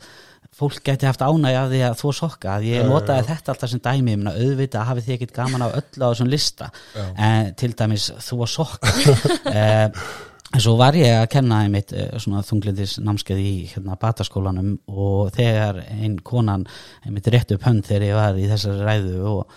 fólk 0.53 0.83
geti 0.85 1.07
haft 1.09 1.23
ánæg 1.25 1.57
af 1.57 1.71
því 1.71 1.79
að 1.87 1.95
þú 2.01 2.11
sokka 2.17 2.57
að 2.57 2.67
ég 2.69 2.85
notaði 2.89 3.29
þetta 3.31 3.55
alltaf 3.55 3.71
sem 3.71 3.81
dæmi 3.83 4.13
ég 4.13 4.19
meina 4.19 4.35
auðvitað 4.35 4.89
hafið 4.89 5.07
þið 5.07 5.15
ekkert 5.15 5.33
gaman 5.39 5.65
á 5.65 5.69
öllu 5.69 6.03
á 6.05 6.09
þessum 6.11 6.29
lista 6.29 6.69
en 7.15 7.55
til 7.57 7.73
dæmis 7.73 8.11
þú 8.27 8.45
sokka. 8.57 8.93
Eh, 9.53 9.89
En 10.53 10.61
svo 10.61 10.75
var 10.77 10.93
ég 10.93 11.09
að 11.17 11.31
kenna 11.33 11.63
einmitt 11.65 11.91
eh, 11.97 12.11
svona 12.21 12.43
þunglindis 12.45 12.99
námskeið 13.01 13.39
í 13.41 13.53
hérna 13.71 13.95
bataskólanum 13.97 14.75
og 14.85 15.31
þegar 15.33 15.79
einn 15.87 16.19
konan 16.21 16.67
einmitt 17.01 17.29
rétt 17.33 17.55
upp 17.55 17.65
hönd 17.65 17.87
þegar 17.87 18.05
ég 18.05 18.19
var 18.19 18.37
í 18.37 18.45
þessari 18.51 18.85
ræðu 18.85 19.23
og, 19.31 19.55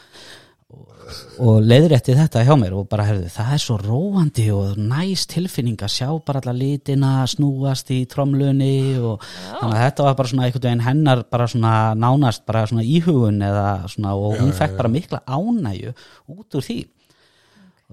og, 1.39 1.61
leiðrétti 1.63 2.17
þetta 2.19 2.43
hjá 2.47 2.55
mér 2.59 2.75
og 2.81 2.89
bara 2.91 3.05
herðu 3.07 3.29
það 3.31 3.53
er 3.55 3.63
svo 3.63 3.77
róandi 3.79 4.47
og 4.55 4.75
næst 4.81 5.31
tilfinning 5.37 5.79
að 5.87 5.93
sjá 5.95 6.09
bara 6.27 6.41
alla 6.43 6.55
litina 6.57 7.13
snúast 7.31 7.93
í 7.95 8.01
tromlunni 8.11 8.99
og 8.99 9.23
þannig 9.61 9.77
að 9.77 9.85
þetta 9.85 10.09
var 10.09 10.19
bara 10.19 10.33
svona 10.33 10.49
einhvern 10.49 10.67
veginn 10.67 10.85
hennar 10.89 11.23
bara 11.31 11.47
svona 11.53 11.75
nánast 11.95 12.43
bara 12.49 12.67
svona 12.67 12.83
íhugun 12.85 13.39
eða 13.47 13.69
svona 13.93 14.17
og 14.19 14.35
Já, 14.35 14.41
hún 14.43 14.51
já, 14.53 14.59
fekk 14.59 14.75
já. 14.75 14.77
bara 14.83 14.93
mikla 14.99 15.23
ánægju 15.27 15.95
út 16.35 16.59
úr 16.61 16.67
því 16.71 16.79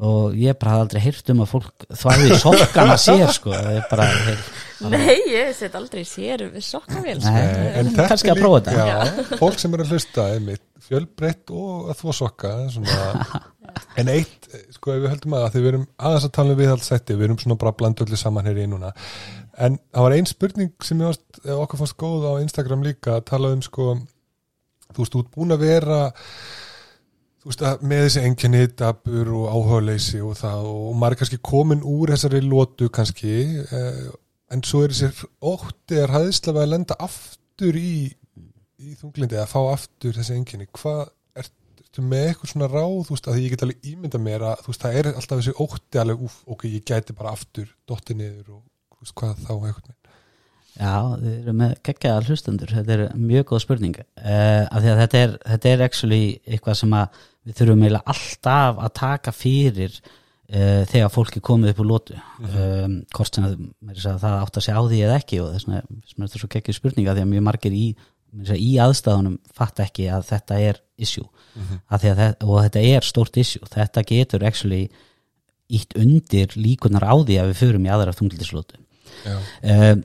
og 0.04 0.34
ég 0.42 0.56
bara 0.58 0.72
hafði 0.74 0.84
aldrei 0.88 1.02
heyrt 1.06 1.28
um 1.30 1.42
að 1.44 1.52
fólk 1.52 1.84
þvæði 2.02 2.38
sokkana 2.42 2.96
sér 2.98 3.30
sko 3.36 3.52
er 3.54 3.84
bara, 3.92 4.08
heyr, 4.26 4.40
Nei, 4.90 5.20
ég 5.30 5.52
set 5.56 5.76
aldrei 5.78 6.02
sér 6.04 6.42
við 6.50 6.66
sokkavél 6.66 7.20
sko. 7.22 7.30
En 7.30 7.78
En 7.78 7.92
þetta 7.94 8.08
kannski 8.10 8.32
er 8.32 8.34
að 8.34 8.42
prófa 8.42 8.58
líka- 8.58 8.74
þetta. 8.74 8.88
Já, 8.90 9.38
fólk 9.40 9.62
sem 9.62 9.74
er 9.78 9.84
að 9.86 9.92
hlusta 9.94 10.26
einmitt, 10.34 10.64
fjölbreytt 10.88 11.54
og 11.54 11.92
að 11.92 12.00
þvó 12.02 12.16
sokka 12.18 12.54
en 14.00 14.12
eitt 14.12 14.50
sko 14.76 14.98
við 14.98 15.12
höldum 15.14 15.38
að, 15.38 15.46
að 15.48 15.54
því 15.54 15.62
við 15.64 15.72
erum 15.72 15.86
aðeins 15.98 16.28
að 16.28 16.36
tala 16.38 16.56
um 16.56 16.60
viðhaldsætti, 16.62 17.18
við 17.18 17.28
erum 17.28 17.40
svona 17.42 17.60
bara 17.62 17.76
blandu 17.80 18.06
öllu 18.06 18.20
saman 18.20 18.50
hér 18.50 18.64
í 18.64 18.68
núna, 18.70 18.92
en 19.58 19.80
það 19.94 20.08
var 20.08 20.18
ein 20.18 20.30
spurning 20.30 20.74
sem 20.86 21.02
ég 21.02 21.12
varst, 21.12 21.24
eh, 21.44 21.56
okkur 21.56 21.82
fannst 21.82 22.00
góð 22.02 22.28
á 22.30 22.34
Instagram 22.44 22.86
líka 22.86 23.18
að 23.18 23.26
tala 23.32 23.54
um 23.56 23.64
sko 23.66 23.94
þú 24.94 25.02
veist, 25.02 25.16
þú 25.16 25.24
ert 25.24 25.34
búin 25.38 25.56
að 25.56 25.66
vera 25.66 26.00
þú 27.44 27.52
veist 27.52 27.64
að 27.68 27.86
með 27.92 28.04
þessi 28.06 28.26
enginni 28.28 28.66
dabur 28.80 29.32
og 29.40 29.48
áhugaleysi 29.52 30.22
og 30.24 30.38
það 30.40 30.68
og 30.70 30.92
maður 30.96 31.16
er 31.16 31.22
kannski 31.22 31.40
komin 31.44 31.88
úr 31.94 32.14
þessari 32.14 32.44
lótu 32.46 32.90
kannski 32.94 33.34
eh, 33.64 34.04
en 34.54 34.64
svo 34.68 34.84
er 34.86 34.94
þessi 34.94 35.28
ótti 35.44 36.00
er 36.00 36.14
hæðislega 36.14 36.64
að 36.64 36.74
lenda 36.76 36.98
aftur 37.04 37.80
í, 37.80 38.12
í 38.84 38.96
þunglindi 39.00 39.40
að 39.42 39.52
fá 39.54 39.60
aftur 39.72 40.18
þessi 40.18 40.38
enginni 40.38 40.70
hvað 40.72 41.08
ertu 41.44 42.06
með 42.06 42.28
eitthvað 42.30 42.54
svona 42.54 42.70
ráð 42.72 43.00
þú 43.08 43.16
veist 43.16 43.32
að 43.32 43.42
ég 43.42 43.54
get 43.54 43.66
alveg 43.66 43.90
ímynda 43.94 44.22
mér 44.22 44.48
að 44.52 44.64
þú 44.64 44.74
veist 44.74 44.86
það 44.86 45.00
er 45.00 45.12
alltaf 45.14 45.42
þessi 45.42 45.58
ótti 45.66 46.02
alveg 46.04 46.24
úf, 46.28 46.40
ok, 46.56 46.70
ég 46.72 46.88
gæti 46.88 47.18
bara 47.18 47.36
aftur 47.38 47.68
dotti 47.90 48.18
niður 48.18 48.56
og 48.58 48.64
þú 48.64 49.04
veist 49.06 49.18
hvað 49.20 49.44
þá 49.44 49.54
eitthvað 49.54 49.92
með? 49.92 50.00
Já, 50.74 50.94
þið 51.22 51.34
eru 51.36 51.54
með 51.60 51.74
geggjaða 51.86 52.26
hlustendur 52.26 52.72
þetta 52.74 52.96
er 52.96 53.02
mjög 53.14 53.46
góð 53.52 53.60
spurning. 53.62 54.00
Uh, 54.18 54.64
af 54.66 54.82
því 54.82 54.90
að 54.90 55.02
þetta 55.04 55.20
er, 55.20 55.36
þetta 55.52 55.70
er 55.70 55.84
actually 55.86 56.24
eitthvað 56.50 56.80
sem 56.80 56.96
að 56.98 57.20
við 57.44 57.58
þurfum 57.60 57.84
eiginlega 57.84 58.14
alltaf 58.14 58.82
að 58.82 58.94
taka 58.98 59.34
fyrir 59.36 60.00
uh, 60.00 60.82
þegar 60.90 61.12
fólk 61.14 61.38
er 61.38 61.46
komið 61.46 61.74
upp 61.74 61.84
úr 61.84 61.90
lótu 61.92 62.18
um, 62.18 62.98
hvort 63.14 63.38
sem 63.38 63.46
að, 63.46 63.60
meira 63.84 64.00
að 64.00 64.02
segja, 64.06 64.16
það 64.24 64.40
átt 64.40 64.60
að 64.60 64.66
segja 64.66 64.82
á 64.82 64.84
því 64.88 65.04
eða 65.06 65.20
ekki 65.22 65.42
og 65.44 65.54
þess 65.54 65.70
vegna 65.70 65.84
mér 65.92 66.26
þetta 66.26 66.42
svo 66.42 66.52
geggjuð 66.56 66.80
spurning 66.80 67.10
af 67.10 67.18
því 67.18 67.26
að 67.26 67.32
mjög 67.36 67.46
margir 67.50 67.78
í, 67.78 67.86
að 67.94 68.13
í 68.58 68.76
aðstæðunum 68.82 69.40
fatta 69.54 69.86
ekki 69.86 70.08
að 70.12 70.28
þetta 70.32 70.60
er 70.60 70.80
issue. 70.98 71.26
Því 71.54 72.14
að 72.14 72.22
þetta, 72.22 72.48
og 72.48 72.62
þetta 72.66 72.86
er 72.94 73.06
stórt 73.06 73.38
issue. 73.38 73.68
Þetta 73.70 74.06
getur 74.10 74.46
actually 74.48 74.88
ítt 75.74 75.96
undir 76.00 76.56
líkunar 76.58 77.06
á 77.06 77.16
því 77.16 77.38
að 77.42 77.52
við 77.52 77.62
förum 77.62 77.86
í 77.88 77.94
aðra 77.94 78.16
þunglitislótu 78.18 78.80
Já, 79.24 79.38
um, 79.38 80.04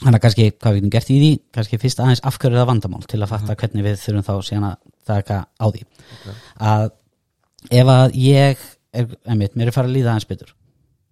Þannig 0.00 0.16
að 0.16 0.22
kannski 0.24 0.44
hvað 0.56 0.72
við 0.72 0.78
getum 0.80 0.92
gert 0.94 1.10
í 1.12 1.16
því 1.20 1.30
kannski 1.52 1.78
fyrst 1.80 1.98
aðeins 2.00 2.22
afhverju 2.24 2.56
það 2.56 2.68
vandamál 2.70 3.02
til 3.04 3.18
að 3.20 3.32
fatta 3.34 3.56
hvernig 3.60 3.84
við 3.84 3.98
þurfum 4.00 4.24
þá 4.24 4.46
síðan 4.48 4.66
að 4.70 4.76
taka 5.10 5.36
á 5.44 5.66
því. 5.66 5.82
Að 6.70 6.84
ef 7.76 7.90
að 7.92 8.16
ég 8.16 8.62
er, 8.96 9.10
einmitt, 9.28 9.58
mér 9.60 9.68
er 9.68 9.76
farið 9.76 9.90
að 9.90 9.98
líða 9.98 10.14
aðeins 10.14 10.28
betur 10.30 10.54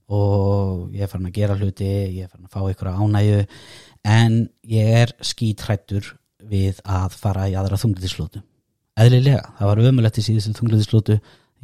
og 0.09 0.96
ég 0.96 1.04
er 1.04 1.12
farin 1.12 1.28
að 1.28 1.36
gera 1.36 1.59
hluti 1.59 1.90
ég 1.90 2.22
er 2.24 2.32
farin 2.32 2.48
að 2.48 2.54
fá 2.56 2.72
ykkur 2.72 2.90
ánægju 2.96 3.42
en 4.09 4.38
ég 4.72 4.94
er 5.02 5.12
skítrættur 5.20 6.14
við 6.51 6.80
að 6.84 7.16
fara 7.20 7.49
í 7.51 7.57
aðra 7.59 7.78
þungliðislótu 7.80 8.42
eðlilega, 8.99 9.44
það 9.59 9.68
var 9.70 9.82
ömulegt 9.92 10.18
í 10.18 10.24
síðustu 10.26 10.55
þungliðislótu 10.59 11.18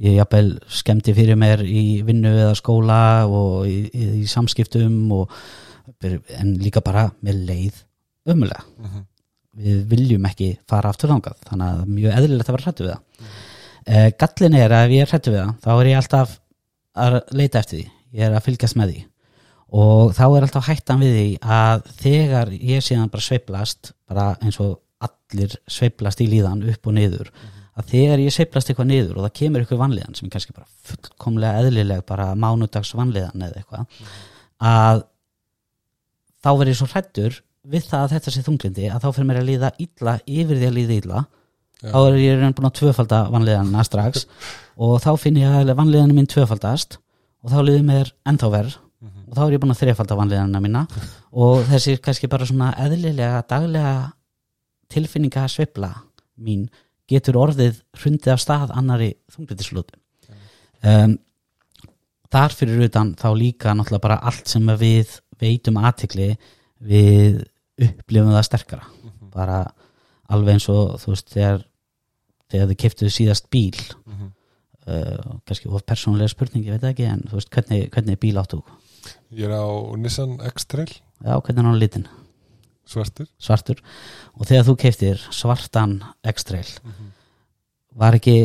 ég 0.05 0.16
jafnvel 0.18 0.59
skemmti 0.70 1.14
fyrir 1.14 1.39
mér 1.39 1.62
í 1.66 2.03
vinnu 2.07 2.30
eða 2.30 2.55
skóla 2.59 3.01
og 3.30 3.66
í, 3.70 3.76
í, 3.95 4.09
í 4.22 4.26
samskiptum 4.30 4.97
og, 5.14 5.32
en 6.05 6.55
líka 6.62 6.82
bara 6.85 7.09
með 7.24 7.43
leið 7.49 7.82
ömulega 8.30 8.62
Mhm. 8.80 9.03
við 9.55 9.82
viljum 9.91 10.24
ekki 10.26 10.49
fara 10.66 10.91
aftur 10.91 11.11
þangað 11.12 11.37
þannig 11.47 11.66
að 11.68 11.91
mjög 11.95 12.16
eðlilegt 12.18 12.49
að 12.49 12.57
vera 12.57 12.64
hrættu 12.68 12.85
við 12.85 12.95
það. 12.95 13.03
Mm. 13.85 14.14
gallin 14.18 14.55
er 14.59 14.72
að 14.74 14.85
ef 14.87 14.95
ég 14.95 15.03
er 15.05 15.11
hrættu 15.12 15.30
við 15.35 15.41
það 15.43 15.53
þá 15.62 15.70
er 15.74 15.91
ég 15.91 15.99
alltaf 16.01 16.32
að 17.05 17.18
leita 17.32 17.59
eftir 17.61 17.78
því. 17.78 17.85
Ég 18.14 18.24
er 18.26 18.35
að 18.35 18.45
fylgjast 18.49 18.76
með 18.80 18.91
því 18.91 19.05
og 19.75 20.12
þá 20.14 20.25
er 20.37 20.47
alltaf 20.47 20.68
hættan 20.70 21.03
við 21.03 21.14
því 21.18 21.27
að 21.59 21.85
þegar 21.99 22.53
ég 22.55 22.85
síðan 22.87 23.11
bara 23.12 23.27
sveiplast 23.27 23.93
bara 24.09 24.27
eins 24.45 24.61
og 24.62 24.77
allir 25.05 25.57
sveiplast 25.70 26.22
í 26.25 26.29
líðan 26.31 26.62
upp 26.70 26.87
og 26.91 26.95
niður 26.97 27.31
að 27.75 27.89
þegar 27.91 28.22
ég 28.22 28.35
sveiplast 28.37 28.70
eitthvað 28.70 28.91
niður 28.93 29.16
og 29.18 29.25
það 29.27 29.35
kemur 29.41 29.64
eitthvað 29.64 29.81
vanlíðan 29.83 30.14
sem 30.14 30.29
er 30.29 30.35
kannski 30.37 30.55
bara 30.55 30.68
fullkomlega 30.91 31.64
eðlileg 31.64 32.05
bara 32.07 32.29
mánudags 32.39 32.95
vanlíðan 32.95 33.43
eða 33.49 33.62
eitthvað 33.64 34.12
að 34.70 35.03
þá 36.45 36.51
verður 36.53 36.70
ég 36.72 36.79
svo 36.79 36.89
hrættur 36.93 37.41
við 37.75 37.89
það 37.89 38.05
að 38.05 38.14
þetta 38.14 38.35
sé 38.35 38.45
þunglindi 38.47 38.87
að 38.93 39.03
þá 39.03 39.09
fyrir 39.16 39.29
mér 39.31 39.41
að 39.41 39.49
líða 39.51 39.72
illa 39.83 40.14
yfir 40.29 40.61
því 40.61 40.68
að 40.68 40.79
líða 40.79 40.99
illa 41.01 41.25
Já. 41.25 41.91
þá 41.91 41.99
er 42.05 42.18
ég 42.22 42.39
raun 42.41 42.55
búin 42.57 42.68
að 42.70 42.77
tvöfalda 42.79 43.20
vanlíðanina 43.35 43.85
strax 43.89 44.27
og 44.85 44.95
þá 45.03 45.11
finn 45.20 45.41
ég 45.43 45.59
að 45.64 45.75
vanlíðanina 45.81 46.20
mín 46.20 46.31
tvöfaldast 46.31 46.99
og 47.43 47.51
þá 47.53 47.59
líður 47.66 47.87
mér 47.91 48.14
ennþá 48.31 48.55
verð 48.55 48.79
Mhm. 48.79 48.84
Og 49.29 49.37
þá 49.37 49.43
er 49.47 49.57
ég 49.57 49.62
búin 49.62 49.75
að 49.75 49.83
þrefalda 49.83 50.18
vanlíðanina 50.20 50.62
mína. 50.64 50.87
Og 51.33 51.64
þessi 51.68 51.99
kannski 52.03 52.31
bara 52.31 52.49
svona 52.49 52.72
eðlilega 52.85 53.43
daglega 53.51 53.95
tilfinninga 54.93 55.47
svipla 55.51 55.93
mín 56.41 56.68
getur 57.11 57.37
orðið 57.41 57.83
hrundið 58.01 58.33
af 58.35 58.41
stað 58.43 58.72
annari 58.75 59.12
þunglindislutu 59.33 59.99
um, 60.85 61.16
þar 62.35 62.57
fyrir 62.57 62.87
utan 62.89 63.12
þá 63.18 63.29
líka 63.39 63.75
náttúrulega 63.75 64.07
bara 64.07 64.20
allt 64.29 64.51
sem 64.51 64.70
við 64.81 65.18
veitum 65.41 65.81
aðtikli 65.81 66.33
við 66.85 67.43
upplifum 67.83 68.35
það 68.35 68.47
sterkara. 68.49 68.89
Bara 69.35 69.64
alveg 70.33 70.57
eins 70.57 70.68
og 70.72 70.97
þú 71.03 71.14
veist 71.14 71.33
þegar 71.35 71.64
þegar 72.53 72.70
þið 72.70 72.81
keftuðu 72.85 73.14
síðast 73.14 73.51
bíl. 73.51 73.85
Mhm. 74.07 74.33
uh, 74.87 75.37
kannski 75.49 75.68
of 75.68 75.85
persónulega 75.87 76.29
spurning, 76.29 76.66
ég 76.66 76.77
veit 76.77 76.91
ekki 76.91 77.07
en 77.09 77.22
þú 77.29 77.39
veist 77.39 77.51
hvernig, 77.51 77.87
hvernig 77.91 78.20
bíl 78.20 78.37
áttu 78.39 78.61
þú? 78.61 78.81
Ég 79.35 79.49
er 79.49 79.57
á 79.57 79.67
Nissan 80.01 80.37
X-Trail. 80.53 80.93
Já, 81.25 81.35
hvernig 81.39 81.61
er 81.63 81.69
hann 81.69 81.81
litin, 81.81 82.07
svartur. 82.89 83.29
Svartur. 83.41 83.81
Og 84.39 84.49
þegar 84.49 84.67
þú 84.69 84.77
keftir 84.85 85.23
svartan 85.35 85.99
X-Trail 86.35 86.69
var 87.95 88.17
ekki 88.19 88.37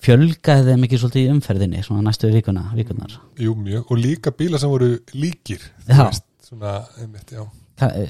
fjölgaði 0.00 0.70
þeim 0.70 0.84
ekki 0.86 0.98
svolítið 1.00 1.26
í 1.26 1.32
umferðinni 1.34 1.82
svona 1.84 2.06
næstu 2.06 2.30
vikuna, 2.32 2.70
vikunar 2.76 3.18
Jú, 3.40 3.54
mjög, 3.58 3.90
og 3.92 4.00
líka 4.00 4.32
bíla 4.36 4.60
sem 4.60 4.72
voru 4.72 4.94
líkir 5.12 5.60
Já. 5.84 6.06
veist, 6.06 6.24
svona, 6.46 6.78
einmitt, 7.00 7.34
já. 7.34 7.44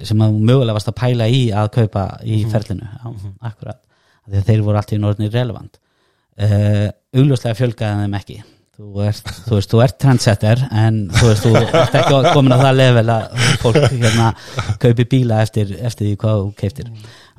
Sem 0.07 0.23
að 0.23 0.39
mögulega 0.39 0.75
varst 0.75 0.91
að 0.91 0.99
pæla 0.99 1.27
í 1.31 1.43
að 1.55 1.69
kaupa 1.77 2.05
í 2.27 2.41
ferlinu, 2.51 2.87
já, 2.87 3.11
akkurat. 3.51 3.83
Af 4.25 4.33
því 4.33 4.41
að 4.41 4.49
þeir 4.49 4.65
voru 4.67 4.81
alltaf 4.81 4.97
í 4.97 5.01
norðinni 5.03 5.31
relevant. 5.35 5.79
Uh, 6.41 6.89
augljóslega 7.15 7.59
fjölgaði 7.59 8.07
þeim 8.07 8.17
ekki 8.19 8.39
þú 8.81 9.03
ert, 9.05 9.33
þú 9.45 9.57
veist, 9.59 9.73
þú 9.73 9.81
ert 9.85 9.97
trendsetter 10.01 10.63
en 10.73 11.01
þú 11.13 11.27
veist, 11.29 11.45
þú 11.45 11.57
ert 11.61 11.99
ekki 12.01 12.21
komin 12.33 12.55
á 12.57 12.59
það 12.63 12.79
level 12.79 13.09
að 13.13 13.43
fólk 13.61 13.83
hérna 13.91 14.31
kaupi 14.81 15.07
bíla 15.11 15.43
eftir, 15.45 15.75
eftir 15.77 16.09
því 16.09 16.15
hvað 16.23 16.41
þú 16.41 16.49
keiftir 16.63 16.89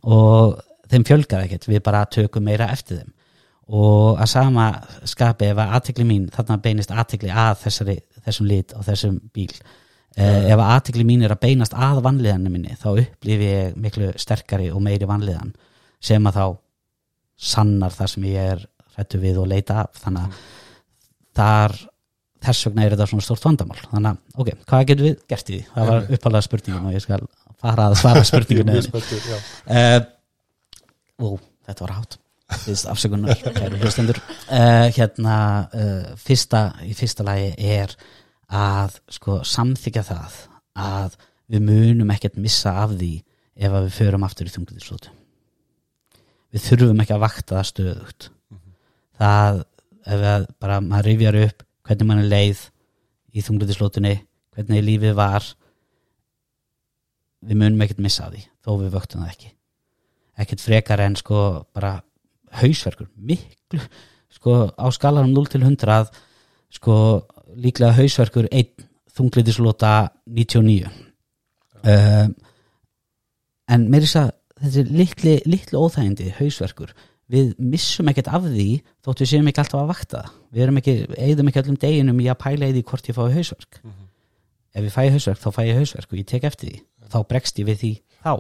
og 0.02 0.60
þeim 0.92 1.08
fjölgar 1.08 1.46
ekkert, 1.48 1.68
við 1.72 1.84
bara 1.86 2.06
tökum 2.12 2.46
meira 2.46 2.70
eftir 2.74 3.02
þeim. 3.02 3.12
Og 3.72 4.20
að 4.20 4.28
sama 4.34 4.66
skapi 5.08 5.48
ef 5.54 5.60
að 5.64 5.76
aðtekli 5.78 6.06
mín 6.08 6.26
þarna 6.34 6.58
beinist 6.64 6.92
aðtekli 6.92 7.32
að 7.32 7.54
þessari, 7.62 7.96
þessum 8.26 8.50
lit 8.50 8.74
og 8.76 8.84
þessum 8.84 9.20
bíl. 9.32 9.54
Eh, 10.20 10.50
ef 10.52 10.58
að 10.58 10.72
aðtekli 10.74 11.06
mín 11.08 11.24
er 11.24 11.32
að 11.32 11.44
beinast 11.46 11.78
að 11.78 12.02
vanliðanum 12.04 12.58
minni 12.58 12.76
þá 12.76 12.90
upplifi 12.92 13.48
ég 13.48 13.78
miklu 13.80 14.12
sterkari 14.20 14.68
og 14.74 14.84
meiri 14.84 15.08
vanliðan 15.08 15.54
sem 16.04 16.28
að 16.28 16.42
þá 16.42 16.46
sannar 17.52 17.96
það 17.96 18.12
sem 18.12 18.28
ég 18.28 18.50
er 18.58 18.66
hrættu 18.98 19.22
við 19.22 19.40
og 19.40 19.48
leita 19.54 19.86
af. 19.86 20.02
Þannig 20.04 20.26
að 20.28 20.42
þar 21.38 21.76
þess 22.42 22.68
vegna 22.68 22.86
er 22.86 22.96
þetta 22.96 23.08
svona 23.12 23.26
stórt 23.26 23.46
vandamál. 23.46 23.78
Þannig 23.92 24.10
að 24.10 24.42
ok, 24.44 24.50
hvað 24.72 24.88
getum 24.90 25.08
við 25.08 25.22
gert 25.30 25.52
í 25.52 25.54
því? 25.54 25.62
Það 25.76 25.92
var 25.92 26.10
uppalega 26.18 26.48
spurningin 26.48 26.90
og 26.90 26.96
ég 26.96 27.06
skal 27.06 27.22
fara 27.62 27.88
að 27.88 27.98
svara 28.02 28.26
spurningunni 28.26 28.82
uh, 28.82 30.00
Ó, 31.22 31.28
þetta 31.70 31.86
var 31.86 31.96
Fyrst 32.52 32.88
afsökunar, 32.92 33.38
kæru 33.56 33.78
hlustendur. 33.80 34.18
Uh, 34.50 34.90
Hérna 34.92 35.36
uh, 35.72 36.10
fyrsta, 36.20 36.66
í 36.84 36.92
fyrsta 36.98 37.24
lagi 37.24 37.54
er 37.56 37.94
að 38.52 38.98
sko 39.08 39.38
samþykja 39.48 40.04
það 40.10 40.42
að 40.82 41.16
við 41.52 41.64
munum 41.70 42.12
ekkert 42.12 42.36
missa 42.44 42.76
af 42.82 42.98
því 42.98 43.14
ef 43.56 43.72
að 43.72 43.88
við 43.88 43.98
förum 44.02 44.28
aftur 44.28 44.50
í 44.50 44.52
þungliðslótu 44.52 45.14
við 46.52 46.66
þurfum 46.66 47.02
ekki 47.04 47.16
að 47.16 47.24
vakta 47.24 47.58
það 47.58 47.68
stöðugt. 47.70 48.28
Það 49.22 49.62
ef 50.06 50.28
að 50.34 50.46
bara 50.62 50.82
maður 50.84 51.10
rifjar 51.12 51.40
upp 51.46 51.66
hvernig 51.88 52.08
mann 52.08 52.22
er 52.24 52.30
leið 52.32 52.62
í 53.32 53.44
þungliðslótunni 53.46 54.14
hvernig 54.52 54.86
lífið 54.86 55.18
var 55.18 55.46
við 57.42 57.58
munum 57.58 57.84
ekkert 57.86 58.02
missa 58.04 58.30
því 58.30 58.46
þó 58.62 58.72
við 58.82 58.96
vöktum 58.96 59.24
það 59.24 59.34
ekki. 59.34 59.52
Ekkert 60.42 60.64
frekar 60.64 61.04
en 61.04 61.18
sko 61.20 61.42
bara 61.74 61.96
hausverkur, 62.62 63.10
miklu 63.16 63.82
sko 64.32 64.58
á 64.76 64.88
skalanum 64.94 65.34
0 65.36 65.52
til 65.52 65.64
100 65.64 66.12
sko 66.72 66.96
líklega 67.60 67.96
hausverkur 67.98 68.48
1 68.52 68.86
þungliðislota 69.12 70.12
99 70.26 70.88
um, 71.84 72.36
en 73.72 73.88
mér 73.92 74.04
er 74.04 74.08
þess 74.08 74.20
að 74.22 74.32
þessi 74.62 74.84
litli, 74.88 75.36
litli 75.50 75.80
óþægindi 75.80 76.30
hausverkur 76.38 76.94
við 77.32 77.52
missum 77.74 78.10
ekkert 78.12 78.32
af 78.32 78.48
því 78.48 78.68
þótt 79.06 79.24
við 79.24 79.32
séum 79.32 79.52
ekki 79.52 79.64
alltaf 79.64 79.82
að 79.82 79.92
vakta. 79.94 80.24
Við 80.52 80.66
erum 80.66 80.80
ekki, 80.82 80.96
eigðum 81.18 81.52
ekki 81.52 81.62
allum 81.64 81.78
deginum 81.82 82.20
í 82.24 82.28
að 82.32 82.42
pæla 82.44 82.72
í 82.72 82.76
því 82.76 82.84
hvort 82.92 83.12
ég 83.12 83.18
fái 83.18 83.28
hausverk. 83.38 83.80
Ef 84.72 84.88
ég 84.88 84.96
fæ 84.96 85.04
hausverk 85.14 85.40
þá 85.44 85.50
fæ 85.56 85.62
ég 85.68 85.80
hausverk 85.80 86.12
og 86.12 86.20
ég 86.20 86.28
tek 86.32 86.50
eftir 86.52 86.74
því. 86.74 86.82
Þá 87.12 87.18
bregst 87.30 87.62
ég 87.62 87.70
við 87.72 87.80
því 87.82 87.94
þá. 88.22 88.34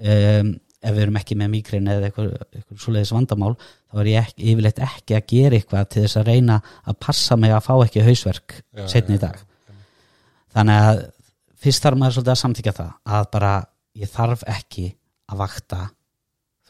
Um, 0.00 0.52
ef 0.80 0.94
við 0.96 1.02
erum 1.04 1.18
ekki 1.20 1.36
með 1.36 1.50
mýgrein 1.52 1.88
eða 1.92 2.08
eitthvað, 2.08 2.30
eitthvað 2.56 2.82
svoleiðis 2.84 3.12
vandamál 3.12 3.52
þá 3.60 3.98
er 4.00 4.08
ég 4.10 4.24
ekki, 4.24 4.44
yfirleitt 4.52 4.82
ekki 4.86 5.16
að 5.18 5.26
gera 5.32 5.58
eitthvað 5.58 5.88
til 5.92 6.04
þess 6.06 6.20
að 6.20 6.30
reyna 6.30 6.56
að 6.88 6.98
passa 7.04 7.36
mig 7.36 7.52
að 7.52 7.66
fá 7.66 7.72
ekki 7.84 8.04
hausverk 8.06 8.54
Já, 8.56 8.86
setni 8.88 9.18
í 9.18 9.20
dag. 9.20 9.36
þannig 10.56 10.86
að 10.86 11.02
fyrst 11.60 11.84
þarf 11.84 12.00
maður 12.00 12.16
svolítið 12.16 12.32
að 12.32 12.40
samþykja 12.44 12.76
það 12.78 12.94
að 13.18 13.28
bara 13.36 13.52
ég 14.00 14.12
þarf 14.14 14.46
ekki 14.48 14.86
að 15.30 15.42
vakta 15.42 15.82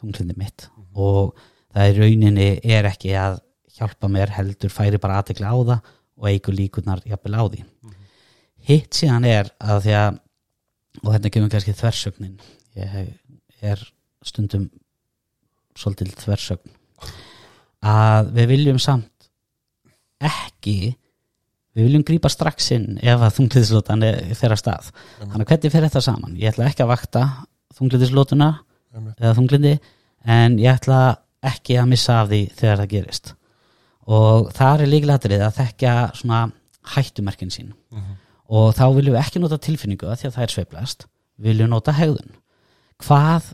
þunglindi 0.01 0.37
mitt. 0.39 0.67
Og 0.97 1.31
það 1.71 1.89
í 1.89 1.97
rauninni 1.99 2.49
er 2.63 2.89
ekki 2.89 3.15
að 3.17 3.39
hjálpa 3.77 4.09
mér 4.11 4.33
heldur 4.35 4.73
færi 4.73 4.99
bara 5.01 5.21
aðtekla 5.21 5.53
á 5.53 5.57
það 5.57 5.93
og 6.21 6.27
eigur 6.29 6.57
líkunar 6.57 7.01
jafnvel 7.07 7.37
á 7.39 7.43
því. 7.47 7.63
Hitt 8.67 8.97
síðan 8.97 9.25
er 9.25 9.49
að 9.61 9.85
því 9.87 9.95
að 10.01 10.19
og 11.01 11.13
þetta 11.15 11.31
kemur 11.31 11.51
kannski 11.53 11.73
þversögnin 11.77 12.39
ég 12.75 13.69
er 13.71 13.83
stundum 14.27 14.67
svolítil 15.77 16.11
þversögn 16.19 16.73
að 17.87 18.33
við 18.35 18.49
viljum 18.51 18.81
samt 18.81 19.29
ekki 20.21 20.93
við 21.71 21.87
viljum 21.87 22.03
grípa 22.05 22.29
strax 22.31 22.67
inn 22.75 22.99
ef 22.99 23.23
að 23.23 23.37
þungliðislotan 23.37 24.03
fer 24.37 24.53
að 24.53 24.59
stað. 24.59 24.89
Þannig 25.21 25.45
að 25.45 25.47
hvernig 25.53 25.73
fer 25.73 25.87
þetta 25.87 26.03
saman? 26.03 26.35
Ég 26.37 26.51
ætla 26.51 26.67
ekki 26.67 26.83
að 26.83 26.91
vakta 26.91 27.23
þungliðislotuna. 27.77 28.49
Eða 28.93 29.35
þunglindi 29.37 29.75
en 30.25 30.57
ég 30.61 30.75
ætla 30.75 31.01
ekki 31.51 31.77
að 31.81 31.89
missa 31.93 32.19
af 32.21 32.29
því 32.31 32.41
þegar 32.57 32.81
það 32.81 32.91
gerist. 32.95 33.33
Og 34.11 34.51
það 34.55 34.83
er 34.83 34.91
líkilatrið 34.91 35.45
að 35.45 35.57
þekka 35.59 35.93
svona 36.19 36.41
hættumerkin 36.95 37.53
sín. 37.53 37.73
Mhm. 37.91 38.17
og 38.51 38.73
þá 38.75 38.85
viljum 38.91 39.15
við 39.15 39.21
ekki 39.21 39.39
nota 39.39 39.57
tilfinningu 39.57 40.07
af 40.11 40.19
því 40.19 40.27
að 40.27 40.33
það 40.35 40.43
er 40.43 40.51
sveiflast 40.51 41.05
við 41.39 41.45
viljum 41.53 41.69
nota 41.71 41.93
hegðun. 41.95 42.33
Hvað 42.99 43.53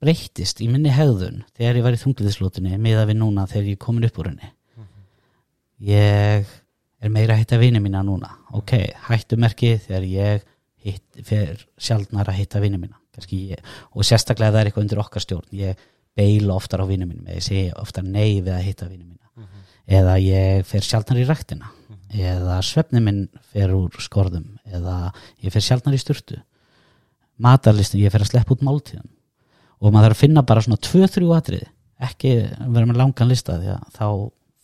breyttist 0.00 0.60
í 0.62 0.68
minni 0.70 0.92
hegðun 0.94 1.40
þegar 1.56 1.80
ég 1.80 1.82
var 1.82 1.96
í 1.96 1.98
þungliðislotunni 1.98 2.78
miða 2.78 3.08
við 3.08 3.18
núna 3.18 3.48
þegar 3.50 3.72
ég 3.72 3.80
komin 3.82 4.06
upp 4.06 4.20
úr 4.22 4.30
henni? 4.30 4.52
Ég 5.82 6.46
er 7.02 7.10
meira 7.10 7.34
að 7.34 7.42
hitta 7.42 7.58
vini 7.58 7.80
mína 7.82 8.04
núna. 8.06 8.30
Ok, 8.54 8.76
hættumerki 9.08 9.74
þegar 9.82 10.06
ég 10.08 10.46
hitt, 10.86 11.04
fer 11.26 11.66
sjaldnar 11.76 12.30
að 12.30 12.38
hitta 12.44 12.62
vini 12.62 12.78
mína 12.78 12.96
Kannski 13.16 13.40
ég, 13.52 13.74
og 13.92 14.06
sérstaklega 14.06 14.54
það 14.54 14.60
er 14.60 14.70
eitthvað 14.70 14.86
undir 14.86 15.02
okkar 15.02 15.24
stjórn. 15.24 15.48
Ég 15.56 15.84
beila 16.16 16.56
oftar 16.56 16.84
á 16.84 16.86
vini 16.88 17.08
mínum 17.08 17.26
eða 17.26 17.38
ég 17.40 17.46
segi 17.46 17.66
oftar 17.76 18.06
nei 18.06 18.40
við 18.40 18.52
að 18.54 18.66
hitta 18.68 18.88
vini 18.90 19.04
mína. 19.04 19.50
Eða 19.86 20.16
ég 20.22 20.66
fer 20.66 20.84
sjaldnar 20.84 21.20
í 21.22 21.26
ræktina. 21.28 21.72
Eða 22.16 22.60
svefni 22.64 23.02
minn 23.02 23.22
fer 23.52 23.74
úr 23.74 23.94
skorðum. 24.02 24.48
Eða 24.66 25.12
ég 25.44 25.54
fer 25.54 25.64
sjaldnar 25.64 25.94
í 25.94 26.00
sturtu. 26.00 26.40
Matarlistin, 27.42 28.00
ég 28.02 28.12
fer 28.14 28.24
að 28.24 28.32
sleppa 28.32 28.56
út 28.56 28.64
máltíðum. 28.66 29.08
Og 29.76 29.92
maður 29.92 30.10
þarf 30.10 30.16
að 30.16 30.22
finna 30.24 30.42
bara 30.48 30.62
svona 30.64 30.80
tvö, 30.80 31.04
þrjú 31.12 31.34
atrið 31.36 31.66
ekki 32.02 32.32
vera 32.44 32.86
með 32.88 33.00
langan 33.00 33.30
lista 33.30 33.56
því 33.60 33.72
að 33.72 33.84
þá 33.96 34.06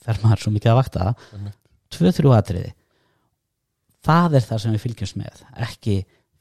fer 0.03 0.23
maður 0.23 0.45
svo 0.45 0.53
mikið 0.55 0.73
að 0.73 0.79
vakta. 0.81 1.13
Einmitt. 1.33 1.59
tvö, 1.93 2.13
þrjú 2.17 2.35
atriði. 2.37 2.73
Það 4.03 4.37
er 4.39 4.47
það 4.49 4.63
sem 4.63 4.75
við 4.75 4.85
fylgjumst 4.87 5.19
með. 5.21 5.45
Ekki 5.69 5.97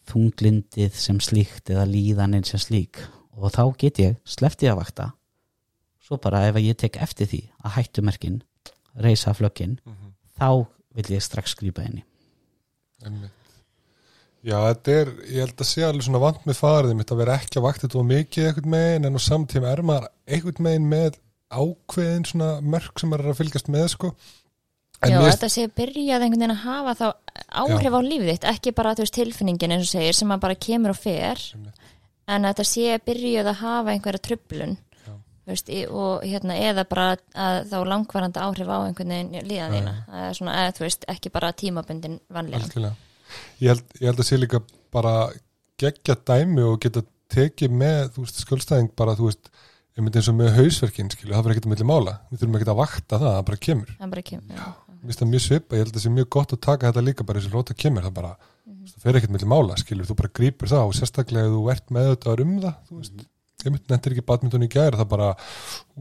þunglindið 0.09 0.93
sem 0.97 1.19
slíkt 1.23 1.69
eða 1.73 1.85
líðaninn 1.89 2.45
sem 2.47 2.59
slík 2.61 3.03
og 3.37 3.51
þá 3.53 3.63
get 3.77 3.99
ég 4.01 4.15
sleftið 4.27 4.71
að 4.73 4.79
vakta 4.81 5.09
svo 6.01 6.17
bara 6.21 6.45
ef 6.49 6.55
ég 6.59 6.77
tek 6.81 6.97
eftir 7.01 7.27
því 7.31 7.41
að 7.63 7.75
hættumerkin 7.77 8.41
reysa 8.99 9.33
flökkin 9.33 9.77
Mhm. 9.85 10.13
þá 10.39 10.67
vil 10.95 11.05
ég 11.15 11.21
strax 11.23 11.55
skrýpa 11.55 11.85
í 11.87 12.03
Einmitt. 13.05 13.31
Já, 14.43 14.57
þetta 14.73 14.91
er, 14.91 15.09
ég 15.29 15.39
held 15.45 15.55
að 15.61 15.67
sé 15.69 15.83
alveg 15.85 16.03
svona 16.05 16.19
vant 16.21 16.45
með 16.45 16.57
farið 16.57 16.95
mitt 16.97 17.11
að 17.13 17.17
vera 17.21 17.35
ekki 17.37 17.59
að 17.59 17.65
vakta 17.67 17.87
þetta 17.87 18.03
mikið 18.09 18.47
einhvern 18.47 18.69
megin 18.73 19.05
en 19.05 19.17
á 19.17 19.21
samtíma 19.21 19.71
er 19.71 19.81
maður 19.85 20.07
einhvern 20.27 20.63
megin 20.65 20.87
með 20.89 21.17
ákveðin 21.51 22.25
svona 22.25 22.47
mörg 22.61 22.99
sem 22.99 23.09
maður 23.11 23.25
er 23.27 23.33
að 23.35 23.39
fylgjast 23.41 23.69
með 23.69 23.87
sko 23.93 24.11
Já, 25.09 25.17
mér- 25.17 25.31
þetta 25.33 25.49
sé 25.49 25.63
byrjað 25.67 26.21
einhvern 26.25 26.41
veginn 26.43 26.53
að 26.53 26.63
hafa 26.65 26.93
þá 26.99 27.07
áhrif 27.63 27.95
á 27.97 28.01
lífið 28.05 28.29
þitt, 28.35 28.47
ekki 28.53 28.73
bara 28.77 28.93
þú 28.93 29.01
veist, 29.05 29.15
tilfinningin 29.17 29.71
eins 29.73 29.87
og 29.87 29.91
segir 29.95 30.13
sem 30.13 30.29
að 30.35 30.39
bara 30.43 30.55
kemur 30.55 30.93
og 30.93 30.99
fer 31.01 31.41
Einmitt. 31.55 31.75
en 32.27 32.43
þetta 32.45 32.65
sé 32.69 32.99
byrjað 33.05 33.49
að 33.51 33.61
hafa 33.63 33.91
einhverja 33.95 34.21
tröflun 34.27 34.75
Já. 34.77 35.13
veist, 35.49 35.71
og 35.89 36.21
hérna 36.23 36.57
eða 36.69 36.85
bara 36.89 37.07
að 37.33 37.69
þá 37.71 37.77
langvarandi 37.89 38.43
áhrif 38.45 38.69
á 38.69 38.77
einhvern 38.85 39.15
veginn 39.15 39.47
líðan 39.49 39.73
þína, 39.77 39.95
er 40.27 40.37
svona, 40.37 40.57
eða 40.61 40.75
þú 40.77 40.85
veist, 40.85 41.05
ekki 41.15 41.31
bara 41.33 41.51
tímabundin 41.53 42.19
vanlíðan. 42.29 42.67
Algjörlega. 42.69 42.95
Ég 43.61 43.67
held, 43.73 43.83
ég 44.01 44.05
held 44.11 44.19
að 44.21 44.29
sé 44.29 44.37
líka 44.37 44.61
bara 44.91 45.15
gegja 45.81 46.15
dæmi 46.29 46.61
og 46.67 46.79
geta 46.83 47.01
tekið 47.31 47.71
með, 47.73 48.11
þú 48.13 48.25
veist, 48.27 48.41
skjólstæðing 48.45 48.91
bara, 48.95 49.15
þú 49.15 49.29
veist, 49.31 49.49
myndi 50.01 50.17
eins 50.17 50.29
og 50.31 50.35
með 50.37 50.55
hausverkin, 50.57 51.09
skilju, 51.13 51.33
það 51.33 51.43
verður 51.45 51.51
ekkert 51.55 51.65
að 51.67 51.71
milli 51.75 51.85
mála. 51.89 52.13
Við 52.31 52.39
þurfum 52.41 52.55
ekkert 52.57 52.71
að 52.73 52.79
vakta 52.79 53.17
það, 53.21 53.33
það 53.35 53.45
bara 53.49 53.59
kemur. 53.65 53.89
Það 53.99 54.09
bara 54.15 54.23
kemur, 54.29 54.55
já. 54.55 54.69
Það 55.01 55.27
mjög 55.31 55.41
svipa, 55.41 55.75
ég 55.75 55.81
held 55.81 55.91
að 55.91 55.97
það 55.97 56.03
sé 56.03 56.13
mjög 56.13 56.27
gott 56.35 56.51
að 56.53 56.59
taka 56.61 56.89
þetta 56.91 57.01
líka 57.07 57.25
bara 57.25 57.39
eins 57.41 57.47
og 57.49 57.55
róta 57.57 57.73
kemur, 57.73 58.03
það 58.05 58.17
bara, 58.19 58.31
það 58.91 59.05
fer 59.05 59.17
ekkert 59.17 59.31
milli 59.33 59.47
mála, 59.49 59.77
skilju, 59.81 60.05
þú 60.05 60.17
bara 60.19 60.33
grípur 60.37 60.69
það 60.69 60.89
og 60.89 60.97
sérstaklega 60.97 61.47
ef 61.49 61.55
þú 61.55 61.61
ert 61.73 61.93
með 61.95 62.09
þetta 62.11 62.35
um 62.43 62.51
það, 62.61 62.75
þú 62.89 62.99
veist, 62.99 63.23
ég 63.65 63.73
myndi 63.73 63.93
nefndir 63.93 64.15
ekki 64.15 64.25
badmyndun 64.29 64.67
í 64.67 64.69
gæri, 64.75 64.99
það 64.99 65.09
bara, 65.15 65.31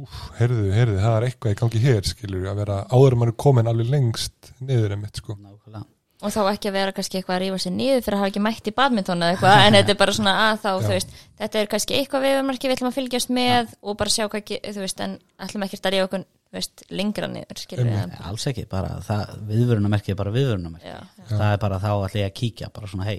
úf, 0.01 0.19
heyrðu, 0.37 0.67
heyrðu, 0.77 0.99
það 1.01 1.17
er 1.17 1.27
eitthvað 1.31 1.55
í 1.55 1.59
gangi 1.63 1.83
hér, 1.87 2.11
skilju, 2.13 2.43
að 2.53 2.61
vera 2.61 2.77
áður 2.93 3.17
en 3.17 3.23
mann 3.23 3.33
er 3.33 3.39
komin 3.47 3.73
alveg 3.73 3.91
lengst 3.95 4.53
niður 4.61 4.95
um 4.97 5.03
mitt, 5.07 5.21
sko. 5.23 5.37
Nákvæmlega. 5.41 5.85
og 6.21 6.33
þá 6.35 6.41
ekki 6.51 6.69
að 6.69 6.75
vera 6.77 6.93
kannski 6.93 7.17
eitthvað 7.17 7.37
að 7.39 7.43
rífa 7.47 7.59
sér 7.65 7.73
niður 7.73 8.03
fyrir 8.05 8.17
að 8.19 8.21
hafa 8.21 8.31
ekki 8.35 8.41
mætt 8.45 8.67
í 8.69 8.73
badmintón 8.77 9.23
eða 9.25 9.33
eitthvað, 9.33 9.63
en 9.65 9.77
þetta 9.79 9.95
er 9.95 10.01
bara 10.03 10.17
svona 10.19 10.35
að 10.51 10.59
þá, 10.61 10.69
Já. 10.69 10.81
þú 10.85 10.91
veist, 10.93 11.15
þetta 11.41 11.61
er 11.63 11.71
kannski 11.73 11.97
eitthvað 11.97 12.27
viðmarki 12.27 12.69
við 12.69 12.75
ætlum 12.77 12.91
að 12.91 12.99
fylgjast 12.99 13.33
með 13.33 13.71
og 13.81 13.97
bara 14.03 14.13
sjá 14.13 14.27
hvað, 14.29 14.53
þú 14.67 14.83
veist, 14.85 15.01
en 15.01 15.15
ætlum 15.41 15.65
ekkert 15.65 15.89
að 15.89 15.97
rífa 15.97 16.09
okkur, 16.11 16.27
veist, 16.55 16.85
lengra 16.91 17.29
niður. 17.31 17.63
Nei, 17.87 18.21
alls 18.27 18.47
ekki, 18.51 18.67
bara 18.71 18.99
það, 19.07 19.35
viðvörunamerki 19.51 20.15
er 20.15 20.19
bara 20.19 20.35
viðvörunamerki 20.35 20.95
það 21.31 21.47
er 21.47 21.63
bara 21.63 21.81
þá 21.83 21.91
ég 22.19 22.27
að 22.27 22.37
kíkja 22.41 22.71
bara 22.75 22.91
svona 22.91 23.09
hei, 23.09 23.19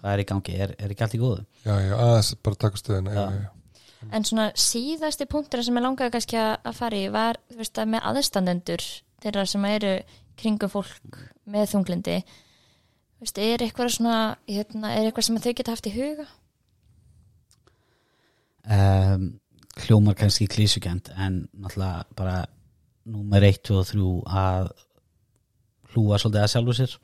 hvað 0.00 0.12
er 0.12 0.22
í 0.22 0.28
gangi, 0.32 0.56
er, 0.66 0.76
er 0.78 0.94
ekki 0.94 1.06
allt 1.06 1.16
í 1.18 1.22
góðu 1.22 1.44
Já, 1.62 1.74
já, 1.78 1.94
aðeins 1.96 2.32
bara 2.42 2.60
taka 2.66 3.02
já. 3.14 3.24
En 4.10 4.26
svona 4.26 4.48
síðasti 4.58 5.28
punktur 5.30 5.62
sem 5.62 5.78
ég 5.78 5.84
langaði 5.84 6.16
kannski 6.16 6.40
að 6.42 6.74
fara 6.74 6.98
í 6.98 7.06
var, 7.14 7.38
þú 7.52 7.60
veist, 7.60 7.78
að 7.78 7.92
með 7.94 8.08
aðstandendur 8.10 8.86
þeirra 9.22 9.44
sem 9.46 9.66
eru 9.70 9.92
kringum 10.42 10.72
fólk 10.72 11.20
með 11.46 11.68
þunglindi, 11.70 12.16
veist, 13.22 13.38
er 13.38 13.62
eitthvað 13.62 13.94
svona, 13.94 14.16
hérna, 14.50 14.96
er 14.96 15.06
eitthvað 15.06 15.28
sem 15.28 15.38
þau 15.38 15.52
geta 15.54 15.76
haft 15.76 15.86
í 15.86 15.94
huga? 15.94 16.26
um, 18.66 19.28
hljómar 19.86 20.16
kannski 20.18 20.46
klísukent 20.50 21.10
en 21.16 21.46
náttúrulega 21.52 22.04
bara 22.16 22.36
númer 23.08 23.48
1, 23.48 23.62
2 23.68 23.80
og 23.80 23.88
3 23.88 24.04
að 24.42 24.70
hlúa 25.92 26.20
svolítið 26.20 26.44
að 26.44 26.52
sjálfu 26.54 26.76
sér. 26.78 26.94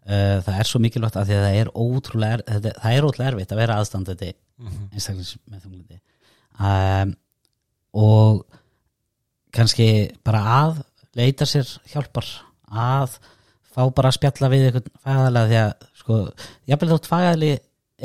Uh, 0.00 0.38
það 0.44 0.54
er 0.56 0.68
svo 0.68 0.80
mikilvægt 0.80 1.18
að 1.20 1.34
að 1.34 1.42
það 1.44 1.56
er 1.60 1.70
ótrúlega 1.76 2.60
það 2.80 2.94
er 2.94 3.06
ótrúlega 3.06 3.32
erfitt 3.34 3.50
að 3.52 3.60
vera 3.60 3.80
aðstandandi 3.80 4.30
einstaklings 4.94 5.34
með 5.44 5.66
þunglindi. 5.66 6.00
Um, 6.60 7.12
og 8.00 8.40
kannski 9.54 9.90
bara 10.26 10.40
að 10.60 10.80
leita 11.18 11.46
sér 11.48 11.68
hjálpar 11.90 12.26
að 12.70 13.18
fá 13.70 13.82
bara 13.94 14.10
að 14.10 14.18
spjalla 14.18 14.50
við 14.52 14.66
einhvern 14.68 14.92
fæðalega 15.04 15.50
því 15.50 15.60
að 15.60 15.88
sko, 16.00 16.18
jafnvel 16.70 16.90
þótt 16.92 17.10
fæðali 17.10 17.52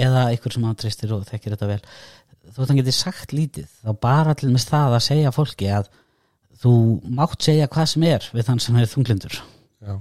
eða 0.05 0.23
einhver 0.31 0.55
sem 0.55 0.67
hann 0.67 0.79
tristir 0.79 1.13
og 1.15 1.25
þekkir 1.29 1.55
þetta 1.55 1.69
vel 1.71 1.81
þótt 2.55 2.71
hann 2.71 2.79
geti 2.81 2.95
sagt 2.95 3.33
lítið 3.35 3.69
þá 3.81 3.91
bara 4.01 4.35
til 4.37 4.51
með 4.53 4.67
það 4.69 4.97
að 4.97 5.05
segja 5.07 5.33
fólki 5.35 5.69
að 5.73 5.89
þú 6.61 6.73
mátt 7.17 7.45
segja 7.45 7.69
hvað 7.71 7.91
sem 7.91 8.07
er 8.09 8.25
við 8.33 8.49
þann 8.49 8.63
sem 8.63 8.79
er 8.79 8.89
þunglindur. 8.89 9.37
Já, 9.85 9.95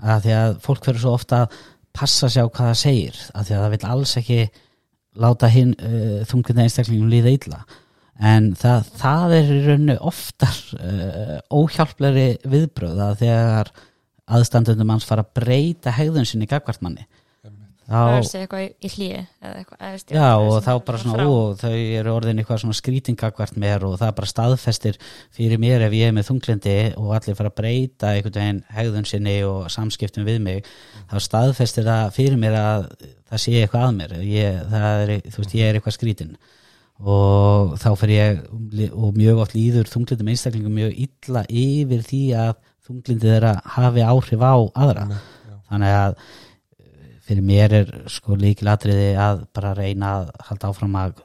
að 0.00 0.24
því 0.24 0.34
að 0.38 0.56
fólk 0.64 0.88
verður 0.88 1.04
svo 1.04 1.14
ofta 1.18 1.44
að 1.44 1.60
passa 1.96 2.30
sig 2.30 2.46
á 2.46 2.46
hvað 2.46 2.70
það 2.70 2.80
segir 2.80 3.20
að 3.34 3.46
því 3.46 3.54
að 3.56 3.62
það 3.62 3.74
vil 3.74 3.90
alls 3.92 4.16
ekki 4.20 4.40
láta 5.20 5.50
hinn 5.50 5.76
uh, 5.76 6.18
þunglinda 6.30 6.66
einstaklingum 6.66 7.10
líða 7.10 7.34
illa. 7.34 7.62
En 8.20 8.50
það, 8.58 8.90
það 9.00 9.36
er 9.38 9.50
í 9.50 9.60
rauninu 9.64 9.96
oftar 10.10 10.58
uh, 10.76 11.38
óhjálplegri 11.50 12.28
viðbröð 12.52 13.00
að 13.06 13.22
þegar 13.24 13.72
aðstandundum 14.30 14.92
manns 14.92 15.08
fara 15.08 15.24
að 15.24 15.32
breyta 15.40 15.94
hegðun 15.96 16.28
sinni 16.28 16.46
gagvart 16.50 16.84
manni 16.84 17.08
Það 17.90 18.12
er 18.14 18.26
segja 18.28 18.46
eitthvað 18.46 18.64
í 18.86 18.90
hlýi 18.94 19.08
eða 19.18 19.52
eitthvað 19.60 19.80
eða 19.80 19.94
veist, 19.96 20.12
já 20.14 20.26
og 20.38 20.58
þá 20.62 20.70
er 20.72 20.82
bara 20.86 21.00
svona 21.02 21.24
ó, 21.26 21.32
þau 21.58 21.72
eru 21.74 22.12
orðin 22.14 22.42
eitthvað 22.42 22.60
svona 22.62 22.78
skrýtingagvart 22.78 23.56
mér 23.58 23.86
og 23.88 23.96
það 23.98 24.12
bara 24.20 24.30
staðfestir 24.30 24.98
fyrir 25.34 25.62
mér 25.62 25.86
ef 25.88 25.96
ég 25.98 26.10
er 26.10 26.14
með 26.14 26.28
þunglindi 26.28 26.76
og 27.00 27.10
allir 27.16 27.38
fara 27.38 27.50
að 27.50 27.56
breyta 27.58 28.12
einhvern 28.14 28.36
veginn 28.38 28.60
hegðun 28.76 29.08
sinni 29.10 29.34
og 29.48 29.66
samskiptum 29.74 30.28
við 30.28 30.38
mig 30.44 30.70
þá 31.10 31.16
staðfestir 31.26 31.88
það 31.88 32.14
fyrir 32.14 32.38
mér 32.38 32.58
að 32.60 32.86
það 33.30 33.42
sé 33.44 33.56
eitthvað 33.58 33.86
að 33.86 33.96
mér. 33.98 34.14
Ég, 34.26 34.60
það 34.70 35.04
er, 35.04 35.12
þú 35.26 35.42
veist, 35.42 35.56
ég 35.58 35.68
er 35.68 35.78
eitthvað 35.78 35.96
skrýtin 35.96 36.34
og 37.00 37.74
þá 37.80 37.88
fyrir 37.96 38.18
ég 38.18 38.92
og 38.92 39.16
mjög 39.16 39.42
oft 39.46 39.56
líður 39.56 39.88
þunglindum 39.88 40.30
einstaklingum 40.30 40.74
mjög 40.76 40.98
illa 41.06 41.42
yfir 41.48 42.02
því 42.04 42.22
að 42.36 42.52
þunglindið 42.86 43.34
þeirra 43.34 43.52
hafi 43.76 44.04
áhrif 44.04 44.44
á 44.44 44.54
aðra. 44.84 45.06
Já, 45.08 45.54
þannig 45.70 45.96
að 45.96 46.16
fyrir 47.30 47.46
mér 47.46 47.74
er 47.80 47.90
sko 48.10 48.34
líkilatriði 48.38 49.10
að 49.22 49.44
bara 49.54 49.74
reyna 49.78 50.14
að 50.18 50.30
halda 50.48 50.70
áfram 50.72 50.96
að 50.98 51.20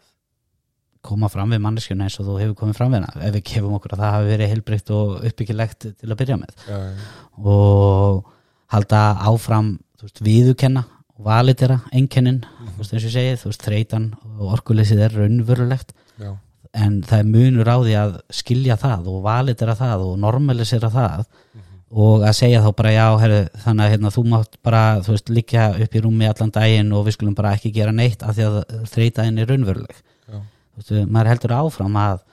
koma 1.05 1.29
fram 1.29 1.53
við 1.53 1.61
manneskjuna 1.63 2.07
eins 2.07 2.17
og 2.21 2.29
þú 2.29 2.37
hefur 2.41 2.57
komið 2.61 2.79
fram 2.79 2.93
við 2.93 3.03
hana. 3.03 3.25
Ef 3.27 3.33
við 3.35 3.45
kefum 3.51 3.75
okkur 3.77 3.95
að 3.95 4.03
það 4.03 4.15
hafi 4.15 4.31
verið 4.31 4.51
heilbreytt 4.53 4.91
og 4.95 5.27
uppbyggilegt 5.29 5.87
til 5.89 6.09
að 6.09 6.19
byrja 6.21 6.37
með. 6.41 6.55
Já, 6.65 6.77
já, 6.77 7.03
og 7.53 8.31
halda 8.73 9.01
áfram 9.31 9.71
veist, 10.01 10.23
viðukenna 10.25 10.85
og 11.15 11.27
valitera 11.27 11.79
einkennin, 11.95 12.41
þú 12.43 12.79
veist 12.79 12.95
eins 12.95 13.05
og 13.05 13.09
ég 13.09 13.15
segi 13.17 13.37
þú 13.41 13.51
veist, 13.51 13.67
þreytan 13.69 14.09
og 14.35 14.55
orkuleysið 14.57 15.05
er 15.05 15.17
raunverulegt. 15.19 15.93
Já, 16.21 16.31
en 16.75 16.99
það 17.07 17.21
er 17.21 17.29
munur 17.31 17.71
á 17.71 17.77
því 17.79 17.97
að 18.01 18.17
skilja 18.35 18.77
það 18.81 19.09
og 19.13 19.21
valitera 19.25 19.77
það 19.79 20.09
og 20.09 20.17
normalisera 20.21 20.89
það 20.91 21.25
og 21.95 22.25
að 22.27 22.35
segja 22.35 22.59
þá 22.63 22.69
bara 22.75 22.91
já 22.91 23.05
herri, 23.21 23.39
þannig 23.63 23.85
að 23.85 23.93
hérna, 23.93 24.11
þú 24.11 24.23
mátt 24.33 24.57
bara 24.65 24.83
þú 25.05 25.13
veist, 25.13 25.31
líka 25.31 25.69
upp 25.85 25.95
í 25.95 26.03
rúmi 26.03 26.27
allan 26.27 26.51
daginn 26.55 26.91
og 26.95 27.05
við 27.07 27.15
skulum 27.15 27.37
bara 27.37 27.53
ekki 27.55 27.71
gera 27.75 27.95
neitt 27.95 28.25
af 28.25 28.35
því 28.35 28.47
að 28.49 28.57
þreytaðin 28.91 29.39
er 29.39 29.51
raunveruleg 29.51 30.01
veist, 30.33 30.91
maður 31.07 31.31
heldur 31.31 31.55
áfram 31.55 31.99
að 32.01 32.23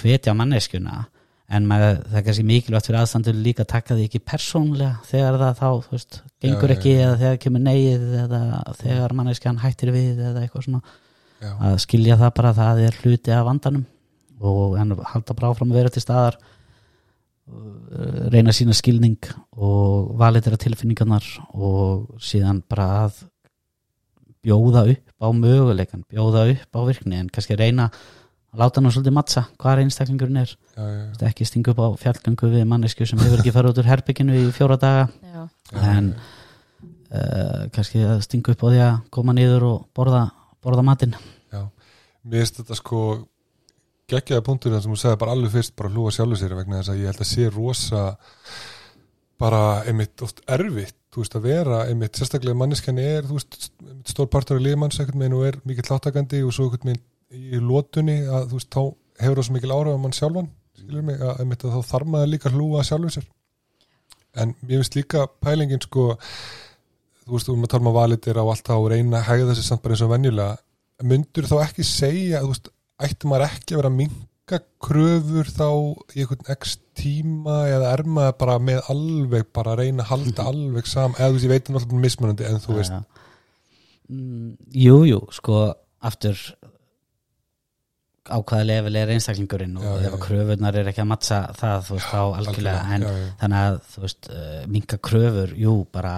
hvetja 0.00 0.34
manneskjuna 0.34 1.04
en 1.52 1.68
maður, 1.68 2.00
það 2.08 2.18
er 2.18 2.26
kannski 2.26 2.44
mikilvægt 2.48 2.88
fyrir 2.88 2.98
aðstandur 3.02 3.38
líka 3.44 3.64
að 3.66 3.70
taka 3.74 3.96
því 3.96 4.06
ekki 4.08 4.22
persónlega 4.32 4.92
þegar 5.08 5.38
það 5.42 5.58
þá, 5.58 5.66
þú 5.84 5.94
veist, 5.94 6.20
gengur 6.42 6.72
Já, 6.72 6.76
ekki 6.76 6.92
já. 6.92 7.00
eða 7.04 7.18
þegar 7.22 7.40
kemur 7.44 7.64
neyið 7.66 8.06
eða 8.22 8.42
þegar 8.78 9.14
manneskjan 9.18 9.60
hættir 9.60 9.92
við 9.92 10.22
eða 10.30 10.44
eitthvað 10.46 10.66
svona. 10.66 10.94
Já, 11.42 11.50
að 11.68 11.76
skilja 11.84 12.16
það 12.20 12.32
bara 12.38 12.52
að 12.52 12.60
það 12.62 12.80
er 12.86 12.98
hluti 13.02 13.34
af 13.36 13.44
vandanum 13.50 13.84
og 14.42 14.78
en 14.80 14.96
halda 15.12 15.36
bara 15.36 15.52
áfram 15.52 15.74
að 15.74 15.80
vera 15.82 15.92
til 15.92 16.02
staðar 16.04 16.38
reyna 18.32 18.52
sína 18.54 18.74
skilning 18.76 19.18
og 19.58 20.14
valitera 20.20 20.58
tilfinningarnar 20.60 21.26
og 21.52 22.18
síðan 22.22 22.62
bara 22.68 22.88
að 23.06 23.22
bjóða 24.42 24.84
upp 24.94 25.22
á 25.22 25.28
möguleikan 25.34 26.04
bjóða 26.10 26.48
upp 26.54 26.78
á 26.78 26.80
virkni 26.86 27.18
en 27.18 27.30
kannski 27.32 27.58
reyna 27.58 27.90
að 28.52 28.62
láta 28.62 28.80
hann 28.80 28.92
svolítið 28.92 29.16
mattsa 29.16 29.44
hvað 29.60 29.82
einstaklingurinn 29.84 30.42
er. 30.42 30.54
Já, 30.76 30.82
já, 30.84 31.28
ekki 31.28 31.46
stinga 31.48 31.72
upp 31.72 31.82
á 31.82 31.88
fjallgangu 32.02 32.50
við 32.52 32.66
mannesku 32.68 33.06
sem 33.08 33.20
hefur 33.22 33.40
ekki 33.40 33.54
farið 33.54 33.72
út 33.72 33.82
úr 33.82 33.90
herbygginu 33.90 34.38
í 34.38 34.46
fjóra 34.54 34.76
daga. 34.80 35.06
Já, 35.22 35.42
já, 35.72 35.78
en 35.94 36.10
uh, 36.12 37.62
kannski 37.72 38.02
að 38.04 38.24
stinga 38.26 38.52
upp 38.52 38.64
á 38.64 38.68
því 38.68 38.82
að 38.86 38.98
koma 39.16 39.36
niður 39.36 39.68
og 39.70 39.78
borða, 39.96 40.26
borða 40.64 40.84
matinn. 40.84 41.16
Já. 41.52 41.64
Mér 42.22 42.44
finnst 42.44 42.60
þetta 42.60 42.78
sko 42.78 43.02
geggjaði 44.12 44.46
punktur 44.46 44.76
sem 44.78 44.92
þú 44.92 45.00
segði 45.00 45.20
bara 45.22 45.36
alveg 45.36 45.54
fyrst 45.56 45.76
bara 45.78 45.92
hlúa 45.92 46.14
sjálfur 46.14 46.40
sér 46.40 46.56
vegna 46.58 46.80
þess 46.80 46.92
að 46.94 47.02
ég 47.02 47.12
held 47.12 47.24
að 47.24 47.30
sé 47.32 47.48
rosa 47.52 48.02
bara 49.42 49.62
einmitt 49.90 50.24
oft 50.24 50.42
erfitt 50.46 50.98
þú 51.12 51.22
veist 51.24 51.36
að 51.36 51.46
vera 51.48 51.82
einmitt 51.90 52.16
sérstaklega 52.18 52.58
manneskjani 52.60 53.06
er 53.18 53.28
þú 53.28 53.38
veist 53.38 53.70
stór 54.08 54.30
partur 54.32 54.60
af 54.60 54.64
liðmanns 54.64 55.00
einhvern 55.00 55.24
veginn 55.24 55.38
og 55.38 55.46
er 55.48 55.60
mikill 55.68 55.96
áttakandi 55.96 56.42
og 56.46 56.54
svo 56.54 56.68
einhvern 56.68 56.92
veginn 56.92 57.08
í 57.32 57.60
lótunni 57.60 58.18
að 58.28 58.50
þú 58.52 58.60
veist 58.60 58.72
þá 58.72 58.82
hefur 59.22 59.38
það 59.38 59.48
svo 59.48 59.56
mikil 59.56 59.74
áhrif 59.76 59.96
á 59.96 60.02
mann 60.02 60.16
sjálfan 60.16 60.50
skilur 60.82 61.06
mig 61.06 61.22
að 61.22 61.40
einmitt 61.42 61.64
að 61.64 61.76
þá 61.76 61.92
þarf 61.92 62.10
maður 62.12 62.32
líka 62.32 62.50
að 62.50 62.58
hlúa 62.58 62.84
sjálfur 62.86 63.14
sér. 63.16 63.26
En 64.40 64.54
mér 64.64 64.80
finnst 64.80 64.96
líka 64.96 65.26
pælingin 65.44 65.82
sko 65.84 66.12
þú 67.22 67.34
veist, 67.34 67.46
þú 67.46 67.54
erum 67.54 67.66
að 67.66 67.72
tala 67.74 67.84
um 67.84 67.90
að 67.90 67.98
valitir 67.98 68.40
á 68.40 68.44
allt 68.44 68.70
og 68.74 68.86
reyna 68.90 69.18
að 69.20 69.26
hegða 69.28 69.50
þessi 69.52 69.66
samt 69.66 69.82
bara 69.82 69.96
eins 69.96 70.04
og 70.06 70.12
venjulega 70.12 71.08
myndur 71.12 71.48
þá 71.50 71.56
ekki 71.66 71.86
segja 71.86 72.42
þú 72.42 72.52
veist, 72.52 72.72
ætti 73.08 73.30
maður 73.30 73.46
ekki 73.48 73.74
að 73.74 73.80
vera 73.82 73.90
að 73.92 73.98
minka 74.02 74.60
kröfur 74.82 75.50
þá 75.54 75.66
í 76.16 76.22
einhvern 76.24 76.50
x 76.56 76.76
tíma 76.98 77.58
eða 77.72 77.92
er 77.96 78.02
maður 78.04 78.34
bara 78.42 78.56
með 78.60 78.82
alveg 78.92 79.46
bara 79.56 79.72
að 79.76 79.84
reyna 79.84 80.04
að 80.04 80.10
halda 80.12 80.46
alveg 80.52 80.90
sam 80.90 81.14
eða 81.18 81.30
þú 81.30 81.38
veist, 81.38 81.46
ég 81.46 81.54
veit 81.54 81.70
náttúrulega 81.72 82.02
mismunandi 82.06 82.48
en 82.50 82.60
þú 82.64 82.76
veist, 82.80 82.92
Já. 82.98 83.02
Mm, 84.12 84.50
Jú, 84.76 84.96
jú, 85.08 85.20
sko 85.32 85.62
aftur 86.04 86.36
á 88.22 88.38
hvaða 88.38 88.64
level 88.68 88.96
er 89.00 89.10
einstaklingurinn 89.16 89.72
og 89.78 89.82
Já, 89.82 89.92
já, 89.92 90.06
ef 90.06 90.12
að 90.12 90.18
já. 90.18 90.22
kröfurnar 90.26 90.76
er 90.78 90.90
ekki 90.92 91.02
að 91.02 91.08
mattsa 91.10 91.38
það 91.58 91.86
þú 91.88 91.96
veist, 91.96 92.10
þá 92.12 92.20
algjörlega 92.38 92.82
en 92.96 93.04
já, 93.06 93.08
já, 93.18 93.30
þannig 93.40 93.62
að 93.70 93.78
þú 93.94 94.02
veist, 94.04 94.28
uh, 94.30 94.58
minka 94.76 94.98
kröfur 95.08 95.54
jú, 95.58 95.72
bara 95.96 96.12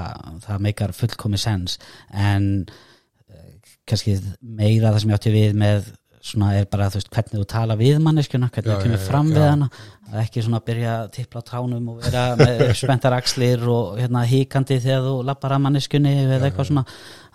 það 0.45 0.65
meikar 0.67 0.93
fullkomi 0.99 1.41
sens 1.41 1.79
en 2.13 2.49
uh, 2.67 3.47
kannski 3.89 4.19
meira 4.43 4.91
það 4.93 5.01
sem 5.05 5.15
ég 5.15 5.21
átti 5.21 5.33
við 5.39 5.57
með 5.65 5.89
svona 6.25 6.55
er 6.57 6.65
bara 6.73 6.87
þú 6.89 7.01
veist 7.01 7.11
hvernig 7.13 7.37
þú 7.43 7.47
tala 7.53 7.75
við 7.77 7.99
manneskjuna, 8.05 8.49
hvernig 8.55 8.71
Já, 8.71 8.77
þú 8.79 8.87
kemur 8.87 8.97
já, 8.97 9.03
já, 9.03 9.09
fram 9.11 9.29
já. 9.29 9.35
við 9.37 9.45
hana. 9.45 9.69
Að 10.09 10.21
ekki 10.23 10.45
svona 10.47 10.61
byrja 10.65 10.93
að 11.03 11.11
tippla 11.17 11.43
á 11.45 11.49
tánum 11.51 11.91
og 11.93 11.99
vera 12.01 12.23
með 12.41 12.63
spenntar 12.81 13.17
axlir 13.17 13.65
og 13.69 13.99
hérna 14.01 14.23
híkandi 14.31 14.79
þegar 14.81 15.05
þú 15.05 15.15
lappar 15.29 15.55
að 15.57 15.65
manneskjunni 15.67 16.15
eða 16.23 16.49
eitthvað 16.49 16.69
svona. 16.71 16.85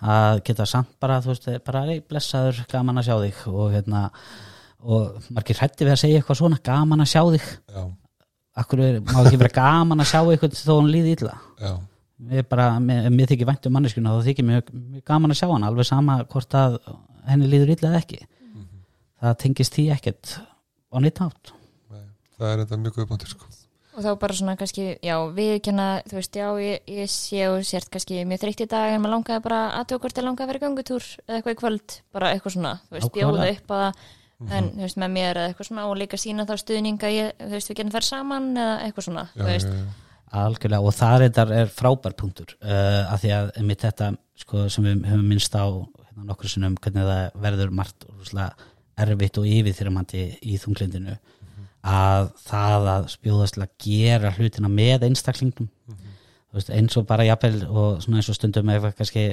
Að 0.00 0.42
geta 0.48 0.66
samt 0.66 0.94
bara 1.02 1.20
þú 1.22 1.32
veist, 1.34 1.48
bara 1.66 1.84
ei, 1.92 2.00
blessaður, 2.02 2.62
gaman 2.72 3.02
að 3.02 3.06
sjá 3.10 3.16
þig. 3.26 3.42
Og 3.52 3.76
hérna 3.76 4.02
og 4.80 5.30
margir 5.36 5.60
hrætti 5.60 5.86
við 5.86 5.94
að 5.94 6.02
segja 6.02 6.22
eitthvað 6.22 6.40
svona 6.40 6.58
gaman 6.64 7.04
að 7.04 7.12
sjá 7.12 7.22
þig. 7.36 7.46
Akkur 8.60 8.82
er, 8.82 8.98
má 9.06 9.20
ekki 9.22 9.38
vera 9.38 9.54
gaman 9.54 10.02
að 10.02 10.10
sjá 10.10 10.20
eitthvað 10.24 10.58
þó 10.58 10.72
hún 10.80 10.90
líði 10.90 11.14
illa? 11.14 11.36
Já, 11.60 11.76
mér, 12.26 12.42
bara, 12.50 12.72
mér, 12.82 13.06
mér 13.14 13.30
þykir 13.30 13.48
vænt 13.52 13.68
um 13.68 13.76
manneskjuna 13.76 14.16
þá 14.16 14.26
þykir 14.26 14.48
mér, 14.48 14.64
mér 14.74 15.04
gaman 15.06 15.30
að 15.30 15.38
sjá 15.38 15.46
hana 15.52 15.70
alveg 15.70 15.86
sama 15.88 16.16
hvort 16.32 16.56
að 16.58 16.80
henni 17.30 17.46
líður 17.52 17.76
illa 17.76 17.92
eða 17.92 18.00
ekki 18.02 18.18
það 19.20 19.38
tengist 19.44 19.76
því 19.76 19.86
ekkert 19.94 20.36
á 20.90 20.96
neitt 21.02 21.22
átt 21.24 21.52
nei, 21.92 22.04
það 22.36 22.52
er 22.52 22.62
þetta 22.64 22.78
mjög 22.84 22.98
góð 22.98 23.10
punktur 23.12 23.32
sko. 23.34 23.48
Og 23.90 24.04
þá 24.06 24.10
bara 24.22 24.36
svona 24.38 24.54
kannski, 24.56 24.84
já, 25.02 25.16
viðkjanna 25.34 25.86
þú 26.06 26.16
veist, 26.16 26.36
já, 26.38 26.46
ég, 26.62 26.84
ég 26.88 27.10
sé 27.10 27.40
og 27.50 27.64
sért 27.66 27.90
kannski 27.92 28.22
mjög 28.28 28.44
þreytt 28.44 28.62
í 28.64 28.68
dag 28.70 28.94
en 28.94 29.02
maður 29.02 29.16
langaði 29.16 29.44
bara 29.44 29.60
að 29.80 29.88
tók 29.90 30.04
hvort 30.04 30.20
ég 30.20 30.26
langaði 30.26 30.46
að 30.46 30.52
vera 30.52 30.60
í 30.60 30.64
göngutúr 30.64 31.08
eða 31.26 31.36
eitthvað 31.40 31.56
í 31.56 31.60
kvöld, 31.60 31.96
bara 32.14 32.30
eitthvað 32.32 32.54
svona 32.54 32.74
þú 32.86 32.96
veist, 32.96 33.12
bjóða 33.16 33.48
upp 33.50 33.74
að 33.76 33.82
það. 33.84 34.04
En, 34.56 34.70
þú 34.72 34.86
veist, 34.86 35.00
með 35.02 35.10
mér 35.18 35.36
eða 35.36 35.50
eitthvað 35.50 35.66
svona 35.68 35.88
og 35.90 35.98
líka 36.00 36.16
sína 36.22 36.46
þá 36.48 36.54
stuðninga, 36.62 37.10
ég, 37.12 37.34
þú 37.42 37.50
veist, 37.58 37.72
við 37.72 37.80
getum 37.82 37.92
þær 37.92 38.06
saman 38.06 38.46
eða 38.56 38.78
eitthvað 38.86 39.06
svona, 39.10 39.26
já, 39.34 39.42
þú 39.42 39.48
veist. 39.50 39.74
já, 39.74 39.82
já, 39.82 40.10
algjörlega 40.40 40.86
og 40.86 40.96
það 40.96 41.16
reyndar 41.24 41.52
er 41.58 41.72
frábær 41.74 42.16
punktur 42.16 42.54
uh, 42.62 43.12
af 43.12 43.20
því 43.20 43.32
að 43.36 43.50
mitt 43.66 43.84
þetta 43.84 44.12
sko, 44.38 44.68
sem 44.72 44.86
við 44.86 45.04
höfum 45.10 45.26
minnst 45.28 45.56
á 45.58 45.66
hérna, 45.66 46.26
nokkur 46.30 46.52
sinnum 46.52 46.78
hvernig 46.80 47.08
það 47.10 47.40
verður 47.44 47.74
margt 47.82 48.06
rúslega 48.14 48.54
erfitt 49.02 49.38
og 49.40 49.48
yfirþyrmandi 49.48 50.24
í 50.46 50.56
þunglindinu 50.60 51.16
að 51.80 52.30
það 52.44 52.88
að 52.94 53.06
spjóðast 53.14 53.56
til 53.56 53.64
að 53.64 53.76
gera 53.80 54.32
hlutina 54.36 54.68
með 54.68 55.06
einstaklingnum. 55.08 55.70
Þú 56.50 56.58
veist, 56.58 56.72
eins 56.74 56.98
og 56.98 57.06
bara 57.08 57.24
jafnvel 57.24 57.62
og 57.68 58.02
svona 58.04 58.20
eins 58.20 58.28
og 58.28 58.36
stundum 58.36 58.72
ef 58.74 58.90
kannski 58.98 59.30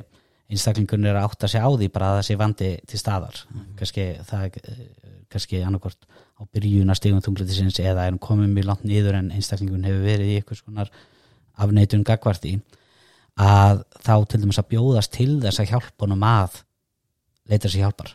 einstaklingun 0.48 1.08
er 1.10 1.18
að 1.18 1.28
átta 1.28 1.50
sig 1.52 1.64
á 1.64 1.68
því 1.68 1.90
bara 1.92 2.12
að 2.12 2.20
það 2.20 2.28
sé 2.28 2.38
vandi 2.40 2.70
til 2.88 3.00
staðar. 3.02 3.42
Kannski 3.80 4.06
það 4.30 4.46
er 4.46 4.60
eh, 4.62 4.84
kannski 5.34 5.62
annarkort 5.66 6.08
á 6.38 6.42
byrjuna 6.54 6.96
stigum 6.96 7.24
þunglutisins 7.26 7.80
eða 7.84 8.08
er 8.08 8.20
komið 8.22 8.54
mjög 8.54 8.70
langt 8.70 8.86
niður 8.88 9.18
en 9.20 9.32
einstaklingun 9.36 9.88
hefur 9.88 10.06
verið 10.06 10.32
í 10.32 10.38
eitthvað 10.40 10.62
skonar 10.62 10.92
afneitun 11.58 12.06
gagvart 12.08 12.46
í 12.48 12.56
að 13.38 13.84
þá 14.06 14.14
til 14.30 14.42
dæmis 14.44 14.62
að 14.62 14.70
bjóðast 14.72 15.14
til 15.14 15.34
þess 15.44 15.62
að 15.62 15.74
hjálpa 15.74 16.06
honum 16.06 16.24
að 16.26 16.62
leita 17.50 17.70
sér 17.70 17.88
hjálpar 17.88 18.14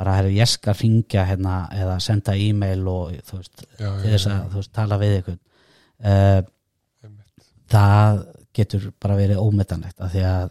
bara 0.00 0.16
hefur 0.18 0.34
ég 0.34 0.50
skal 0.50 0.76
ringja 0.78 1.24
hérna 1.28 1.58
eða 1.74 1.98
senda 2.02 2.34
e-mail 2.36 2.82
og 2.90 3.14
þú 3.28 3.38
veist, 3.40 3.64
já, 3.78 3.88
til 4.02 4.10
þess 4.10 4.30
að 4.30 4.48
þú 4.50 4.60
veist, 4.60 4.72
tala 4.74 4.98
við 5.00 5.16
ykkur 5.20 5.36
uh, 5.38 6.40
einmitt. 7.04 7.48
það 7.70 8.24
getur 8.54 8.90
bara 9.02 9.18
verið 9.18 9.42
ómetanlegt 9.42 10.02
af 10.02 10.12
því 10.14 10.26
að 10.30 10.50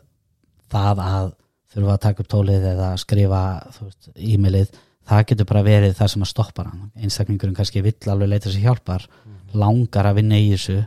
það 0.74 1.04
að 1.08 1.30
þurfa 1.74 1.94
að 1.94 2.02
taka 2.06 2.24
upp 2.24 2.32
tólið 2.32 2.68
eða 2.74 2.90
skrifa 3.02 3.44
veist, 3.80 4.10
e-mailið 4.16 4.74
það 5.10 5.26
getur 5.32 5.50
bara 5.50 5.66
verið 5.66 5.98
það 5.98 6.12
sem 6.14 6.24
að 6.24 6.32
stoppa 6.32 6.68
hann. 6.68 6.92
Einstaklingurinn 6.96 7.58
kannski 7.58 7.84
vill 7.84 8.12
alveg 8.12 8.32
leita 8.32 8.52
sér 8.52 8.68
hjálpar 8.70 9.08
langar 9.54 10.10
að 10.10 10.22
vinna 10.22 10.40
í 10.40 10.54
þessu 10.54 10.80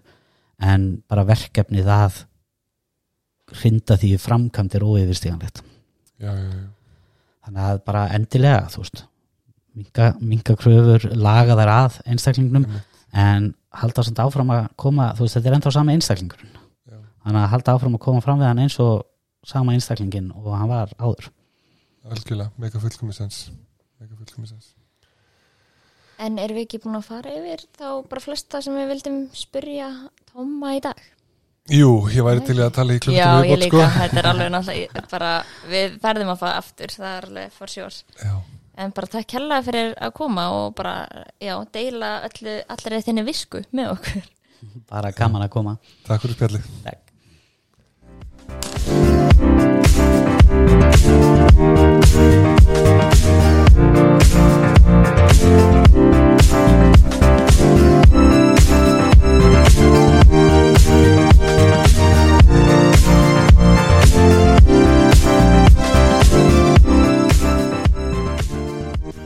en 0.67 0.87
bara 1.09 1.27
verkefnið 1.29 1.91
að 1.93 2.23
hrinda 3.61 3.99
því 4.01 4.15
í 4.17 4.21
framkvæmt 4.21 4.75
er 4.75 4.87
óyfirstíganlegt. 4.87 5.61
Já, 6.17 6.33
já, 6.33 6.49
já. 6.49 6.65
Þannig 7.47 7.63
að 7.71 7.83
bara 7.87 8.07
endilega 8.17 8.67
þú 8.73 8.83
veist 8.83 9.03
minga, 9.77 10.11
minga 10.21 10.57
kröfur 10.59 11.09
laga 11.17 11.57
þær 11.59 11.73
að 11.73 11.99
einstaklingnum 12.13 12.67
Einmitt. 12.67 13.03
en 13.13 13.51
halda 13.83 14.07
samt 14.07 14.23
áfram 14.25 14.53
að 14.55 14.69
koma 14.81 15.11
þú 15.17 15.27
veist 15.27 15.39
þetta 15.39 15.51
er 15.51 15.59
ennþá 15.59 15.75
sama 15.77 15.97
einstaklingurinn 15.97 16.55
Já. 16.57 16.99
þannig 17.27 17.43
að 17.43 17.53
halda 17.55 17.77
áfram 17.77 17.99
að 17.99 18.05
koma 18.07 18.25
fram 18.25 18.41
við 18.41 18.51
hann 18.51 18.63
eins 18.65 18.79
og 18.83 19.05
sama 19.47 19.77
einstaklingin 19.77 20.33
og 20.35 20.51
hann 20.57 20.73
var 20.73 20.95
áður 20.99 21.31
algjörlega, 22.07 22.51
mega 22.63 22.83
fullkomisens 22.83 23.47
mega 24.01 24.15
fullkomisens 24.17 24.75
En 26.17 26.39
erum 26.41 26.57
við 26.57 26.65
ekki 26.65 26.79
búin 26.81 26.97
að 26.97 27.11
fara 27.11 27.33
yfir 27.37 27.67
þá 27.77 27.89
bara 28.09 28.23
flesta 28.25 28.63
sem 28.65 28.73
við 28.73 28.87
vildum 28.89 29.19
spyrja 29.37 29.91
Tóma 30.31 30.71
í 30.73 30.81
dag? 30.81 30.97
Jú, 31.67 31.89
ég 32.15 32.23
væri 32.23 32.45
til 32.47 32.59
að 32.63 32.69
tala 32.77 32.95
í 32.95 33.01
klukkutum 33.03 33.19
Já, 33.19 33.49
ég 33.51 33.59
líka, 33.59 33.81
sko. 33.81 33.87
þetta 33.99 34.21
er 34.21 34.29
alveg 34.31 34.53
náttúrulega 34.55 35.03
bara, 35.11 35.31
við 35.67 35.97
verðum 36.05 36.31
að 36.31 36.43
fá 36.45 36.47
aftur 36.53 36.95
það 36.95 37.09
er 37.17 37.27
alveg 37.31 37.57
for 37.57 37.73
sure. 37.73 37.97
Já. 38.23 38.37
en 38.85 38.93
bara 38.95 39.11
takk 39.17 39.35
hella 39.39 39.59
fyrir 39.67 39.95
að 39.99 40.15
koma 40.21 40.45
og 40.53 40.77
bara, 40.79 40.95
já, 41.43 41.57
deila 41.75 42.13
öllu, 42.29 42.55
allir 42.77 43.03
þinni 43.09 43.27
visku 43.27 43.65
með 43.73 43.97
okkur. 43.97 44.31
Bara 44.93 45.11
gaman 45.17 45.47
að 45.49 45.53
koma. 45.59 45.77
Takk 46.07 46.23
fyrir 46.23 46.39
spjalli 46.39 46.63
Takk. 46.87 47.03